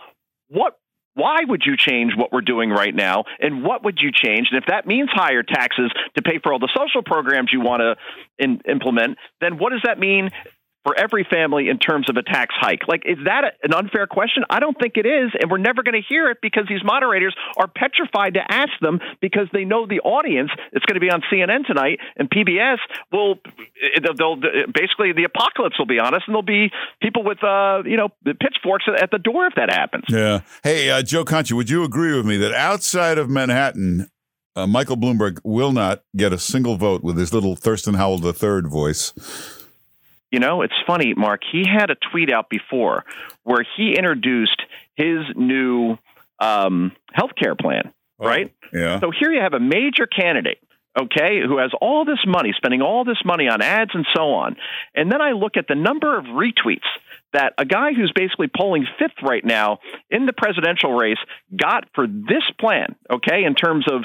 What 0.48 0.78
why 1.16 1.38
would 1.48 1.62
you 1.64 1.76
change 1.78 2.12
what 2.14 2.30
we're 2.30 2.42
doing 2.42 2.68
right 2.68 2.94
now? 2.94 3.24
And 3.40 3.64
what 3.64 3.82
would 3.84 3.98
you 4.00 4.10
change? 4.12 4.48
And 4.52 4.62
if 4.62 4.66
that 4.68 4.86
means 4.86 5.08
higher 5.10 5.42
taxes 5.42 5.90
to 6.14 6.22
pay 6.22 6.38
for 6.42 6.52
all 6.52 6.58
the 6.58 6.70
social 6.76 7.02
programs 7.02 7.48
you 7.52 7.60
want 7.60 7.80
to 7.80 7.96
in, 8.38 8.60
implement, 8.68 9.16
then 9.40 9.56
what 9.56 9.70
does 9.70 9.80
that 9.84 9.98
mean 9.98 10.28
for 10.86 10.96
every 10.96 11.26
family 11.28 11.68
in 11.68 11.78
terms 11.78 12.08
of 12.08 12.16
a 12.16 12.22
tax 12.22 12.54
hike? 12.56 12.86
Like, 12.86 13.02
is 13.04 13.18
that 13.24 13.58
an 13.64 13.74
unfair 13.74 14.06
question? 14.06 14.44
I 14.48 14.60
don't 14.60 14.78
think 14.80 14.96
it 14.96 15.04
is. 15.04 15.32
And 15.34 15.50
we're 15.50 15.58
never 15.58 15.82
going 15.82 16.00
to 16.00 16.06
hear 16.08 16.30
it 16.30 16.38
because 16.40 16.62
these 16.68 16.84
moderators 16.84 17.34
are 17.56 17.66
petrified 17.66 18.34
to 18.34 18.40
ask 18.48 18.70
them 18.80 19.00
because 19.20 19.48
they 19.52 19.64
know 19.64 19.86
the 19.86 19.98
audience. 20.00 20.50
It's 20.70 20.84
going 20.84 20.94
to 20.94 21.00
be 21.00 21.10
on 21.10 21.22
CNN 21.32 21.66
tonight 21.66 21.98
and 22.16 22.30
PBS 22.30 22.78
will, 23.10 23.40
they'll, 24.00 24.14
they'll 24.14 24.36
basically 24.72 25.12
the 25.12 25.24
apocalypse 25.24 25.76
will 25.76 25.86
be 25.86 25.98
on 25.98 26.14
us 26.14 26.22
and 26.28 26.34
there'll 26.34 26.42
be 26.42 26.70
people 27.02 27.24
with, 27.24 27.42
uh, 27.42 27.82
you 27.84 27.96
know, 27.96 28.10
pitchforks 28.24 28.84
at 28.86 29.10
the 29.10 29.18
door 29.18 29.46
if 29.46 29.54
that 29.56 29.72
happens. 29.72 30.04
Yeah. 30.08 30.42
Hey, 30.62 30.88
uh, 30.90 31.02
Joe 31.02 31.24
Concha, 31.24 31.56
would 31.56 31.68
you 31.68 31.82
agree 31.82 32.16
with 32.16 32.26
me 32.26 32.36
that 32.36 32.54
outside 32.54 33.18
of 33.18 33.28
Manhattan, 33.28 34.08
uh, 34.54 34.68
Michael 34.68 34.96
Bloomberg 34.96 35.40
will 35.42 35.72
not 35.72 36.04
get 36.16 36.32
a 36.32 36.38
single 36.38 36.76
vote 36.76 37.02
with 37.02 37.18
his 37.18 37.34
little 37.34 37.56
Thurston 37.56 37.94
Howell 37.94 38.24
III 38.24 38.70
voice? 38.70 39.12
You 40.30 40.40
know, 40.40 40.62
it's 40.62 40.74
funny, 40.86 41.14
Mark. 41.14 41.42
He 41.50 41.64
had 41.66 41.90
a 41.90 41.96
tweet 42.10 42.32
out 42.32 42.50
before 42.50 43.04
where 43.44 43.64
he 43.76 43.94
introduced 43.96 44.60
his 44.94 45.20
new 45.36 45.98
um, 46.40 46.92
health 47.12 47.32
care 47.40 47.54
plan, 47.54 47.92
right? 48.18 48.52
Yeah. 48.72 49.00
So 49.00 49.10
here 49.10 49.32
you 49.32 49.40
have 49.40 49.54
a 49.54 49.60
major 49.60 50.06
candidate, 50.06 50.58
okay, 50.98 51.40
who 51.46 51.58
has 51.58 51.70
all 51.80 52.04
this 52.04 52.18
money, 52.26 52.52
spending 52.56 52.82
all 52.82 53.04
this 53.04 53.18
money 53.24 53.48
on 53.48 53.62
ads 53.62 53.92
and 53.94 54.06
so 54.14 54.30
on. 54.34 54.56
And 54.94 55.12
then 55.12 55.20
I 55.20 55.32
look 55.32 55.56
at 55.56 55.68
the 55.68 55.74
number 55.74 56.18
of 56.18 56.24
retweets 56.24 56.88
that 57.32 57.52
a 57.58 57.64
guy 57.64 57.92
who's 57.92 58.12
basically 58.14 58.48
polling 58.48 58.86
fifth 58.98 59.22
right 59.22 59.44
now 59.44 59.78
in 60.10 60.26
the 60.26 60.32
presidential 60.32 60.92
race 60.92 61.18
got 61.54 61.84
for 61.94 62.06
this 62.06 62.42
plan, 62.58 62.96
okay, 63.10 63.44
in 63.44 63.54
terms 63.54 63.84
of, 63.90 64.02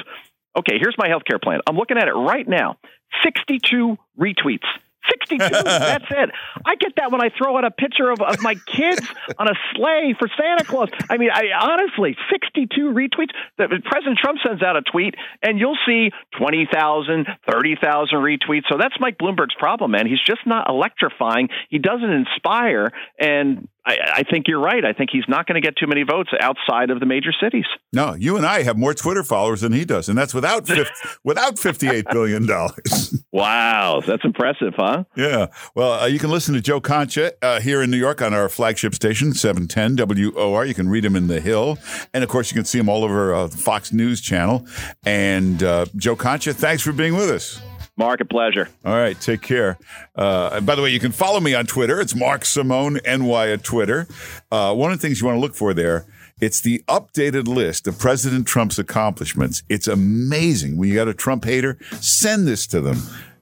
okay, 0.58 0.78
here's 0.80 0.96
my 0.98 1.08
healthcare 1.08 1.42
plan. 1.42 1.62
I'm 1.68 1.76
looking 1.76 1.98
at 1.98 2.08
it 2.08 2.14
right 2.14 2.48
now 2.48 2.78
62 3.24 3.98
retweets. 4.20 4.68
62. 5.12 5.38
That's 5.38 6.06
it. 6.10 6.30
I 6.66 6.76
get 6.76 6.94
that 6.98 7.12
when 7.12 7.22
I 7.22 7.30
throw 7.38 7.58
out 7.58 7.66
a 7.66 7.72
picture 7.72 8.10
of, 8.10 8.22
of 8.22 8.42
my 8.42 8.56
kids 8.66 9.06
on 9.38 9.48
a 9.48 9.54
sleigh 9.76 10.16
for 10.18 10.28
Santa 10.38 10.64
Claus. 10.64 10.90
I 11.10 11.18
mean, 11.18 11.30
I 11.34 11.52
honestly, 11.60 12.16
62 12.32 12.94
retweets. 12.94 13.32
President 13.58 14.18
Trump 14.18 14.40
sends 14.46 14.64
out 14.64 14.76
a 14.76 14.82
tweet, 14.82 15.16
and 15.42 15.60
you'll 15.60 15.78
see 15.86 16.12
20,000, 16.38 17.28
30,000 17.50 18.18
retweets. 18.18 18.64
So 18.70 18.78
that's 18.78 18.96
Mike 19.00 19.18
Bloomberg's 19.18 19.56
problem, 19.58 19.92
man. 19.92 20.08
He's 20.08 20.24
just 20.26 20.46
not 20.46 20.70
electrifying. 20.70 21.50
He 21.70 21.80
doesn't 21.80 22.10
inspire. 22.10 22.92
And 23.20 23.68
I, 23.86 23.98
I 24.18 24.24
think 24.24 24.48
you're 24.48 24.60
right. 24.60 24.86
I 24.86 24.94
think 24.94 25.10
he's 25.12 25.28
not 25.28 25.48
going 25.48 25.60
to 25.60 25.66
get 25.66 25.76
too 25.76 25.88
many 25.88 26.04
votes 26.04 26.30
outside 26.40 26.92
of 26.92 27.00
the 27.00 27.06
major 27.08 27.32
cities. 27.42 27.66
No, 27.92 28.14
you 28.14 28.38
and 28.38 28.46
I 28.46 28.62
have 28.62 28.78
more 28.78 28.94
Twitter 28.94 29.24
followers 29.24 29.62
than 29.62 29.74
he 29.74 29.86
does, 29.86 30.08
and 30.08 30.18
that's 30.18 30.34
without 30.34 30.68
50, 30.68 30.90
without 31.24 31.58
fifty-eight 31.58 32.06
billion 32.12 32.46
dollars. 32.46 33.24
wow, 33.32 34.02
that's 34.06 34.24
impressive, 34.24 34.74
huh? 34.78 35.06
Yeah. 35.16 35.48
Well, 35.74 35.94
uh, 35.94 36.06
you 36.06 36.20
can 36.20 36.30
listen 36.30 36.54
to 36.54 36.62
Joe 36.62 36.80
Concha 36.80 37.34
uh, 37.42 37.60
here 37.60 37.82
in 37.82 37.90
New 37.90 37.98
York 37.98 38.22
on 38.22 38.34
our 38.34 38.50
flagship 38.50 38.94
station, 38.94 39.34
seven 39.34 39.68
ten 39.68 39.96
WOR. 39.96 40.66
You 40.66 40.74
can 40.74 40.88
read 40.88 41.04
him 41.04 41.16
in 41.16 41.28
the 41.28 41.42
Hill, 41.42 41.80
and 42.14 42.24
of 42.24 42.30
course, 42.30 42.52
you 42.52 42.56
can 42.56 42.66
see 42.66 42.78
him 42.78 42.88
all 42.88 43.04
over 43.04 43.34
uh, 43.34 43.48
Fox 43.48 43.92
News 43.92 44.22
Channel. 44.22 44.66
And 45.06 45.64
uh, 45.64 45.86
Joe 45.96 46.16
Concha, 46.16 46.54
thanks 46.54 46.84
for 46.84 46.92
being 46.92 47.16
with 47.16 47.30
us. 47.30 47.60
Mark, 47.98 48.22
a 48.22 48.26
pleasure. 48.26 48.70
All 48.86 48.96
right, 48.96 49.20
take 49.20 49.42
care. 49.42 49.78
Uh, 50.16 50.62
by 50.62 50.76
the 50.76 50.82
way, 50.82 50.90
you 50.90 51.00
can 51.00 51.12
follow 51.12 51.40
me 51.40 51.54
on 51.54 51.66
Twitter. 51.66 52.00
It's 52.00 52.16
Mark 52.16 52.46
Simone 52.46 53.00
NY 53.06 53.50
at 53.52 53.64
Twitter. 53.64 54.08
Uh, 54.52 54.74
one 54.74 54.92
of 54.92 55.00
the 55.00 55.08
things 55.08 55.22
you 55.22 55.28
want 55.28 55.36
to 55.38 55.42
look 55.42 55.56
for 55.56 55.74
there, 55.74 56.06
it's 56.40 56.62
the 56.62 56.80
updated 56.88 57.48
list 57.48 57.88
of 57.88 58.00
President 58.00 58.48
Trump's 58.48 58.80
accomplishments. 58.80 59.62
It's 59.70 59.88
amazing. 59.88 60.78
When 60.78 60.90
you 60.90 60.96
got 60.96 61.08
a 61.08 61.14
Trump 61.14 61.46
hater, 61.46 61.78
send 62.00 62.48
this 62.48 62.66
to 62.68 62.82
them. 62.82 62.98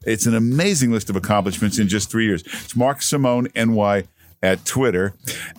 It's 0.06 0.26
an 0.26 0.36
amazing 0.36 0.92
list 0.92 1.10
of 1.10 1.16
accomplishments 1.16 1.78
in 1.78 1.88
just 1.88 2.10
three 2.10 2.26
years. 2.26 2.42
It's 2.42 2.76
Mark 2.76 3.02
Simone 3.02 3.48
NY 3.56 4.06
at 4.42 4.66
Twitter. 4.66 5.14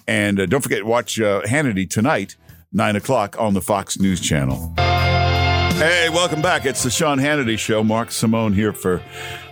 And 0.06 0.40
uh, 0.40 0.46
don't 0.46 0.62
forget, 0.62 0.84
watch 0.84 1.20
uh, 1.20 1.42
Hannity 1.42 1.88
tonight, 1.88 2.36
9 2.72 2.96
o'clock 2.96 3.36
on 3.38 3.54
the 3.54 3.60
Fox 3.60 3.98
News 3.98 4.20
Channel. 4.20 4.74
Hey, 5.80 6.10
welcome 6.10 6.42
back. 6.42 6.66
It's 6.66 6.82
the 6.82 6.90
Sean 6.90 7.16
Hannity 7.16 7.58
Show. 7.58 7.82
Mark 7.82 8.10
Simone 8.10 8.52
here 8.52 8.74
for 8.74 9.02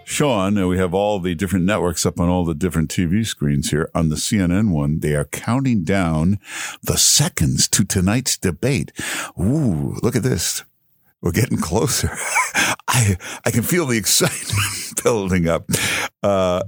Sean. 0.04 0.58
And 0.58 0.68
we 0.68 0.76
have 0.76 0.92
all 0.92 1.20
the 1.20 1.34
different 1.34 1.64
networks 1.64 2.04
up 2.04 2.20
on 2.20 2.28
all 2.28 2.44
the 2.44 2.52
different 2.52 2.90
TV 2.90 3.24
screens 3.24 3.70
here. 3.70 3.90
On 3.94 4.10
the 4.10 4.16
CNN 4.16 4.70
one, 4.70 5.00
they 5.00 5.14
are 5.14 5.24
counting 5.24 5.84
down 5.84 6.38
the 6.82 6.98
seconds 6.98 7.66
to 7.68 7.82
tonight's 7.82 8.36
debate. 8.36 8.92
Ooh, 9.40 9.96
look 10.02 10.14
at 10.14 10.22
this. 10.22 10.64
We're 11.22 11.32
getting 11.32 11.56
closer. 11.56 12.10
I 12.88 13.16
I 13.46 13.50
can 13.50 13.62
feel 13.62 13.86
the 13.86 13.96
excitement 13.96 15.02
building 15.02 15.48
up. 15.48 15.70
Uh, 16.22 16.62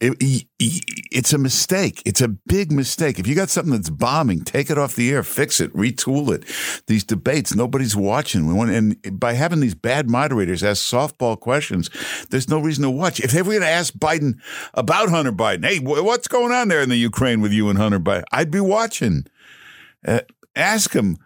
it, 0.00 0.46
it's 0.60 1.32
a 1.32 1.38
mistake. 1.38 2.02
It's 2.06 2.20
a 2.20 2.28
big 2.28 2.70
mistake. 2.70 3.18
If 3.18 3.26
you 3.26 3.34
got 3.34 3.50
something 3.50 3.72
that's 3.72 3.90
bombing, 3.90 4.42
take 4.42 4.70
it 4.70 4.78
off 4.78 4.94
the 4.94 5.10
air, 5.10 5.24
fix 5.24 5.60
it, 5.60 5.72
retool 5.74 6.32
it. 6.32 6.44
These 6.86 7.04
debates, 7.04 7.54
nobody's 7.54 7.96
watching. 7.96 8.46
We 8.46 8.54
want, 8.54 8.70
and 8.70 9.18
by 9.18 9.32
having 9.32 9.58
these 9.58 9.74
bad 9.74 10.08
moderators 10.08 10.62
ask 10.62 10.82
softball 10.84 11.38
questions, 11.38 11.90
there's 12.30 12.48
no 12.48 12.60
reason 12.60 12.84
to 12.84 12.90
watch. 12.90 13.18
If 13.18 13.32
they 13.32 13.42
were 13.42 13.52
going 13.52 13.62
to 13.62 13.68
ask 13.68 13.92
Biden 13.94 14.34
about 14.74 15.08
Hunter 15.08 15.32
Biden, 15.32 15.64
hey, 15.64 15.78
what's 15.80 16.28
going 16.28 16.52
on 16.52 16.68
there 16.68 16.80
in 16.80 16.90
the 16.90 16.96
Ukraine 16.96 17.40
with 17.40 17.52
you 17.52 17.68
and 17.68 17.78
Hunter 17.78 18.00
Biden? 18.00 18.24
I'd 18.30 18.52
be 18.52 18.60
watching. 18.60 19.24
Uh, 20.06 20.20
ask 20.54 20.92
him. 20.92 21.16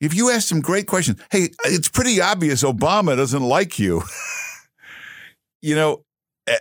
If 0.00 0.14
you 0.14 0.30
ask 0.30 0.52
him 0.52 0.60
great 0.60 0.86
questions, 0.86 1.20
hey, 1.30 1.48
it's 1.64 1.88
pretty 1.88 2.20
obvious 2.20 2.62
Obama 2.62 3.16
doesn't 3.16 3.42
like 3.42 3.78
you. 3.78 4.02
you 5.62 5.74
know, 5.74 6.04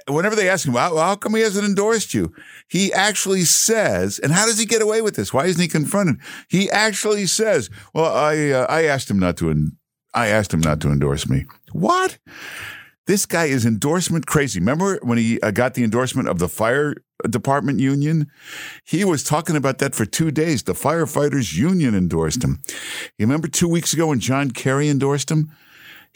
whenever 0.07 0.35
they 0.35 0.49
ask 0.49 0.65
him, 0.65 0.73
well, 0.73 0.97
how 0.97 1.15
come 1.15 1.35
he 1.35 1.41
hasn't 1.41 1.65
endorsed 1.65 2.13
you? 2.13 2.33
He 2.67 2.91
actually 2.93 3.43
says, 3.43 4.19
and 4.19 4.31
how 4.31 4.45
does 4.45 4.59
he 4.59 4.65
get 4.65 4.81
away 4.81 5.01
with 5.01 5.15
this? 5.15 5.33
Why 5.33 5.45
isn't 5.45 5.61
he 5.61 5.67
confronted? 5.67 6.17
He 6.49 6.69
actually 6.71 7.25
says, 7.25 7.69
well, 7.93 8.13
I, 8.13 8.49
uh, 8.49 8.65
I 8.69 8.83
asked 8.83 9.09
him 9.09 9.19
not 9.19 9.37
to, 9.37 9.49
en- 9.49 9.77
I 10.13 10.27
asked 10.27 10.53
him 10.53 10.61
not 10.61 10.79
to 10.81 10.89
endorse 10.89 11.29
me. 11.29 11.45
What? 11.71 12.17
This 13.05 13.25
guy 13.25 13.45
is 13.45 13.65
endorsement 13.65 14.25
crazy. 14.25 14.59
Remember 14.59 14.99
when 15.01 15.17
he 15.17 15.39
uh, 15.41 15.51
got 15.51 15.75
the 15.75 15.83
endorsement 15.83 16.27
of 16.27 16.39
the 16.39 16.49
fire 16.49 16.95
department 17.29 17.79
union? 17.79 18.27
He 18.83 19.05
was 19.05 19.23
talking 19.23 19.55
about 19.55 19.77
that 19.77 19.95
for 19.95 20.05
two 20.05 20.29
days. 20.29 20.63
The 20.63 20.73
firefighters 20.73 21.55
union 21.55 21.95
endorsed 21.95 22.43
him. 22.43 22.61
You 23.17 23.25
remember 23.25 23.47
two 23.47 23.69
weeks 23.69 23.93
ago 23.93 24.07
when 24.07 24.19
John 24.19 24.51
Kerry 24.51 24.89
endorsed 24.89 25.31
him? 25.31 25.51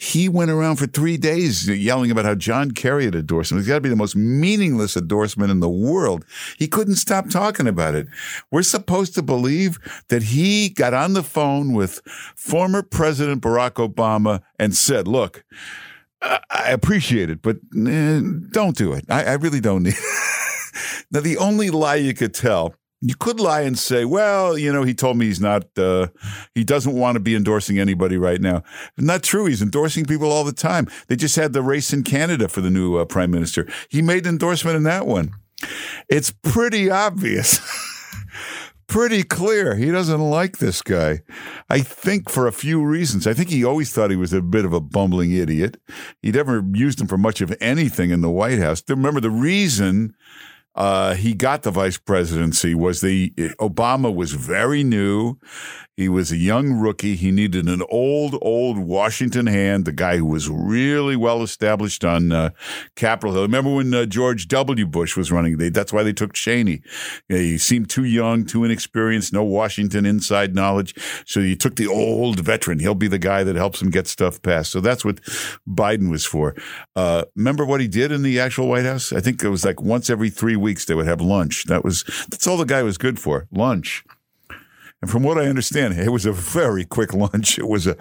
He 0.02 0.28
went 0.28 0.50
around 0.50 0.76
for 0.76 0.88
three 0.88 1.16
days 1.16 1.68
yelling 1.68 2.10
about 2.10 2.24
how 2.24 2.34
John 2.34 2.72
Kerry 2.72 3.04
had 3.04 3.14
endorsed 3.14 3.52
him. 3.52 3.58
It's 3.58 3.68
got 3.68 3.76
to 3.76 3.80
be 3.80 3.88
the 3.88 3.94
most 3.94 4.16
meaningless 4.16 4.96
endorsement 4.96 5.52
in 5.52 5.60
the 5.60 5.68
world. 5.68 6.24
He 6.58 6.66
couldn't 6.66 6.96
stop 6.96 7.30
talking 7.30 7.68
about 7.68 7.94
it. 7.94 8.08
We're 8.50 8.64
supposed 8.64 9.14
to 9.14 9.22
believe 9.22 9.78
that 10.08 10.24
he 10.24 10.70
got 10.70 10.92
on 10.92 11.12
the 11.12 11.22
phone 11.22 11.72
with 11.72 12.00
former 12.34 12.82
President 12.82 13.42
Barack 13.42 13.74
Obama 13.74 14.42
and 14.58 14.74
said, 14.74 15.06
look, 15.06 15.44
I 16.20 16.70
appreciate 16.72 17.30
it, 17.30 17.40
but 17.40 17.58
eh, 17.76 18.22
don't 18.50 18.76
do 18.76 18.94
it. 18.94 19.04
I, 19.08 19.22
I 19.22 19.32
really 19.34 19.60
don't 19.60 19.84
need 19.84 19.94
it. 19.96 21.04
now, 21.12 21.20
the 21.20 21.38
only 21.38 21.70
lie 21.70 21.94
you 21.94 22.12
could 22.12 22.34
tell 22.34 22.74
you 23.02 23.16
could 23.16 23.40
lie 23.40 23.62
and 23.62 23.76
say, 23.76 24.04
well, 24.04 24.56
you 24.56 24.72
know, 24.72 24.84
he 24.84 24.94
told 24.94 25.16
me 25.16 25.26
he's 25.26 25.40
not, 25.40 25.64
uh, 25.76 26.06
he 26.54 26.62
doesn't 26.62 26.94
want 26.94 27.16
to 27.16 27.20
be 27.20 27.34
endorsing 27.34 27.80
anybody 27.80 28.16
right 28.16 28.40
now. 28.40 28.62
Not 28.96 29.24
true. 29.24 29.46
He's 29.46 29.60
endorsing 29.60 30.04
people 30.04 30.30
all 30.30 30.44
the 30.44 30.52
time. 30.52 30.88
They 31.08 31.16
just 31.16 31.34
had 31.34 31.52
the 31.52 31.62
race 31.62 31.92
in 31.92 32.04
Canada 32.04 32.46
for 32.46 32.60
the 32.60 32.70
new 32.70 32.96
uh, 32.96 33.04
prime 33.04 33.32
minister. 33.32 33.68
He 33.88 34.02
made 34.02 34.24
an 34.24 34.34
endorsement 34.34 34.76
in 34.76 34.84
that 34.84 35.04
one. 35.04 35.32
It's 36.08 36.30
pretty 36.30 36.90
obvious. 36.90 37.60
pretty 38.86 39.24
clear. 39.24 39.74
He 39.74 39.90
doesn't 39.90 40.20
like 40.20 40.58
this 40.58 40.80
guy. 40.80 41.22
I 41.68 41.80
think 41.80 42.30
for 42.30 42.46
a 42.46 42.52
few 42.52 42.84
reasons. 42.84 43.26
I 43.26 43.34
think 43.34 43.48
he 43.48 43.64
always 43.64 43.90
thought 43.90 44.10
he 44.10 44.16
was 44.16 44.32
a 44.32 44.40
bit 44.40 44.64
of 44.64 44.72
a 44.72 44.80
bumbling 44.80 45.32
idiot. 45.32 45.76
He 46.20 46.30
never 46.30 46.64
used 46.72 47.00
him 47.00 47.08
for 47.08 47.18
much 47.18 47.40
of 47.40 47.52
anything 47.60 48.10
in 48.10 48.20
the 48.20 48.30
White 48.30 48.60
House. 48.60 48.82
Remember 48.88 49.20
the 49.20 49.30
reason 49.30 50.14
uh, 50.74 51.14
he 51.14 51.34
got 51.34 51.62
the 51.62 51.70
vice 51.70 51.98
presidency 51.98 52.74
was 52.74 53.00
the 53.00 53.30
Obama 53.60 54.14
was 54.14 54.32
very 54.32 54.82
new. 54.82 55.36
He 55.94 56.08
was 56.08 56.32
a 56.32 56.38
young 56.38 56.72
rookie. 56.72 57.16
He 57.16 57.30
needed 57.30 57.68
an 57.68 57.82
old, 57.90 58.38
old 58.40 58.78
Washington 58.78 59.46
hand, 59.46 59.84
the 59.84 59.92
guy 59.92 60.16
who 60.16 60.24
was 60.24 60.48
really 60.48 61.16
well 61.16 61.42
established 61.42 62.02
on 62.02 62.32
uh, 62.32 62.50
Capitol 62.96 63.34
Hill. 63.34 63.42
Remember 63.42 63.74
when 63.74 63.92
uh, 63.92 64.06
George 64.06 64.48
W. 64.48 64.86
Bush 64.86 65.18
was 65.18 65.30
running? 65.30 65.58
They, 65.58 65.68
that's 65.68 65.92
why 65.92 66.02
they 66.02 66.14
took 66.14 66.32
Cheney. 66.32 66.80
He 67.28 67.58
seemed 67.58 67.90
too 67.90 68.04
young, 68.04 68.46
too 68.46 68.64
inexperienced, 68.64 69.34
no 69.34 69.44
Washington 69.44 70.06
inside 70.06 70.54
knowledge. 70.54 70.94
So 71.26 71.40
you 71.40 71.56
took 71.56 71.76
the 71.76 71.88
old 71.88 72.40
veteran. 72.40 72.78
He'll 72.78 72.94
be 72.94 73.08
the 73.08 73.18
guy 73.18 73.44
that 73.44 73.56
helps 73.56 73.82
him 73.82 73.90
get 73.90 74.06
stuff 74.06 74.40
passed. 74.40 74.72
So 74.72 74.80
that's 74.80 75.04
what 75.04 75.20
Biden 75.68 76.10
was 76.10 76.24
for. 76.24 76.56
Uh, 76.96 77.24
remember 77.36 77.66
what 77.66 77.82
he 77.82 77.88
did 77.88 78.12
in 78.12 78.22
the 78.22 78.40
actual 78.40 78.66
White 78.68 78.86
House? 78.86 79.12
I 79.12 79.20
think 79.20 79.44
it 79.44 79.50
was 79.50 79.64
like 79.64 79.82
once 79.82 80.08
every 80.08 80.30
three 80.30 80.56
weeks 80.62 80.86
they 80.86 80.94
would 80.94 81.06
have 81.06 81.20
lunch. 81.20 81.64
That 81.64 81.84
was 81.84 82.04
that's 82.30 82.46
all 82.46 82.56
the 82.56 82.64
guy 82.64 82.82
was 82.82 82.96
good 82.96 83.18
for. 83.18 83.46
Lunch. 83.52 84.04
And 85.02 85.10
from 85.10 85.24
what 85.24 85.36
I 85.36 85.46
understand, 85.46 85.98
it 85.98 86.10
was 86.10 86.24
a 86.24 86.32
very 86.32 86.84
quick 86.84 87.12
lunch. 87.12 87.58
It 87.58 87.68
was 87.68 87.88
a 87.88 87.96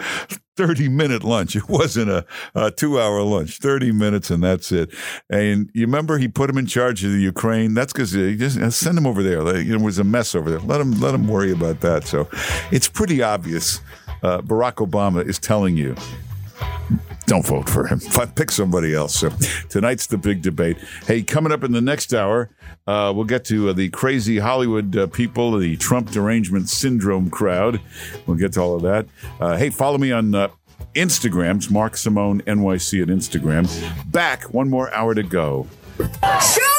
30 0.56 0.88
minute 0.88 1.24
lunch. 1.24 1.56
It 1.56 1.68
wasn't 1.68 2.12
a, 2.12 2.26
a, 2.54 2.70
two 2.70 3.00
hour 3.00 3.24
lunch, 3.24 3.58
30 3.58 3.92
minutes, 3.92 4.30
and 4.30 4.44
that's 4.44 4.72
it. 4.72 4.94
And 5.30 5.72
you 5.74 5.86
remember 5.86 6.20
he 6.20 6.28
put 6.28 6.50
him 6.50 6.60
in 6.60 6.68
charge 6.68 7.04
of 7.04 7.12
the 7.12 7.20
Ukraine? 7.20 7.74
That's 7.74 7.92
because 7.92 8.12
he 8.12 8.38
just 8.38 8.80
send 8.80 8.98
him 8.98 9.08
over 9.08 9.24
there. 9.24 9.46
It 9.56 9.82
was 9.82 9.98
a 9.98 10.04
mess 10.04 10.36
over 10.36 10.52
there. 10.52 10.60
Let 10.60 10.80
him, 10.80 11.00
let 11.00 11.16
him 11.16 11.28
worry 11.28 11.52
about 11.52 11.82
that. 11.82 12.06
So 12.06 12.30
it's 12.72 12.88
pretty 12.88 13.24
obvious. 13.24 13.82
Uh, 14.22 14.42
Barack 14.42 14.76
Obama 14.76 15.28
is 15.28 15.40
telling 15.40 15.76
you 15.76 15.96
don't 17.32 17.46
vote 17.46 17.70
for 17.70 17.88
him. 17.88 18.02
Pick 18.36 18.52
somebody 18.52 18.94
else. 18.94 19.16
So 19.16 19.30
tonight's 19.70 20.06
the 20.08 20.18
big 20.18 20.42
debate. 20.42 20.78
Hey, 21.08 21.24
coming 21.24 21.54
up 21.54 21.64
in 21.64 21.72
the 21.72 21.80
next 21.80 22.14
hour, 22.14 22.50
uh, 22.88 23.14
we'll 23.16 23.24
get 23.24 23.46
to 23.46 23.70
uh, 23.70 23.74
the 23.74 23.88
crazy 23.88 24.38
Hollywood 24.38 24.98
uh, 24.98 25.08
people, 25.08 25.58
the 25.58 25.78
Trump 25.78 26.12
derangement 26.12 26.68
syndrome 26.68 27.30
crowd. 27.30 27.80
We'll 28.26 28.36
get 28.36 28.52
to 28.54 28.60
all 28.60 28.76
of 28.76 28.82
that. 28.82 29.06
Uh, 29.40 29.56
hey, 29.56 29.70
follow 29.70 29.98
me 29.98 30.12
on 30.12 30.36
uh, 30.36 30.50
Instagram. 30.94 31.56
It's 31.56 31.70
Mark 31.70 31.96
Simone 31.96 32.42
NYC 32.42 33.02
at 33.02 33.08
Instagram. 33.08 33.66
Back, 34.12 34.54
one 34.54 34.70
more 34.70 34.94
hour 34.94 35.16
to 35.16 35.24
go. 35.24 35.68
Show 36.42 36.71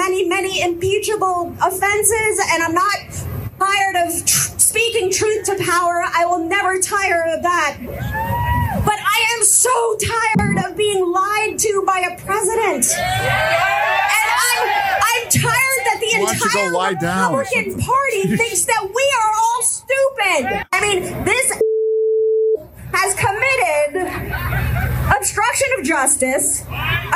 many, 0.00 0.28
many 0.28 0.62
impeachable 0.62 1.54
offenses, 1.62 2.40
and 2.52 2.62
I'm 2.62 2.74
not 2.74 2.96
tired 3.58 3.96
of 4.06 4.24
tr- 4.24 4.58
speaking 4.58 5.10
truth 5.10 5.44
to 5.44 5.56
power. 5.62 6.02
I 6.06 6.24
will 6.26 6.38
never 6.38 6.80
tire 6.80 7.22
of 7.36 7.42
that. 7.42 7.76
But 8.84 8.98
I 8.98 9.36
am 9.36 9.44
so 9.44 9.96
tired 9.98 10.64
of 10.64 10.76
being 10.76 11.04
lied 11.04 11.58
to 11.58 11.84
by 11.86 11.98
a 12.00 12.18
president. 12.24 12.86
And 12.96 14.28
I'm, 14.48 14.68
I'm 15.04 15.28
tired 15.28 15.80
that 15.84 15.98
the 16.00 16.20
Why 16.20 16.32
don't 16.32 16.40
you 16.40 16.50
go 16.50 16.80
entire 16.80 17.30
Republican 17.30 17.78
Party 17.78 18.36
thinks 18.36 18.64
that 18.64 18.82
we 18.82 19.06
are 19.20 19.32
all 19.38 19.62
stupid. 19.62 20.66
I 20.72 20.80
mean, 20.80 21.24
this 21.24 21.46
has 22.92 23.14
committed 23.14 24.69
obstruction 25.16 25.68
of 25.78 25.84
justice, 25.84 26.62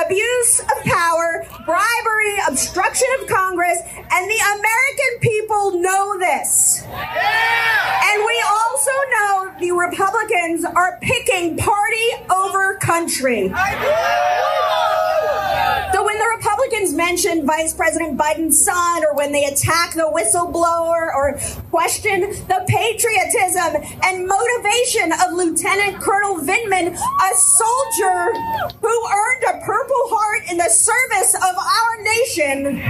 abuse 0.04 0.60
of 0.60 0.84
power, 0.84 1.46
bribery, 1.64 2.36
obstruction 2.48 3.08
of 3.20 3.28
Congress, 3.28 3.78
and 3.96 4.30
the 4.30 4.40
American 4.58 5.18
people 5.20 5.80
know 5.80 6.18
this. 6.18 6.82
And 6.84 8.24
we 8.26 8.44
also 8.46 8.90
know 9.10 9.52
the 9.60 9.72
Republicans 9.72 10.64
are 10.64 10.98
picking 11.00 11.56
party 11.56 12.10
over 12.30 12.76
country. 12.76 13.48
So 15.92 16.02
when 16.04 16.18
the 16.18 16.26
Republicans 16.36 16.92
mention 16.92 17.46
Vice 17.46 17.72
President 17.72 18.18
Biden's 18.18 18.64
son, 18.64 19.04
or 19.04 19.14
when 19.14 19.30
they 19.32 19.44
attack 19.44 19.94
the 19.94 20.10
whistleblower, 20.12 21.14
or 21.14 21.38
question 21.70 22.20
the 22.48 22.64
patriotism 22.66 23.76
and 24.02 24.26
motivation 24.26 25.12
of 25.12 25.32
Lieutenant 25.32 26.00
Colonel 26.00 26.40
Vindman, 26.40 26.94
a 26.94 27.34
soldier 27.36 27.83
who 27.92 29.06
earned 29.12 29.44
a 29.48 29.64
Purple 29.64 30.04
Heart 30.08 30.50
in 30.50 30.56
the 30.56 30.68
service 30.68 31.34
of 31.34 31.54
our 31.56 32.02
nation, 32.02 32.80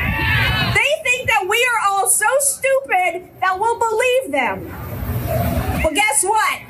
they 0.74 0.90
think 1.02 1.28
that 1.28 1.46
we 1.48 1.58
are 1.58 1.90
all 1.90 2.08
so 2.08 2.26
stupid 2.38 3.28
that 3.40 3.58
we'll 3.58 3.78
believe 3.78 4.32
them. 4.32 4.70
Well, 5.82 5.94
guess 5.94 6.22
what? 6.24 6.60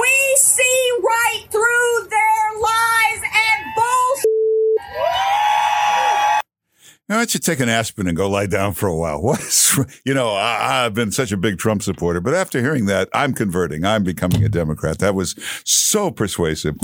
We 0.00 0.36
see 0.36 0.90
right 1.02 1.43
Why 7.06 7.16
don't 7.16 7.34
you 7.34 7.40
take 7.40 7.60
an 7.60 7.68
aspirin 7.68 8.08
and 8.08 8.16
go 8.16 8.30
lie 8.30 8.46
down 8.46 8.72
for 8.72 8.86
a 8.86 8.96
while? 8.96 9.20
What 9.22 9.40
is, 9.40 9.78
you 10.06 10.14
know, 10.14 10.30
I, 10.30 10.84
I've 10.86 10.94
been 10.94 11.10
such 11.12 11.32
a 11.32 11.36
big 11.36 11.58
Trump 11.58 11.82
supporter, 11.82 12.20
but 12.20 12.32
after 12.32 12.60
hearing 12.60 12.86
that, 12.86 13.08
I'm 13.12 13.34
converting. 13.34 13.84
I'm 13.84 14.04
becoming 14.04 14.42
a 14.44 14.48
Democrat. 14.48 14.98
That 15.00 15.14
was 15.14 15.34
so 15.64 16.10
persuasive. 16.10 16.76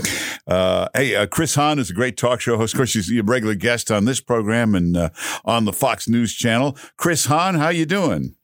Uh, 0.47 0.89
hey, 0.95 1.15
uh, 1.17 1.27
Chris 1.27 1.55
Hahn 1.55 1.79
is 1.79 1.89
a 1.91 1.95
great 1.95 2.17
talk 2.19 2.41
show 2.41 2.57
host. 2.59 2.75
Of 2.75 2.79
course, 2.79 2.93
he's 2.93 3.11
a 3.17 3.23
regular 3.23 3.55
guest 3.55 3.91
on 3.91 4.05
this 4.05 4.21
program 4.21 4.75
and 4.75 4.97
uh, 4.97 5.11
on 5.45 5.65
the 5.65 5.73
Fox 5.73 6.07
News 6.09 6.35
channel. 6.35 6.77
Chris 6.99 7.27
Hahn, 7.27 7.55
how 7.55 7.69
you 7.71 7.87
doing? 7.87 8.35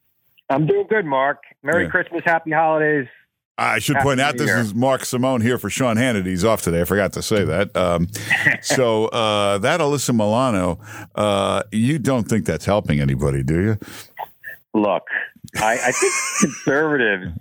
I'm 0.49 0.67
doing 0.67 0.87
good, 0.89 1.05
Mark. 1.05 1.43
Merry 1.63 1.85
Yeah. 1.85 1.91
Christmas, 1.91 2.23
happy 2.25 2.53
holidays. 2.53 3.09
I 3.59 3.79
should 3.79 3.97
Happy 3.97 4.05
point 4.05 4.21
out 4.21 4.37
this 4.37 4.51
is 4.51 4.75
Mark 4.75 5.05
Simone 5.05 5.41
here 5.41 5.57
for 5.57 5.71
Sean 5.71 5.97
Hannity. 5.97 6.27
He's 6.27 6.45
off 6.45 6.61
today. 6.61 6.83
I 6.83 6.85
forgot 6.85 7.15
to 7.15 7.23
say 7.23 7.43
that. 7.45 7.75
Um, 7.75 8.09
so 8.61 9.07
uh, 9.07 9.59
that 9.59 9.81
Alyssa 9.81 10.15
Milano, 10.15 10.79
uh, 11.15 11.63
you 11.73 11.99
don't 11.99 12.25
think 12.25 12.45
that's 12.45 12.67
helping 12.67 13.01
anybody, 13.01 13.43
do 13.43 13.61
you? 13.61 13.79
Look, 14.75 15.05
I, 15.57 15.79
I 15.87 15.93
think 15.93 16.13
conservatives 16.41 17.39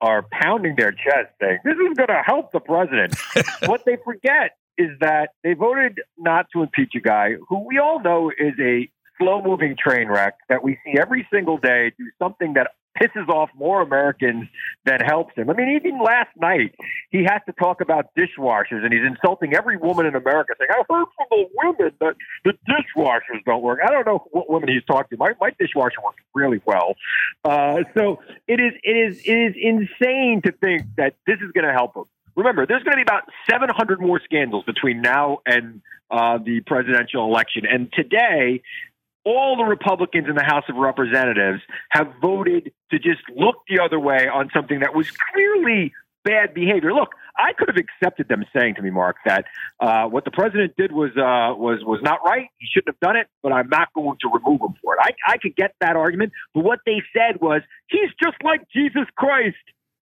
are 0.00 0.26
pounding 0.32 0.74
their 0.76 0.90
chest 0.90 1.30
saying 1.40 1.58
this 1.64 1.74
is 1.74 1.96
going 1.96 2.08
to 2.08 2.22
help 2.26 2.50
the 2.50 2.58
president. 2.58 3.16
what 3.66 3.84
they 3.84 3.96
forget 4.04 4.56
is 4.76 4.90
that 5.00 5.30
they 5.44 5.54
voted 5.54 6.00
not 6.18 6.46
to 6.52 6.62
impeach 6.62 6.92
a 6.96 7.00
guy 7.00 7.34
who 7.48 7.64
we 7.64 7.78
all 7.78 8.00
know 8.02 8.32
is 8.36 8.54
a 8.60 8.90
slow 9.18 9.40
moving 9.42 9.76
train 9.78 10.08
wreck 10.08 10.34
that 10.48 10.64
we 10.64 10.76
see 10.84 10.98
every 10.98 11.26
single 11.32 11.56
day 11.56 11.92
do 11.96 12.04
something 12.18 12.54
that 12.54 12.72
pisses 13.00 13.28
off 13.28 13.50
more 13.54 13.82
Americans 13.82 14.48
than 14.84 15.00
helps 15.00 15.34
him. 15.36 15.50
I 15.50 15.54
mean, 15.54 15.76
even 15.76 16.02
last 16.02 16.30
night, 16.36 16.74
he 17.10 17.24
has 17.24 17.40
to 17.46 17.52
talk 17.52 17.80
about 17.80 18.06
dishwashers 18.16 18.84
and 18.84 18.92
he's 18.92 19.04
insulting 19.06 19.54
every 19.54 19.76
woman 19.76 20.06
in 20.06 20.14
America, 20.14 20.54
saying, 20.58 20.70
I 20.70 20.82
heard 20.92 21.06
from 21.16 21.26
the 21.30 21.44
women 21.54 21.92
that 22.00 22.16
the 22.44 22.52
dishwashers 22.68 23.44
don't 23.44 23.62
work. 23.62 23.80
I 23.84 23.90
don't 23.90 24.06
know 24.06 24.24
what 24.30 24.50
women 24.50 24.68
he's 24.68 24.84
talking 24.84 25.16
to. 25.16 25.18
My, 25.18 25.32
my 25.40 25.50
dishwasher 25.58 26.00
works 26.04 26.22
really 26.34 26.60
well. 26.64 26.94
Uh, 27.44 27.78
so 27.96 28.20
it 28.46 28.60
is, 28.60 28.72
it 28.82 28.96
is, 28.96 29.20
it 29.24 29.32
is 29.32 29.54
insane 29.56 30.42
to 30.44 30.52
think 30.52 30.82
that 30.96 31.14
this 31.26 31.36
is 31.36 31.52
going 31.52 31.66
to 31.66 31.72
help 31.72 31.96
him. 31.96 32.04
Remember, 32.34 32.66
there's 32.66 32.82
going 32.82 32.96
to 32.96 32.96
be 32.96 33.02
about 33.02 33.24
700 33.50 34.00
more 34.00 34.20
scandals 34.24 34.64
between 34.64 35.02
now 35.02 35.38
and 35.44 35.82
uh, 36.10 36.38
the 36.38 36.60
presidential 36.60 37.24
election. 37.26 37.64
And 37.70 37.92
today, 37.92 38.62
all 39.24 39.56
the 39.56 39.64
Republicans 39.64 40.28
in 40.28 40.34
the 40.34 40.42
House 40.42 40.64
of 40.68 40.76
Representatives 40.76 41.60
have 41.90 42.12
voted 42.20 42.72
to 42.90 42.98
just 42.98 43.20
look 43.36 43.56
the 43.68 43.82
other 43.82 43.98
way 43.98 44.28
on 44.28 44.50
something 44.52 44.80
that 44.80 44.94
was 44.94 45.08
clearly 45.32 45.92
bad 46.24 46.54
behavior. 46.54 46.92
Look, 46.92 47.10
I 47.36 47.52
could 47.52 47.68
have 47.68 47.76
accepted 47.76 48.28
them 48.28 48.44
saying 48.54 48.76
to 48.76 48.82
me, 48.82 48.90
Mark, 48.90 49.16
that 49.24 49.46
uh, 49.80 50.04
what 50.06 50.24
the 50.24 50.30
president 50.30 50.76
did 50.76 50.92
was 50.92 51.10
uh, 51.16 51.56
was 51.56 51.80
was 51.84 52.00
not 52.02 52.20
right. 52.24 52.48
He 52.58 52.66
shouldn't 52.72 52.94
have 52.94 53.00
done 53.00 53.16
it, 53.16 53.28
but 53.42 53.52
I'm 53.52 53.68
not 53.68 53.92
going 53.94 54.18
to 54.20 54.28
remove 54.28 54.60
him 54.60 54.74
for 54.82 54.94
it. 54.94 55.00
I, 55.02 55.32
I 55.32 55.38
could 55.38 55.56
get 55.56 55.74
that 55.80 55.96
argument, 55.96 56.32
but 56.54 56.64
what 56.64 56.80
they 56.86 57.02
said 57.16 57.40
was 57.40 57.62
he's 57.88 58.10
just 58.22 58.36
like 58.42 58.60
Jesus 58.74 59.06
Christ. 59.16 59.56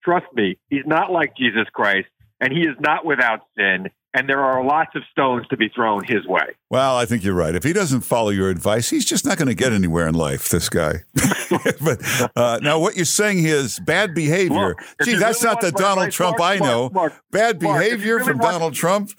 Trust 0.05 0.27
me, 0.35 0.57
he's 0.71 0.87
not 0.87 1.11
like 1.11 1.37
Jesus 1.37 1.67
Christ, 1.73 2.07
and 2.41 2.53
he 2.53 2.61
is 2.61 2.77
not 2.79 3.05
without 3.05 3.41
sin. 3.57 3.91
And 4.17 4.27
there 4.31 4.43
are 4.43 4.65
lots 4.65 4.95
of 4.95 5.03
stones 5.13 5.47
to 5.49 5.59
be 5.59 5.69
thrown 5.69 6.03
his 6.03 6.27
way. 6.27 6.55
Well, 6.71 6.97
I 6.97 7.05
think 7.05 7.23
you're 7.23 7.35
right. 7.35 7.55
If 7.55 7.65
he 7.65 7.75
doesn't 7.75 8.01
follow 8.01 8.31
your 8.31 8.49
advice, 8.49 8.89
he's 8.89 9.05
just 9.05 9.27
not 9.27 9.37
going 9.37 9.49
to 9.49 9.55
get 9.55 9.75
anywhere 9.75 10.09
in 10.09 10.15
life, 10.15 10.49
this 10.49 10.71
guy. 10.71 11.03
but 11.85 12.31
uh, 12.35 12.59
now, 12.63 12.79
what 12.79 12.97
you're 12.97 13.05
saying 13.05 13.45
is 13.45 13.79
bad 13.81 14.15
behavior. 14.15 14.69
Look, 14.69 14.79
Gee, 15.05 15.17
that's 15.17 15.45
really 15.45 15.55
not 15.55 15.61
the 15.61 15.71
Donald 15.71 16.13
Trump 16.13 16.39
Mark, 16.39 16.51
I 16.63 16.65
know. 16.65 16.85
Mark, 16.85 16.93
Mark, 16.95 17.13
bad 17.31 17.63
Mark, 17.63 17.77
if 17.83 17.83
you 17.83 17.89
behavior 17.91 18.15
really 18.15 18.27
from 18.27 18.39
want- 18.39 18.53
Donald 18.53 18.73
Trump. 18.75 19.11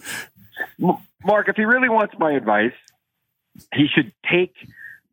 Mark, 0.80 1.48
if 1.48 1.56
he 1.56 1.64
really 1.64 1.90
wants 1.90 2.16
my 2.18 2.32
advice, 2.32 2.74
he 3.76 3.86
should 3.94 4.12
take 4.32 4.56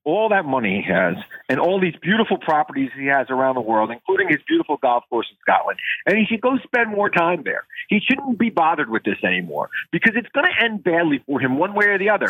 all 0.05 0.29
that 0.29 0.45
money 0.45 0.83
he 0.83 0.93
has 0.93 1.17
and 1.49 1.59
all 1.59 1.81
these 1.81 1.97
beautiful 2.01 2.39
properties 2.39 2.91
he 2.99 3.07
has 3.07 3.29
around 3.31 3.55
the 3.55 3.61
world, 3.61 3.91
including 3.91 4.29
his 4.29 4.41
beautiful 4.47 4.77
golf 4.77 5.05
course 5.11 5.27
in 5.31 5.37
Scotland, 5.41 5.79
and 6.07 6.17
he 6.17 6.25
should 6.27 6.41
go 6.41 6.57
spend 6.63 6.91
more 6.91 7.11
time 7.11 7.43
there. 7.45 7.65
He 7.89 8.01
shouldn't 8.01 8.39
be 8.39 8.51
bothered 8.51 8.91
with 8.91 9.05
this 9.05 9.23
anymore 9.25 9.71
because 9.91 10.15
it's 10.17 10.29
going 10.29 10.47
to 10.47 10.65
end 10.65 10.85
badly 10.85 11.23
for 11.27 11.41
him 11.41 11.59
one 11.59 11.75
way 11.75 11.87
or 11.87 11.99
the 11.99 12.11
other. 12.11 12.29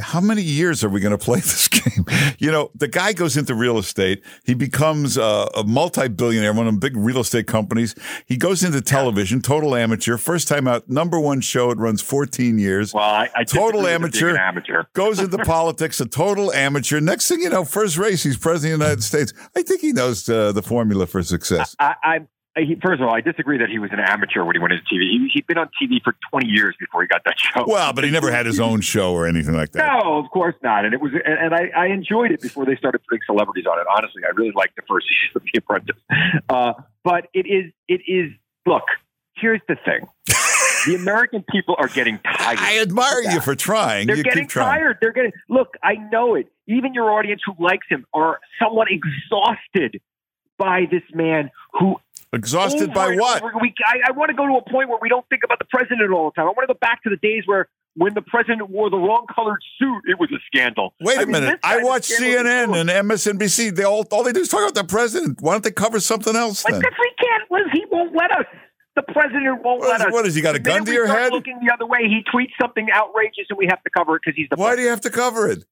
How 0.00 0.20
many 0.20 0.42
years 0.42 0.82
are 0.82 0.88
we 0.88 1.00
going 1.00 1.16
to 1.16 1.24
play 1.24 1.40
this 1.40 1.68
game? 1.68 2.04
You 2.38 2.50
know, 2.50 2.70
the 2.74 2.88
guy 2.88 3.12
goes 3.12 3.36
into 3.36 3.54
real 3.54 3.78
estate. 3.78 4.22
He 4.44 4.54
becomes 4.54 5.16
uh, 5.16 5.48
a 5.54 5.64
multi-billionaire, 5.64 6.52
one 6.52 6.66
of 6.66 6.74
the 6.74 6.80
big 6.80 6.96
real 6.96 7.20
estate 7.20 7.46
companies. 7.46 7.94
He 8.26 8.36
goes 8.36 8.64
into 8.64 8.80
television, 8.80 9.40
total 9.40 9.74
amateur. 9.74 10.16
First 10.16 10.48
time 10.48 10.66
out, 10.66 10.88
number 10.88 11.20
one 11.20 11.40
show. 11.40 11.70
It 11.70 11.78
runs 11.78 12.02
14 12.02 12.58
years. 12.58 12.92
Well, 12.92 13.04
I, 13.04 13.30
I 13.34 13.44
total 13.44 13.82
disagree 13.82 14.04
with 14.04 14.12
being 14.12 14.24
amateur. 14.24 14.36
amateur. 14.36 14.84
goes 14.94 15.20
into 15.20 15.38
politics, 15.38 16.00
a 16.00 16.06
total 16.06 16.52
amateur. 16.52 17.00
Next 17.00 17.28
thing 17.28 17.40
you 17.40 17.50
know, 17.50 17.64
first 17.64 17.96
race, 17.96 18.22
he's 18.22 18.36
president 18.36 18.74
of 18.74 18.80
the 18.80 18.84
United 18.86 19.04
States. 19.04 19.32
I 19.56 19.62
think 19.62 19.80
he 19.80 19.92
knows 19.92 20.28
uh, 20.28 20.52
the 20.52 20.62
formula 20.62 21.06
for 21.06 21.22
success. 21.22 21.76
I, 21.78 21.94
I, 22.02 22.20
he, 22.56 22.76
first 22.76 23.00
of 23.00 23.08
all, 23.08 23.14
I 23.14 23.20
disagree 23.20 23.58
that 23.58 23.68
he 23.68 23.78
was 23.78 23.90
an 23.92 23.98
amateur 23.98 24.44
when 24.44 24.54
he 24.54 24.60
went 24.60 24.72
into 24.72 24.84
TV. 24.84 25.00
He, 25.10 25.30
he'd 25.32 25.46
been 25.46 25.58
on 25.58 25.68
TV 25.80 26.02
for 26.02 26.14
20 26.30 26.46
years 26.46 26.76
before 26.78 27.02
he 27.02 27.08
got 27.08 27.22
that 27.24 27.34
show. 27.38 27.64
Well, 27.66 27.92
but 27.92 28.04
he 28.04 28.10
never 28.10 28.30
had 28.30 28.46
his 28.46 28.60
own 28.60 28.80
show 28.80 29.12
or 29.12 29.26
anything 29.26 29.54
like 29.54 29.72
that. 29.72 30.02
No, 30.02 30.18
of 30.18 30.30
course 30.30 30.54
not. 30.62 30.84
And 30.84 30.94
it 30.94 31.00
was, 31.00 31.12
and, 31.12 31.52
and 31.52 31.54
I, 31.54 31.70
I 31.76 31.86
enjoyed 31.86 32.30
it 32.30 32.40
before 32.40 32.64
they 32.64 32.76
started 32.76 33.00
putting 33.08 33.20
celebrities 33.26 33.64
on 33.66 33.78
it. 33.80 33.86
Honestly, 33.96 34.22
I 34.24 34.30
really 34.30 34.52
liked 34.54 34.76
the 34.76 34.82
first 34.88 35.06
season 35.26 35.36
of 35.36 35.42
The 35.52 35.58
Apprentice. 35.58 35.96
Uh, 36.48 36.72
but 37.02 37.28
it 37.34 37.46
is, 37.46 37.72
it 37.88 38.02
is. 38.06 38.30
Look, 38.66 38.84
here's 39.36 39.60
the 39.68 39.76
thing: 39.84 40.06
the 40.86 40.94
American 40.94 41.44
people 41.50 41.74
are 41.78 41.88
getting 41.88 42.18
tired. 42.18 42.58
I 42.58 42.78
admire 42.78 43.20
you 43.22 43.40
for 43.40 43.54
trying. 43.54 44.06
They're 44.06 44.16
you 44.16 44.22
getting 44.22 44.44
keep 44.44 44.50
trying. 44.50 44.80
tired. 44.80 44.98
They're 45.00 45.12
getting. 45.12 45.32
Look, 45.48 45.74
I 45.82 45.94
know 45.94 46.34
it. 46.34 46.50
Even 46.66 46.94
your 46.94 47.10
audience 47.10 47.42
who 47.44 47.54
likes 47.62 47.86
him 47.90 48.06
are 48.14 48.38
somewhat 48.62 48.88
exhausted 48.90 50.00
by 50.56 50.86
this 50.90 51.02
man 51.12 51.50
who 51.72 51.96
Exhausted 52.34 52.90
over 52.90 52.92
by 52.94 53.16
what? 53.16 53.42
We, 53.60 53.74
I, 53.86 54.08
I 54.08 54.12
want 54.12 54.28
to 54.30 54.34
go 54.34 54.46
to 54.46 54.54
a 54.54 54.70
point 54.70 54.88
where 54.88 54.98
we 55.00 55.08
don't 55.08 55.26
think 55.28 55.42
about 55.44 55.58
the 55.58 55.66
president 55.66 56.12
all 56.12 56.30
the 56.30 56.34
time. 56.34 56.44
I 56.46 56.50
want 56.50 56.68
to 56.68 56.74
go 56.74 56.78
back 56.80 57.02
to 57.04 57.10
the 57.10 57.16
days 57.16 57.42
where 57.46 57.68
when 57.96 58.12
the 58.14 58.22
president 58.22 58.70
wore 58.70 58.90
the 58.90 58.96
wrong 58.96 59.26
colored 59.32 59.60
suit, 59.78 60.02
it 60.06 60.18
was 60.18 60.28
a 60.32 60.38
scandal. 60.46 60.94
Wait 61.00 61.16
a 61.16 61.20
I 61.20 61.24
mean, 61.24 61.32
minute. 61.32 61.60
I 61.62 61.82
watch 61.82 62.08
CNN 62.08 62.74
and 62.78 62.90
MSNBC. 63.08 63.76
They 63.76 63.84
all 63.84 64.04
all 64.10 64.22
they 64.24 64.32
do 64.32 64.40
is 64.40 64.48
talk 64.48 64.60
about 64.62 64.74
the 64.74 64.84
president. 64.84 65.38
Why 65.40 65.52
don't 65.52 65.62
they 65.64 65.70
cover 65.70 66.00
something 66.00 66.34
else 66.34 66.64
then? 66.64 66.74
if 66.74 66.82
we 66.98 67.12
can't, 67.18 67.44
well, 67.50 67.62
he 67.72 67.84
won't 67.90 68.14
let 68.16 68.32
us. 68.32 68.46
The 68.96 69.02
president 69.02 69.62
won't 69.64 69.80
What 69.80 69.88
let 69.88 70.00
is- 70.00 70.06
us. 70.06 70.12
what 70.12 70.26
is, 70.26 70.34
he 70.36 70.40
got 70.40 70.54
a 70.54 70.60
gun 70.60 70.84
to 70.84 70.90
we 70.90 70.96
your 70.96 71.06
start 71.06 71.20
head? 71.20 71.32
Looking 71.32 71.58
the 71.64 71.72
other 71.72 71.84
way, 71.86 72.00
he 72.04 72.22
tweets 72.32 72.52
something 72.60 72.86
outrageous, 72.94 73.46
and 73.50 73.58
we 73.58 73.66
have 73.66 73.82
to 73.82 73.90
cover 73.90 74.16
it 74.16 74.22
because 74.24 74.36
he's 74.36 74.48
the. 74.50 74.56
Why 74.56 74.76
do 74.76 74.82
you 74.82 74.88
have 74.88 75.00
to 75.02 75.10
cover 75.10 75.48
it? 75.48 75.64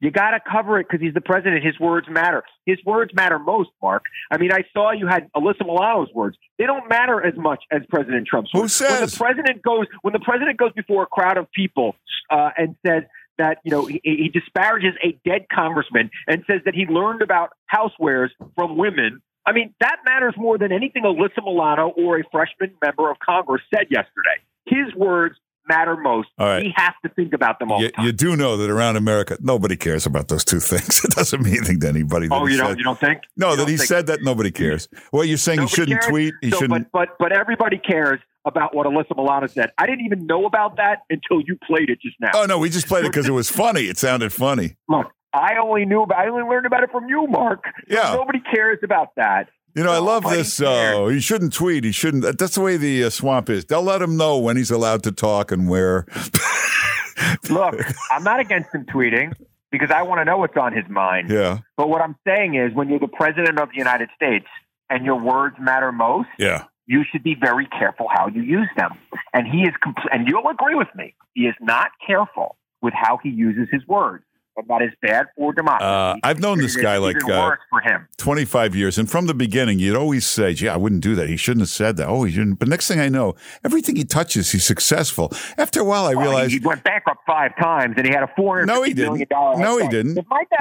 You 0.00 0.10
got 0.10 0.30
to 0.30 0.40
cover 0.40 0.78
it 0.78 0.86
because 0.88 1.02
he's 1.02 1.14
the 1.14 1.20
president. 1.20 1.64
His 1.64 1.78
words 1.78 2.06
matter. 2.10 2.42
His 2.66 2.78
words 2.84 3.12
matter 3.14 3.38
most, 3.38 3.70
Mark. 3.82 4.02
I 4.30 4.38
mean, 4.38 4.52
I 4.52 4.64
saw 4.72 4.92
you 4.92 5.06
had 5.06 5.30
Alyssa 5.36 5.66
Milano's 5.66 6.08
words. 6.14 6.36
They 6.58 6.66
don't 6.66 6.88
matter 6.88 7.24
as 7.24 7.34
much 7.36 7.62
as 7.70 7.82
President 7.88 8.26
Trump's 8.26 8.50
Who 8.52 8.60
words. 8.60 8.80
When 8.80 8.90
the 8.90 9.08
says? 9.08 9.18
president 9.18 9.62
goes, 9.62 9.86
when 10.02 10.12
the 10.12 10.20
president 10.20 10.58
goes 10.58 10.72
before 10.72 11.02
a 11.02 11.06
crowd 11.06 11.36
of 11.36 11.50
people 11.52 11.96
uh, 12.30 12.50
and 12.56 12.76
says 12.86 13.04
that 13.38 13.58
you 13.64 13.70
know 13.70 13.86
he, 13.86 14.00
he 14.02 14.28
disparages 14.28 14.94
a 15.02 15.18
dead 15.24 15.46
congressman 15.52 16.10
and 16.26 16.44
says 16.46 16.60
that 16.64 16.74
he 16.74 16.86
learned 16.86 17.22
about 17.22 17.50
housewares 17.72 18.30
from 18.54 18.76
women. 18.76 19.22
I 19.46 19.52
mean, 19.52 19.74
that 19.80 19.96
matters 20.04 20.34
more 20.36 20.58
than 20.58 20.72
anything 20.72 21.04
Alyssa 21.04 21.42
Milano 21.42 21.88
or 21.88 22.18
a 22.18 22.24
freshman 22.30 22.74
member 22.84 23.10
of 23.10 23.18
Congress 23.18 23.62
said 23.72 23.86
yesterday. 23.90 24.42
His 24.66 24.94
words 24.94 25.36
matter 25.68 25.96
most. 25.96 26.28
All 26.38 26.46
right. 26.46 26.62
He 26.62 26.72
has 26.76 26.92
to 27.04 27.10
think 27.10 27.32
about 27.32 27.58
them 27.58 27.70
all 27.70 27.80
You, 27.82 27.90
the 27.96 28.02
you 28.04 28.12
do 28.12 28.36
know 28.36 28.56
that 28.56 28.70
around 28.70 28.96
America, 28.96 29.36
nobody 29.40 29.76
cares 29.76 30.06
about 30.06 30.28
those 30.28 30.44
two 30.44 30.60
things. 30.72 31.04
It 31.04 31.12
doesn't 31.12 31.42
mean 31.42 31.56
anything 31.58 31.80
to 31.80 31.88
anybody. 31.88 32.28
that 32.28 32.34
Oh, 32.34 32.46
you 32.46 32.56
don't 32.56 32.78
you 32.78 32.84
don't 32.84 32.98
think? 32.98 33.20
No, 33.36 33.50
You 33.50 33.56
that 33.58 33.68
he 33.68 33.76
think- 33.76 33.88
said 33.88 34.06
that 34.06 34.22
nobody 34.22 34.50
cares. 34.50 34.88
Well, 35.12 35.24
you're 35.24 35.36
saying 35.38 35.58
Nobody 35.58 35.70
he 35.70 35.74
shouldn't 35.76 36.00
cares? 36.00 36.10
tweet. 36.10 36.34
He 36.42 36.50
So, 36.50 36.58
shouldn't. 36.60 36.90
But, 36.92 37.08
but 37.18 37.18
but 37.18 37.32
everybody 37.32 37.78
cares 37.78 38.20
about 38.44 38.74
what 38.74 38.86
Alyssa 38.86 39.14
Milano 39.16 39.46
said. 39.46 39.70
I 39.78 39.84
didn't 39.86 40.06
even 40.06 40.26
know 40.26 40.46
about 40.46 40.76
that 40.76 41.00
until 41.10 41.40
you 41.46 41.58
played 41.66 41.90
it 41.90 42.00
just 42.00 42.16
now. 42.20 42.30
oh 42.34 42.46
no, 42.46 42.58
we 42.58 42.70
just 42.70 42.86
played 42.88 43.04
it 43.04 43.08
because 43.12 43.28
it 43.28 43.32
was 43.32 43.50
funny. 43.50 43.82
It 43.82 43.98
sounded 43.98 44.32
funny. 44.32 44.76
Look, 44.88 45.06
I 45.34 45.56
only 45.62 45.84
knew 45.84 46.02
about. 46.02 46.18
I 46.18 46.28
only 46.28 46.44
learned 46.48 46.64
about 46.66 46.82
it 46.82 46.90
from 46.90 47.08
you, 47.08 47.26
Mark. 47.26 47.64
Yeah. 47.88 48.14
Nobody 48.14 48.40
cares 48.52 48.78
about 48.82 49.08
that. 49.16 49.48
You 49.74 49.84
know, 49.84 49.92
I 49.92 49.98
love 49.98 50.24
Nobody 50.24 50.42
this. 50.42 50.60
Uh, 50.60 51.06
he 51.06 51.20
shouldn't 51.20 51.52
tweet. 51.52 51.84
He 51.84 51.92
shouldn't. 51.92 52.38
That's 52.38 52.54
the 52.54 52.60
way 52.60 52.76
the 52.76 53.04
uh, 53.04 53.10
swamp 53.10 53.48
is. 53.50 53.64
They'll 53.64 53.82
let 53.82 54.02
him 54.02 54.16
know 54.16 54.38
when 54.38 54.56
he's 54.56 54.70
allowed 54.70 55.02
to 55.04 55.12
talk 55.12 55.52
and 55.52 55.68
where. 55.68 56.06
Look, 57.50 57.74
I'm 58.10 58.22
not 58.22 58.40
against 58.40 58.74
him 58.74 58.86
tweeting 58.86 59.34
because 59.70 59.90
I 59.90 60.02
want 60.02 60.20
to 60.20 60.24
know 60.24 60.38
what's 60.38 60.56
on 60.56 60.72
his 60.72 60.88
mind. 60.88 61.30
Yeah, 61.30 61.58
But 61.76 61.88
what 61.88 62.00
I'm 62.00 62.16
saying 62.26 62.54
is, 62.54 62.72
when 62.74 62.88
you're 62.88 62.98
the 62.98 63.08
president 63.08 63.58
of 63.58 63.70
the 63.70 63.76
United 63.76 64.08
States 64.16 64.46
and 64.88 65.04
your 65.04 65.20
words 65.20 65.56
matter 65.60 65.92
most, 65.92 66.28
yeah. 66.38 66.64
you 66.86 67.04
should 67.10 67.22
be 67.22 67.34
very 67.34 67.66
careful 67.66 68.06
how 68.10 68.28
you 68.28 68.42
use 68.42 68.68
them. 68.76 68.98
And 69.32 69.46
he 69.46 69.62
is, 69.62 69.74
compl- 69.84 70.08
and 70.10 70.26
you'll 70.26 70.48
agree 70.48 70.74
with 70.74 70.88
me, 70.94 71.14
he 71.34 71.42
is 71.42 71.54
not 71.60 71.90
careful 72.06 72.56
with 72.80 72.94
how 72.94 73.18
he 73.22 73.28
uses 73.28 73.68
his 73.70 73.86
words. 73.86 74.24
And 74.58 74.66
that 74.66 74.82
is 74.82 74.90
bad 75.00 75.26
for 75.36 75.52
democracy. 75.52 75.86
Uh, 75.86 76.16
I've 76.24 76.40
known 76.40 76.58
this 76.58 76.74
guy 76.74 76.96
like 76.96 77.16
uh, 77.30 77.54
for 77.70 77.80
him. 77.80 78.08
25 78.16 78.74
years. 78.74 78.98
And 78.98 79.08
from 79.08 79.26
the 79.26 79.34
beginning, 79.34 79.78
you'd 79.78 79.94
always 79.94 80.26
say, 80.26 80.52
gee, 80.52 80.68
I 80.68 80.76
wouldn't 80.76 81.00
do 81.00 81.14
that. 81.14 81.28
He 81.28 81.36
shouldn't 81.36 81.62
have 81.62 81.68
said 81.68 81.96
that. 81.98 82.08
Oh, 82.08 82.24
he 82.24 82.32
shouldn't. 82.32 82.58
But 82.58 82.66
next 82.66 82.88
thing 82.88 82.98
I 82.98 83.08
know, 83.08 83.36
everything 83.64 83.94
he 83.94 84.04
touches, 84.04 84.50
he's 84.50 84.64
successful. 84.64 85.32
After 85.56 85.80
a 85.80 85.84
while, 85.84 86.06
I 86.06 86.14
Well, 86.14 86.24
realized. 86.24 86.52
he 86.54 86.58
went 86.58 86.82
bankrupt 86.82 87.20
five 87.24 87.52
times, 87.56 87.94
and 87.96 88.04
he 88.04 88.12
had 88.12 88.24
a 88.24 88.30
four 88.34 88.66
No, 88.66 88.82
he 88.82 88.90
hundred 88.90 88.96
million 88.96 89.14
didn't. 89.18 89.28
dollar. 89.30 89.58
No, 89.60 89.78
he 89.78 89.86
didn't. 89.88 90.14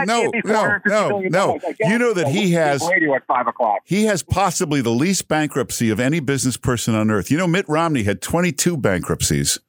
No, 0.06 0.32
no, 0.46 0.80
no, 0.86 1.20
no. 1.22 1.60
You 1.80 1.98
know 1.98 2.14
that 2.14 2.28
he 2.28 2.52
has- 2.52 2.88
radio 2.88 3.16
at 3.16 3.26
five 3.26 3.48
o'clock. 3.48 3.80
He 3.84 4.06
has 4.06 4.22
possibly 4.22 4.82
the 4.82 4.92
least 4.92 5.28
bankruptcy 5.28 5.90
of 5.90 6.00
any 6.00 6.20
business 6.20 6.56
person 6.56 6.94
on 6.94 7.10
earth. 7.10 7.32
You 7.32 7.38
know, 7.38 7.48
Mitt 7.48 7.68
Romney 7.68 8.04
had 8.04 8.22
22 8.22 8.78
bankruptcies. 8.78 9.60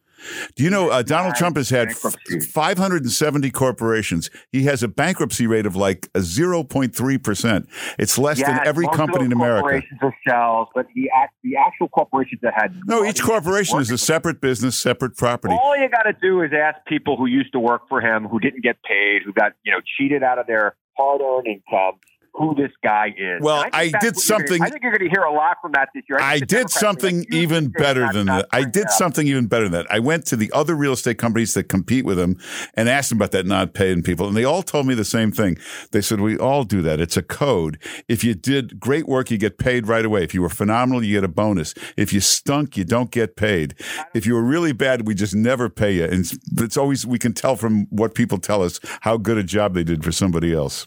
Do 0.57 0.65
you 0.65 0.71
know 0.71 0.91
uh, 0.91 1.03
Donald 1.03 1.35
Trump 1.35 1.57
has 1.57 1.71
had 1.71 1.89
f- 1.89 2.15
570 2.51 3.51
corporations? 3.51 4.31
He 4.53 4.65
has 4.65 4.83
a 4.83 4.89
bankruptcy 4.89 5.47
rate 5.47 5.67
of 5.67 5.77
like 5.77 6.09
a 6.15 6.21
0.3%. 6.21 7.67
It's 7.99 8.19
less 8.19 8.41
than 8.41 8.61
every 8.67 8.87
company 8.89 9.25
in 9.27 9.33
America. 9.33 9.63
Corporations 9.63 10.01
are 10.03 10.15
shells, 10.27 10.69
but 10.75 10.87
the 10.95 11.11
act, 11.17 11.35
the 11.43 11.57
actual 11.57 11.89
corporations 11.89 12.41
that 12.43 12.55
had 12.55 12.75
No, 12.87 13.05
each 13.05 13.23
corporation 13.23 13.79
is 13.79 13.91
a 13.91 13.99
separate 13.99 14.41
business, 14.41 14.77
separate 14.77 15.17
property. 15.17 15.55
All 15.55 15.77
you 15.77 15.89
got 15.89 16.03
to 16.03 16.15
do 16.21 16.43
is 16.43 16.51
ask 16.53 16.85
people 16.87 17.17
who 17.17 17.27
used 17.27 17.53
to 17.53 17.61
work 17.61 17.89
for 17.89 18.01
him, 18.01 18.27
who 18.27 18.41
didn't 18.41 18.63
get 18.63 18.77
paid, 18.83 19.23
who 19.25 19.33
got 19.33 19.53
you 19.65 19.73
know 19.73 19.81
cheated 19.99 20.23
out 20.23 20.39
of 20.39 20.47
their 20.47 20.75
hard-earned 20.97 21.47
income, 21.47 21.99
who 22.39 22.55
this 22.55 22.71
guy 22.83 23.09
is. 23.17 23.41
Well, 23.43 23.63
And 23.65 23.71
I 23.75 23.89
think 23.91 24.01
did 24.01 24.17
something- 24.17 24.63
I 24.63 24.71
think 24.71 24.83
you're 24.83 24.93
going 24.93 25.09
to 25.09 25.11
hear 25.11 25.25
a 25.25 25.33
lot 25.33 25.57
from 25.61 25.73
that 25.73 25.89
this 25.95 26.05
year. 26.09 26.19
I 26.21 26.35
the 26.37 26.47
did 26.47 26.49
Democrats 26.49 26.81
something 26.81 27.19
like, 27.19 27.33
even 27.35 27.69
better 27.69 28.09
than 28.13 28.27
that. 28.27 28.47
I 28.53 28.65
did 28.65 28.91
something 28.91 29.27
even 29.27 29.47
better 29.47 29.65
than 29.65 29.73
that. 29.73 29.87
I 29.91 29.99
went 29.99 30.25
to 30.27 30.37
the 30.37 30.51
other 30.55 30.75
real 30.75 30.93
estate 30.93 31.19
companies 31.19 31.55
that 31.55 31.65
compete 31.65 32.05
with 32.05 32.17
them 32.17 32.37
and 32.75 32.89
asked 32.89 33.09
them 33.11 33.19
about 33.19 33.33
that 33.33 33.47
not 33.47 33.75
paying 33.75 34.03
people. 34.03 34.29
And 34.29 34.37
they 34.37 34.45
all 34.45 34.63
told 34.63 34.87
me 34.87 34.95
the 34.95 35.05
same 35.05 35.33
thing. 35.33 35.59
They 35.93 36.01
said, 36.01 36.21
We 36.21 36.37
all 36.39 36.65
do 36.65 36.83
that. 36.83 37.01
It's 37.01 37.17
a 37.17 37.23
code. 37.23 37.79
If 38.09 38.23
you 38.25 38.35
did 38.35 38.79
great 38.81 39.07
work, 39.09 39.31
you 39.31 39.39
get 39.39 39.59
paid 39.59 39.87
right 39.87 40.05
away. 40.05 40.23
If 40.25 40.35
you 40.35 40.43
were 40.43 40.49
phenomenal, 40.49 41.03
you 41.05 41.17
get 41.17 41.25
a 41.25 41.29
bonus. 41.29 41.75
If 41.97 42.13
you 42.13 42.21
stunk, 42.21 42.77
you 42.77 42.85
don't 42.85 43.11
get 43.11 43.37
paid. 43.37 43.75
If 44.15 44.27
you 44.27 44.35
were 44.35 44.43
really 44.45 44.73
bad, 44.73 45.07
we 45.07 45.15
just 45.15 45.35
never 45.35 45.69
pay 45.69 45.93
you. 45.93 46.05
And 46.05 46.31
it's 46.59 46.77
always, 46.77 47.07
we 47.07 47.19
can 47.19 47.33
tell 47.33 47.57
from 47.57 47.87
what 47.91 48.15
people 48.15 48.39
tell 48.39 48.63
us 48.63 48.81
how 49.03 49.17
good 49.17 49.39
a 49.39 49.43
job 49.45 49.75
they 49.75 49.85
did 49.85 50.05
for 50.05 50.13
somebody 50.13 50.53
else. 50.53 50.87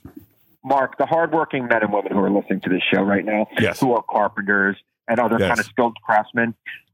Mark, 0.64 0.98
the 0.98 1.06
hardworking 1.06 1.68
men 1.68 1.82
and 1.84 1.92
women 1.94 2.12
who 2.12 2.20
are 2.20 2.30
listening 2.32 2.62
to 2.62 2.70
this 2.70 2.82
show 2.94 3.02
right 3.02 3.26
now, 3.26 3.48
Yes. 3.60 3.80
who 3.80 3.94
are 3.94 4.04
carpenters 4.10 4.78
and 5.08 5.20
other 5.20 5.38
Yes. 5.40 5.48
kind 5.50 5.60
of 5.60 5.66
skilled 5.66 5.98
craftsmen, 6.04 6.54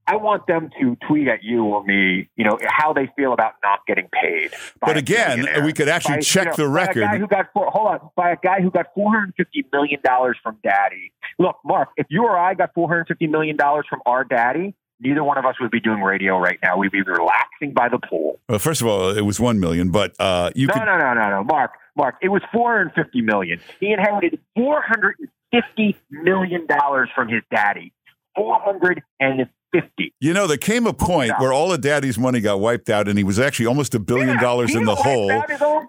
I 0.09 0.15
want 0.15 0.47
them 0.47 0.69
to 0.79 0.95
tweet 1.05 1.27
at 1.27 1.43
you 1.43 1.65
or 1.65 1.83
me, 1.83 2.29
you 2.37 2.45
know, 2.45 2.57
how 2.65 2.93
they 2.93 3.07
feel 3.17 3.33
about 3.33 3.55
not 3.61 3.85
getting 3.85 4.07
paid. 4.13 4.51
But 4.79 4.95
again, 4.95 5.45
we 5.65 5.73
could 5.73 5.89
actually 5.89 6.15
By, 6.17 6.21
check 6.21 6.45
you 6.45 6.49
know, 6.51 6.55
the 6.55 6.67
record. 6.69 7.01
Guy 7.01 7.17
who 7.17 7.27
got 7.27 7.47
four, 7.53 7.65
hold 7.69 7.87
on, 7.89 8.09
by 8.15 8.31
a 8.31 8.37
guy 8.41 8.61
who 8.61 8.71
got 8.71 8.87
four 8.95 9.11
hundred 9.11 9.33
fifty 9.35 9.65
million 9.73 9.99
dollars 10.01 10.37
from 10.41 10.57
Daddy. 10.63 11.11
Look, 11.39 11.57
Mark, 11.65 11.89
if 11.97 12.07
you 12.09 12.23
or 12.23 12.37
I 12.37 12.53
got 12.53 12.73
four 12.73 12.87
hundred 12.87 13.07
fifty 13.09 13.27
million 13.27 13.57
dollars 13.57 13.85
from 13.89 13.99
our 14.05 14.23
daddy, 14.23 14.75
neither 15.01 15.25
one 15.25 15.37
of 15.37 15.45
us 15.45 15.55
would 15.59 15.71
be 15.71 15.81
doing 15.81 16.01
radio 16.01 16.39
right 16.39 16.57
now. 16.63 16.77
We'd 16.77 16.91
be 16.93 17.01
relaxing 17.01 17.73
by 17.73 17.89
the 17.89 17.99
pool. 17.99 18.39
Well, 18.47 18.59
first 18.59 18.79
of 18.79 18.87
all, 18.87 19.09
it 19.09 19.21
was 19.25 19.41
1 19.41 19.59
million, 19.59 19.91
but 19.91 20.15
uh, 20.21 20.51
you 20.55 20.67
no, 20.67 20.73
could. 20.73 20.85
no, 20.85 20.97
no, 20.97 21.13
no, 21.15 21.29
no, 21.29 21.43
Mark, 21.43 21.71
Mark. 21.97 22.15
It 22.21 22.29
was 22.29 22.41
four 22.53 22.77
hundred 22.77 22.93
fifty 22.93 23.21
million. 23.21 23.59
He 23.79 23.91
inherited 23.91 24.39
four 24.55 24.81
hundred 24.81 25.15
and 25.19 25.29
fifty 25.51 25.97
million 26.09 26.65
dollars 26.67 27.09
from 27.13 27.27
his 27.27 27.41
daddy. 27.53 27.91
Four 28.35 28.59
hundred 28.61 29.01
and 29.19 29.49
fifty. 29.73 30.13
You 30.21 30.33
know, 30.33 30.47
there 30.47 30.57
came 30.57 30.87
a 30.87 30.93
point 30.93 31.33
where 31.39 31.51
all 31.51 31.73
of 31.73 31.81
daddy's 31.81 32.17
money 32.17 32.39
got 32.39 32.59
wiped 32.59 32.89
out 32.89 33.07
and 33.07 33.17
he 33.17 33.23
was 33.23 33.39
actually 33.39 33.65
almost 33.65 33.95
a 33.95 33.99
billion 33.99 34.37
dollars 34.37 34.75
in 34.75 34.85
the 34.85 34.95
hole. 34.95 35.31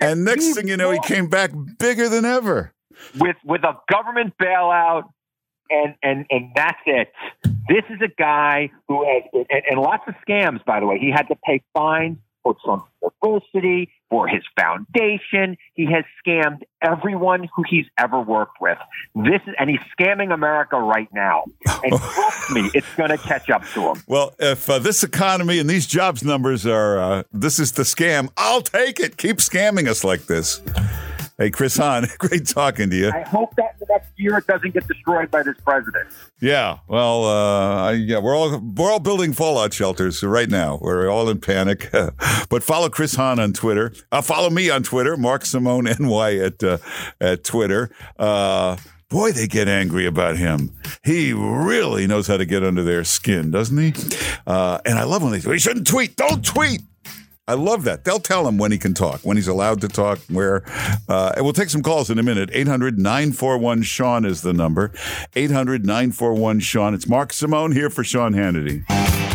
And 0.01 0.25
next 0.25 0.55
thing 0.55 0.67
you 0.67 0.77
know, 0.77 0.91
he 0.91 0.99
came 1.01 1.29
back 1.29 1.53
bigger 1.79 2.09
than 2.09 2.25
ever. 2.25 2.73
with 3.19 3.37
with 3.45 3.63
a 3.65 3.75
government 3.91 4.35
bailout 4.41 5.05
and 5.71 5.95
and 6.03 6.27
and 6.31 6.51
that's 6.55 6.81
it. 6.87 7.13
This 7.69 7.85
is 7.91 8.01
a 8.03 8.09
guy 8.19 8.71
who 8.89 9.05
has 9.05 9.45
and, 9.51 9.63
and 9.71 9.81
lots 9.81 10.05
of 10.07 10.15
scams. 10.27 10.65
By 10.65 10.81
the 10.81 10.87
way, 10.87 10.99
he 10.99 11.11
had 11.11 11.29
to 11.29 11.37
pay 11.45 11.63
fines 11.75 12.19
for 12.49 12.57
Trump 12.65 12.87
University 13.23 13.91
for 14.11 14.27
his 14.27 14.43
foundation. 14.59 15.57
He 15.75 15.87
has 15.87 16.05
scammed 16.25 16.63
everyone 16.83 17.49
who 17.55 17.65
he's 17.69 17.87
ever 17.99 18.21
worked 18.21 18.61
with. 18.61 18.79
This 19.15 19.41
is 19.47 19.55
and 19.59 19.69
he's 19.69 19.81
scamming 19.99 20.33
America 20.33 20.79
right 20.79 21.09
now. 21.13 21.45
And 21.67 21.93
trust 22.01 22.51
me, 22.51 22.71
it's 22.75 22.95
going 22.97 23.11
to 23.11 23.19
catch 23.19 23.51
up 23.51 23.65
to 23.75 23.93
him. 23.93 24.03
Well, 24.07 24.35
if 24.39 24.69
uh, 24.69 24.79
this 24.79 25.03
economy 25.03 25.59
and 25.59 25.69
these 25.69 25.87
jobs 25.87 26.25
numbers 26.25 26.67
are, 26.67 26.99
uh, 26.99 27.23
this 27.33 27.59
is 27.59 27.73
the 27.73 27.83
scam, 27.83 28.31
I'll 28.37 28.63
take 28.63 29.01
it. 29.01 29.17
Keep 29.17 29.39
scamming 29.39 29.89
us 29.89 30.05
like 30.05 30.27
this. 30.27 30.61
Hey, 31.37 31.51
Chris 31.51 31.77
Hahn, 31.77 32.07
great 32.19 32.47
talking 32.47 32.91
to 32.91 32.97
you. 32.97 33.11
I 33.11 33.23
hope 33.23 33.55
that 33.57 33.78
next 33.89 34.11
year 34.17 34.39
it 34.39 34.47
doesn't 34.47 34.73
get 34.75 34.87
destroyed 34.87 35.31
by 35.31 35.43
this 35.43 35.57
president. 35.65 36.09
Yeah, 36.41 36.79
well, 36.89 37.25
uh, 37.25 37.93
yeah, 37.93 38.19
we're 38.19 38.37
all 38.37 38.59
we're 38.59 38.91
all 38.91 39.01
building 39.01 39.33
fallout 39.33 39.73
shelters 39.73 40.23
right 40.23 40.49
now. 40.49 40.79
We're 40.81 41.09
all 41.09 41.29
in 41.29 41.41
panic. 41.41 41.91
but 42.49 42.63
follow 42.63 42.89
Chris 42.89 43.15
Hahn 43.15 43.39
on 43.39 43.53
Twitter. 43.53 43.93
Uh, 44.13 44.23
follow 44.23 44.51
me 44.51 44.71
on 44.71 44.83
Twitter, 44.83 45.17
Mark 45.17 45.45
Simone 45.45 45.85
NY 45.99 46.37
at 46.37 46.63
uh, 46.63 46.79
at 47.21 47.45
Twitter. 47.45 47.91
Uh, 48.19 48.77
boy, 49.09 49.33
they 49.33 49.47
get 49.47 49.69
angry 49.69 50.07
about 50.07 50.37
him. 50.37 50.71
He 51.05 51.33
really 51.33 52.07
knows 52.07 52.27
how 52.27 52.37
to 52.37 52.45
get 52.45 52.63
under 52.63 52.83
their 52.83 53.05
skin, 53.05 53.51
doesn't 53.51 53.79
he? 53.79 53.95
Uh, 54.47 54.79
and 54.85 54.99
I 54.99 55.05
love 55.05 55.23
when 55.23 55.33
they 55.33 55.41
say, 55.41 55.53
"He 55.53 55.59
shouldn't 55.59 55.87
tweet. 55.87 56.17
Don't 56.17 56.45
tweet." 56.45 56.83
I 57.49 57.55
love 57.55 57.85
that. 57.85 58.05
They'll 58.05 58.21
tell 58.21 58.47
him 58.47 58.59
when 58.59 58.73
he 58.73 58.79
can 58.79 58.93
talk, 58.93 59.23
when 59.23 59.39
he's 59.39 59.49
allowed 59.49 59.81
to 59.81 59.89
talk, 59.89 60.19
where. 60.29 60.63
Uh, 61.09 61.33
and 61.35 61.45
we'll 61.45 61.55
take 61.55 61.71
some 61.71 61.83
calls 61.83 62.11
in 62.11 62.19
a 62.19 62.23
minute. 62.23 62.51
800 62.53 62.99
941 62.99 63.83
Sean 63.83 64.27
is 64.27 64.43
the 64.43 64.53
number. 64.53 64.93
800 65.35 65.87
941 65.87 66.61
Sean. 66.61 66.93
It's 66.93 67.09
Mark 67.09 67.33
Simone 67.33 67.73
here 67.73 67.89
for 67.89 68.05
Sean 68.05 68.35
Hannity. 68.35 68.85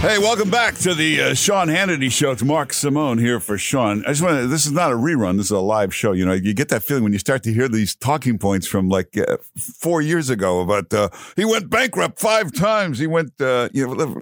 Hey, 0.03 0.19
welcome 0.19 0.51
back 0.51 0.75
to 0.79 0.93
the 0.93 1.21
uh, 1.21 1.33
Sean 1.33 1.69
Hannity 1.69 2.11
Show. 2.11 2.31
It's 2.31 2.43
Mark 2.43 2.71
Simone 2.71 3.17
here 3.17 3.39
for 3.39 3.57
Sean. 3.57 4.03
I 4.05 4.09
just 4.09 4.21
want 4.21 4.41
to, 4.41 4.47
this 4.47 4.67
is 4.67 4.71
not 4.71 4.91
a 4.91 4.95
rerun. 4.95 5.37
This 5.37 5.47
is 5.47 5.51
a 5.51 5.59
live 5.59 5.95
show. 5.95 6.11
You 6.11 6.25
know, 6.25 6.33
you 6.33 6.53
get 6.53 6.69
that 6.69 6.83
feeling 6.83 7.03
when 7.03 7.13
you 7.13 7.19
start 7.19 7.41
to 7.43 7.53
hear 7.53 7.67
these 7.67 7.95
talking 7.95 8.37
points 8.37 8.67
from 8.67 8.89
like 8.89 9.17
uh, 9.17 9.37
four 9.57 10.03
years 10.03 10.29
ago 10.29 10.59
about 10.59 10.93
uh, 10.93 11.09
he 11.35 11.45
went 11.45 11.71
bankrupt 11.71 12.19
five 12.19 12.51
times. 12.51 12.99
He 12.99 13.07
went, 13.07 13.31
uh, 13.41 13.69
you 13.73 13.87
know, 13.87 14.21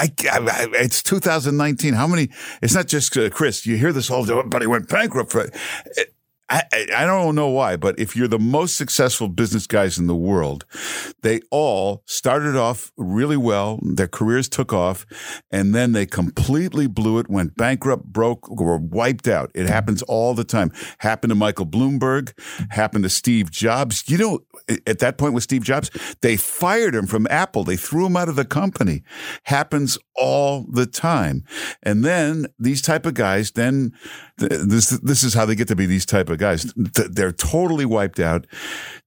I, 0.00 0.10
I, 0.32 0.68
it's 0.74 1.02
2019. 1.02 1.94
How 1.94 2.06
many? 2.06 2.30
It's 2.62 2.74
not 2.74 2.88
just 2.88 3.16
uh, 3.16 3.28
Chris. 3.28 3.66
You 3.66 3.76
hear 3.76 3.92
this 3.92 4.10
all 4.10 4.24
but 4.44 4.62
he 4.62 4.66
went 4.66 4.88
bankrupt. 4.88 5.32
For, 5.32 5.50
I, 5.98 6.04
I, 6.50 6.86
I 6.96 7.06
don't 7.06 7.36
know 7.36 7.48
why, 7.48 7.76
but 7.76 7.96
if 7.98 8.16
you're 8.16 8.26
the 8.26 8.38
most 8.38 8.76
successful 8.76 9.28
business 9.28 9.68
guys 9.68 9.98
in 9.98 10.08
the 10.08 10.16
world, 10.16 10.64
they 11.22 11.40
all 11.50 12.02
started 12.06 12.56
off 12.56 12.90
really 12.96 13.36
well. 13.36 13.78
Their 13.82 14.08
careers 14.08 14.48
took 14.48 14.72
off, 14.72 15.06
and 15.52 15.74
then 15.74 15.92
they 15.92 16.06
completely 16.06 16.88
blew 16.88 17.18
it, 17.18 17.30
went 17.30 17.56
bankrupt, 17.56 18.06
broke, 18.06 18.50
were 18.50 18.78
wiped 18.78 19.28
out. 19.28 19.52
It 19.54 19.68
happens 19.68 20.02
all 20.02 20.34
the 20.34 20.42
time. 20.42 20.72
Happened 20.98 21.30
to 21.30 21.36
Michael 21.36 21.66
Bloomberg, 21.66 22.32
happened 22.70 23.04
to 23.04 23.10
Steve 23.10 23.52
Jobs. 23.52 24.08
You 24.08 24.18
know, 24.18 24.40
at 24.86 24.98
that 24.98 25.18
point 25.18 25.34
with 25.34 25.44
Steve 25.44 25.62
Jobs, 25.62 25.90
they 26.20 26.36
fired 26.36 26.96
him 26.96 27.06
from 27.06 27.28
Apple. 27.30 27.62
They 27.62 27.76
threw 27.76 28.06
him 28.06 28.16
out 28.16 28.28
of 28.28 28.34
the 28.34 28.44
company. 28.44 29.04
Happens 29.44 29.98
all 30.16 30.66
the 30.68 30.86
time. 30.86 31.44
And 31.82 32.04
then 32.04 32.46
these 32.58 32.82
type 32.82 33.06
of 33.06 33.14
guys, 33.14 33.52
then 33.52 33.92
this 34.36 34.90
this 34.90 35.22
is 35.22 35.34
how 35.34 35.46
they 35.46 35.54
get 35.54 35.68
to 35.68 35.76
be 35.76 35.86
these 35.86 36.06
type 36.06 36.28
of 36.28 36.38
guys. 36.40 36.72
They're 36.74 37.30
totally 37.30 37.84
wiped 37.84 38.18
out. 38.18 38.46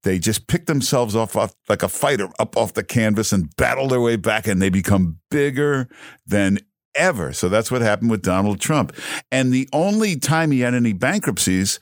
They 0.03 0.19
just 0.19 0.47
pick 0.47 0.67
themselves 0.67 1.15
off, 1.15 1.35
off 1.35 1.53
like 1.67 1.83
a 1.83 1.89
fighter 1.89 2.29
up 2.39 2.55
off 2.55 2.73
the 2.73 2.83
canvas 2.83 3.33
and 3.33 3.53
battle 3.57 3.89
their 3.89 3.99
way 3.99 4.15
back, 4.15 4.47
and 4.47 4.61
they 4.61 4.69
become 4.69 5.19
bigger 5.29 5.89
than 6.25 6.59
ever. 6.95 7.33
So 7.33 7.49
that's 7.49 7.71
what 7.71 7.81
happened 7.81 8.11
with 8.11 8.21
Donald 8.21 8.61
Trump. 8.61 8.95
And 9.31 9.51
the 9.51 9.67
only 9.73 10.15
time 10.17 10.51
he 10.51 10.61
had 10.61 10.73
any 10.73 10.93
bankruptcies, 10.93 11.79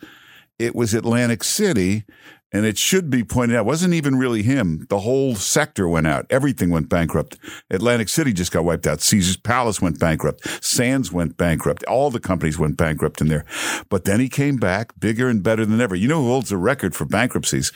it 0.57 0.73
was 0.73 0.94
Atlantic 0.94 1.44
City 1.44 2.06
and 2.52 2.65
it 2.65 2.78
should 2.78 3.10
be 3.10 3.23
pointed 3.23 3.56
out, 3.56 3.65
wasn't 3.65 3.94
even 3.94 4.18
really 4.18 4.44
him. 4.44 4.86
The 4.90 4.99
whole 4.99 5.36
sector 5.36 5.88
went 5.88 6.07
out. 6.07 6.26
Everything 6.30 6.69
went 6.69 6.90
bankrupt. 6.90 7.38
Atlantic 7.69 8.10
City 8.10 8.34
just 8.34 8.52
got 8.52 8.65
wiped 8.65 8.86
out. 8.86 9.02
Caesar's 9.02 9.38
Palace 9.38 9.82
went 9.82 9.99
bankrupt. 9.99 10.45
Sands 10.64 11.11
went 11.11 11.38
bankrupt. 11.38 11.84
All 11.86 12.10
the 12.10 12.19
companies 12.19 12.60
went 12.60 12.78
bankrupt 12.78 13.22
in 13.22 13.28
there. 13.28 13.45
But 13.90 14.03
then 14.06 14.19
he 14.19 14.28
came 14.28 14.57
back 14.57 14.99
bigger 14.99 15.30
and 15.30 15.41
better 15.41 15.65
than 15.65 15.80
ever. 15.80 15.95
You 15.95 16.07
know 16.07 16.22
who 16.22 16.28
holds 16.28 16.49
the 16.49 16.57
record 16.57 16.94
for 16.94 17.06
bankruptcies? 17.06 17.72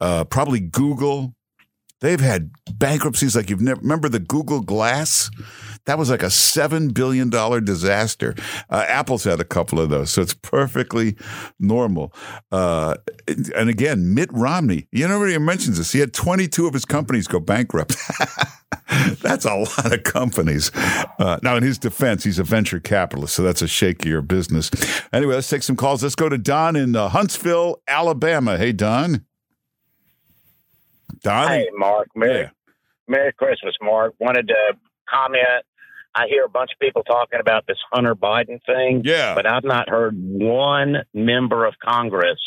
Uh, 0.00 0.24
probably 0.24 0.60
Google. 0.60 1.34
They've 2.00 2.20
had 2.20 2.50
bankruptcies 2.74 3.34
like 3.34 3.50
you've 3.50 3.60
never, 3.60 3.80
remember 3.80 4.08
the 4.08 4.20
Google 4.20 4.60
Glass? 4.60 5.30
That 5.88 5.96
was 5.96 6.10
like 6.10 6.22
a 6.22 6.26
$7 6.26 6.92
billion 6.92 7.30
disaster. 7.64 8.34
Uh, 8.68 8.84
Apple's 8.86 9.24
had 9.24 9.40
a 9.40 9.44
couple 9.44 9.80
of 9.80 9.88
those, 9.88 10.10
so 10.10 10.20
it's 10.20 10.34
perfectly 10.34 11.16
normal. 11.58 12.12
Uh, 12.52 12.96
and 13.56 13.70
again, 13.70 14.12
Mitt 14.12 14.28
Romney, 14.30 14.86
you 14.92 15.08
know, 15.08 15.14
nobody 15.14 15.38
mentions 15.38 15.78
this. 15.78 15.90
He 15.92 16.00
had 16.00 16.12
22 16.12 16.66
of 16.66 16.74
his 16.74 16.84
companies 16.84 17.26
go 17.26 17.40
bankrupt. 17.40 17.96
that's 19.22 19.46
a 19.46 19.54
lot 19.54 19.90
of 19.90 20.02
companies. 20.02 20.70
Uh, 20.74 21.38
now, 21.42 21.56
in 21.56 21.62
his 21.62 21.78
defense, 21.78 22.22
he's 22.22 22.38
a 22.38 22.44
venture 22.44 22.80
capitalist, 22.80 23.34
so 23.34 23.42
that's 23.42 23.62
a 23.62 23.64
shakier 23.64 24.26
business. 24.28 24.70
Anyway, 25.10 25.36
let's 25.36 25.48
take 25.48 25.62
some 25.62 25.74
calls. 25.74 26.02
Let's 26.02 26.14
go 26.14 26.28
to 26.28 26.36
Don 26.36 26.76
in 26.76 26.96
uh, 26.96 27.08
Huntsville, 27.08 27.80
Alabama. 27.88 28.58
Hey, 28.58 28.72
Don. 28.72 29.24
Don. 31.22 31.48
Hey, 31.48 31.70
Mark. 31.72 32.08
Merry, 32.14 32.40
yeah. 32.40 32.50
Merry 33.08 33.32
Christmas, 33.32 33.74
Mark. 33.80 34.12
Wanted 34.20 34.48
to 34.48 34.76
comment 35.08 35.64
I 36.18 36.26
hear 36.28 36.44
a 36.44 36.48
bunch 36.48 36.72
of 36.72 36.80
people 36.80 37.04
talking 37.04 37.38
about 37.38 37.66
this 37.68 37.78
Hunter 37.92 38.16
Biden 38.16 38.60
thing. 38.66 39.02
Yeah. 39.04 39.36
But 39.36 39.46
I've 39.46 39.62
not 39.62 39.88
heard 39.88 40.14
one 40.16 41.04
member 41.14 41.64
of 41.64 41.74
Congress 41.78 42.40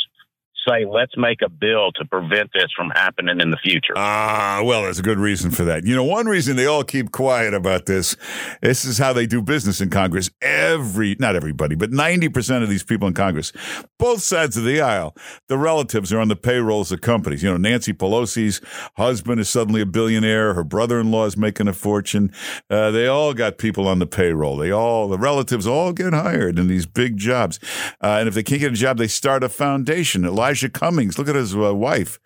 say, 0.67 0.85
let's 0.85 1.15
make 1.17 1.41
a 1.41 1.49
bill 1.49 1.91
to 1.93 2.05
prevent 2.05 2.51
this 2.53 2.67
from 2.75 2.89
happening 2.89 3.39
in 3.39 3.51
the 3.51 3.57
future. 3.57 3.93
Ah, 3.95 4.61
well, 4.63 4.83
there's 4.83 4.99
a 4.99 5.03
good 5.03 5.19
reason 5.19 5.51
for 5.51 5.63
that. 5.65 5.85
You 5.85 5.95
know, 5.95 6.03
one 6.03 6.27
reason 6.27 6.55
they 6.55 6.65
all 6.65 6.83
keep 6.83 7.11
quiet 7.11 7.53
about 7.53 7.85
this, 7.85 8.15
this 8.61 8.85
is 8.85 8.97
how 8.97 9.13
they 9.13 9.25
do 9.25 9.41
business 9.41 9.81
in 9.81 9.89
Congress. 9.89 10.29
Every, 10.41 11.15
not 11.19 11.35
everybody, 11.35 11.75
but 11.75 11.91
90% 11.91 12.63
of 12.63 12.69
these 12.69 12.83
people 12.83 13.07
in 13.07 13.13
Congress, 13.13 13.51
both 13.97 14.21
sides 14.21 14.57
of 14.57 14.63
the 14.63 14.81
aisle, 14.81 15.15
the 15.47 15.57
relatives 15.57 16.11
are 16.13 16.19
on 16.19 16.27
the 16.27 16.35
payrolls 16.35 16.91
of 16.91 17.01
companies. 17.01 17.43
You 17.43 17.51
know, 17.51 17.57
Nancy 17.57 17.93
Pelosi's 17.93 18.61
husband 18.95 19.39
is 19.39 19.49
suddenly 19.49 19.81
a 19.81 19.85
billionaire. 19.85 20.53
Her 20.53 20.63
brother-in-law 20.63 21.25
is 21.25 21.37
making 21.37 21.67
a 21.67 21.73
fortune. 21.73 22.31
Uh, 22.69 22.91
they 22.91 23.07
all 23.07 23.33
got 23.33 23.57
people 23.57 23.87
on 23.87 23.99
the 23.99 24.07
payroll. 24.07 24.57
They 24.57 24.71
all, 24.71 25.07
the 25.07 25.17
relatives 25.17 25.67
all 25.67 25.93
get 25.93 26.13
hired 26.13 26.57
in 26.59 26.67
these 26.67 26.85
big 26.85 27.17
jobs. 27.17 27.59
Uh, 28.01 28.17
and 28.19 28.27
if 28.27 28.33
they 28.33 28.43
can't 28.43 28.61
get 28.61 28.71
a 28.71 28.75
job, 28.75 28.97
they 28.97 29.07
start 29.07 29.43
a 29.43 29.49
foundation. 29.49 30.23
Elijah 30.51 30.69
Cummings, 30.69 31.17
look 31.17 31.29
at 31.29 31.35
his 31.35 31.55
uh, 31.55 31.73
wife, 31.73 32.19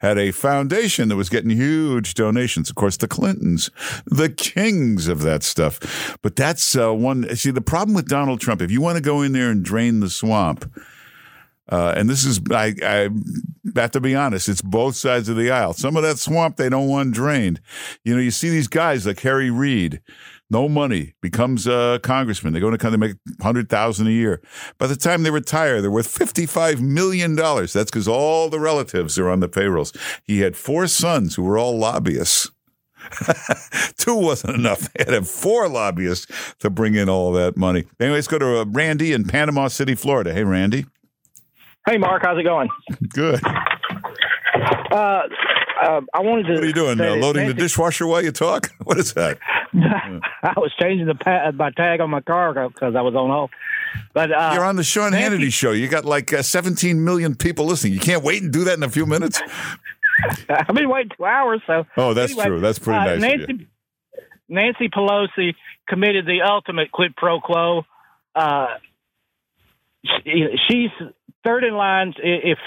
had 0.00 0.18
a 0.18 0.32
foundation 0.32 1.08
that 1.08 1.14
was 1.14 1.28
getting 1.28 1.50
huge 1.50 2.14
donations. 2.14 2.68
Of 2.68 2.74
course, 2.74 2.96
the 2.96 3.06
Clintons, 3.06 3.70
the 4.04 4.28
kings 4.28 5.06
of 5.06 5.22
that 5.22 5.44
stuff. 5.44 6.18
But 6.20 6.34
that's 6.34 6.76
uh, 6.76 6.92
one. 6.92 7.36
See, 7.36 7.52
the 7.52 7.60
problem 7.60 7.94
with 7.94 8.08
Donald 8.08 8.40
Trump, 8.40 8.62
if 8.62 8.72
you 8.72 8.80
want 8.80 8.96
to 8.96 9.02
go 9.02 9.22
in 9.22 9.30
there 9.30 9.50
and 9.50 9.64
drain 9.64 10.00
the 10.00 10.10
swamp, 10.10 10.68
uh, 11.68 11.94
and 11.96 12.10
this 12.10 12.24
is, 12.24 12.40
I, 12.50 12.74
I 12.82 13.10
have 13.76 13.92
to 13.92 14.00
be 14.00 14.16
honest, 14.16 14.48
it's 14.48 14.62
both 14.62 14.96
sides 14.96 15.28
of 15.28 15.36
the 15.36 15.52
aisle. 15.52 15.72
Some 15.72 15.96
of 15.96 16.02
that 16.02 16.18
swamp 16.18 16.56
they 16.56 16.68
don't 16.68 16.88
want 16.88 17.14
drained. 17.14 17.60
You 18.02 18.16
know, 18.16 18.20
you 18.20 18.32
see 18.32 18.50
these 18.50 18.66
guys 18.66 19.06
like 19.06 19.20
Harry 19.20 19.50
Reid 19.50 20.00
no 20.50 20.68
money, 20.68 21.14
becomes 21.20 21.66
a 21.66 22.00
congressman. 22.02 22.52
They 22.52 22.60
go 22.60 22.68
into 22.68 22.78
kind 22.78 22.94
of 22.94 23.00
make 23.00 23.16
hundred 23.40 23.68
thousand 23.68 24.06
a 24.06 24.10
year. 24.10 24.40
By 24.78 24.86
the 24.86 24.96
time 24.96 25.22
they 25.22 25.30
retire, 25.30 25.80
they're 25.82 25.90
worth 25.90 26.08
fifty-five 26.08 26.80
million 26.80 27.34
dollars. 27.34 27.72
That's 27.72 27.90
because 27.90 28.08
all 28.08 28.48
the 28.48 28.60
relatives 28.60 29.18
are 29.18 29.28
on 29.28 29.40
the 29.40 29.48
payrolls. 29.48 29.92
He 30.24 30.40
had 30.40 30.56
four 30.56 30.86
sons 30.86 31.34
who 31.34 31.42
were 31.42 31.58
all 31.58 31.78
lobbyists. 31.78 32.50
Two 33.96 34.16
wasn't 34.16 34.54
enough. 34.56 34.92
They 34.92 35.04
had 35.04 35.08
to 35.08 35.14
have 35.14 35.28
four 35.28 35.68
lobbyists 35.68 36.26
to 36.60 36.70
bring 36.70 36.94
in 36.94 37.08
all 37.08 37.32
that 37.32 37.56
money. 37.56 37.84
Anyway, 38.00 38.16
let's 38.16 38.28
go 38.28 38.38
to 38.38 38.60
uh, 38.60 38.64
Randy 38.66 39.12
in 39.12 39.24
Panama 39.24 39.68
City, 39.68 39.94
Florida. 39.94 40.32
Hey, 40.32 40.44
Randy. 40.44 40.86
Hey, 41.86 41.96
Mark. 41.96 42.22
How's 42.22 42.38
it 42.38 42.42
going? 42.42 42.68
Good. 43.08 43.40
Uh, 44.90 45.22
uh, 45.80 46.00
I 46.12 46.20
wanted 46.20 46.46
to. 46.46 46.54
What 46.54 46.64
are 46.64 46.66
you 46.66 46.72
doing? 46.72 47.00
Uh, 47.00 47.14
loading 47.16 47.46
the 47.46 47.54
dishwasher 47.54 48.06
while 48.06 48.22
you 48.22 48.32
talk? 48.32 48.70
What 48.84 48.98
is 48.98 49.12
that? 49.14 49.38
I 50.42 50.54
was 50.56 50.72
changing 50.80 51.06
the 51.06 51.14
pa- 51.14 51.50
my 51.52 51.70
tag 51.70 52.00
on 52.00 52.10
my 52.10 52.20
car 52.20 52.68
because 52.68 52.94
I 52.94 53.00
was 53.02 53.14
on 53.14 53.30
hold. 53.30 53.50
But 54.12 54.32
uh, 54.32 54.52
you're 54.54 54.64
on 54.64 54.76
the 54.76 54.84
Sean 54.84 55.12
Hannity 55.12 55.52
show. 55.52 55.72
You 55.72 55.88
got 55.88 56.04
like 56.04 56.32
uh, 56.32 56.42
17 56.42 57.04
million 57.04 57.34
people 57.34 57.66
listening. 57.66 57.94
You 57.94 58.00
can't 58.00 58.22
wait 58.22 58.42
and 58.42 58.52
do 58.52 58.64
that 58.64 58.74
in 58.74 58.82
a 58.82 58.88
few 58.88 59.06
minutes. 59.06 59.40
I've 60.48 60.74
been 60.74 60.88
waiting 60.88 61.12
two 61.16 61.24
hours. 61.24 61.60
So 61.66 61.86
oh, 61.96 62.14
that's 62.14 62.32
anyway, 62.32 62.46
true. 62.46 62.60
That's 62.60 62.78
pretty 62.78 62.98
uh, 62.98 63.04
nice. 63.04 63.20
Nancy, 63.20 63.66
Nancy 64.48 64.88
Pelosi 64.88 65.54
committed 65.88 66.26
the 66.26 66.42
ultimate 66.42 66.90
quid 66.90 67.14
pro 67.16 67.40
quo. 67.40 67.84
Uh, 68.34 68.66
she, 70.04 70.46
she's 70.68 70.90
third 71.44 71.64
in 71.64 71.74
line. 71.74 72.14
If 72.18 72.58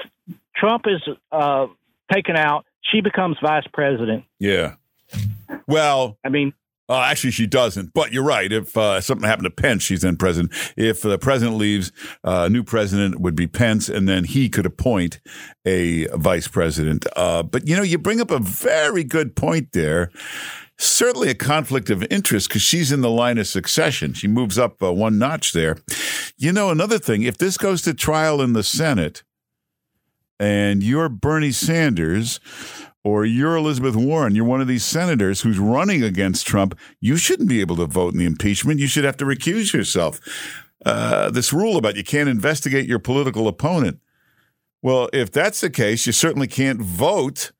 Trump 0.55 0.85
is 0.88 1.01
uh, 1.31 1.67
taken 2.11 2.35
out, 2.35 2.65
she 2.81 3.01
becomes 3.01 3.38
vice 3.41 3.67
president. 3.73 4.25
Yeah. 4.39 4.75
Well, 5.67 6.17
I 6.23 6.29
mean, 6.29 6.53
uh, 6.91 7.03
actually, 7.03 7.31
she 7.31 7.47
doesn't. 7.47 7.93
But 7.93 8.11
you're 8.11 8.23
right. 8.23 8.51
If 8.51 8.76
uh, 8.76 8.99
something 8.99 9.26
happened 9.26 9.45
to 9.45 9.51
Pence, 9.51 9.81
she's 9.84 10.01
then 10.01 10.18
president. 10.18 10.53
If 10.76 11.01
the 11.01 11.18
president 11.18 11.57
leaves, 11.57 11.93
uh, 12.26 12.49
new 12.49 12.63
president 12.63 13.22
would 13.22 13.34
be 13.34 13.47
Pence, 13.47 13.88
and 13.88 14.09
then 14.09 14.26
he 14.26 14.49
could 14.49 14.65
appoint 14.65 15.22
a 15.65 16.07
vice 16.18 16.49
president. 16.49 17.05
Uh, 17.15 17.43
but 17.43 17.65
you 17.65 17.77
know, 17.77 17.81
you 17.81 17.97
bring 17.97 18.19
up 18.19 18.30
a 18.30 18.39
very 18.39 19.05
good 19.05 19.38
point 19.38 19.72
there. 19.72 20.11
Certainly 20.77 21.30
a 21.30 21.35
conflict 21.35 21.89
of 21.89 22.05
interest 22.09 22.49
because 22.49 22.61
she's 22.61 22.91
in 22.91 22.99
the 22.99 23.09
line 23.09 23.38
of 23.38 23.47
succession. 23.47 24.13
She 24.13 24.27
moves 24.27 24.59
up 24.59 24.84
uh, 24.84 24.91
one 24.91 25.18
notch 25.18 25.53
there. 25.53 25.77
You 26.38 26.51
know, 26.51 26.72
another 26.72 26.99
thing, 26.99 27.23
if 27.23 27.38
this 27.38 27.57
goes 27.57 27.84
to 27.84 27.93
trial 27.93 28.41
in 28.41 28.51
the 28.51 28.63
Senate 28.63 29.23
and 30.39 30.84
you're 30.84 31.07
Bernie 31.07 31.51
Sanders, 31.51 32.39
or 33.03 33.25
you're 33.25 33.55
Elizabeth 33.55 33.95
Warren, 33.95 34.35
you're 34.35 34.45
one 34.45 34.61
of 34.61 34.67
these 34.67 34.85
senators 34.85 35.41
who's 35.41 35.59
running 35.59 36.03
against 36.03 36.45
Trump, 36.45 36.77
you 36.99 37.17
shouldn't 37.17 37.49
be 37.49 37.61
able 37.61 37.75
to 37.77 37.85
vote 37.85 38.13
in 38.13 38.19
the 38.19 38.25
impeachment. 38.25 38.79
You 38.79 38.87
should 38.87 39.03
have 39.03 39.17
to 39.17 39.25
recuse 39.25 39.73
yourself. 39.73 40.19
Uh, 40.85 41.29
this 41.29 41.53
rule 41.53 41.77
about 41.77 41.95
you 41.95 42.03
can't 42.03 42.29
investigate 42.29 42.87
your 42.87 42.99
political 42.99 43.47
opponent. 43.47 43.99
Well, 44.81 45.09
if 45.13 45.31
that's 45.31 45.61
the 45.61 45.69
case, 45.69 46.05
you 46.07 46.11
certainly 46.11 46.47
can't 46.47 46.81
vote 46.81 47.51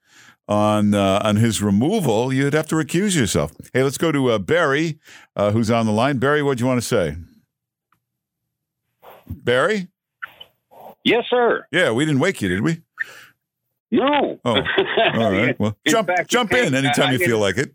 on 0.48 0.94
uh, 0.94 1.22
on 1.24 1.36
his 1.36 1.62
removal. 1.62 2.34
You'd 2.34 2.54
have 2.54 2.68
to 2.68 2.76
recuse 2.76 3.16
yourself. 3.16 3.52
Hey, 3.74 3.84
let's 3.84 3.98
go 3.98 4.12
to 4.12 4.32
uh, 4.32 4.40
Barry, 4.40 5.00
uh, 5.36 5.52
who's 5.52 5.70
on 5.70 5.86
the 5.86 5.92
line. 5.92 6.18
Barry, 6.18 6.42
what 6.42 6.58
do 6.58 6.64
you 6.64 6.68
want 6.68 6.82
to 6.82 6.88
say? 6.88 7.16
Barry? 9.28 9.88
Yes, 11.04 11.26
sir. 11.30 11.66
Yeah, 11.72 11.92
we 11.92 12.06
didn't 12.06 12.20
wake 12.20 12.42
you, 12.42 12.50
did 12.50 12.62
we? 12.62 12.82
No. 13.92 14.40
Oh, 14.46 14.56
all 15.14 15.32
right. 15.32 15.60
Well, 15.60 15.78
in 15.86 15.92
jump 15.92 16.08
fact, 16.08 16.30
jump 16.30 16.54
in 16.54 16.74
anytime 16.74 17.10
I, 17.10 17.12
you 17.14 17.20
feel 17.20 17.40
like 17.40 17.58
it. 17.58 17.72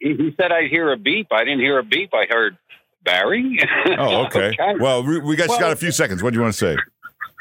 He 0.00 0.34
said 0.38 0.52
I'd 0.52 0.70
hear 0.70 0.92
a 0.92 0.96
beep. 0.96 1.28
I 1.32 1.44
didn't 1.44 1.60
hear 1.60 1.78
a 1.78 1.82
beep. 1.82 2.10
I 2.12 2.26
heard 2.28 2.58
Barry. 3.02 3.58
Oh, 4.00 4.26
okay. 4.26 4.54
Well, 4.78 5.02
we 5.02 5.34
got 5.34 5.48
well, 5.48 5.58
got 5.58 5.72
a 5.72 5.76
few 5.76 5.90
seconds. 5.90 6.22
What 6.22 6.32
do 6.32 6.36
you 6.36 6.42
want 6.42 6.54
to 6.54 6.58
say? 6.58 6.76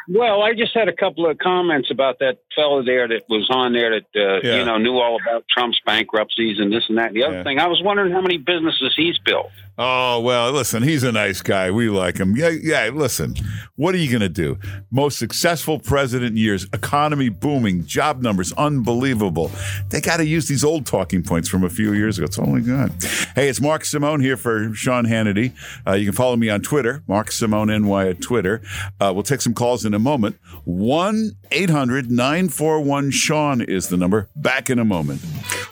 Well, 0.09 0.41
I 0.41 0.53
just 0.53 0.73
had 0.73 0.87
a 0.87 0.93
couple 0.93 1.29
of 1.29 1.37
comments 1.37 1.89
about 1.91 2.19
that 2.19 2.37
fellow 2.55 2.81
there 2.83 3.07
that 3.07 3.23
was 3.29 3.47
on 3.51 3.73
there 3.73 3.99
that 3.99 4.05
uh, 4.19 4.39
Yeah. 4.47 4.59
you 4.59 4.65
know 4.65 4.77
knew 4.77 4.97
all 4.97 5.17
about 5.21 5.43
Trump's 5.49 5.79
bankruptcies 5.85 6.59
and 6.59 6.71
this 6.71 6.83
and 6.87 6.97
that. 6.97 7.07
And 7.07 7.15
the 7.15 7.23
other 7.23 7.37
Yeah. 7.37 7.43
thing, 7.43 7.59
I 7.59 7.67
was 7.67 7.81
wondering 7.83 8.11
how 8.13 8.21
many 8.21 8.37
businesses 8.37 8.93
he's 8.95 9.17
built. 9.25 9.47
Oh 9.79 10.21
well, 10.21 10.51
listen, 10.53 10.81
he's 10.81 11.03
a 11.03 11.11
nice 11.11 11.41
guy. 11.43 11.69
We 11.69 11.89
like 11.89 12.17
him. 12.17 12.35
Yeah, 12.35 12.49
yeah. 12.49 12.89
Listen, 12.91 13.35
what 13.75 13.93
are 13.93 13.99
you 13.99 14.09
going 14.09 14.21
to 14.21 14.29
do? 14.29 14.57
Most 14.89 15.19
successful 15.19 15.77
president 15.77 16.31
in 16.31 16.37
years, 16.37 16.65
economy 16.73 17.29
booming, 17.29 17.85
job 17.85 18.23
numbers 18.23 18.51
unbelievable. 18.53 19.51
They 19.91 20.01
got 20.01 20.17
to 20.17 20.25
use 20.25 20.47
these 20.47 20.63
old 20.63 20.87
talking 20.87 21.21
points 21.21 21.47
from 21.47 21.63
a 21.63 21.69
few 21.69 21.93
years 21.93 22.17
ago. 22.17 22.25
It's 22.25 22.39
we 22.39 22.61
got. 22.61 22.89
Hey, 23.35 23.49
it's 23.49 23.61
Mark 23.61 23.85
Simone 23.85 24.19
here 24.21 24.35
for 24.37 24.73
Sean 24.73 25.05
Hannity. 25.05 25.51
Uh, 25.85 25.93
you 25.93 26.05
can 26.05 26.13
follow 26.13 26.35
me 26.37 26.49
on 26.49 26.61
Twitter, 26.61 27.03
Mark 27.07 27.31
Simone 27.31 27.67
NY 27.69 28.07
at 28.09 28.21
Twitter. 28.21 28.61
Uh, 28.99 29.11
we'll 29.13 29.21
take 29.21 29.41
some 29.41 29.53
calls 29.53 29.85
in 29.85 29.91
a 29.97 29.99
moment. 29.99 30.37
One 30.63 31.31
800 31.51 32.09
941 32.09 33.11
Sean 33.11 33.61
is 33.61 33.89
the 33.89 33.97
number. 33.97 34.29
Back 34.35 34.69
in 34.69 34.79
a 34.79 34.85
moment. 34.85 35.21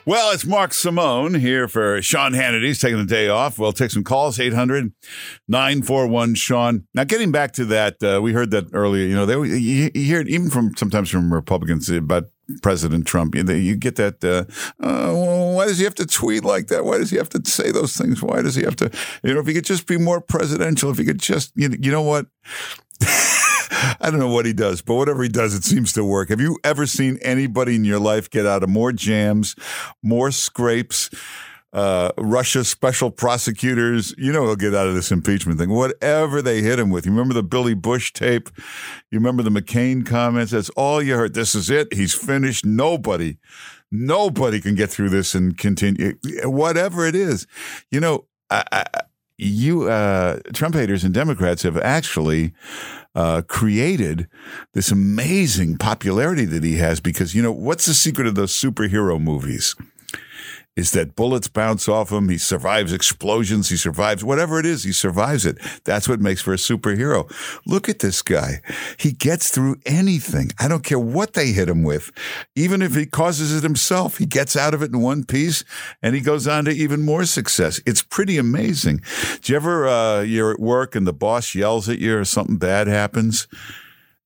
Well, 0.06 0.32
it's 0.32 0.46
Mark 0.46 0.74
Simone 0.74 1.34
here 1.36 1.68
for 1.68 2.02
Sean 2.02 2.34
Hannity. 2.34 2.66
He's 2.66 2.80
taking 2.80 2.98
the 2.98 3.06
day 3.06 3.28
off. 3.28 3.58
We'll 3.58 3.74
take 3.74 3.92
some 3.92 4.04
calls, 4.04 4.40
800 4.40 4.92
941 5.48 6.36
Sean. 6.36 6.86
Now, 6.94 7.06
getting 7.06 7.32
back 7.32 7.54
to 7.54 7.66
that, 7.66 8.04
uh, 8.04 8.22
we 8.22 8.34
heard 8.34 8.52
that 8.52 8.66
earlier. 8.74 9.08
You 9.08 9.16
know, 9.16 9.26
they, 9.26 9.34
you, 9.34 9.90
you 9.94 10.02
hear 10.04 10.20
it 10.20 10.28
even 10.28 10.50
from 10.50 10.76
sometimes 10.76 11.10
from 11.10 11.34
Republicans 11.34 11.90
about 11.90 12.26
President 12.62 13.08
Trump. 13.08 13.36
You, 13.36 13.76
get 13.76 13.96
that, 13.96 14.24
uh, 14.24 14.46
uh, 14.86 15.12
why 15.56 15.66
does 15.66 15.80
he 15.80 15.84
have 15.84 15.96
to 15.96 16.06
tweet 16.06 16.44
like 16.44 16.68
that? 16.68 16.86
Why 16.86 16.98
does 16.98 17.10
he 17.10 17.18
have 17.18 17.30
to 17.30 17.50
say 17.50 17.72
those 17.72 17.96
things? 17.96 18.22
Why 18.22 18.42
does 18.42 18.56
he 18.56 18.64
have 18.64 18.76
to, 18.78 18.92
you 19.24 19.34
know, 19.34 19.40
if 19.40 19.48
he 19.48 19.54
could 19.54 19.66
just 19.66 19.88
be 19.88 19.98
more 19.98 20.22
presidential, 20.22 20.92
if 20.92 20.98
he 20.98 21.06
could 21.06 21.20
just, 21.20 21.52
you, 21.56 21.76
you 21.80 21.92
know 21.92 22.04
what? 22.04 22.28
I 23.72 24.10
don't 24.10 24.20
know 24.20 24.30
what 24.30 24.46
he 24.46 24.54
does, 24.54 24.82
but 24.82 24.96
whatever 24.96 25.24
he 25.24 25.30
does, 25.30 25.54
it 25.54 25.64
seems 25.64 25.94
to 25.94 26.04
work. 26.04 26.30
Have 26.30 26.42
you 26.42 26.58
ever 26.64 26.86
seen 26.86 27.18
anybody 27.22 27.76
in 27.76 27.86
your 27.86 28.00
life 28.00 28.30
get 28.30 28.46
out 28.46 28.64
of 28.64 28.70
more 28.70 28.92
jams, 28.92 29.56
more 30.04 30.32
scrapes? 30.32 31.10
Uh, 31.74 32.10
Russia 32.18 32.64
special 32.64 33.12
prosecutors, 33.12 34.16
you 34.18 34.32
know, 34.32 34.46
he'll 34.46 34.56
get 34.56 34.74
out 34.74 34.88
of 34.88 34.94
this 34.96 35.12
impeachment 35.12 35.60
thing. 35.60 35.70
Whatever 35.70 36.42
they 36.42 36.62
hit 36.62 36.80
him 36.80 36.90
with. 36.90 37.06
You 37.06 37.12
remember 37.12 37.34
the 37.34 37.44
Billy 37.44 37.74
Bush 37.74 38.14
tape? 38.14 38.50
You 39.12 39.20
remember 39.20 39.44
the 39.44 39.50
McCain 39.50 40.06
comments? 40.06 40.54
That's 40.54 40.70
all 40.70 41.02
you 41.02 41.16
heard. 41.16 41.34
This 41.34 41.54
is 41.54 41.70
it. 41.70 41.94
He's 41.94 42.14
finished. 42.14 42.64
Nobody, 42.66 43.40
nobody 43.92 44.62
can 44.62 44.76
get 44.76 44.90
through 44.90 45.10
this 45.10 45.36
and 45.36 45.58
continue. 45.58 46.14
Whatever 46.46 47.06
it 47.06 47.16
is, 47.16 47.46
you 47.92 48.00
know, 48.00 48.26
I, 48.50 48.64
I, 48.72 48.86
you 49.38 49.90
uh, 49.90 50.40
Trump 50.54 50.76
haters 50.76 51.04
and 51.04 51.14
Democrats 51.14 51.64
have 51.64 51.78
actually 51.78 52.54
uh, 53.16 53.42
created 53.48 54.28
this 54.74 54.92
amazing 54.92 55.78
popularity 55.78 56.46
that 56.46 56.64
he 56.64 56.78
has 56.78 57.00
because 57.00 57.36
you 57.36 57.42
know 57.42 57.52
what's 57.52 57.86
the 57.86 57.94
secret 57.94 58.28
of 58.28 58.36
those 58.36 58.52
superhero 58.54 59.22
movies? 59.22 59.76
Is 60.76 60.92
that 60.92 61.16
bullets 61.16 61.48
bounce 61.48 61.88
off 61.88 62.12
him? 62.12 62.28
He 62.28 62.38
survives 62.38 62.92
explosions. 62.92 63.70
He 63.70 63.78
survives 63.78 64.26
whatever 64.26 64.60
it 64.60 64.66
is. 64.66 64.84
He 64.84 64.92
survives 64.92 65.46
it. 65.46 65.58
That's 65.86 66.10
what 66.10 66.20
makes 66.20 66.42
for 66.42 66.54
a 66.54 66.58
superhero. 66.58 67.32
Look 67.66 67.88
at 67.88 68.00
this 68.00 68.22
guy. 68.22 68.62
He 68.98 69.14
gets 69.14 69.50
through 69.50 69.78
anything. 69.86 70.52
I 70.60 70.68
don't 70.68 70.84
care 70.84 71.00
what 71.00 71.34
they 71.34 71.54
hit 71.54 71.70
him 71.70 71.84
with. 71.84 72.12
Even 72.56 72.82
if 72.82 72.94
he 72.94 73.06
causes 73.06 73.56
it 73.56 73.64
himself, 73.64 74.18
he 74.18 74.26
gets 74.26 74.58
out 74.58 74.74
of 74.74 74.82
it 74.82 74.92
in 74.92 75.00
one 75.00 75.24
piece 75.24 75.64
and 76.04 76.14
he 76.14 76.20
goes 76.20 76.46
on 76.46 76.66
to 76.66 76.72
even 76.72 77.04
more 77.04 77.24
success. 77.24 77.80
It's 77.86 78.04
pretty 78.04 78.38
amazing. 78.38 79.02
Do 79.42 79.54
you 79.54 79.56
ever, 79.56 79.88
uh, 79.88 80.22
you're 80.22 80.52
at 80.52 80.60
work 80.60 80.94
and 80.94 81.08
the 81.08 81.14
boss 81.14 81.56
yells 81.56 81.88
at 81.88 82.00
you 82.00 82.18
or 82.18 82.26
something 82.26 82.58
bad 82.58 82.88
happens? 82.88 83.48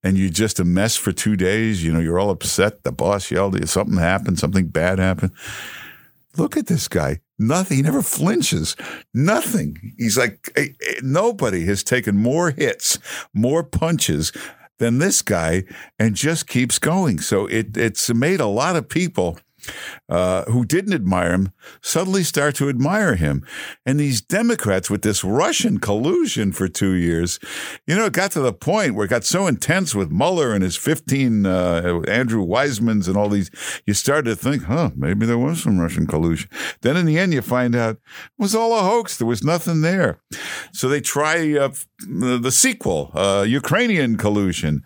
and 0.02 0.18
you're 0.18 0.30
just 0.30 0.62
a 0.62 0.64
mess 0.64 0.96
for 0.96 1.12
two 1.12 1.36
days. 1.36 1.84
You 1.84 1.92
know, 1.92 2.00
you're 2.00 2.20
all 2.20 2.30
upset. 2.30 2.84
The 2.84 2.92
boss 2.94 3.32
yelled 3.32 3.56
at 3.56 3.62
you. 3.62 3.68
Something 3.68 3.98
happened. 3.98 4.40
Something 4.40 4.68
bad 4.68 4.98
happened. 4.98 5.32
Look 6.38 6.58
at 6.58 6.68
this 6.68 6.88
guy. 6.88 7.20
Nothing. 7.38 7.78
He 7.78 7.84
never 7.84 8.02
flinches. 8.02 8.76
Nothing. 9.14 9.94
He's 9.98 10.18
like, 10.18 10.52
eh, 10.56 10.68
eh, 10.88 10.94
nobody 11.02 11.66
has 11.66 11.84
taken 11.84 12.18
more 12.18 12.52
hits, 12.52 13.00
more 13.34 13.64
punches 13.64 14.32
than 14.78 15.00
this 15.00 15.22
guy 15.22 15.64
and 15.98 16.16
just 16.16 16.48
keeps 16.48 16.80
going. 16.80 17.20
So 17.20 17.46
it, 17.46 17.78
it's 17.78 18.14
made 18.14 18.40
a 18.40 18.48
lot 18.48 18.76
of 18.76 18.90
people 18.90 19.38
uh, 20.08 20.44
who 20.46 20.66
didn't 20.66 20.94
admire 20.94 21.34
him 21.34 21.52
suddenly 21.82 22.24
start 22.24 22.56
to 22.56 22.70
admire 22.70 23.16
him. 23.16 23.46
And 23.86 24.00
these 24.00 24.22
Democrats 24.22 24.90
with 24.90 25.02
this 25.02 25.24
Russian 25.24 25.80
collusion 25.80 26.52
for 26.52 26.68
two 26.68 26.94
years, 26.94 27.40
you 27.86 27.96
know, 27.96 28.06
it 28.06 28.14
got 28.14 28.32
to 28.32 28.42
the 28.42 28.54
point 28.54 28.96
where 28.96 29.06
it 29.06 29.10
got 29.10 29.24
so 29.24 29.48
intense 29.48 29.94
with 29.96 30.12
Mueller 30.12 30.54
and 30.54 30.64
his 30.64 30.76
15 30.76 31.46
uh, 31.46 32.02
Andrew 32.08 32.46
Weissmanns 32.46 33.08
and 33.08 33.18
all 33.18 33.30
these, 33.30 33.52
you 33.86 33.94
started 33.94 34.30
to 34.30 34.36
think, 34.36 34.64
huh, 34.64 34.92
maybe 34.96 35.26
there 35.26 35.38
was 35.38 35.64
some 35.64 35.80
Russian 35.80 36.08
collusion. 36.08 36.50
Then 36.82 36.98
in 36.98 37.06
the 37.06 37.18
end, 37.18 37.34
you 37.34 37.42
find 37.42 37.76
out 37.76 37.96
it 37.96 38.02
was 38.38 38.56
all 38.56 38.78
a 38.78 38.82
hoax. 38.82 39.18
There 39.18 39.28
was 39.28 39.44
nothing 39.44 39.82
there. 39.82 40.20
So 40.74 40.88
they 40.90 41.02
try 41.02 41.58
uh, 41.58 41.70
the 42.00 42.52
sequel, 42.52 43.12
uh, 43.14 43.46
Ukrainian 43.48 44.18
collusion. 44.18 44.84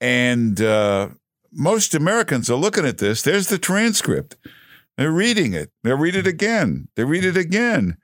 And, 0.00 0.60
uh, 0.60 1.10
most 1.52 1.94
Americans 1.94 2.50
are 2.50 2.56
looking 2.56 2.86
at 2.86 2.98
this. 2.98 3.22
There's 3.22 3.48
the 3.48 3.58
transcript. 3.58 4.36
They're 4.96 5.10
reading 5.10 5.54
it. 5.54 5.70
They 5.82 5.92
read 5.94 6.16
it 6.16 6.26
again. 6.26 6.88
They 6.94 7.04
read 7.04 7.24
it 7.24 7.36
again. 7.36 7.96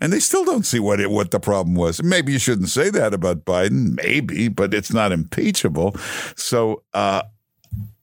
And 0.00 0.12
they 0.12 0.20
still 0.20 0.44
don't 0.44 0.66
see 0.66 0.80
what 0.80 1.00
it, 1.00 1.10
what 1.10 1.30
the 1.30 1.40
problem 1.40 1.76
was. 1.76 2.02
Maybe 2.02 2.32
you 2.32 2.38
shouldn't 2.38 2.68
say 2.68 2.90
that 2.90 3.14
about 3.14 3.44
Biden. 3.44 3.94
Maybe, 3.96 4.48
but 4.48 4.74
it's 4.74 4.92
not 4.92 5.12
impeachable. 5.12 5.96
So 6.36 6.82
uh, 6.92 7.22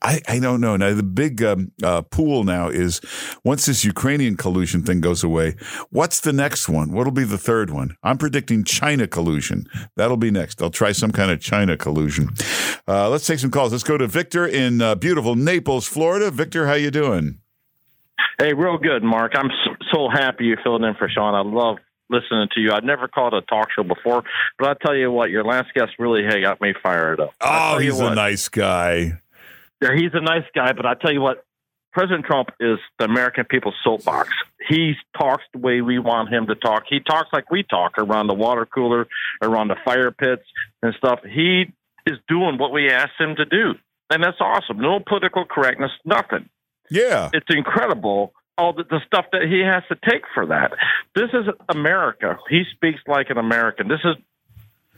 I, 0.03 0.19
I 0.27 0.39
don't 0.39 0.61
know. 0.61 0.75
Now 0.77 0.93
the 0.95 1.03
big 1.03 1.43
um, 1.43 1.71
uh, 1.83 2.01
pool 2.01 2.43
now 2.43 2.69
is 2.69 3.01
once 3.43 3.67
this 3.67 3.85
Ukrainian 3.85 4.35
collusion 4.35 4.81
thing 4.81 4.99
goes 4.99 5.23
away, 5.23 5.55
what's 5.91 6.21
the 6.21 6.33
next 6.33 6.67
one? 6.67 6.91
What'll 6.91 7.13
be 7.13 7.23
the 7.23 7.37
third 7.37 7.69
one? 7.69 7.95
I'm 8.01 8.17
predicting 8.17 8.63
China 8.63 9.07
collusion. 9.07 9.67
That'll 9.95 10.17
be 10.17 10.31
next. 10.31 10.57
They'll 10.57 10.71
try 10.71 10.91
some 10.91 11.11
kind 11.11 11.29
of 11.29 11.39
China 11.39 11.77
collusion. 11.77 12.29
Uh, 12.87 13.09
let's 13.09 13.27
take 13.27 13.39
some 13.39 13.51
calls. 13.51 13.71
Let's 13.71 13.83
go 13.83 13.97
to 13.97 14.07
Victor 14.07 14.47
in 14.47 14.81
uh, 14.81 14.95
beautiful 14.95 15.35
Naples, 15.35 15.87
Florida. 15.87 16.31
Victor, 16.31 16.65
how 16.65 16.73
you 16.73 16.89
doing? 16.89 17.37
Hey, 18.39 18.53
real 18.53 18.79
good, 18.79 19.03
Mark. 19.03 19.33
I'm 19.35 19.51
so, 19.93 20.09
happy 20.09 20.45
you 20.45 20.57
filled 20.63 20.83
in 20.83 20.95
for 20.95 21.07
Sean. 21.07 21.35
I 21.35 21.41
love 21.47 21.77
listening 22.09 22.47
to 22.55 22.59
you. 22.59 22.71
I've 22.71 22.83
never 22.83 23.07
called 23.07 23.35
a 23.35 23.41
talk 23.41 23.67
show 23.75 23.83
before, 23.83 24.23
but 24.57 24.67
I'll 24.67 24.75
tell 24.75 24.95
you 24.95 25.11
what, 25.11 25.29
your 25.29 25.43
last 25.43 25.73
guest 25.75 25.91
really 25.99 26.23
hey, 26.23 26.41
got 26.41 26.59
me 26.59 26.73
fired 26.81 27.19
up. 27.19 27.33
Oh, 27.39 27.77
he's 27.77 27.99
a 27.99 28.15
nice 28.15 28.49
guy. 28.49 29.20
Yeah, 29.81 29.95
he's 29.95 30.11
a 30.13 30.21
nice 30.21 30.45
guy, 30.53 30.73
but 30.73 30.85
I 30.85 30.93
tell 30.93 31.11
you 31.11 31.21
what, 31.21 31.43
President 31.93 32.25
Trump 32.25 32.49
is 32.59 32.77
the 32.99 33.05
American 33.05 33.45
people's 33.45 33.75
soapbox. 33.83 34.29
He 34.67 34.93
talks 35.17 35.43
the 35.53 35.59
way 35.59 35.81
we 35.81 35.99
want 35.99 36.29
him 36.29 36.47
to 36.47 36.55
talk. 36.55 36.83
He 36.89 36.99
talks 37.01 37.29
like 37.33 37.51
we 37.51 37.63
talk 37.63 37.97
around 37.97 38.27
the 38.27 38.33
water 38.33 38.65
cooler, 38.65 39.07
around 39.41 39.67
the 39.67 39.75
fire 39.83 40.11
pits 40.11 40.43
and 40.81 40.93
stuff. 40.97 41.19
He 41.29 41.65
is 42.05 42.17
doing 42.29 42.57
what 42.57 42.71
we 42.71 42.89
asked 42.89 43.19
him 43.19 43.35
to 43.35 43.45
do. 43.45 43.73
And 44.09 44.23
that's 44.23 44.39
awesome. 44.39 44.79
No 44.79 44.99
political 45.05 45.45
correctness, 45.45 45.91
nothing. 46.05 46.49
Yeah. 46.89 47.29
It's 47.33 47.47
incredible 47.49 48.33
all 48.57 48.73
the, 48.73 48.83
the 48.83 48.99
stuff 49.07 49.25
that 49.31 49.43
he 49.43 49.61
has 49.61 49.83
to 49.89 49.97
take 50.09 50.23
for 50.33 50.45
that. 50.47 50.71
This 51.15 51.29
is 51.33 51.47
America. 51.69 52.37
He 52.49 52.63
speaks 52.73 52.99
like 53.07 53.29
an 53.29 53.37
American. 53.37 53.87
This 53.87 54.01
is 54.03 54.15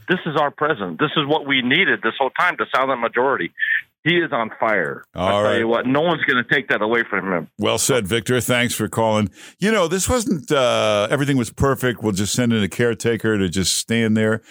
this 0.10 0.20
is 0.26 0.36
our 0.36 0.52
president. 0.52 1.00
This 1.00 1.12
is 1.16 1.26
what 1.26 1.48
we 1.48 1.62
needed 1.62 2.02
this 2.04 2.14
whole 2.20 2.32
time, 2.32 2.56
the 2.58 2.66
silent 2.76 3.00
majority. 3.00 3.54
He 4.04 4.18
is 4.18 4.34
on 4.34 4.52
fire. 4.60 5.06
I 5.16 5.32
All 5.32 5.44
tell 5.44 5.58
you 5.58 5.68
what, 5.68 5.88
no 5.88 6.02
one's 6.02 6.24
going 6.26 6.44
to 6.44 6.54
take 6.54 6.68
that 6.68 6.82
away 6.82 7.04
from 7.10 7.32
him. 7.32 7.48
Well 7.58 7.78
said, 7.78 8.06
Victor. 8.06 8.42
Thanks 8.42 8.76
for 8.76 8.90
calling. 8.90 9.30
You 9.60 9.72
know, 9.72 9.88
this 9.88 10.10
wasn't 10.10 10.52
uh, 10.52 11.08
everything 11.10 11.38
was 11.38 11.52
perfect. 11.52 12.04
We'll 12.04 12.12
just 12.12 12.34
send 12.34 12.52
in 12.52 12.62
a 12.62 12.68
caretaker 12.68 13.38
to 13.38 13.48
just 13.48 13.78
stand 13.78 14.18
there. 14.18 14.42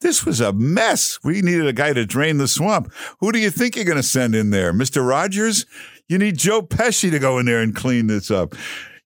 This 0.00 0.24
was 0.24 0.40
a 0.40 0.54
mess. 0.54 1.18
We 1.22 1.42
needed 1.42 1.66
a 1.66 1.74
guy 1.74 1.92
to 1.92 2.06
drain 2.06 2.38
the 2.38 2.48
swamp. 2.48 2.90
Who 3.20 3.32
do 3.32 3.38
you 3.38 3.50
think 3.50 3.76
you're 3.76 3.84
going 3.84 3.96
to 3.98 4.02
send 4.02 4.34
in 4.34 4.48
there, 4.48 4.72
Mister 4.72 5.02
Rogers? 5.02 5.66
You 6.08 6.18
need 6.18 6.38
Joe 6.38 6.62
Pesci 6.62 7.10
to 7.10 7.18
go 7.18 7.38
in 7.38 7.46
there 7.46 7.60
and 7.60 7.74
clean 7.74 8.06
this 8.06 8.30
up. 8.30 8.54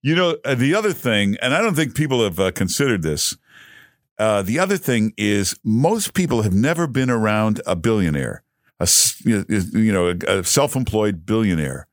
You 0.03 0.15
know, 0.15 0.37
uh, 0.45 0.55
the 0.55 0.73
other 0.73 0.93
thing, 0.93 1.37
and 1.43 1.53
I 1.53 1.61
don't 1.61 1.75
think 1.75 1.97
people 1.97 2.23
have 2.23 2.39
uh, 2.39 2.53
considered 2.53 3.03
this. 3.03 3.37
Uh, 4.19 4.41
the 4.43 4.59
other 4.59 4.77
thing 4.77 5.13
is, 5.19 5.59
most 5.65 6.15
people 6.15 6.43
have 6.43 6.55
never 6.55 6.87
been 6.87 7.11
around 7.11 7.61
a 7.67 7.77
billionaire, 7.77 8.43
a 8.81 8.89
you 9.25 9.93
know 9.93 10.15
a 10.27 10.45
self-employed 10.45 11.25
billionaire, 11.27 11.87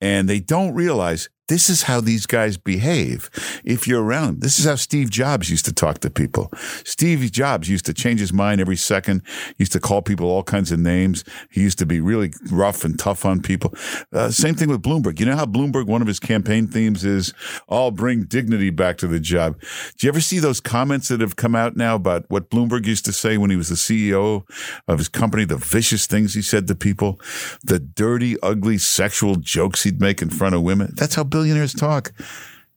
and 0.00 0.28
they 0.28 0.40
don't 0.40 0.74
realize 0.74 1.28
This 1.50 1.68
is 1.68 1.82
how 1.82 2.00
these 2.00 2.26
guys 2.26 2.56
behave. 2.56 3.28
If 3.64 3.88
you're 3.88 4.04
around, 4.04 4.40
this 4.40 4.60
is 4.60 4.66
how 4.66 4.76
Steve 4.76 5.10
Jobs 5.10 5.50
used 5.50 5.64
to 5.64 5.72
talk 5.72 5.98
to 5.98 6.08
people. 6.08 6.48
Steve 6.84 7.28
Jobs 7.32 7.68
used 7.68 7.86
to 7.86 7.92
change 7.92 8.20
his 8.20 8.32
mind 8.32 8.60
every 8.60 8.76
second. 8.76 9.22
he 9.58 9.62
Used 9.62 9.72
to 9.72 9.80
call 9.80 10.00
people 10.00 10.28
all 10.30 10.44
kinds 10.44 10.70
of 10.70 10.78
names. 10.78 11.24
He 11.50 11.60
used 11.60 11.80
to 11.80 11.86
be 11.86 12.00
really 12.00 12.32
rough 12.52 12.84
and 12.84 12.96
tough 12.96 13.24
on 13.24 13.42
people. 13.42 13.74
Uh, 14.12 14.30
same 14.30 14.54
thing 14.54 14.68
with 14.68 14.80
Bloomberg. 14.80 15.18
You 15.18 15.26
know 15.26 15.34
how 15.34 15.44
Bloomberg, 15.44 15.88
one 15.88 16.00
of 16.00 16.06
his 16.06 16.20
campaign 16.20 16.68
themes 16.68 17.04
is, 17.04 17.34
"I'll 17.68 17.90
bring 17.90 18.26
dignity 18.26 18.70
back 18.70 18.96
to 18.98 19.08
the 19.08 19.18
job." 19.18 19.60
Do 19.98 20.06
you 20.06 20.08
ever 20.08 20.20
see 20.20 20.38
those 20.38 20.60
comments 20.60 21.08
that 21.08 21.20
have 21.20 21.34
come 21.34 21.56
out 21.56 21.76
now 21.76 21.96
about 21.96 22.26
what 22.28 22.48
Bloomberg 22.48 22.86
used 22.86 23.04
to 23.06 23.12
say 23.12 23.36
when 23.36 23.50
he 23.50 23.56
was 23.56 23.70
the 23.70 23.76
CEO 23.76 24.44
of 24.86 24.98
his 24.98 25.08
company? 25.08 25.44
The 25.44 25.56
vicious 25.56 26.06
things 26.06 26.34
he 26.34 26.42
said 26.42 26.68
to 26.68 26.76
people, 26.76 27.20
the 27.64 27.80
dirty, 27.80 28.36
ugly, 28.40 28.78
sexual 28.78 29.34
jokes 29.34 29.82
he'd 29.82 30.00
make 30.00 30.22
in 30.22 30.30
front 30.30 30.54
of 30.54 30.62
women. 30.62 30.94
That's 30.94 31.16
how 31.16 31.24
billionaires 31.40 31.72
talk. 31.72 32.12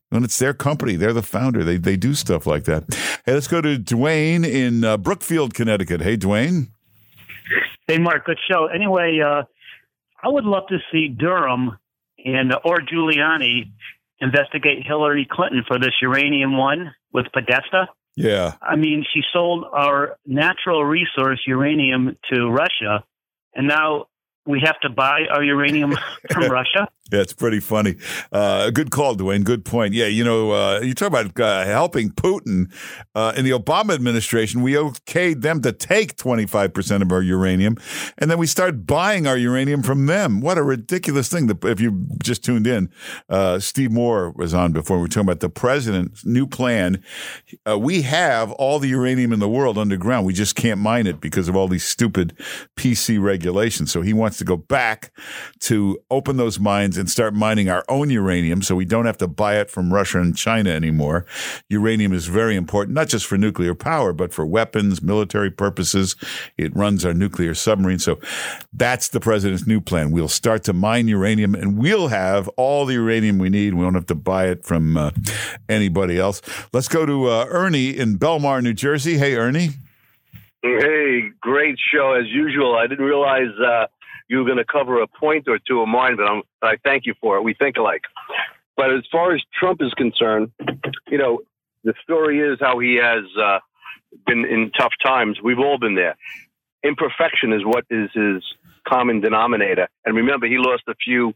When 0.09 0.23
it's 0.23 0.39
their 0.39 0.53
company, 0.53 0.95
they're 0.95 1.11
the 1.11 1.21
founder. 1.23 1.63
They 1.63 1.77
they 1.77 1.97
do 1.97 2.13
stuff 2.13 2.45
like 2.45 2.63
that. 2.65 2.83
Hey, 3.25 3.33
let's 3.33 3.47
go 3.47 3.61
to 3.61 3.77
Dwayne 3.77 4.45
in 4.45 4.85
uh, 4.85 4.95
Brookfield, 4.95 5.53
Connecticut. 5.53 6.01
Hey, 6.01 6.15
Dwayne. 6.15 6.69
Hey, 7.87 7.97
Mark, 7.97 8.25
good 8.25 8.37
show. 8.49 8.67
Anyway, 8.67 9.19
uh, 9.19 9.43
I 10.23 10.29
would 10.29 10.45
love 10.45 10.63
to 10.69 10.77
see 10.91 11.09
Durham 11.09 11.77
and 12.23 12.53
or 12.63 12.77
Giuliani 12.77 13.71
investigate 14.19 14.85
Hillary 14.85 15.27
Clinton 15.29 15.63
for 15.67 15.77
this 15.77 15.93
uranium 16.01 16.57
one 16.57 16.93
with 17.11 17.25
Podesta. 17.33 17.89
Yeah. 18.15 18.53
I 18.61 18.77
mean, 18.77 19.03
she 19.13 19.21
sold 19.33 19.65
our 19.73 20.15
natural 20.25 20.85
resource 20.85 21.41
uranium 21.47 22.15
to 22.31 22.49
Russia, 22.49 23.03
and 23.55 23.67
now 23.67 24.05
we 24.45 24.61
have 24.63 24.79
to 24.81 24.89
buy 24.89 25.21
our 25.29 25.43
uranium 25.43 25.97
from 26.31 26.49
Russia. 26.49 26.87
Yeah, 27.13 27.21
it's 27.21 27.33
pretty 27.33 27.59
funny. 27.59 27.95
Uh, 28.31 28.71
good 28.71 28.89
call, 28.89 29.15
Dwayne. 29.15 29.43
Good 29.43 29.65
point. 29.65 29.93
Yeah, 29.93 30.07
you 30.07 30.23
know, 30.23 30.51
uh, 30.51 30.79
you 30.79 30.95
talk 30.95 31.09
about 31.09 31.39
uh, 31.39 31.63
helping 31.63 32.09
Putin. 32.09 32.73
Uh, 33.13 33.33
in 33.37 33.45
the 33.45 33.51
Obama 33.51 33.93
administration, 33.93 34.63
we 34.63 34.73
okayed 34.73 35.43
them 35.43 35.61
to 35.61 35.71
take 35.71 36.15
25% 36.15 37.03
of 37.03 37.11
our 37.11 37.21
uranium, 37.21 37.77
and 38.17 38.31
then 38.31 38.39
we 38.39 38.47
start 38.47 38.87
buying 38.87 39.27
our 39.27 39.37
uranium 39.37 39.83
from 39.83 40.07
them. 40.07 40.41
What 40.41 40.57
a 40.57 40.63
ridiculous 40.63 41.29
thing. 41.29 41.51
If 41.61 41.79
you 41.79 42.03
just 42.23 42.43
tuned 42.43 42.65
in, 42.65 42.89
uh, 43.29 43.59
Steve 43.59 43.91
Moore 43.91 44.31
was 44.31 44.55
on 44.55 44.71
before. 44.71 44.97
We 44.97 45.03
were 45.03 45.07
talking 45.07 45.27
about 45.27 45.41
the 45.41 45.49
president's 45.49 46.25
new 46.25 46.47
plan. 46.47 47.03
Uh, 47.69 47.77
we 47.77 48.01
have 48.01 48.51
all 48.53 48.79
the 48.79 48.87
uranium 48.87 49.31
in 49.33 49.39
the 49.39 49.49
world 49.49 49.77
underground. 49.77 50.25
We 50.25 50.33
just 50.33 50.55
can't 50.55 50.79
mine 50.79 51.05
it 51.05 51.21
because 51.21 51.47
of 51.47 51.55
all 51.55 51.67
these 51.67 51.83
stupid 51.83 52.35
PC 52.75 53.21
regulations. 53.21 53.91
So 53.91 54.01
he 54.01 54.13
wants 54.13 54.37
to 54.37 54.43
go 54.43 54.57
back 54.57 55.11
to 55.59 55.99
open 56.09 56.37
those 56.37 56.59
mines 56.59 56.97
and 57.03 57.09
start 57.09 57.33
mining 57.33 57.67
our 57.67 57.83
own 57.89 58.09
uranium 58.09 58.61
so 58.61 58.77
we 58.77 58.85
don't 58.85 59.05
have 59.05 59.17
to 59.17 59.27
buy 59.27 59.59
it 59.59 59.69
from 59.69 59.93
Russia 59.93 60.21
and 60.21 60.37
China 60.37 60.69
anymore. 60.69 61.25
Uranium 61.67 62.13
is 62.13 62.27
very 62.27 62.55
important, 62.55 62.95
not 62.95 63.09
just 63.09 63.25
for 63.25 63.37
nuclear 63.37 63.75
power, 63.75 64.13
but 64.13 64.31
for 64.33 64.45
weapons, 64.45 65.01
military 65.01 65.51
purposes. 65.51 66.15
It 66.57 66.73
runs 66.73 67.03
our 67.03 67.13
nuclear 67.13 67.55
submarine. 67.55 67.99
So 67.99 68.21
that's 68.71 69.09
the 69.09 69.19
president's 69.19 69.67
new 69.67 69.81
plan. 69.81 70.11
We'll 70.11 70.29
start 70.29 70.63
to 70.63 70.71
mine 70.71 71.09
uranium 71.09 71.55
and 71.55 71.77
we'll 71.77 72.07
have 72.07 72.47
all 72.55 72.85
the 72.85 72.93
uranium 72.93 73.37
we 73.37 73.49
need. 73.49 73.73
We 73.73 73.83
won't 73.83 73.95
have 73.95 74.05
to 74.05 74.15
buy 74.15 74.47
it 74.47 74.63
from 74.63 74.95
uh, 74.95 75.11
anybody 75.67 76.17
else. 76.17 76.41
Let's 76.71 76.87
go 76.87 77.05
to 77.05 77.27
uh, 77.27 77.47
Ernie 77.49 77.89
in 77.89 78.17
Belmar, 78.17 78.63
New 78.63 78.73
Jersey. 78.73 79.17
Hey, 79.17 79.35
Ernie. 79.35 79.71
Hey, 80.61 81.31
great 81.41 81.75
show 81.93 82.13
as 82.13 82.27
usual. 82.27 82.77
I 82.77 82.87
didn't 82.87 83.03
realize 83.03 83.51
uh, 83.59 83.87
you 84.29 84.37
were 84.39 84.45
going 84.45 84.57
to 84.57 84.65
cover 84.65 85.01
a 85.01 85.07
point 85.07 85.47
or 85.47 85.59
two 85.67 85.81
of 85.81 85.87
mine, 85.87 86.15
but, 86.17 86.27
but 86.61 86.67
I 86.67 86.77
thank 86.83 87.05
you 87.05 87.13
for 87.21 87.37
it. 87.37 87.43
We 87.43 87.53
think 87.53 87.77
alike. 87.77 88.03
But 88.75 88.93
as 88.93 89.03
far 89.11 89.33
as 89.35 89.41
Trump 89.57 89.81
is 89.81 89.93
concerned, 89.93 90.51
you 91.09 91.17
know, 91.17 91.39
the 91.83 91.93
story 92.03 92.39
is 92.39 92.57
how 92.59 92.79
he 92.79 92.95
has 92.95 93.23
uh, 93.39 93.59
been 94.25 94.45
in 94.45 94.71
tough 94.77 94.93
times. 95.03 95.39
We've 95.43 95.59
all 95.59 95.77
been 95.77 95.95
there. 95.95 96.15
Imperfection 96.83 97.53
is 97.53 97.63
what 97.63 97.85
is 97.89 98.09
his 98.13 98.43
common 98.87 99.21
denominator. 99.21 99.87
And 100.05 100.15
remember, 100.15 100.47
he 100.47 100.57
lost 100.57 100.83
a 100.87 100.95
few 100.95 101.33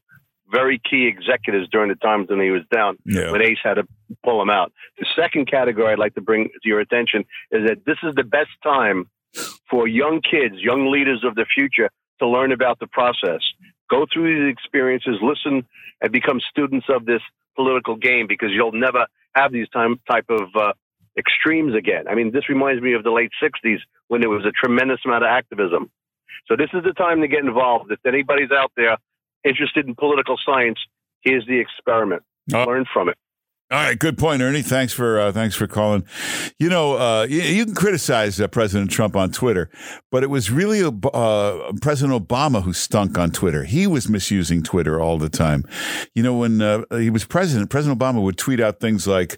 very 0.49 0.80
key 0.89 1.07
executives 1.07 1.68
during 1.69 1.89
the 1.89 1.95
times 1.95 2.30
when 2.30 2.39
he 2.39 2.51
was 2.51 2.64
down, 2.73 2.97
Yeah. 3.05 3.31
when 3.31 3.41
Ace 3.41 3.57
had 3.64 3.76
to 3.76 3.88
pull 4.23 4.41
him 4.41 4.49
out. 4.49 4.72
The 4.97 5.05
second 5.15 5.49
category 5.51 5.91
I'd 5.91 5.99
like 5.99 6.15
to 6.15 6.22
bring 6.22 6.45
to 6.45 6.69
your 6.69 6.80
attention 6.80 7.26
is 7.51 7.68
that 7.68 7.85
this 7.85 7.97
is 8.03 8.15
the 8.15 8.23
best 8.23 8.49
time 8.64 9.09
for 9.69 9.88
young 9.88 10.22
kids, 10.22 10.55
young 10.57 10.89
leaders 10.89 11.23
of 11.26 11.35
the 11.35 11.45
future 11.53 11.89
to 12.19 12.27
learn 12.27 12.52
about 12.52 12.80
the 12.80 12.88
process. 12.88 13.41
Go 13.89 14.06
through 14.11 14.45
these 14.45 14.53
experiences, 14.53 15.15
listen, 15.22 15.65
and 16.02 16.11
become 16.11 16.39
students 16.49 16.88
of 16.89 17.06
this 17.06 17.22
political 17.56 17.95
game 17.95 18.27
because 18.27 18.49
you'll 18.52 18.72
never 18.72 19.07
have 19.35 19.52
these 19.52 19.69
time 19.69 19.99
type 20.10 20.26
of 20.30 20.49
uh, 20.56 20.73
extremes 21.18 21.76
again. 21.76 22.07
I 22.07 22.15
mean, 22.15 22.31
this 22.31 22.49
reminds 22.49 22.81
me 22.81 22.94
of 22.94 23.03
the 23.03 23.11
late 23.11 23.31
'60s 23.41 23.80
when 24.07 24.22
there 24.22 24.30
was 24.30 24.45
a 24.45 24.52
tremendous 24.52 24.99
amount 25.06 25.23
of 25.23 25.30
activism. 25.30 25.89
So 26.48 26.56
this 26.56 26.69
is 26.73 26.84
the 26.84 26.94
time 26.94 27.22
to 27.22 27.27
get 27.27 27.44
involved. 27.44 27.91
If 27.91 27.99
anybody's 28.06 28.52
out 28.52 28.72
there 28.77 28.98
interested 29.44 29.88
in 29.88 29.95
political 29.95 30.38
science, 30.45 30.80
here's 31.22 31.45
the 31.45 31.60
experiment. 31.60 32.23
Learn 32.65 32.85
from 32.91 33.10
it. 33.10 33.18
All 33.69 33.77
right, 33.84 33.99
good 33.99 34.18
point, 34.18 34.41
Ernie. 34.41 34.61
Thanks 34.61 34.94
for 34.94 35.19
uh, 35.19 35.34
thanks 35.34 35.53
for 35.53 35.68
calling. 35.68 36.06
You 36.57 36.69
know, 36.69 36.94
uh, 36.98 37.23
you, 37.30 37.41
you 37.41 37.65
can 37.65 37.76
criticize 37.76 38.39
uh, 38.39 38.48
President 38.48 38.89
Trump 38.91 39.14
on 39.18 39.30
Twitter, 39.30 39.69
but 40.10 40.23
it 40.23 40.27
was 40.30 40.49
really 40.49 40.81
uh, 40.84 41.73
President 41.81 42.27
Obama 42.27 42.64
who 42.64 42.72
stunk 42.72 43.18
on 43.18 43.30
Twitter. 43.31 43.65
He 43.65 43.85
was 43.85 44.07
misusing 44.07 44.64
Twitter 44.64 45.02
all 45.02 45.18
the 45.18 45.27
time. 45.27 45.65
You 46.15 46.23
know, 46.23 46.38
when 46.38 46.61
uh, 46.61 46.84
he 46.91 47.10
was 47.10 47.26
president, 47.26 47.69
President 47.69 47.99
Obama 47.99 48.22
would 48.23 48.38
tweet 48.38 48.61
out 48.61 48.80
things 48.80 49.06
like. 49.06 49.38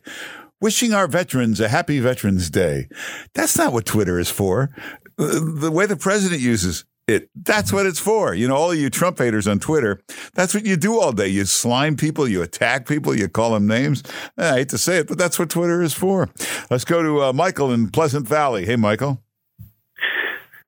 Wishing 0.61 0.93
our 0.93 1.07
veterans 1.07 1.61
a 1.61 1.69
happy 1.69 2.01
Veterans 2.01 2.49
Day. 2.49 2.89
That's 3.33 3.57
not 3.57 3.71
what 3.71 3.85
Twitter 3.85 4.19
is 4.19 4.29
for. 4.29 4.69
Uh, 5.17 5.39
The 5.57 5.71
way 5.71 5.85
the 5.85 5.95
president 5.95 6.41
uses 6.41 6.83
it, 7.09 7.29
that's 7.35 7.73
what 7.73 7.85
it's 7.85 7.99
for. 7.99 8.33
You 8.33 8.47
know, 8.47 8.55
all 8.55 8.73
you 8.73 8.89
Trump 8.89 9.17
haters 9.17 9.47
on 9.47 9.59
Twitter, 9.59 10.01
that's 10.33 10.53
what 10.53 10.65
you 10.65 10.77
do 10.77 10.99
all 10.99 11.11
day. 11.11 11.27
You 11.27 11.45
slime 11.45 11.95
people, 11.95 12.27
you 12.27 12.41
attack 12.41 12.87
people, 12.87 13.17
you 13.17 13.27
call 13.27 13.53
them 13.53 13.67
names. 13.67 14.03
I 14.37 14.59
hate 14.59 14.69
to 14.69 14.77
say 14.77 14.97
it, 14.97 15.07
but 15.07 15.17
that's 15.17 15.39
what 15.39 15.49
Twitter 15.49 15.81
is 15.81 15.93
for. 15.93 16.29
Let's 16.69 16.85
go 16.85 17.01
to 17.01 17.23
uh, 17.23 17.33
Michael 17.33 17.71
in 17.71 17.89
Pleasant 17.89 18.27
Valley. 18.27 18.65
Hey, 18.65 18.75
Michael. 18.75 19.21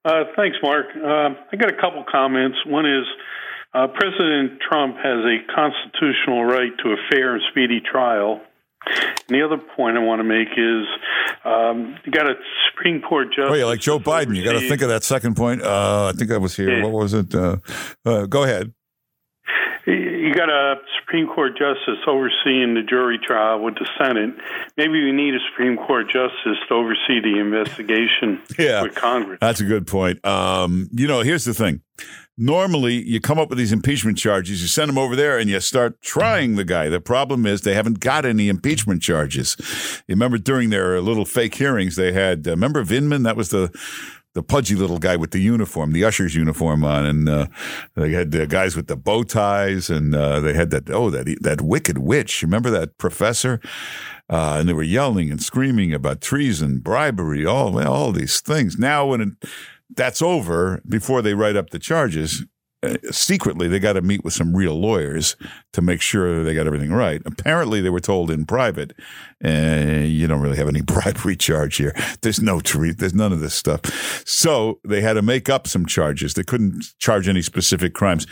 Uh, 0.03 0.23
thanks, 0.35 0.57
Mark. 0.63 0.87
Uh, 0.95 1.35
I 1.51 1.55
got 1.57 1.69
a 1.69 1.79
couple 1.79 2.03
comments. 2.11 2.57
One 2.65 2.87
is 2.87 3.05
uh, 3.73 3.87
President 3.87 4.59
Trump 4.67 4.97
has 4.97 5.23
a 5.23 5.37
constitutional 5.53 6.43
right 6.43 6.71
to 6.83 6.89
a 6.89 6.97
fair 7.11 7.35
and 7.35 7.43
speedy 7.51 7.79
trial. 7.79 8.41
And 8.85 9.39
the 9.39 9.43
other 9.45 9.57
point 9.57 9.97
I 9.97 10.01
want 10.01 10.19
to 10.19 10.23
make 10.23 10.49
is 10.57 10.85
um, 11.45 11.95
you 12.03 12.11
got 12.11 12.27
a 12.27 12.33
Supreme 12.71 13.01
Court 13.01 13.27
justice. 13.29 13.49
Oh, 13.51 13.53
yeah, 13.53 13.65
like 13.65 13.79
Joe 13.79 13.99
Biden. 13.99 14.35
You 14.35 14.43
got 14.43 14.53
to 14.53 14.67
think 14.67 14.81
of 14.81 14.89
that 14.89 15.03
second 15.03 15.35
point. 15.35 15.61
Uh, 15.61 16.11
I 16.13 16.17
think 16.17 16.31
I 16.31 16.37
was 16.37 16.55
here. 16.55 16.77
Yeah. 16.77 16.83
What 16.83 16.91
was 16.91 17.13
it? 17.13 17.33
Uh, 17.33 17.57
uh, 18.05 18.25
go 18.25 18.43
ahead. 18.43 18.73
You 19.87 20.31
got 20.35 20.49
a 20.49 20.75
Supreme 20.99 21.27
Court 21.27 21.53
justice 21.57 21.97
overseeing 22.07 22.75
the 22.75 22.83
jury 22.87 23.19
trial 23.21 23.63
with 23.63 23.75
the 23.75 23.89
Senate. 23.99 24.35
Maybe 24.77 25.03
we 25.03 25.11
need 25.11 25.33
a 25.33 25.39
Supreme 25.51 25.75
Court 25.75 26.05
justice 26.05 26.57
to 26.67 26.73
oversee 26.73 27.19
the 27.19 27.39
investigation 27.39 28.39
Yeah. 28.59 28.83
with 28.83 28.93
Congress. 28.95 29.39
That's 29.41 29.59
a 29.59 29.65
good 29.65 29.87
point. 29.87 30.23
Um, 30.25 30.87
you 30.93 31.07
know, 31.07 31.21
here's 31.21 31.45
the 31.45 31.55
thing. 31.55 31.81
Normally, 32.41 33.07
you 33.07 33.21
come 33.21 33.37
up 33.37 33.49
with 33.49 33.59
these 33.59 33.71
impeachment 33.71 34.17
charges, 34.17 34.63
you 34.63 34.67
send 34.67 34.89
them 34.89 34.97
over 34.97 35.15
there, 35.15 35.37
and 35.37 35.47
you 35.47 35.59
start 35.59 36.01
trying 36.01 36.55
the 36.55 36.63
guy. 36.63 36.89
The 36.89 36.99
problem 36.99 37.45
is 37.45 37.61
they 37.61 37.75
haven't 37.75 37.99
got 37.99 38.25
any 38.25 38.49
impeachment 38.49 39.03
charges. 39.03 39.55
You 40.07 40.15
remember 40.15 40.39
during 40.39 40.71
their 40.71 40.99
little 41.01 41.25
fake 41.25 41.53
hearings, 41.53 41.97
they 41.97 42.13
had. 42.13 42.47
Uh, 42.47 42.51
remember 42.51 42.83
Vindman? 42.83 43.25
That 43.25 43.37
was 43.37 43.49
the 43.49 43.69
the 44.33 44.41
pudgy 44.41 44.73
little 44.73 44.97
guy 44.97 45.17
with 45.17 45.31
the 45.31 45.39
uniform, 45.39 45.91
the 45.91 46.03
usher's 46.03 46.33
uniform 46.33 46.83
on, 46.83 47.05
and 47.05 47.29
uh, 47.29 47.45
they 47.95 48.09
had 48.11 48.31
the 48.31 48.47
guys 48.47 48.75
with 48.75 48.87
the 48.87 48.95
bow 48.95 49.21
ties, 49.21 49.91
and 49.91 50.15
uh, 50.15 50.39
they 50.39 50.53
had 50.53 50.71
that 50.71 50.89
oh 50.89 51.11
that 51.11 51.37
that 51.41 51.61
wicked 51.61 51.99
witch. 51.99 52.41
Remember 52.41 52.71
that 52.71 52.97
professor? 52.97 53.61
Uh, 54.31 54.55
and 54.59 54.67
they 54.69 54.73
were 54.73 54.81
yelling 54.81 55.29
and 55.29 55.43
screaming 55.43 55.93
about 55.93 56.21
treason, 56.21 56.79
bribery, 56.79 57.45
all 57.45 57.77
all 57.85 58.11
these 58.11 58.39
things. 58.39 58.79
Now, 58.79 59.05
when 59.05 59.21
it, 59.21 59.49
that's 59.95 60.21
over, 60.21 60.81
before 60.87 61.21
they 61.21 61.33
write 61.33 61.55
up 61.55 61.69
the 61.69 61.79
charges, 61.79 62.45
uh, 62.83 62.95
secretly 63.11 63.67
they 63.67 63.77
got 63.77 63.93
to 63.93 64.01
meet 64.01 64.23
with 64.23 64.33
some 64.33 64.55
real 64.55 64.73
lawyers 64.73 65.35
to 65.71 65.83
make 65.83 66.01
sure 66.01 66.43
they 66.43 66.55
got 66.55 66.65
everything 66.65 66.91
right. 66.91 67.21
Apparently, 67.25 67.79
they 67.79 67.91
were 67.91 67.99
told 67.99 68.31
in 68.31 68.43
private, 68.43 68.93
uh, 69.45 70.01
you 70.03 70.25
don't 70.25 70.41
really 70.41 70.57
have 70.57 70.67
any 70.67 70.81
bribery 70.81 71.35
charge 71.35 71.75
here. 71.75 71.93
There's 72.21 72.41
no 72.41 72.59
treat. 72.59 72.97
There's 72.97 73.13
none 73.13 73.31
of 73.31 73.39
this 73.39 73.53
stuff. 73.53 74.23
So 74.25 74.79
they 74.83 75.01
had 75.01 75.13
to 75.13 75.21
make 75.21 75.47
up 75.47 75.67
some 75.67 75.85
charges. 75.85 76.33
They 76.33 76.43
couldn't 76.43 76.85
charge 76.97 77.27
any 77.27 77.43
specific 77.43 77.93
crimes. 77.93 78.25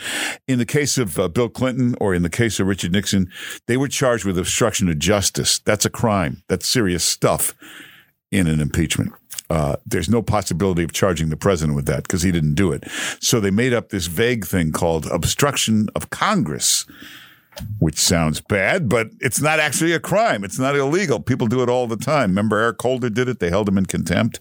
In 0.48 0.58
the 0.58 0.66
case 0.66 0.98
of 0.98 1.18
uh, 1.18 1.28
Bill 1.28 1.48
Clinton 1.48 1.94
or 2.00 2.12
in 2.12 2.22
the 2.22 2.30
case 2.30 2.58
of 2.58 2.66
Richard 2.66 2.92
Nixon, 2.92 3.30
they 3.68 3.76
were 3.76 3.88
charged 3.88 4.24
with 4.24 4.36
obstruction 4.36 4.88
of 4.88 4.98
justice. 4.98 5.60
That's 5.60 5.84
a 5.84 5.90
crime. 5.90 6.42
That's 6.48 6.66
serious 6.66 7.04
stuff 7.04 7.54
in 8.32 8.48
an 8.48 8.60
impeachment. 8.60 9.12
Uh, 9.50 9.76
there's 9.84 10.08
no 10.08 10.22
possibility 10.22 10.82
of 10.84 10.92
charging 10.92 11.28
the 11.28 11.36
president 11.36 11.74
with 11.76 11.86
that 11.86 12.04
because 12.04 12.22
he 12.22 12.30
didn't 12.32 12.54
do 12.54 12.72
it. 12.72 12.84
So 13.20 13.40
they 13.40 13.50
made 13.50 13.72
up 13.74 13.88
this 13.90 14.06
vague 14.06 14.46
thing 14.46 14.70
called 14.72 15.06
obstruction 15.06 15.88
of 15.94 16.10
Congress. 16.10 16.86
which 17.78 17.98
sounds 17.98 18.40
bad, 18.40 18.88
but 18.88 19.08
it's 19.20 19.40
not 19.40 19.58
actually 19.58 19.92
a 19.92 20.00
crime. 20.00 20.44
It's 20.44 20.58
not 20.58 20.76
illegal. 20.76 21.20
People 21.20 21.46
do 21.48 21.62
it 21.62 21.68
all 21.68 21.86
the 21.86 21.96
time. 21.96 22.30
Remember, 22.30 22.58
Eric 22.58 22.80
Holder 22.80 23.10
did 23.10 23.28
it. 23.28 23.40
They 23.40 23.50
held 23.50 23.68
him 23.68 23.76
in 23.76 23.86
contempt. 23.86 24.40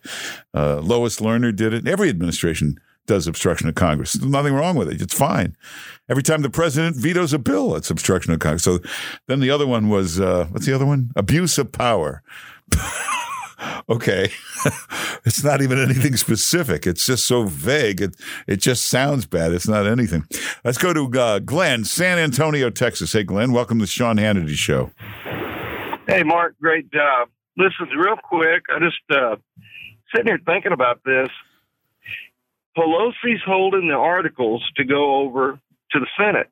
Uh, 0.54 0.80
Lois 0.80 1.20
Lerner 1.20 1.54
did 1.54 1.74
it. 1.74 1.88
Every 1.88 2.08
administration 2.10 2.80
does 3.08 3.28
obstruction 3.28 3.68
of 3.68 3.76
Congress. 3.76 4.14
There's 4.14 4.32
nothing 4.32 4.54
wrong 4.54 4.76
with 4.76 4.90
it. 4.90 5.02
It's 5.02 5.14
fine. 5.16 5.58
Every 6.08 6.22
time 6.24 6.44
the 6.44 6.50
president 6.50 6.96
vetoes 6.96 7.34
a 7.34 7.40
bill, 7.40 7.76
it's 7.76 7.90
obstruction 7.90 8.32
of 8.32 8.40
Congress. 8.40 8.64
So 8.64 8.80
then 9.28 9.40
the 9.40 9.50
other 9.50 9.66
one 9.66 9.90
was, 9.90 10.20
uh, 10.20 10.48
what's 10.52 10.68
the 10.68 10.74
other 10.76 10.86
one? 10.86 11.10
Abuse 11.16 11.58
of 11.58 11.72
power. 11.72 12.22
okay. 13.90 14.32
it's 15.26 15.44
not 15.44 15.62
even 15.62 15.80
anything 15.80 16.16
specific. 16.16 16.88
It's 16.88 17.06
just 17.06 17.28
so 17.28 17.44
vague. 17.44 18.02
It, 18.02 18.16
it 18.48 18.58
just 18.58 18.86
sounds 18.86 19.26
bad. 19.26 19.54
It's 19.54 19.68
not 19.68 19.88
anything. 19.88 20.26
Let's 20.64 20.78
go 20.78 20.94
to 20.94 21.20
uh, 21.20 21.40
Glenn, 21.40 21.84
San 21.86 22.20
Antonio, 22.20 22.70
Texas. 22.70 23.14
Hey, 23.14 23.24
Glenn, 23.24 23.52
welcome 23.52 23.80
to 23.80 23.84
the 23.84 23.88
Sean 23.88 24.18
Hannity 24.18 24.56
Show. 24.56 24.92
Hey, 26.08 26.24
Mark, 26.24 26.56
great 26.60 26.92
job. 26.92 27.30
Listen, 27.58 27.88
real 27.98 28.16
quick, 28.16 28.64
I 28.74 28.80
just 28.80 28.98
uh, 29.12 29.36
sitting 30.14 30.28
here 30.28 30.40
thinking 30.46 30.72
about 30.72 31.02
this. 31.04 31.30
Pelosi's 32.78 33.42
holding 33.46 33.88
the 33.88 33.96
articles 33.96 34.64
to 34.78 34.86
go 34.86 35.16
over 35.22 35.60
to 35.92 36.00
the 36.00 36.08
Senate. 36.18 36.50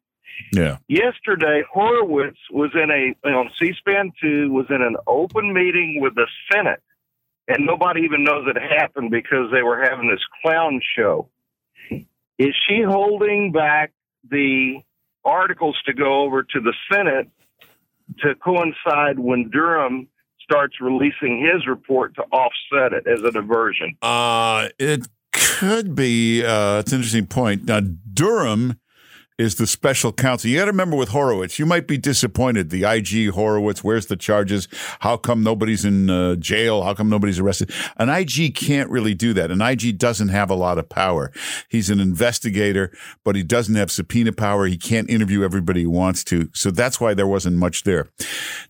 Yeah. 0.53 0.77
Yesterday, 0.87 1.63
Horowitz 1.71 2.37
was 2.51 2.71
in 2.73 2.91
a 2.91 3.27
on 3.27 3.49
C-SPAN 3.59 4.11
two 4.21 4.51
was 4.51 4.65
in 4.69 4.81
an 4.81 4.95
open 5.07 5.53
meeting 5.53 5.99
with 6.01 6.15
the 6.15 6.27
Senate, 6.51 6.81
and 7.47 7.65
nobody 7.65 8.01
even 8.01 8.23
knows 8.23 8.45
it 8.47 8.57
happened 8.61 9.11
because 9.11 9.51
they 9.51 9.61
were 9.61 9.81
having 9.81 10.09
this 10.09 10.23
clown 10.41 10.81
show. 10.95 11.29
Is 12.37 12.53
she 12.67 12.83
holding 12.85 13.51
back 13.51 13.93
the 14.29 14.81
articles 15.25 15.77
to 15.85 15.93
go 15.93 16.23
over 16.23 16.43
to 16.43 16.59
the 16.59 16.73
Senate 16.91 17.29
to 18.19 18.35
coincide 18.35 19.19
when 19.19 19.49
Durham 19.49 20.07
starts 20.41 20.75
releasing 20.79 21.41
his 21.41 21.67
report 21.67 22.15
to 22.15 22.21
offset 22.23 22.93
it 22.93 23.07
as 23.07 23.21
a 23.23 23.31
diversion? 23.31 23.97
Uh, 24.01 24.69
it 24.79 25.07
could 25.33 25.95
be. 25.95 26.43
Uh, 26.43 26.79
it's 26.79 26.91
an 26.91 26.97
interesting 26.97 27.27
point. 27.27 27.65
Now, 27.65 27.79
Durham 27.81 28.79
is 29.37 29.55
the 29.55 29.67
special 29.67 30.11
counsel. 30.11 30.49
You 30.49 30.57
got 30.57 30.65
to 30.65 30.71
remember 30.71 30.95
with 30.95 31.09
Horowitz, 31.09 31.59
you 31.59 31.65
might 31.65 31.87
be 31.87 31.97
disappointed. 31.97 32.71
The 32.71 32.83
IG 32.83 33.29
Horowitz, 33.33 33.83
where's 33.83 34.07
the 34.07 34.15
charges? 34.15 34.67
How 35.01 35.15
come 35.15 35.43
nobody's 35.43 35.85
in 35.85 36.09
uh, 36.09 36.35
jail? 36.35 36.81
How 36.81 36.95
come 36.95 37.07
nobody's 37.07 37.37
arrested? 37.37 37.71
An 37.97 38.09
IG 38.09 38.55
can't 38.55 38.89
really 38.89 39.13
do 39.13 39.33
that. 39.33 39.51
An 39.51 39.61
IG 39.61 39.99
doesn't 39.99 40.29
have 40.29 40.49
a 40.49 40.55
lot 40.55 40.79
of 40.79 40.89
power. 40.89 41.31
He's 41.69 41.91
an 41.91 41.99
investigator, 41.99 42.91
but 43.23 43.35
he 43.35 43.43
doesn't 43.43 43.75
have 43.75 43.91
subpoena 43.91 44.31
power. 44.31 44.65
He 44.65 44.77
can't 44.77 45.09
interview 45.09 45.43
everybody 45.43 45.81
he 45.81 45.85
wants 45.85 46.23
to. 46.25 46.49
So 46.53 46.71
that's 46.71 46.99
why 46.99 47.13
there 47.13 47.27
wasn't 47.27 47.57
much 47.57 47.83
there. 47.83 48.07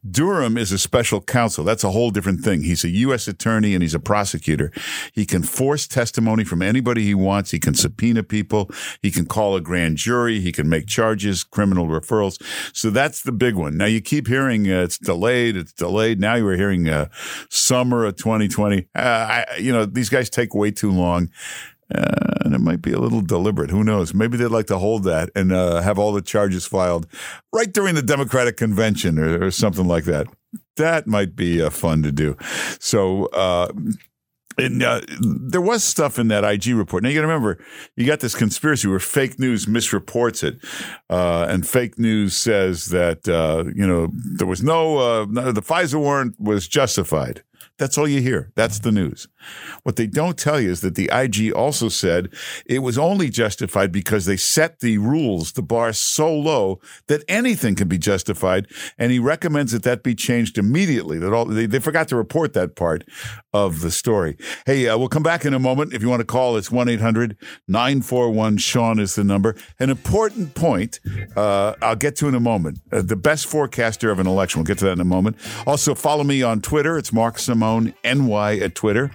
Durham 0.09 0.57
is 0.57 0.73
a 0.73 0.77
special 0.77 1.21
counsel. 1.21 1.63
That's 1.63 1.85
a 1.85 1.91
whole 1.91 2.11
different 2.11 2.41
thing. 2.41 2.63
He's 2.63 2.83
a 2.83 2.89
U.S. 2.89 3.27
attorney 3.27 3.73
and 3.73 3.81
he's 3.81 3.95
a 3.95 3.99
prosecutor. 3.99 4.71
He 5.13 5.25
can 5.25 5.43
force 5.43 5.87
testimony 5.87 6.43
from 6.43 6.61
anybody 6.61 7.03
he 7.03 7.15
wants. 7.15 7.51
He 7.51 7.59
can 7.59 7.73
subpoena 7.73 8.23
people. 8.23 8.69
He 9.01 9.11
can 9.11 9.25
call 9.25 9.55
a 9.55 9.61
grand 9.61 9.95
jury. 9.95 10.41
He 10.41 10.51
can 10.57 10.67
make 10.67 10.87
charges, 10.87 11.43
criminal 11.43 11.87
referrals. 11.87 12.41
So 12.75 12.89
that's 12.89 13.21
the 13.21 13.31
big 13.31 13.55
one. 13.55 13.77
Now 13.77 13.85
you 13.85 14.01
keep 14.01 14.27
hearing 14.27 14.69
uh, 14.69 14.81
it's 14.81 14.97
delayed, 14.97 15.55
it's 15.55 15.71
delayed. 15.71 16.19
Now 16.19 16.35
you 16.35 16.47
are 16.47 16.55
hearing 16.55 16.89
uh, 16.89 17.07
summer 17.49 18.03
of 18.03 18.17
2020. 18.17 18.87
Uh, 18.93 18.99
I, 18.99 19.45
you 19.57 19.71
know, 19.71 19.85
these 19.85 20.09
guys 20.09 20.29
take 20.29 20.53
way 20.53 20.71
too 20.71 20.91
long. 20.91 21.29
Uh, 21.93 22.43
and 22.43 22.53
it 22.53 22.59
might 22.59 22.81
be 22.81 22.91
a 22.91 22.99
little 22.99 23.21
deliberate. 23.21 23.69
Who 23.69 23.81
knows? 23.81 24.13
Maybe 24.13 24.35
they'd 24.35 24.47
like 24.47 24.65
to 24.67 24.77
hold 24.77 25.05
that 25.05 25.29
and 25.35 25.53
uh, 25.53 25.81
have 25.81 25.97
all 25.97 26.11
the 26.11 26.21
charges 26.21 26.65
filed 26.65 27.07
right 27.53 27.71
during 27.71 27.95
the 27.95 28.01
Democratic 28.01 28.57
convention 28.57 29.17
or, 29.17 29.45
or 29.45 29.51
something 29.51 29.87
like 29.87 30.03
that. 30.03 30.27
That 30.75 31.07
might 31.07 31.33
be 31.33 31.61
uh, 31.61 31.69
fun 31.69 32.03
to 32.03 32.11
do. 32.11 32.35
So, 32.79 33.27
uh, 33.27 33.71
and 34.57 34.81
uh, 34.81 35.01
there 35.19 35.61
was 35.61 35.83
stuff 35.83 36.17
in 36.17 36.29
that 36.29 36.43
IG 36.43 36.67
report. 36.75 37.03
Now 37.03 37.09
you 37.09 37.15
got 37.15 37.21
to 37.21 37.27
remember, 37.27 37.63
you 37.95 38.05
got 38.05 38.19
this 38.19 38.35
conspiracy 38.35 38.87
where 38.87 38.99
fake 38.99 39.39
news 39.39 39.65
misreports 39.65 40.43
it, 40.43 40.59
uh, 41.09 41.45
and 41.49 41.67
fake 41.67 41.99
news 41.99 42.35
says 42.35 42.87
that 42.87 43.27
uh, 43.27 43.65
you 43.75 43.85
know 43.85 44.09
there 44.13 44.47
was 44.47 44.63
no, 44.63 44.97
uh, 44.97 45.25
the 45.51 45.61
FISA 45.61 45.99
warrant 45.99 46.39
was 46.39 46.67
justified. 46.67 47.43
That's 47.77 47.97
all 47.97 48.07
you 48.07 48.21
hear. 48.21 48.51
That's 48.55 48.79
the 48.79 48.91
news. 48.91 49.27
What 49.83 49.97
they 49.97 50.07
don't 50.07 50.37
tell 50.37 50.59
you 50.59 50.71
is 50.71 50.81
that 50.81 50.95
the 50.95 51.09
IG 51.13 51.53
also 51.53 51.89
said 51.89 52.33
it 52.65 52.79
was 52.79 52.97
only 52.97 53.29
justified 53.29 53.91
because 53.91 54.25
they 54.25 54.37
set 54.37 54.79
the 54.79 54.97
rules, 54.97 55.51
the 55.51 55.61
bar 55.61 55.93
so 55.93 56.33
low 56.33 56.79
that 57.07 57.23
anything 57.27 57.75
can 57.75 57.87
be 57.87 57.99
justified. 57.99 58.67
And 58.97 59.11
he 59.11 59.19
recommends 59.19 59.73
that 59.73 59.83
that 59.83 60.01
be 60.01 60.15
changed 60.15 60.57
immediately. 60.57 61.19
That 61.19 61.33
all 61.33 61.45
they, 61.45 61.67
they 61.67 61.79
forgot 61.79 62.07
to 62.07 62.15
report 62.15 62.53
that 62.53 62.75
part 62.75 63.03
of 63.65 63.81
the 63.81 63.91
story. 63.91 64.37
Hey, 64.65 64.87
uh, 64.87 64.97
we'll 64.97 65.09
come 65.09 65.23
back 65.23 65.45
in 65.45 65.53
a 65.53 65.59
moment. 65.59 65.93
If 65.93 66.01
you 66.01 66.09
want 66.09 66.21
to 66.21 66.25
call, 66.25 66.57
it's 66.57 66.71
1 66.71 66.87
800 66.87 67.37
941 67.67 68.57
Sean 68.57 68.99
is 68.99 69.15
the 69.15 69.23
number. 69.23 69.55
An 69.79 69.89
important 69.89 70.53
point 70.53 70.99
uh, 71.35 71.73
I'll 71.81 71.95
get 71.95 72.15
to 72.17 72.27
in 72.27 72.35
a 72.35 72.39
moment. 72.39 72.79
Uh, 72.91 73.01
the 73.01 73.15
best 73.15 73.47
forecaster 73.47 74.11
of 74.11 74.19
an 74.19 74.27
election. 74.27 74.59
We'll 74.59 74.67
get 74.67 74.77
to 74.79 74.85
that 74.85 74.93
in 74.93 75.01
a 75.01 75.05
moment. 75.05 75.37
Also, 75.65 75.95
follow 75.95 76.23
me 76.23 76.43
on 76.43 76.61
Twitter. 76.61 76.97
It's 76.97 77.11
Mark 77.11 77.39
Simone 77.39 77.93
NY 78.03 78.59
at 78.59 78.75
Twitter. 78.75 79.11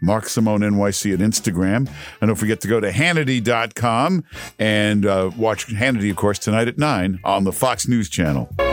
Mark 0.00 0.28
Simone 0.28 0.60
NYC 0.60 1.14
at 1.14 1.20
Instagram. 1.20 1.88
And 2.20 2.28
don't 2.28 2.34
forget 2.34 2.60
to 2.62 2.68
go 2.68 2.80
to 2.80 2.90
Hannity.com 2.90 4.24
and 4.58 5.06
uh, 5.06 5.30
watch 5.36 5.68
Hannity, 5.68 6.10
of 6.10 6.16
course, 6.16 6.38
tonight 6.38 6.68
at 6.68 6.76
9 6.78 7.20
on 7.24 7.44
the 7.44 7.52
Fox 7.52 7.86
News 7.86 8.08
Channel. 8.08 8.71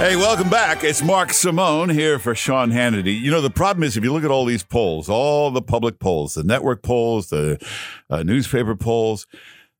Hey, 0.00 0.16
welcome 0.16 0.48
back. 0.48 0.82
It's 0.82 1.02
Mark 1.02 1.30
Simone 1.30 1.90
here 1.90 2.18
for 2.18 2.34
Sean 2.34 2.70
Hannity. 2.70 3.20
You 3.20 3.30
know, 3.30 3.42
the 3.42 3.50
problem 3.50 3.82
is 3.82 3.98
if 3.98 4.02
you 4.02 4.14
look 4.14 4.24
at 4.24 4.30
all 4.30 4.46
these 4.46 4.62
polls, 4.62 5.10
all 5.10 5.50
the 5.50 5.60
public 5.60 5.98
polls, 5.98 6.32
the 6.32 6.42
network 6.42 6.82
polls, 6.82 7.28
the 7.28 7.62
uh, 8.08 8.22
newspaper 8.22 8.74
polls, 8.74 9.26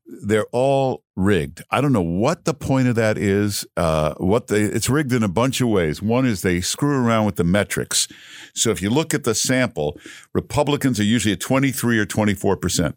they're 0.05 0.44
all 0.52 1.05
rigged. 1.16 1.62
I 1.70 1.80
don't 1.80 1.94
know 1.94 2.02
what 2.02 2.44
the 2.44 2.52
point 2.52 2.88
of 2.88 2.97
that 2.97 3.16
is. 3.16 3.66
Uh, 3.78 4.12
what 4.18 4.48
they, 4.48 4.60
it's 4.60 4.90
rigged 4.90 5.14
in 5.14 5.22
a 5.22 5.28
bunch 5.28 5.62
of 5.62 5.68
ways. 5.68 6.02
One 6.02 6.26
is 6.26 6.42
they 6.42 6.60
screw 6.60 7.02
around 7.02 7.24
with 7.24 7.36
the 7.36 7.44
metrics. 7.44 8.06
So 8.55 8.68
if 8.68 8.82
you 8.82 8.90
look 8.90 9.14
at 9.14 9.24
the 9.24 9.34
sample, 9.34 9.98
Republicans 10.34 11.01
are 11.01 11.05
usually 11.05 11.32
at 11.32 11.40
23 11.40 11.98
or 11.98 12.05
24 12.05 12.59
percent. 12.59 12.97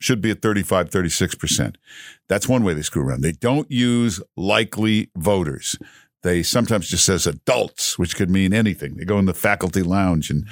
Should 0.00 0.20
be 0.20 0.32
at 0.32 0.42
35, 0.42 0.90
36 0.90 1.36
percent. 1.36 1.78
That's 2.28 2.48
one 2.48 2.64
way 2.64 2.74
they 2.74 2.82
screw 2.82 3.06
around. 3.06 3.20
They 3.20 3.30
don't 3.30 3.70
use 3.70 4.20
likely 4.36 5.12
voters. 5.16 5.78
They 6.22 6.42
sometimes 6.42 6.88
just 6.88 7.04
says 7.04 7.26
adults, 7.26 7.98
which 7.98 8.16
could 8.16 8.30
mean 8.30 8.52
anything. 8.52 8.96
They 8.96 9.04
go 9.04 9.18
in 9.18 9.26
the 9.26 9.34
faculty 9.34 9.82
lounge 9.82 10.30
and 10.30 10.46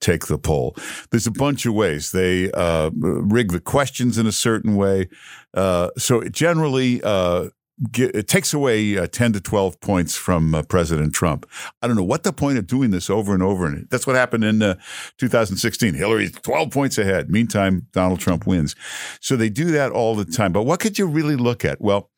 take 0.00 0.26
the 0.26 0.38
poll. 0.38 0.76
There's 1.10 1.26
a 1.26 1.32
bunch 1.32 1.66
of 1.66 1.74
ways. 1.74 2.12
They 2.12 2.50
uh, 2.52 2.90
rig 2.94 3.52
the 3.52 3.60
questions 3.60 4.18
in 4.18 4.26
a 4.26 4.32
certain 4.32 4.76
way. 4.76 5.08
Uh, 5.54 5.90
so 5.96 6.20
it 6.20 6.32
generally, 6.32 7.02
uh, 7.02 7.48
get, 7.90 8.14
it 8.14 8.28
takes 8.28 8.54
away 8.54 8.96
uh, 8.96 9.06
10 9.06 9.34
to 9.34 9.40
12 9.40 9.80
points 9.80 10.16
from 10.16 10.54
uh, 10.54 10.62
President 10.62 11.14
Trump. 11.14 11.48
I 11.82 11.86
don't 11.86 11.96
know 11.96 12.04
what 12.04 12.22
the 12.22 12.32
point 12.32 12.58
of 12.58 12.66
doing 12.66 12.90
this 12.90 13.10
over 13.10 13.34
and 13.34 13.42
over. 13.42 13.66
And 13.66 13.88
that's 13.90 14.06
what 14.06 14.16
happened 14.16 14.44
in 14.44 14.62
uh, 14.62 14.76
2016. 15.18 15.94
Hillary's 15.94 16.32
12 16.32 16.70
points 16.70 16.98
ahead. 16.98 17.30
Meantime, 17.30 17.86
Donald 17.92 18.20
Trump 18.20 18.46
wins. 18.46 18.74
So 19.20 19.36
they 19.36 19.48
do 19.48 19.70
that 19.72 19.92
all 19.92 20.14
the 20.14 20.24
time. 20.24 20.52
But 20.52 20.64
what 20.64 20.80
could 20.80 20.98
you 20.98 21.06
really 21.06 21.36
look 21.36 21.64
at? 21.64 21.80
Well, 21.80 22.10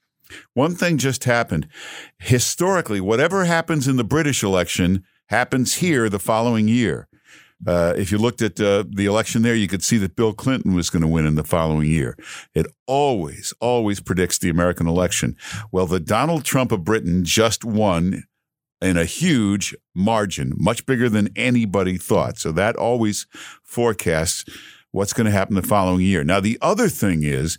one 0.55 0.74
thing 0.74 0.98
just 0.98 1.24
happened. 1.24 1.68
Historically, 2.18 3.00
whatever 3.00 3.44
happens 3.44 3.88
in 3.88 3.96
the 3.96 4.05
British 4.05 4.42
election 4.42 5.05
happens 5.28 5.76
here 5.76 6.09
the 6.09 6.18
following 6.18 6.68
year. 6.68 7.09
Uh, 7.66 7.92
if 7.96 8.12
you 8.12 8.18
looked 8.18 8.40
at 8.40 8.60
uh, 8.60 8.84
the 8.88 9.06
election 9.06 9.42
there, 9.42 9.55
you 9.55 9.66
could 9.66 9.82
see 9.82 9.98
that 9.98 10.14
Bill 10.14 10.32
Clinton 10.32 10.74
was 10.74 10.90
going 10.90 11.02
to 11.02 11.09
win 11.09 11.26
in 11.26 11.34
the 11.34 11.42
following 11.42 11.88
year. 11.88 12.16
It 12.55 12.66
always, 12.86 13.52
always 13.60 14.00
predicts 14.00 14.38
the 14.38 14.48
American 14.48 14.86
election. 14.86 15.36
Well, 15.72 15.86
the 15.86 16.00
Donald 16.00 16.44
Trump 16.44 16.70
of 16.70 16.84
Britain 16.84 17.24
just 17.24 17.64
won 17.64 18.24
in 18.80 18.96
a 18.96 19.05
huge 19.05 19.74
margin, 19.94 20.52
much 20.56 20.86
bigger 20.86 21.09
than 21.09 21.30
anybody 21.34 21.96
thought. 21.96 22.38
So 22.38 22.52
that 22.52 22.76
always 22.76 23.26
forecasts 23.64 24.44
what's 24.90 25.12
going 25.12 25.27
to 25.27 25.31
happen 25.31 25.55
the 25.55 25.62
following 25.62 26.01
year. 26.01 26.24
Now, 26.24 26.40
the 26.40 26.59
other 26.60 26.89
thing 26.89 27.23
is, 27.23 27.59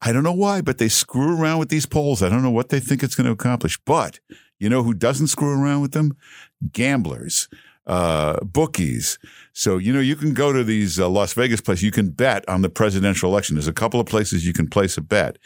I 0.00 0.12
don't 0.12 0.22
know 0.22 0.32
why, 0.32 0.60
but 0.60 0.78
they 0.78 0.88
screw 0.88 1.38
around 1.40 1.58
with 1.58 1.68
these 1.68 1.86
polls. 1.86 2.22
I 2.22 2.28
don't 2.28 2.42
know 2.42 2.50
what 2.50 2.70
they 2.70 2.80
think 2.80 3.02
it's 3.02 3.14
going 3.14 3.26
to 3.26 3.32
accomplish. 3.32 3.78
But 3.84 4.20
you 4.58 4.68
know 4.68 4.82
who 4.82 4.94
doesn't 4.94 5.28
screw 5.28 5.50
around 5.50 5.82
with 5.82 5.92
them? 5.92 6.16
Gamblers 6.72 7.48
uh, 7.90 8.38
bookies. 8.44 9.18
So, 9.52 9.76
you 9.76 9.92
know, 9.92 9.98
you 9.98 10.14
can 10.14 10.32
go 10.32 10.52
to 10.52 10.62
these 10.62 11.00
uh, 11.00 11.08
Las 11.08 11.32
Vegas 11.32 11.60
places. 11.60 11.82
You 11.82 11.90
can 11.90 12.10
bet 12.10 12.48
on 12.48 12.62
the 12.62 12.70
presidential 12.70 13.28
election. 13.28 13.56
There's 13.56 13.66
a 13.66 13.72
couple 13.72 13.98
of 13.98 14.06
places 14.06 14.46
you 14.46 14.52
can 14.52 14.68
place 14.68 14.96
a 14.96 15.00
bet. 15.00 15.38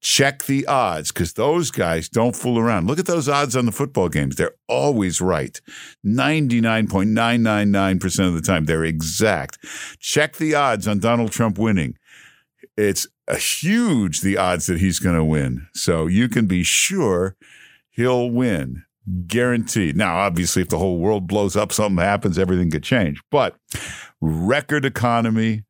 Check 0.00 0.44
the 0.44 0.66
odds 0.66 1.12
because 1.12 1.34
those 1.34 1.70
guys 1.70 2.08
don't 2.08 2.34
fool 2.34 2.58
around. 2.58 2.86
Look 2.86 2.98
at 2.98 3.04
those 3.04 3.28
odds 3.28 3.54
on 3.54 3.66
the 3.66 3.72
football 3.72 4.08
games. 4.08 4.36
They're 4.36 4.54
always 4.66 5.20
right. 5.20 5.60
99.999% 6.06 8.26
of 8.26 8.32
the 8.32 8.40
time, 8.40 8.64
they're 8.64 8.82
exact. 8.82 9.58
Check 9.98 10.36
the 10.36 10.54
odds 10.54 10.88
on 10.88 11.00
Donald 11.00 11.32
Trump 11.32 11.58
winning. 11.58 11.98
It's 12.78 13.06
huge, 13.36 14.22
the 14.22 14.38
odds 14.38 14.64
that 14.68 14.80
he's 14.80 15.00
going 15.00 15.16
to 15.16 15.24
win. 15.24 15.66
So 15.74 16.06
you 16.06 16.30
can 16.30 16.46
be 16.46 16.62
sure 16.62 17.36
he'll 17.90 18.30
win. 18.30 18.84
Guaranteed. 19.26 19.96
Now, 19.96 20.16
obviously, 20.16 20.62
if 20.62 20.68
the 20.68 20.78
whole 20.78 20.98
world 20.98 21.26
blows 21.26 21.56
up, 21.56 21.72
something 21.72 22.02
happens, 22.04 22.38
everything 22.38 22.70
could 22.70 22.82
change. 22.82 23.20
But 23.30 23.56
record 24.20 24.84
economy, 24.84 25.64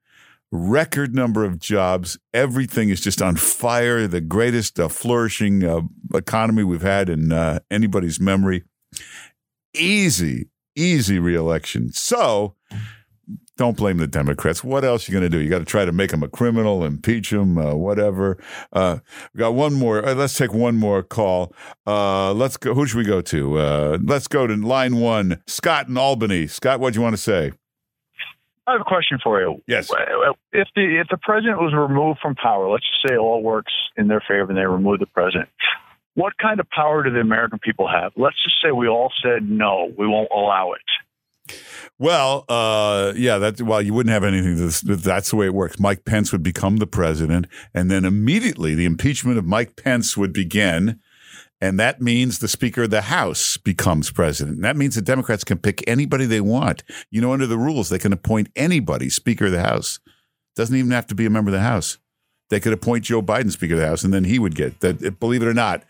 record 0.51 1.15
number 1.15 1.45
of 1.45 1.59
jobs, 1.59 2.19
everything 2.35 2.91
is 2.91 3.01
just 3.01 3.23
on 3.23 3.37
fire. 3.37 4.07
The 4.07 4.21
greatest 4.21 4.81
uh, 4.81 4.89
flourishing 4.89 5.65
uh, 5.65 5.83
economy 6.13 6.65
we've 6.65 6.83
had 6.83 7.09
in 7.09 7.33
uh, 7.33 7.61
anybody's 7.71 8.19
memory. 8.19 8.65
Easy, 9.75 10.49
easy 10.75 11.19
reelection. 11.19 11.93
So, 11.93 12.57
don't 13.61 13.77
blame 13.77 13.99
the 13.99 14.07
Democrats. 14.07 14.65
What 14.65 14.85
else 14.85 15.07
are 15.07 15.13
you 15.13 15.21
going 15.21 15.31
to 15.31 15.37
do? 15.37 15.45
You 15.45 15.51
got 15.51 15.59
to 15.59 15.67
try 15.67 15.85
to 15.85 15.93
make 15.93 16.15
him 16.15 16.23
a 16.23 16.29
criminal, 16.29 16.83
impeach 16.83 17.31
him, 17.31 17.59
uh, 17.59 17.75
whatever. 17.75 18.43
Uh, 18.73 19.01
we 19.35 19.39
got 19.39 19.53
one 19.53 19.75
more. 19.75 20.03
Uh, 20.03 20.15
let's 20.15 20.35
take 20.35 20.55
one 20.55 20.77
more 20.77 21.03
call. 21.03 21.55
Uh, 21.87 22.33
let's 22.33 22.57
go. 22.57 22.73
Who 22.73 22.87
should 22.87 22.97
we 22.97 23.05
go 23.05 23.21
to? 23.21 23.59
Uh, 23.59 23.99
let's 24.03 24.29
go 24.29 24.47
to 24.47 24.57
line 24.57 24.97
one. 24.97 25.43
Scott 25.47 25.89
in 25.89 25.99
Albany. 25.99 26.47
Scott, 26.47 26.81
what 26.81 26.95
do 26.95 26.99
you 26.99 27.03
want 27.03 27.13
to 27.13 27.21
say? 27.21 27.53
I 28.67 28.73
have 28.73 28.81
a 28.81 28.85
question 28.85 29.19
for 29.23 29.43
you. 29.43 29.63
Yes. 29.67 29.91
If 30.53 30.69
the 30.75 30.99
if 30.99 31.09
the 31.11 31.19
president 31.21 31.59
was 31.59 31.75
removed 31.75 32.21
from 32.23 32.37
power, 32.37 32.67
let's 32.71 32.87
just 32.87 33.07
say 33.07 33.19
all 33.19 33.43
works 33.43 33.73
in 33.99 34.09
their 34.09 34.23
favor 34.27 34.47
and 34.49 34.57
they 34.57 34.65
remove 34.65 35.01
the 35.01 35.07
president. 35.07 35.51
What 36.15 36.33
kind 36.39 36.61
of 36.61 36.71
power 36.71 37.03
do 37.03 37.11
the 37.11 37.21
American 37.21 37.59
people 37.59 37.87
have? 37.89 38.13
Let's 38.17 38.43
just 38.43 38.57
say 38.65 38.71
we 38.71 38.89
all 38.89 39.13
said 39.23 39.47
no, 39.47 39.93
we 39.99 40.07
won't 40.07 40.31
allow 40.35 40.73
it. 40.73 40.81
Well, 42.01 42.47
uh, 42.49 43.13
yeah, 43.15 43.37
that 43.37 43.61
well, 43.61 43.83
you 43.83 43.93
wouldn't 43.93 44.15
have 44.15 44.25
anything. 44.25 44.57
That's 44.57 45.31
the 45.31 45.37
way 45.37 45.45
it 45.45 45.53
works. 45.53 45.79
Mike 45.79 46.07
Pence 46.07 46.33
would 46.33 46.43
become 46.43 46.79
the 46.79 46.87
president, 46.87 47.47
and 47.75 47.91
then 47.91 48.07
immediately 48.07 48.75
the 48.75 48.87
impeachment 48.87 49.37
of 49.37 49.45
Mike 49.45 49.77
Pence 49.77 50.17
would 50.17 50.33
begin, 50.33 50.99
and 51.61 51.79
that 51.79 52.01
means 52.01 52.39
the 52.39 52.49
Speaker 52.49 52.85
of 52.85 52.91
the 52.91 53.03
House 53.03 53.59
becomes 53.59 54.11
president. 54.11 54.57
And 54.57 54.65
that 54.65 54.79
means 54.79 54.95
the 54.95 55.03
Democrats 55.03 55.45
can 55.45 55.59
pick 55.59 55.87
anybody 55.87 56.25
they 56.25 56.41
want. 56.41 56.85
You 57.11 57.21
know, 57.21 57.35
under 57.35 57.47
the 57.47 57.59
rules, 57.59 57.91
they 57.91 57.99
can 57.99 58.15
appoint 58.15 58.49
anybody 58.57 59.11
Speaker 59.11 59.47
of 59.47 59.53
the 59.53 59.61
House. 59.61 60.01
Doesn't 60.57 60.75
even 60.75 60.93
have 60.93 61.07
to 61.09 61.15
be 61.15 61.27
a 61.27 61.31
member 61.31 61.51
of 61.51 61.55
the 61.55 61.61
House. 61.61 61.99
They 62.51 62.61
could 62.61 62.73
appoint 62.73 63.05
Joe 63.05 63.23
Biden 63.23 63.51
Speaker 63.51 63.75
of 63.75 63.81
the 63.81 63.87
House, 63.87 64.05
and 64.05 64.13
then 64.13 64.25
he 64.25 64.39
would 64.39 64.55
get 64.55 64.81
that. 64.81 65.19
Believe 65.19 65.43
it 65.43 65.49
or 65.49 65.55
not, 65.55 65.83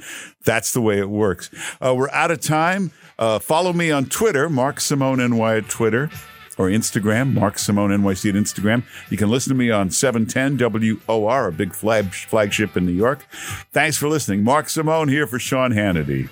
that's 0.45 0.73
the 0.73 0.81
way 0.81 0.99
it 0.99 1.11
works. 1.11 1.51
Uh, 1.85 1.95
we're 1.95 2.11
out 2.11 2.31
of 2.31 2.41
time. 2.41 2.93
Uh, 3.19 3.39
follow 3.39 3.73
me 3.73 3.91
on 3.91 4.07
Twitter, 4.07 4.49
Mark 4.49 4.81
Simone 4.81 5.19
NY 5.19 5.57
at 5.57 5.69
Twitter 5.69 6.11
or 6.59 6.69
Instagram, 6.69 7.32
Mark 7.32 7.59
Simone 7.59 7.91
NYC 7.91 8.31
at 8.31 8.35
Instagram. 8.35 8.82
You 9.11 9.16
can 9.16 9.31
listen 9.31 9.51
to 9.51 9.59
me 9.59 9.70
on 9.70 9.91
710 9.91 10.59
WOR, 11.07 11.49
a 11.49 11.53
big 11.53 11.74
flag, 11.74 12.12
flagship 12.12 12.77
in 12.77 12.85
New 12.85 12.93
York. 12.93 13.27
Thanks 13.73 13.97
for 13.97 14.09
listening. 14.09 14.45
Mark 14.45 14.69
Simone 14.69 15.09
here 15.09 15.27
for 15.27 15.39
Sean 15.39 15.73
Hannity. 15.73 16.28